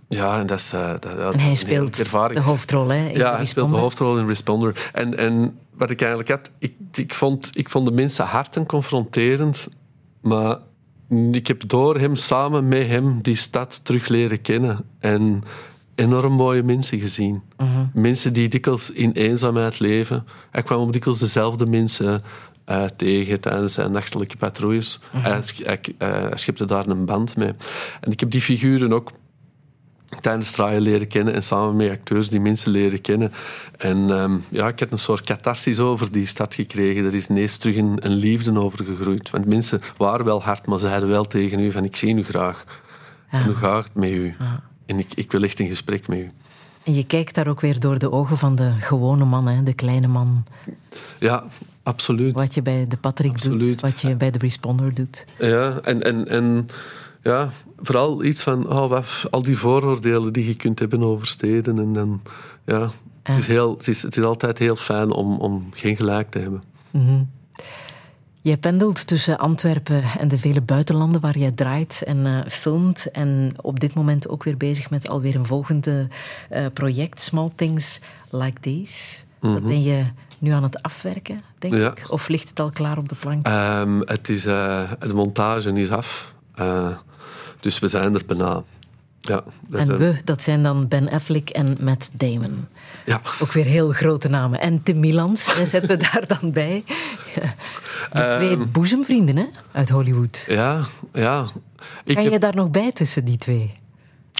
ja, 0.07 0.39
en 0.39 0.47
dat 0.47 0.59
is... 0.59 0.69
dat, 0.69 1.01
dat 1.01 1.34
En 1.34 1.39
hij 1.39 1.55
speelt 1.55 1.99
ervaring. 1.99 2.39
de 2.39 2.45
hoofdrol, 2.45 2.88
hè? 2.88 3.07
in 3.09 3.18
Ja, 3.18 3.35
hij 3.35 3.45
speelt 3.45 3.69
de 3.69 3.76
hoofdrol 3.76 4.18
in 4.18 4.27
Responder. 4.27 4.89
En, 4.93 5.18
en 5.18 5.57
wat 5.73 5.89
ik 5.89 5.99
eigenlijk 6.01 6.30
had... 6.30 6.49
Ik, 6.59 6.73
ik, 6.93 7.13
vond, 7.13 7.49
ik 7.57 7.69
vond 7.69 7.85
de 7.85 7.91
mensen 7.93 8.26
hard 8.26 8.55
en 8.55 8.65
confronterend, 8.65 9.68
maar 10.22 10.57
ik 11.31 11.47
heb 11.47 11.63
door 11.69 11.99
hem, 11.99 12.15
samen 12.15 12.68
met 12.68 12.88
hem, 12.88 13.22
die 13.22 13.35
stad 13.35 13.85
terug 13.85 14.07
leren 14.07 14.41
kennen. 14.41 14.85
En 14.99 15.43
enorm 15.95 16.34
mooie 16.34 16.63
mensen 16.63 16.99
gezien. 16.99 17.41
Mhm. 17.57 17.85
Mensen 17.93 18.34
die 18.34 18.47
dikwijls 18.49 18.91
in 18.91 19.11
eenzaamheid 19.11 19.80
leven. 19.80 20.26
Hij 20.51 20.63
kwam 20.63 20.80
op 20.81 20.91
dikwijls 20.93 21.19
dezelfde 21.19 21.65
mensen 21.65 22.23
eh, 22.72 22.84
tegen 22.95 23.39
tijdens 23.41 23.73
zijn 23.73 23.91
nachtelijke 23.91 24.38
patrouilles. 24.38 24.99
Mhm. 25.11 25.23
hij, 25.23 25.41
sch- 25.41 25.64
hij, 25.64 25.80
eh, 25.98 26.10
hij 26.10 26.38
schepte 26.38 26.65
daar 26.65 26.88
een 26.88 27.06
band 27.06 27.35
mee. 27.35 27.53
En 28.02 28.11
ik 28.11 28.19
heb 28.19 28.31
die 28.31 28.41
figuren 28.41 28.93
ook 28.93 29.11
tijdens 30.22 30.52
draaien 30.52 30.81
leren 30.81 31.07
kennen 31.07 31.34
en 31.34 31.43
samen 31.43 31.76
met 31.76 31.91
acteurs 31.91 32.30
die 32.30 32.39
mensen 32.39 32.72
leren 32.72 33.02
kennen. 33.02 33.31
En 33.77 34.10
ehm, 34.10 34.38
ja, 34.49 34.68
ik 34.68 34.80
heb 34.80 34.91
een 34.91 34.99
soort 34.99 35.26
catharsis 35.26 35.80
over 35.80 36.11
die 36.11 36.26
stad 36.26 36.53
gekregen. 36.53 37.06
Er 37.06 37.15
is 37.15 37.27
ineens 37.27 37.57
terug 37.57 37.76
een, 37.76 37.98
een 37.99 38.15
liefde 38.15 38.60
over 38.60 38.85
gegroeid. 38.85 39.30
Want 39.30 39.45
mensen 39.45 39.81
waren 39.98 40.26
wel 40.26 40.43
hard, 40.43 40.65
maar 40.65 40.80
zeiden 40.80 41.10
wel 41.10 41.26
tegen 41.26 41.60
u 41.60 41.72
van 41.72 41.84
ik 41.84 41.95
zie 41.95 42.15
u 42.15 42.23
graag. 42.23 42.64
En 43.30 43.43
hoe 43.43 43.56
gaat 43.56 43.84
het 43.84 43.95
met 43.95 44.11
u? 44.11 44.35
En 44.85 44.99
ik, 44.99 45.14
ik 45.15 45.31
wil 45.31 45.43
echt 45.43 45.60
een 45.60 45.68
gesprek 45.68 46.07
met 46.07 46.18
u. 46.18 46.31
En 46.84 46.93
je 46.93 47.06
kijkt 47.06 47.35
daar 47.35 47.48
ook 47.48 47.61
weer 47.61 47.80
door 47.80 47.99
de 47.99 48.11
ogen 48.11 48.38
van 48.38 48.56
de 48.56 48.73
gewone 48.80 49.26
man, 49.26 49.48
hè? 49.48 49.64
de 49.64 49.73
kleine 49.73 50.07
man. 50.07 50.43
Ja, 51.19 51.43
absoluut. 51.84 52.34
Wat 52.34 52.53
je 52.53 52.62
bij 52.62 52.88
de 52.88 52.98
Patrick 52.98 53.41
doet, 53.41 53.82
wat 53.82 54.02
je 54.02 54.16
bij 54.16 54.32
de 54.32 54.38
Responder 54.38 54.94
doet. 54.94 55.26
Ja, 55.40 55.80
en, 55.84 56.03
en, 56.03 56.28
en 56.28 56.68
ja, 57.22 57.49
vooral 57.78 58.24
iets 58.24 58.44
van 58.44 58.70
oh, 58.70 58.90
wat, 58.90 59.06
al 59.30 59.44
die 59.44 59.58
vooroordelen 59.58 60.34
die 60.34 60.45
je 60.45 60.56
kunt 60.56 60.80
hebben 60.80 61.03
over 61.03 61.28
steden. 61.28 61.80
En 61.80 61.94
dan, 61.94 62.22
ja, 62.66 62.91
het, 63.24 63.38
is 63.38 63.48
heel, 63.48 63.74
het, 63.74 63.88
is, 63.88 64.02
het 64.02 64.18
is 64.18 64.24
altijd 64.24 64.58
heel 64.58 64.76
fijn 64.76 65.12
om, 65.12 65.38
om 65.40 65.70
geen 65.74 65.95
gelijk 65.95 66.32
te 66.32 66.40
hebben. 66.40 66.64
Jij 68.44 68.58
pendelt 68.58 69.08
tussen 69.08 69.38
Antwerpen 69.38 70.03
en 70.20 70.28
de 70.28 70.38
vele 70.38 70.62
buitenlanden 70.62 71.22
waar 71.22 71.38
jij 71.38 71.52
draait 71.52 72.03
en 72.06 72.26
eh, 72.26 72.40
filmt. 72.48 73.12
En 73.12 73.53
op 73.62 73.80
dit 73.80 73.94
moment 73.94 74.30
ook 74.30 74.44
weer 74.44 74.58
bezig 74.58 74.90
met 74.90 75.10
alweer 75.10 75.36
een 75.36 75.45
volgende 75.45 76.08
eh, 76.49 76.66
project, 76.74 77.22
Small 77.22 77.49
Things 77.56 77.99
Like 78.30 78.60
These. 78.60 79.24
Dat 79.40 79.66
ben 79.66 79.82
je 79.82 80.06
nu 80.41 80.51
aan 80.51 80.63
het 80.63 80.81
afwerken, 80.81 81.41
denk 81.59 81.73
Ja. 81.73 81.91
ik? 81.91 82.05
Of 82.09 82.27
ligt 82.27 82.49
het 82.49 82.59
al 82.59 82.69
klaar 82.72 82.97
op 82.97 83.09
de 83.09 83.15
plank? 83.15 83.45
Ehm, 83.47 83.99
het 83.99 84.30
is, 84.30 84.45
eh, 84.45 84.91
de 84.99 85.13
montage 85.13 85.72
is 85.73 85.89
af. 85.89 86.34
Eh, 86.55 86.88
dus 87.59 87.80
we 87.80 87.88
zijn 87.88 88.15
er 88.15 88.26
bijna. 88.26 88.63
Ja, 89.23 89.43
En 89.72 89.85
zijn- 89.85 89.97
we, 89.97 90.15
dat 90.23 90.41
zijn 90.41 90.63
dan 90.63 90.88
Ben 90.88 91.09
Affleck 91.09 91.49
en 91.49 91.77
Matt 91.80 92.09
Damon. 92.19 92.68
ja. 93.05 93.22
Ook 93.41 93.51
weer 93.51 93.65
heel 93.65 93.91
grote 93.91 94.30
namen. 94.30 94.59
En 94.59 94.84
Tim 94.84 94.99
Milans 94.99 95.43
zetten 95.65 95.88
we 95.88 95.97
daar 95.97 96.23
dan 96.27 96.51
bij. 96.51 96.84
De 98.13 98.27
twee 98.35 98.49
Ehm. 98.49 98.72
boezemvrienden 98.72 99.38
hè, 99.38 99.45
uit 99.72 99.89
Hollywood. 99.89 100.43
ja, 100.47 100.80
ja. 101.13 101.45
Ik 102.03 102.15
Kan 102.15 102.23
heb- 102.23 102.34
je 102.34 102.39
daar 102.39 102.55
nog 102.55 102.72
bij 102.72 102.91
tussen 102.91 103.26
die 103.26 103.38
twee? 103.38 103.80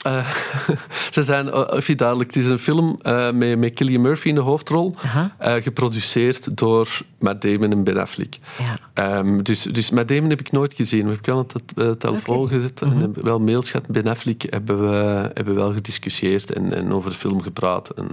Eh, 0.02 0.32
ze 1.16 1.24
zijn, 1.24 1.50
eh, 1.50 1.64
even 1.70 1.98
duidelijk, 1.98 2.34
het 2.34 2.44
is 2.44 2.50
een 2.50 2.60
film 2.60 2.98
eh, 3.02 3.32
met, 3.32 3.58
met 3.58 3.72
Cillian 3.76 4.02
Murphy 4.02 4.28
in 4.28 4.36
de 4.36 4.42
hoofdrol, 4.42 4.96
geproduceerd 5.40 6.58
door 6.58 6.88
Matt 7.20 7.42
Damon 7.42 7.72
en 7.72 7.84
Ben 7.84 7.98
Affleck. 7.98 8.38
Ja. 8.58 8.80
Ehm, 8.94 9.42
dus, 9.42 9.64
dus 9.64 9.90
Matt 9.90 10.08
Damon 10.08 10.30
heb 10.30 10.40
ik 10.40 10.52
nooit 10.52 10.74
gezien. 10.74 11.08
We 11.08 11.12
hebben 11.14 11.46
wel 11.74 11.90
het 11.90 12.00
telefoon 12.00 12.48
gezet 12.48 12.82
en 12.82 12.98
hebben 12.98 13.24
wel 13.24 13.40
mails 13.40 13.72
gehad. 13.72 13.88
Ben 13.88 14.08
Affleck 14.08 14.46
hebben 14.50 14.82
we 14.82 15.32
hebben 15.34 15.54
we 15.54 15.62
wel 15.62 15.74
gediscussieerd 15.74 16.52
en, 16.52 16.74
en 16.74 16.94
over 16.94 17.10
de 17.10 17.18
film 17.18 17.42
gepraat. 17.42 17.90
En, 17.90 18.08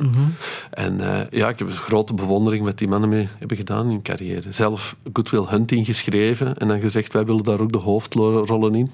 en 0.70 1.00
eh, 1.00 1.30
ja, 1.30 1.48
ik 1.48 1.58
heb 1.58 1.68
een 1.68 1.74
grote 1.74 2.14
bewondering 2.14 2.64
wat 2.64 2.78
die 2.78 2.88
mannen 2.88 3.08
mee 3.08 3.28
hebben 3.38 3.56
gedaan 3.56 3.84
in 3.84 3.90
hun 3.90 4.02
carrière. 4.02 4.52
Zelf 4.52 4.96
Good 5.12 5.30
Will 5.30 5.46
Hunting 5.48 5.86
geschreven 5.86 6.58
en 6.58 6.68
dan 6.68 6.80
gezegd, 6.80 7.12
wij 7.12 7.24
willen 7.24 7.44
daar 7.44 7.60
ook 7.60 7.72
de 7.72 7.78
hoofdrollen 7.78 8.74
in. 8.74 8.90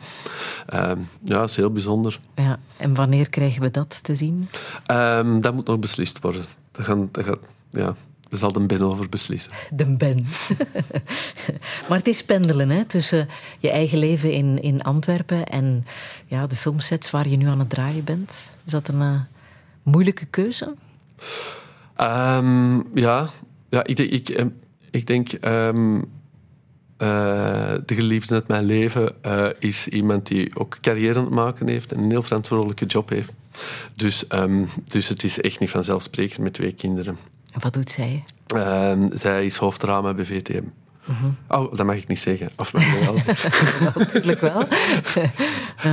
Ehm, 0.67 0.99
ja, 1.25 1.39
dat 1.39 1.49
is 1.49 1.57
heel 1.57 1.71
bijzonder. 1.71 2.21
ja. 2.35 2.59
En 2.85 2.95
wanneer 2.95 3.29
krijgen 3.29 3.63
we 3.63 3.71
dat 3.71 4.03
te 4.05 4.15
zien? 4.15 4.49
Ehm, 4.87 5.41
dat 5.41 5.55
moet 5.55 5.67
nog 5.67 5.79
beslist 5.79 6.21
worden. 6.21 6.45
Dat, 6.73 6.85
gaan, 6.85 7.09
dat, 7.13 7.25
gaat, 7.25 7.39
ja, 7.71 7.95
daar 8.29 8.39
zal 8.39 8.53
de 8.53 8.67
Ben 8.67 8.81
over 8.83 9.09
beslissen. 9.09 9.53
De 9.77 9.87
Ben. 9.87 10.27
maar 11.89 11.99
het 11.99 12.07
is 12.07 12.25
pendelen 12.25 12.71
hè, 12.71 12.85
tussen 12.85 13.29
je 13.59 13.71
eigen 13.71 13.99
leven 13.99 14.33
in, 14.33 14.63
in 14.63 14.83
Antwerpen 14.83 15.47
en 15.47 15.87
ja, 16.27 16.47
de 16.47 16.57
filmsets 16.57 17.11
waar 17.11 17.29
je 17.29 17.37
nu 17.37 17.47
aan 17.47 17.59
het 17.59 17.71
draaien 17.71 18.05
bent. 18.05 18.53
Is 18.65 18.73
dat 18.73 18.89
een 18.89 19.01
eh, 19.01 19.21
moeilijke 19.83 20.25
keuze? 20.27 20.75
Ehm, 21.97 22.77
ja, 22.95 23.29
ja 23.71 23.85
ik, 23.85 23.97
denk- 23.97 24.11
ik, 24.11 24.29
eh, 24.29 24.45
ik 24.91 25.07
denk... 25.07 25.33
ehm, 25.33 26.03
eh, 27.05 27.75
de 27.87 27.95
geliefde 27.95 28.35
uit 28.35 28.49
mijn 28.49 28.65
leven 28.65 29.23
eh, 29.23 29.47
is 29.59 29.89
iemand 29.89 30.27
die 30.27 30.59
ook 30.59 30.79
carrière 30.81 31.19
aan 31.19 31.25
het 31.25 31.35
maken 31.35 31.69
heeft 31.69 31.93
en 31.93 31.99
een 31.99 32.11
heel 32.11 32.23
verantwoordelijke 32.23 32.87
job 32.87 33.09
heeft. 33.09 33.33
Dus, 33.95 34.27
ehm, 34.27 34.65
dus 34.89 35.09
het 35.09 35.25
is 35.25 35.41
echt 35.41 35.61
niet 35.61 35.71
vanzelfsprekend 35.71 36.39
met 36.39 36.53
twee 36.53 36.73
kinderen. 36.73 37.17
En 37.53 37.61
wat 37.61 37.75
doet 37.75 37.91
zij? 37.91 38.23
Ehm, 38.47 39.09
zij 39.17 39.45
is 39.45 39.57
hoofddrama 39.57 40.15
bij 40.15 40.25
VTM. 40.25 40.65
Oh, 41.49 41.77
dat 41.77 41.87
mag 41.87 41.97
ik 41.97 42.09
niet 42.09 42.19
zeggen. 42.19 42.51
Of 42.57 42.73
mag 42.73 42.95
ik 42.95 43.05
wel. 43.05 43.17
Natuurlijk 44.05 44.41
wel. 44.41 44.67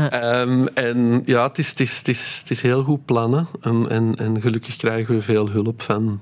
Ehm, 0.09 0.67
en 0.73 1.21
ja, 1.25 1.47
het 1.47 1.57
is, 1.57 1.69
het, 1.69 1.79
is, 1.79 1.97
het, 1.97 2.07
is, 2.07 2.37
het 2.39 2.49
is 2.51 2.61
heel 2.61 2.83
goed 2.83 3.05
plannen. 3.05 3.47
En, 3.61 3.89
en, 3.89 4.15
en 4.15 4.41
gelukkig 4.41 4.75
krijgen 4.75 5.15
we 5.15 5.21
veel 5.21 5.49
hulp 5.49 5.81
van 5.81 6.21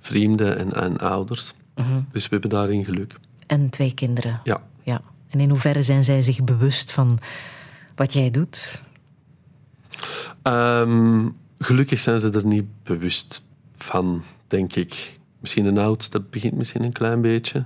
vrienden 0.00 0.58
en, 0.58 0.72
en 0.72 0.98
ouders. 0.98 1.54
Dus 2.12 2.24
we 2.24 2.28
hebben 2.30 2.50
daarin 2.50 2.84
geluk. 2.84 3.14
En 3.46 3.70
twee 3.70 3.94
kinderen. 3.94 4.40
Ja. 4.44 4.62
Ja. 4.82 5.00
En 5.28 5.40
in 5.40 5.48
hoeverre 5.50 5.82
zijn 5.82 6.04
zij 6.04 6.22
zich 6.22 6.44
bewust 6.44 6.92
van 6.92 7.18
wat 7.94 8.12
jij 8.12 8.30
doet? 8.30 8.82
Ehm, 10.42 11.28
gelukkig 11.58 12.00
zijn 12.00 12.20
ze 12.20 12.30
er 12.30 12.46
niet 12.46 12.66
bewust 12.82 13.42
van, 13.74 14.22
denk 14.48 14.74
ik. 14.74 15.18
Misschien 15.40 15.64
een 15.64 15.78
oud, 15.78 16.12
dat 16.12 16.30
begint 16.30 16.54
misschien 16.54 16.82
een 16.82 16.92
klein 16.92 17.20
beetje. 17.20 17.64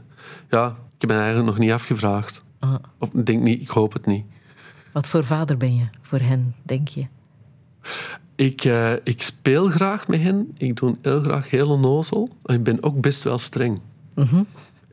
Ja, 0.51 0.67
ik 0.69 1.01
heb 1.01 1.11
eigenlijk 1.11 1.47
nog 1.47 1.59
niet 1.59 1.71
afgevraagd. 1.71 2.45
Ah. 2.59 2.75
Of 2.99 3.09
denk 3.11 3.43
niet, 3.43 3.63
ik 3.63 3.69
hoop 3.69 3.93
het 3.93 4.07
niet. 4.07 4.25
Wat 4.93 5.09
voor 5.09 5.25
vader 5.25 5.57
ben 5.57 5.77
je 5.77 5.87
voor 6.01 6.21
hen, 6.21 6.55
denk 6.63 6.89
je? 6.89 7.07
Ik, 8.35 8.65
eh, 8.65 8.93
ik 8.93 9.23
speel 9.23 9.67
graag 9.67 10.09
met 10.09 10.21
hen. 10.21 10.51
Ik 10.57 10.77
doe 10.77 10.97
heel 11.03 11.21
graag 11.21 11.51
heel 11.51 11.69
onnozel. 11.69 12.29
En 12.45 12.55
ik 12.55 12.63
ben 12.63 12.83
ook 12.83 13.01
best 13.01 13.23
wel 13.23 13.39
streng. 13.39 13.81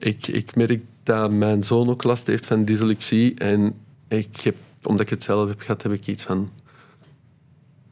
Ik, 0.03 0.27
ik 0.27 0.55
merk 0.55 0.81
dat 1.03 1.31
mijn 1.31 1.63
zoon 1.63 1.89
ook 1.89 2.03
last 2.03 2.27
heeft 2.27 2.45
van 2.45 2.65
dyslexie. 2.65 3.33
En 3.33 3.75
ik 4.07 4.39
heb, 4.41 4.55
omdat 4.83 5.01
ik 5.01 5.09
het 5.09 5.23
zelf 5.23 5.47
heb 5.47 5.59
gehad, 5.59 5.83
heb 5.83 5.91
ik 5.91 6.07
iets 6.07 6.23
van... 6.23 6.49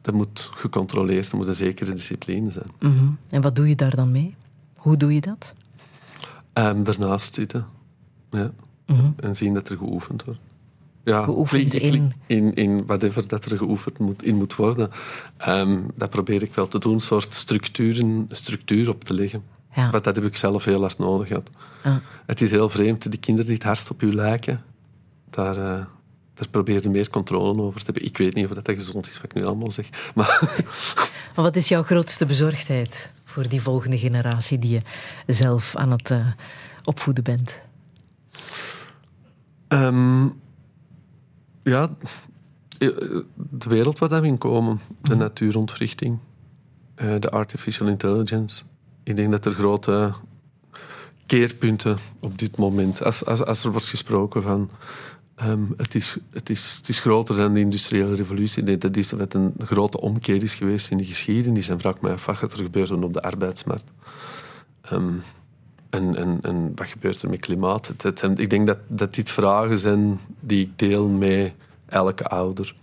Dat 0.00 0.14
moet 0.14 0.50
gecontroleerd, 0.54 1.24
dat 1.24 1.40
moet 1.40 1.48
een 1.48 1.54
zekere 1.54 1.92
discipline 1.92 2.50
zijn. 2.50 2.70
Mhm. 2.80 3.10
En 3.28 3.40
wat 3.40 3.56
doe 3.56 3.68
je 3.68 3.76
daar 3.76 3.96
dan 3.96 4.12
mee? 4.12 4.34
Hoe 4.76 4.96
doe 4.96 5.14
je 5.14 5.20
dat? 5.20 5.52
Ehm 6.52 6.82
daarnaast 6.82 7.34
zitten. 7.34 7.66
Ja. 8.30 8.52
En 9.16 9.36
zien 9.36 9.54
dat 9.54 9.68
er 9.68 9.76
geoefend 9.76 10.24
wordt. 10.24 10.40
Ja, 11.04 11.24
Geoefend 11.24 11.74
in? 11.74 12.12
in? 12.26 12.54
In 12.54 12.86
whatever 12.86 13.28
dat 13.28 13.44
er 13.44 13.56
geoefend 13.56 13.98
moet, 13.98 14.24
in 14.24 14.34
moet 14.36 14.54
worden. 14.56 14.90
Ehm, 15.36 15.80
dat 15.94 16.10
probeer 16.10 16.42
ik 16.42 16.54
wel 16.54 16.68
te 16.68 16.78
doen, 16.78 16.92
een 16.92 17.00
soort 17.00 17.34
structuren, 17.34 18.26
structuur 18.30 18.88
op 18.88 19.04
te 19.04 19.14
leggen. 19.14 19.42
Ja. 19.74 19.90
Want 19.90 20.04
dat 20.04 20.14
heb 20.14 20.24
ik 20.24 20.36
zelf 20.36 20.64
heel 20.64 20.80
hard 20.80 20.98
nodig 20.98 21.28
gehad. 21.28 21.50
Het 22.26 22.40
is 22.40 22.50
heel 22.50 22.68
vreemd, 22.68 23.10
die 23.10 23.20
kinderen 23.20 23.46
die 23.46 23.56
het 23.56 23.64
hardst 23.64 23.90
op 23.90 24.02
u 24.02 24.14
lijken, 24.14 24.62
daar, 25.30 25.54
daar 26.34 26.48
probeer 26.50 26.82
je 26.82 26.90
meer 26.90 27.10
controle 27.10 27.62
over 27.62 27.78
te 27.78 27.84
hebben. 27.84 28.04
Ik 28.04 28.18
weet 28.18 28.34
niet 28.34 28.46
of 28.46 28.54
dat, 28.54 28.64
dat 28.64 28.76
gezond 28.76 29.06
is, 29.06 29.14
wat 29.14 29.24
ik 29.24 29.34
nu 29.34 29.44
allemaal 29.44 29.70
zeg. 29.70 29.88
Maar 30.14 30.40
Maar 31.34 31.44
wat 31.44 31.56
is 31.56 31.68
jouw 31.68 31.82
grootste 31.82 32.26
bezorgdheid 32.26 33.12
voor 33.24 33.48
die 33.48 33.62
volgende 33.62 33.98
generatie 33.98 34.58
die 34.58 34.70
je 34.70 34.80
zelf 35.26 35.76
aan 35.76 35.90
het 35.90 36.10
eh, 36.10 36.26
opvoeden 36.84 37.24
bent? 37.24 37.60
Ehm, 39.68 40.24
ja, 41.62 41.88
eh, 42.78 42.88
de 43.34 43.68
wereld 43.68 43.98
waar 43.98 44.20
we 44.20 44.26
in 44.26 44.38
komen, 44.38 44.80
de 45.00 45.16
natuurontwrichting, 45.16 46.18
eh, 46.94 47.14
de 47.18 47.30
artificial 47.30 47.88
intelligence. 47.88 48.62
Ik 49.02 49.16
denk 49.16 49.30
dat 49.30 49.44
er 49.46 49.52
grote 49.52 50.12
keerpunten 51.26 51.96
op 52.20 52.38
dit 52.38 52.56
moment, 52.56 53.02
als, 53.02 53.24
als, 53.24 53.44
als 53.44 53.64
er 53.64 53.70
wordt 53.70 53.86
gesproken 53.86 54.42
van 54.42 54.70
ehm, 55.34 55.60
het, 55.76 55.94
is, 55.94 56.18
het, 56.30 56.50
is, 56.50 56.74
het 56.76 56.88
is 56.88 57.00
groter 57.00 57.36
dan 57.36 57.54
de 57.54 57.60
industriële 57.60 58.14
revolutie. 58.14 58.62
Denk 58.62 58.80
dat 58.80 58.94
dit 58.94 59.10
wat 59.10 59.34
een 59.34 59.54
grote 59.58 60.00
omkeer 60.00 60.42
is 60.42 60.54
geweest 60.54 60.90
in 60.90 60.96
de 60.98 61.04
geschiedenis. 61.04 61.68
En 61.68 61.80
vraag 61.80 62.00
me 62.00 62.10
af 62.12 62.26
wat 62.26 62.36
gaat 62.36 62.52
er 62.52 62.58
gebeuren 62.58 63.04
op 63.04 63.12
de 63.14 63.22
arbeidsmarkt. 63.22 63.90
Ehm, 64.80 65.12
en, 65.90 66.16
en, 66.16 66.38
en 66.42 66.72
wat 66.74 66.88
gebeurt 66.88 67.22
er 67.22 67.28
met 67.30 67.40
klimaat? 67.40 67.86
Het, 67.86 68.02
het 68.02 68.18
zijn- 68.18 68.38
ik 68.38 68.50
denk 68.50 68.66
dat, 68.66 68.78
dat 68.88 69.14
dit 69.14 69.30
vragen 69.30 69.78
zijn 69.78 70.20
die 70.40 70.64
ik 70.64 70.78
deel 70.78 71.08
met 71.08 71.52
elke 71.86 72.24
ouder. 72.24 72.74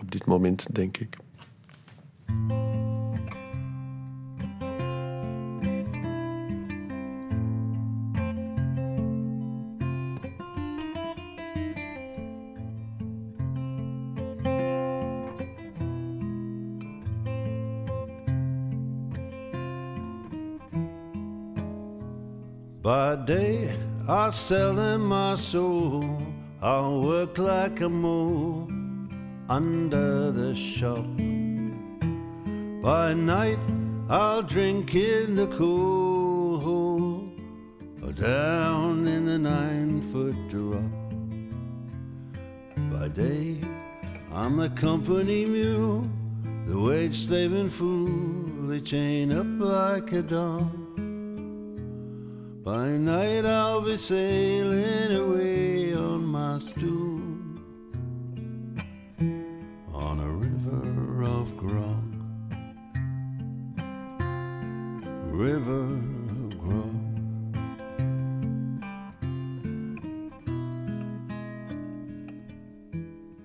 Op 0.00 0.10
dit 0.12 0.26
moment, 0.26 0.66
denk 0.74 0.96
ik. 0.96 1.16
Day, 23.24 23.74
I 24.08 24.30
sell 24.30 24.74
them 24.74 25.06
my 25.06 25.34
soul. 25.36 26.04
I'll 26.60 27.02
work 27.02 27.38
like 27.38 27.80
a 27.80 27.88
mole 27.88 28.68
under 29.48 30.30
the 30.32 30.54
shop. 30.54 31.06
By 32.82 33.14
night, 33.14 33.58
I'll 34.08 34.42
drink 34.42 34.94
in 34.94 35.34
the 35.34 35.48
cool 35.48 36.60
hole 36.60 37.32
or 38.02 38.12
down 38.12 39.06
in 39.08 39.26
the 39.26 39.38
nine 39.38 40.00
foot 40.00 40.36
drop. 40.48 40.82
By 42.92 43.08
day, 43.08 43.60
I'm 44.32 44.56
the 44.56 44.70
company 44.70 45.44
mule, 45.44 46.08
the 46.66 46.78
wage 46.78 47.26
slaving 47.26 47.70
fool. 47.70 48.68
They 48.68 48.80
chain 48.80 49.32
up 49.32 49.46
like 49.58 50.12
a 50.12 50.22
dog. 50.22 50.85
By 52.66 52.88
night 52.88 53.44
I'll 53.44 53.80
be 53.80 53.96
sailing 53.96 55.12
away 55.12 55.94
on 55.94 56.26
my 56.26 56.58
stool 56.58 57.20
on 59.94 60.18
a 60.18 60.28
river 60.28 61.22
of 61.22 61.56
grog, 61.56 62.12
river 65.30 65.94
of 65.94 66.58
grog. 66.58 66.96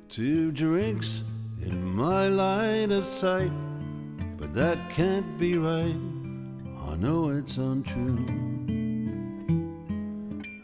Two 0.10 0.52
drinks 0.52 1.22
in 1.62 1.94
my 1.94 2.28
line 2.28 2.92
of 2.92 3.06
sight, 3.06 3.52
but 4.38 4.52
that 4.56 4.80
can't 4.90 5.38
be 5.38 5.60
right. 5.60 5.96
I 6.90 6.96
know 6.96 7.30
it's 7.30 7.58
untrue. 7.58 8.51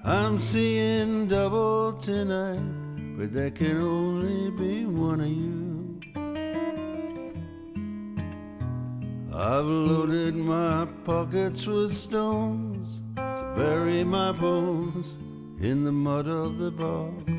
I'm 0.08 0.40
seeing 0.40 1.28
double 1.28 1.92
tonight, 1.92 2.64
but 3.18 3.34
there 3.34 3.52
can 3.52 3.82
only 3.82 4.50
be 4.52 4.86
one 4.86 5.20
of 5.20 5.28
you. 5.28 6.00
I've 9.36 9.66
loaded 9.66 10.34
my 10.34 10.88
pockets 11.04 11.68
with 11.68 11.92
stones 11.92 13.02
to 13.18 13.54
bury 13.58 14.06
my 14.06 14.32
bones 14.32 15.14
in 15.60 15.84
the 15.84 15.92
mud 15.92 16.30
of 16.30 16.58
the 16.58 16.72
bog. 16.72 17.30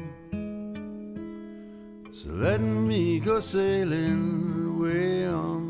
So 2.12 2.28
let 2.28 2.60
me 2.60 3.18
go 3.18 3.40
sailing 3.40 4.78
way 4.78 5.26
on 5.26 5.67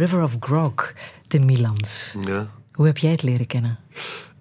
River 0.00 0.22
of 0.22 0.36
Grog, 0.40 0.92
de 1.28 1.38
Milans. 1.38 2.14
Ja. 2.26 2.48
Hoe 2.72 2.86
heb 2.86 2.98
jij 2.98 3.10
het 3.10 3.22
leren 3.22 3.46
kennen? 3.46 3.78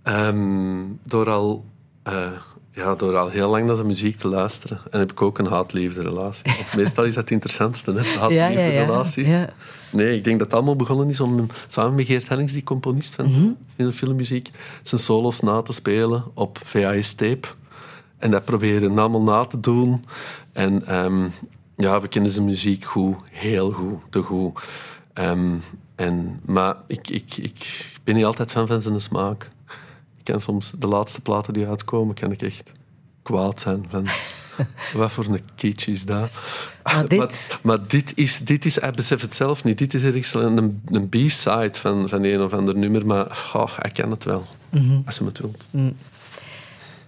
Ehm, 0.03 0.83
door, 1.03 1.29
al, 1.29 1.65
eh, 2.03 2.31
ja, 2.71 2.95
door 2.95 3.17
al 3.17 3.29
heel 3.29 3.49
lang 3.49 3.65
naar 3.65 3.75
de 3.75 3.83
muziek 3.83 4.17
te 4.17 4.27
luisteren. 4.27 4.81
En 4.91 4.99
heb 4.99 5.11
ik 5.11 5.21
ook 5.21 5.39
een 5.39 5.45
haat-liefde 5.45 6.01
relatie. 6.01 6.51
Meestal 6.75 7.03
is 7.03 7.13
dat 7.13 7.23
het 7.23 7.31
interessantste, 7.31 7.91
hè? 7.91 8.01
de 8.01 8.15
haat-liefde 8.19 8.69
relaties. 8.69 9.27
Ja. 9.27 9.49
Nee, 9.91 10.15
ik 10.15 10.23
denk 10.23 10.37
dat 10.37 10.47
het 10.47 10.55
allemaal 10.55 10.75
begonnen 10.75 11.09
is 11.09 11.19
om 11.19 11.47
samen 11.67 11.95
met 11.95 12.05
Geert 12.05 12.29
Hellings, 12.29 12.53
die 12.53 12.63
componist 12.63 13.15
van 13.15 13.25
mm 13.25 13.57
filmmuziek, 13.93 14.49
zijn 14.83 15.01
solos 15.01 15.39
na 15.39 15.61
te 15.61 15.73
spelen 15.73 16.23
op 16.33 16.59
VHS-tape. 16.63 17.47
En 18.17 18.31
dat 18.31 18.45
proberen 18.45 18.97
allemaal 18.97 19.21
na 19.21 19.45
te 19.45 19.59
doen. 19.59 20.03
En 20.51 20.85
ehm, 20.85 21.27
ja, 21.75 22.01
we 22.01 22.07
kennen 22.07 22.31
zijn 22.31 22.45
muziek 22.45 22.85
goed, 22.85 23.15
heel 23.31 23.71
goed, 23.71 23.99
te 24.09 24.21
goed. 24.21 24.59
Ehm, 25.19 25.55
en, 25.95 26.39
maar 26.45 26.75
ik, 26.87 27.09
ik, 27.09 27.37
ik 27.37 27.85
ben 28.03 28.15
niet 28.15 28.25
altijd 28.25 28.51
fan 28.51 28.67
van 28.67 28.81
zijn 28.81 29.01
smaak. 29.01 29.49
Ik 30.17 30.23
kan 30.23 30.41
soms 30.41 30.71
de 30.77 30.87
laatste 30.87 31.21
platen 31.21 31.53
die 31.53 31.67
uitkomen, 31.67 32.15
kan 32.15 32.31
ik 32.31 32.41
echt 32.41 32.71
kwaad 33.23 33.59
zijn. 33.61 33.85
Van, 33.89 34.07
wat 34.99 35.11
voor 35.11 35.25
een 35.25 35.39
kitsch 35.55 35.87
is 35.87 36.05
dat? 36.05 36.29
Maar 36.83 37.07
dit- 37.07 37.19
maar, 37.19 37.59
maar 37.77 37.87
dit 37.87 38.11
is, 38.15 38.39
dit 38.39 38.65
is, 38.65 38.79
hij 38.81 38.91
beseft 38.91 39.21
het 39.21 39.35
zelf 39.35 39.63
niet. 39.63 39.77
Dit 39.77 39.93
is 39.93 40.03
ergens 40.03 40.33
een, 40.33 40.81
een 40.85 41.09
B-side 41.09 41.73
van, 41.79 42.09
van 42.09 42.23
een 42.23 42.41
of 42.41 42.53
ander 42.53 42.75
nummer, 42.75 43.05
maar 43.05 43.49
oh, 43.53 43.77
hij 43.77 43.91
kan 43.91 44.11
het 44.11 44.23
wel. 44.23 44.47
Als 45.05 45.17
hij 45.19 45.27
het 45.27 45.39
wilt. 45.39 45.63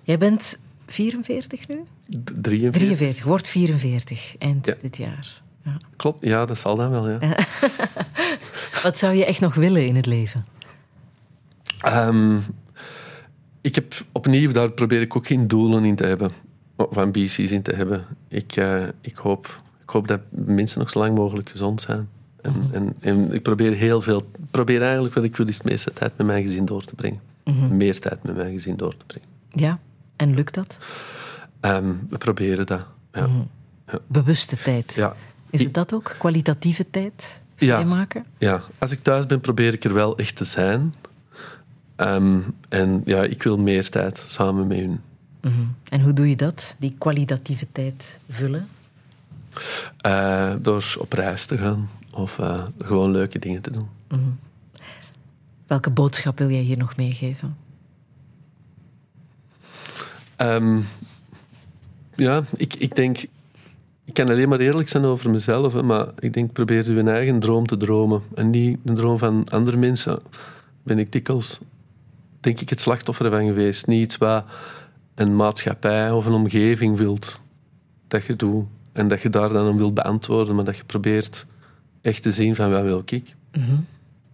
Jij 0.04 0.18
bent 0.18 0.60
44 0.88 1.68
nu? 1.68 1.76
D- 2.24 2.32
43. 2.42 2.82
43, 2.82 3.26
wordt 3.26 3.48
44 3.48 4.36
eind 4.38 4.66
Ja. 4.66 4.76
dit 4.82 4.98
jaar. 4.98 5.42
Ja. 5.64 5.78
Klopt, 5.96 6.26
ja, 6.26 6.46
dat 6.46 6.58
zal 6.58 6.76
dan 6.76 6.92
wel, 6.92 7.10
ja. 7.10 7.20
Wat 8.84 8.98
zou 8.98 9.14
je 9.16 9.26
echt 9.26 9.40
nog 9.40 9.56
willen 9.56 9.86
in 9.86 9.96
het 9.96 10.06
leven? 10.06 10.44
Ehm, 11.82 12.38
ik 13.62 13.76
heb 13.76 13.94
opnieuw, 14.12 14.52
daar 14.52 14.72
probeer 14.72 15.02
ik 15.02 15.16
ook 15.16 15.28
geen 15.28 15.48
doelen 15.48 15.86
in 15.86 15.96
te 15.96 16.06
hebben. 16.06 16.32
Of 16.76 16.98
ambities 16.98 17.52
in 17.52 17.62
te 17.62 17.76
hebben. 17.76 18.06
Ik, 18.28 18.56
eh, 18.56 18.84
ik, 19.02 19.16
hoop, 19.16 19.62
ik 19.82 19.90
hoop 19.90 20.08
dat 20.08 20.22
mensen 20.30 20.80
nog 20.80 20.90
zo 20.90 21.00
lang 21.00 21.16
mogelijk 21.16 21.50
gezond 21.50 21.82
zijn. 21.82 22.10
En, 22.42 22.70
en, 22.72 22.96
en 23.00 23.34
ik 23.34 23.42
probeer 23.42 23.74
heel 23.74 24.02
veel... 24.02 24.30
probeer 24.52 24.82
eigenlijk 24.82 25.14
wat 25.14 25.24
ik 25.24 25.36
wil, 25.36 25.48
is 25.48 25.58
het 25.58 25.66
meeste 25.66 25.94
tijd 25.94 26.18
met 26.18 26.28
mijn 26.28 26.44
gezin 26.44 26.66
door 26.66 26.84
te 26.84 26.96
brengen. 26.96 27.20
Meer 27.70 28.00
tijd 28.00 28.24
met 28.24 28.36
mijn 28.36 28.52
gezin 28.52 28.76
door 28.76 28.98
te 28.98 29.06
brengen. 29.06 29.28
Ja, 29.50 29.80
en 30.16 30.34
lukt 30.34 30.54
dat? 30.54 30.78
Ehm, 31.60 31.94
we 32.10 32.18
proberen 32.18 32.66
dat, 32.66 32.88
ja. 33.14 33.30
Bewuste 34.08 34.58
tijd. 34.58 34.96
Ja. 34.96 35.16
Is 35.52 35.64
het 35.64 35.74
dat 35.74 35.94
ook? 35.94 36.16
Kwalitatieve 36.18 36.90
tijd? 36.90 37.40
Vrijmaken? 37.56 38.26
Ja, 38.38 38.62
als 38.78 38.92
ik 38.92 39.04
thuis 39.04 39.26
ben, 39.26 39.42
probeer 39.42 39.74
ik 39.74 39.84
er 39.84 39.94
wel 39.94 40.18
echt 40.18 40.36
te 40.36 40.46
zijn. 40.46 40.94
Ehm, 41.96 42.40
en 42.70 43.02
ja, 43.06 43.24
ik 43.24 43.44
wil 43.44 43.58
meer 43.58 43.90
tijd 43.90 44.24
samen 44.28 44.68
met 44.68 44.78
hun. 44.78 45.02
Mhm. 45.42 45.54
En 45.90 46.02
hoe 46.02 46.14
doe 46.14 46.30
je 46.30 46.36
dat? 46.36 46.76
Die 46.80 46.96
kwalitatieve 46.98 47.68
tijd 47.72 48.20
vullen? 48.30 48.68
Eh, 49.98 50.54
door 50.62 50.96
op 51.00 51.14
reis 51.14 51.46
te 51.46 51.58
gaan 51.58 51.90
of 52.14 52.40
eh, 52.40 52.64
gewoon 52.80 53.12
leuke 53.12 53.40
dingen 53.40 53.62
te 53.62 53.72
doen. 53.72 53.88
Welke 55.68 55.90
boodschap 55.90 56.38
wil 56.38 56.50
jij 56.50 56.62
hier 56.62 56.78
nog 56.78 56.98
meegeven? 56.98 57.58
Ehm, 60.36 60.80
ja, 62.16 62.44
ik, 62.56 62.74
ik 62.76 62.96
denk... 62.96 63.26
Ik 64.12 64.18
kan 64.18 64.30
alleen 64.30 64.50
maar 64.50 64.60
eerlijk 64.60 64.90
zijn 64.90 65.04
over 65.04 65.30
mezelf, 65.30 65.74
hè, 65.74 65.84
maar 65.84 66.08
ik 66.20 66.34
denk 66.34 66.52
probeer 66.52 66.86
uw 66.86 67.08
eigen 67.08 67.40
droom 67.40 67.66
te 67.66 67.78
dromen. 67.78 68.22
En 68.34 68.50
niet 68.50 68.80
de 68.84 68.94
droom 68.94 69.18
van 69.18 69.50
andere 69.50 69.78
mensen. 69.78 70.20
Ben 70.84 71.00
ik 71.00 71.12
dikwijls, 71.12 71.60
denk 72.40 72.62
ik, 72.62 72.70
het 72.70 72.80
slachtoffer 72.80 73.30
van 73.30 73.46
geweest. 73.46 73.88
Niet 73.88 74.04
iets 74.04 74.18
wat 74.18 74.46
een 75.16 75.36
maatschappij 75.36 76.12
of 76.12 76.26
een 76.26 76.34
omgeving 76.34 76.98
wilt 76.98 77.40
dat 78.08 78.26
je 78.26 78.36
doet. 78.36 78.66
En 78.92 79.08
dat 79.08 79.22
je 79.22 79.30
daar 79.30 79.50
dan 79.50 79.68
om 79.68 79.78
wilt 79.78 79.94
beantwoorden, 79.94 80.56
maar 80.56 80.66
dat 80.66 80.78
je 80.78 80.84
probeert 80.84 81.46
echt 82.02 82.24
te 82.24 82.32
zien 82.32 82.56
van 82.56 82.72
wat 82.72 82.84
wil 82.84 83.02
ik. 83.06 83.36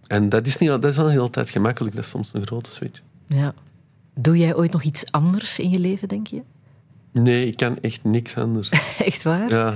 En 0.06 0.28
dat 0.28 0.46
is, 0.46 0.58
niet, 0.58 0.68
dat 0.68 0.84
is 0.84 0.96
dan 0.96 1.08
niet 1.08 1.18
altijd 1.18 1.50
gemakkelijk, 1.50 1.94
dat 1.94 2.04
is 2.04 2.10
soms 2.10 2.30
een 2.32 2.46
grote 2.46 2.70
switch. 2.70 3.00
Ja. 3.26 3.54
Doe 4.14 4.38
jij 4.38 4.56
ooit 4.56 4.72
nog 4.72 4.82
iets 4.82 5.12
anders 5.12 5.58
in 5.58 5.70
je 5.70 5.78
leven, 5.78 6.08
denk 6.08 6.26
je? 6.26 6.42
Nee, 7.12 7.46
ik 7.46 7.56
kan 7.56 7.78
echt 7.80 8.04
niks 8.04 8.36
anders. 8.36 8.68
Echt 8.98 9.22
waar? 9.22 9.48
Ja, 9.50 9.74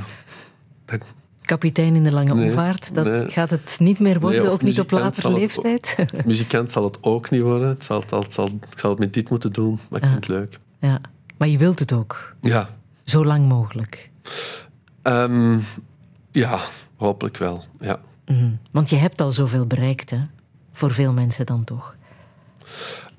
dat, 0.85 1.01
Kapitein 1.43 1.95
in 1.95 2.05
de 2.05 2.13
lange 2.13 2.35
Nee, 2.35 2.45
omvaart, 2.49 2.95
dat 2.95 3.05
nee. 3.05 3.29
gaat 3.29 3.51
het 3.51 3.77
niet 3.81 3.99
meer 3.99 4.21
worden, 4.21 4.43
Nee, 4.43 4.51
ook 4.51 4.63
niet 4.63 4.81
op 4.81 4.91
latere 4.91 5.29
het 5.29 5.39
leeftijd. 5.39 5.97
muzikant 6.27 6.73
zal 6.73 6.85
het 6.85 6.99
ook 7.03 7.31
niet 7.31 7.41
worden. 7.43 7.69
Het 7.69 7.85
zal, 7.85 8.05
het 8.11 8.33
zal, 8.33 8.47
ik 8.47 8.79
zal 8.79 8.91
het 8.91 8.99
met 8.99 9.15
dit 9.15 9.31
moeten 9.31 9.53
doen, 9.53 9.79
maar 9.91 9.99
ik 10.01 10.05
Ja. 10.07 10.11
vind 10.13 10.27
het 10.27 10.35
leuk. 10.37 10.59
ja. 10.81 11.01
Maar 11.39 11.49
je 11.51 11.59
wilt 11.59 11.79
het 11.79 11.93
ook, 11.93 12.35
Ja, 12.41 12.69
zo 13.05 13.25
lang 13.25 13.49
mogelijk. 13.49 14.11
Ehm, 15.03 15.59
ja 16.31 16.59
hopelijk 16.97 17.37
wel. 17.37 17.65
Ja. 17.81 18.01
Mhm. 18.27 18.51
Want 18.71 18.91
je 18.91 18.97
hebt 18.97 19.21
al 19.21 19.33
zoveel 19.33 19.67
bereikt, 19.67 20.11
hè? 20.11 20.21
Voor 20.73 20.91
veel 20.91 21.13
mensen 21.13 21.47
dan 21.47 21.65
toch. 21.65 21.97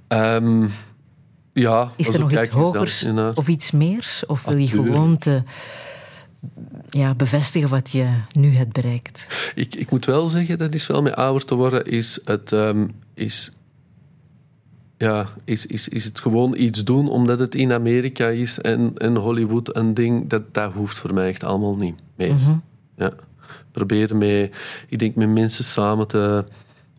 Ehm, 0.08 0.68
Ja, 1.54 1.92
Is 1.96 2.08
er 2.14 2.20
nog 2.20 2.32
iets 2.32 2.48
hogers 2.48 3.06
of 3.34 3.48
iets 3.48 3.72
meers? 3.72 4.26
Of 4.26 4.46
wil 4.46 4.58
je 4.58 4.68
gewoon 4.68 5.18
te, 5.18 5.44
ja, 6.90 7.16
bevestigen 7.16 7.70
wat 7.70 7.92
je 7.92 8.08
nu 8.32 8.56
hebt 8.56 8.74
bereikt? 8.74 9.52
Ik, 9.56 9.76
ik 9.76 9.92
moet 9.92 10.06
wel 10.06 10.28
zeggen, 10.28 10.58
dat 10.58 10.74
is 10.74 10.88
wel 10.88 11.02
met 11.02 11.16
ouder 11.16 11.46
te 11.46 11.56
worden, 11.56 11.86
is 11.86 12.20
het, 12.26 12.52
ehm, 12.52 12.88
is, 13.14 13.52
ja, 14.98 15.28
is, 15.44 15.66
is, 15.66 15.88
is 15.88 16.04
het 16.04 16.20
gewoon 16.20 16.56
iets 16.58 16.84
doen 16.84 17.10
omdat 17.10 17.40
het 17.40 17.56
in 17.56 17.74
Amerika 17.74 18.28
is 18.28 18.60
en, 18.62 18.94
en 18.98 19.16
Hollywood 19.16 19.76
een 19.76 19.94
ding, 19.94 20.30
dat, 20.30 20.54
dat 20.54 20.74
hoeft 20.74 20.98
voor 20.98 21.14
mij 21.14 21.28
echt 21.28 21.44
allemaal 21.44 21.76
niet 21.76 22.02
meer. 22.16 22.36
Ja. 22.98 23.12
Proberen 23.72 24.18
met, 24.18 24.52
ik 24.88 25.00
denk, 25.00 25.16
met 25.16 25.30
mensen 25.30 25.64
samen 25.64 26.08
te 26.08 26.44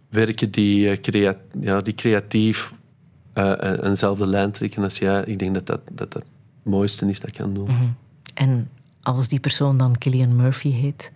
werken 0.09 0.51
die, 0.51 0.91
eh, 0.91 1.01
crea- 1.01 1.41
ja, 1.61 1.79
die 1.79 1.95
creatief 1.95 2.73
eh, 3.35 3.53
een- 3.57 3.85
eenzelfde 3.87 4.27
lijn 4.27 4.51
trekken 4.51 4.83
als 4.83 4.99
jij. 4.99 5.23
Ik 5.25 5.39
denk 5.39 5.55
dat 5.55 5.67
dat, 5.67 5.81
dat, 5.85 5.97
dat 5.97 6.15
het 6.15 6.25
mooiste 6.63 7.07
is 7.09 7.21
dat 7.21 7.29
ik 7.29 7.35
kan 7.35 7.55
doen. 7.55 7.69
En 8.35 8.69
als 9.03 9.29
die 9.29 9.41
persoon 9.41 9.77
dan 9.77 9.99
Killian 9.99 10.37
Murphy 10.37 10.71
heet, 10.71 11.13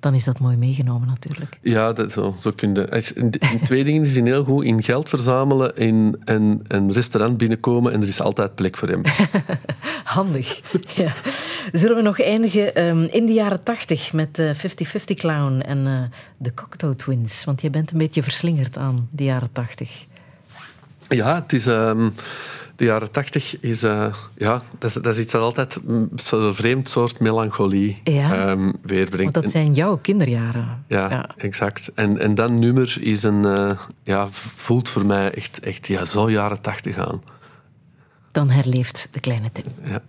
dan 0.00 0.14
is 0.14 0.24
dat 0.24 0.38
mooi 0.38 0.56
meegenomen 0.56 1.08
natuurlijk. 1.08 1.58
Ja, 1.62 1.92
dat, 1.92 2.12
zo, 2.12 2.34
zo 2.40 2.50
kun 2.50 2.74
je. 2.74 3.12
In, 3.14 3.30
in 3.30 3.60
twee 3.64 3.84
dingen 3.88 4.02
is 4.04 4.14
hij 4.14 4.24
heel 4.24 4.44
goed 4.44 4.64
in 4.64 4.82
geld 4.82 5.08
verzamelen, 5.08 5.76
in 5.76 6.16
een, 6.24 6.64
een 6.68 6.92
restaurant 6.92 7.36
binnenkomen 7.36 7.92
en 7.92 8.02
er 8.02 8.08
is 8.08 8.20
altijd 8.20 8.54
plek 8.54 8.76
voor 8.76 8.88
hem. 8.88 9.02
Handig. 10.04 10.60
Ja. 10.96 11.12
Zullen 11.72 11.96
we 11.96 12.02
nog 12.02 12.20
eindigen 12.20 12.74
ehm, 12.74 13.02
in 13.02 13.26
de 13.26 13.32
jaren 13.32 13.62
tachtig 13.62 14.12
met 14.12 14.38
eh 14.38 14.50
50-50 14.54 14.58
Clown 15.14 15.60
en 15.60 15.86
eh, 15.86 16.02
de 16.36 16.54
Cocteau 16.54 16.94
Twins? 16.96 17.44
Want 17.44 17.60
jij 17.60 17.70
bent 17.70 17.90
een 17.90 17.98
beetje 17.98 18.22
verslingerd 18.22 18.78
aan 18.78 19.08
de 19.10 19.24
jaren 19.24 19.52
tachtig. 19.52 20.06
Ja, 21.08 21.34
het 21.34 21.52
is. 21.52 21.66
ehm, 21.66 22.08
de 22.76 22.84
jaren 22.84 23.10
tachtig 23.10 23.60
is, 23.60 23.82
eh, 23.82 24.14
ja, 24.36 24.62
dat 24.78 24.90
is, 24.90 25.02
dat 25.02 25.06
is 25.14 25.18
iets 25.18 25.32
dat 25.32 25.42
altijd 25.42 25.78
zo'n 26.14 26.54
vreemd 26.54 26.88
soort 26.88 27.20
melancholie 27.20 28.00
Ja. 28.04 28.34
ehm, 28.48 28.72
weerbrengt. 28.82 29.32
Want 29.32 29.44
dat 29.44 29.50
zijn 29.50 29.72
jouw 29.74 29.96
kinderjaren. 29.96 30.84
ja, 30.88 31.28
exact. 31.36 31.92
En, 31.94 32.18
en 32.18 32.34
dat 32.34 32.50
nummer 32.50 32.96
is 33.00 33.22
een, 33.22 33.44
eh, 33.44 33.70
ja, 34.02 34.28
voelt 34.30 34.88
voor 34.88 35.06
mij 35.06 35.30
echt, 35.34 35.60
echt 35.60 35.86
ja, 35.86 36.04
zo 36.04 36.30
jaren 36.30 36.60
tachtig 36.60 36.96
aan. 36.98 37.22
Dan 38.32 38.50
herleeft 38.50 39.08
de 39.10 39.20
kleine 39.20 39.52
Tim. 39.52 39.64
Ja. 39.84 40.02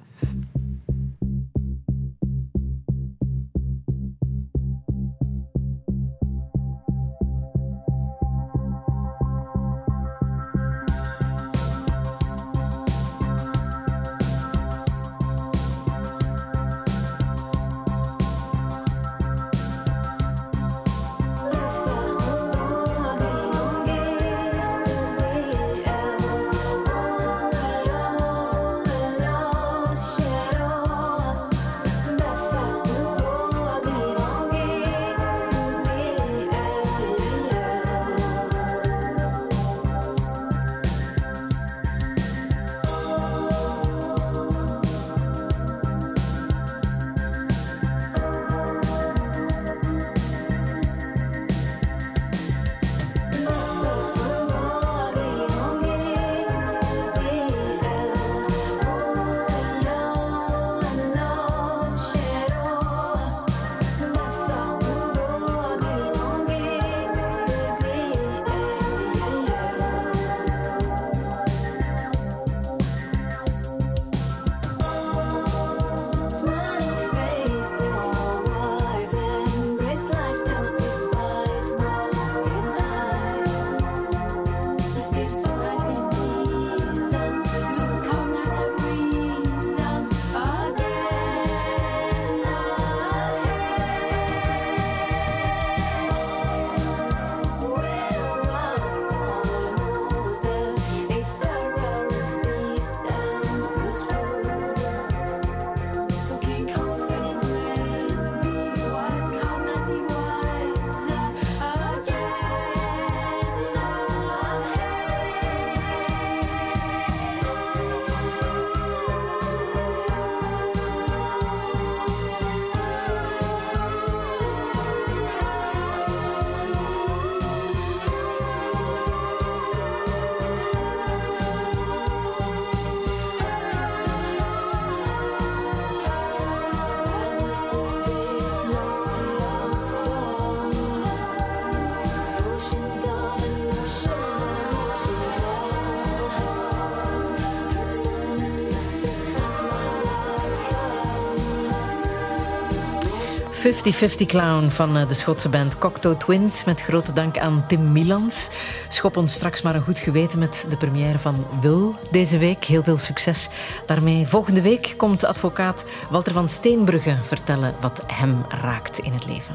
Fifty-Fifty 153.88 154.26
Clown 154.26 154.68
van 154.69 154.97
eh, 154.97 155.07
de 155.07 155.14
Schotse 155.14 155.49
band 155.49 155.77
Cocteau 155.77 156.18
Twins. 156.18 156.64
Met 156.64 156.81
grote 156.81 157.14
dank 157.14 157.38
aan 157.38 157.64
Tim 157.68 157.91
Milans. 157.91 158.49
Schop 158.89 159.18
ons 159.18 159.34
straks 159.34 159.61
maar 159.61 159.76
een 159.76 159.81
goed 159.81 159.99
geweten 159.99 160.39
met 160.39 160.65
de 160.69 160.77
première 160.77 161.19
van 161.19 161.45
Wil 161.61 161.95
deze 162.11 162.38
week. 162.38 162.64
Heel 162.64 162.84
veel 162.84 162.97
succes 162.97 163.49
daarmee. 163.85 164.27
Volgende 164.27 164.61
week 164.61 164.93
komt 164.97 165.26
advocaat 165.26 165.85
Walter 166.09 166.34
van 166.34 166.49
Steenbrugge 166.49 167.18
vertellen 167.23 167.76
wat 167.80 168.03
hem 168.07 168.45
raakt 168.61 168.97
in 168.97 169.14
het 169.14 169.26
leven. 169.26 169.45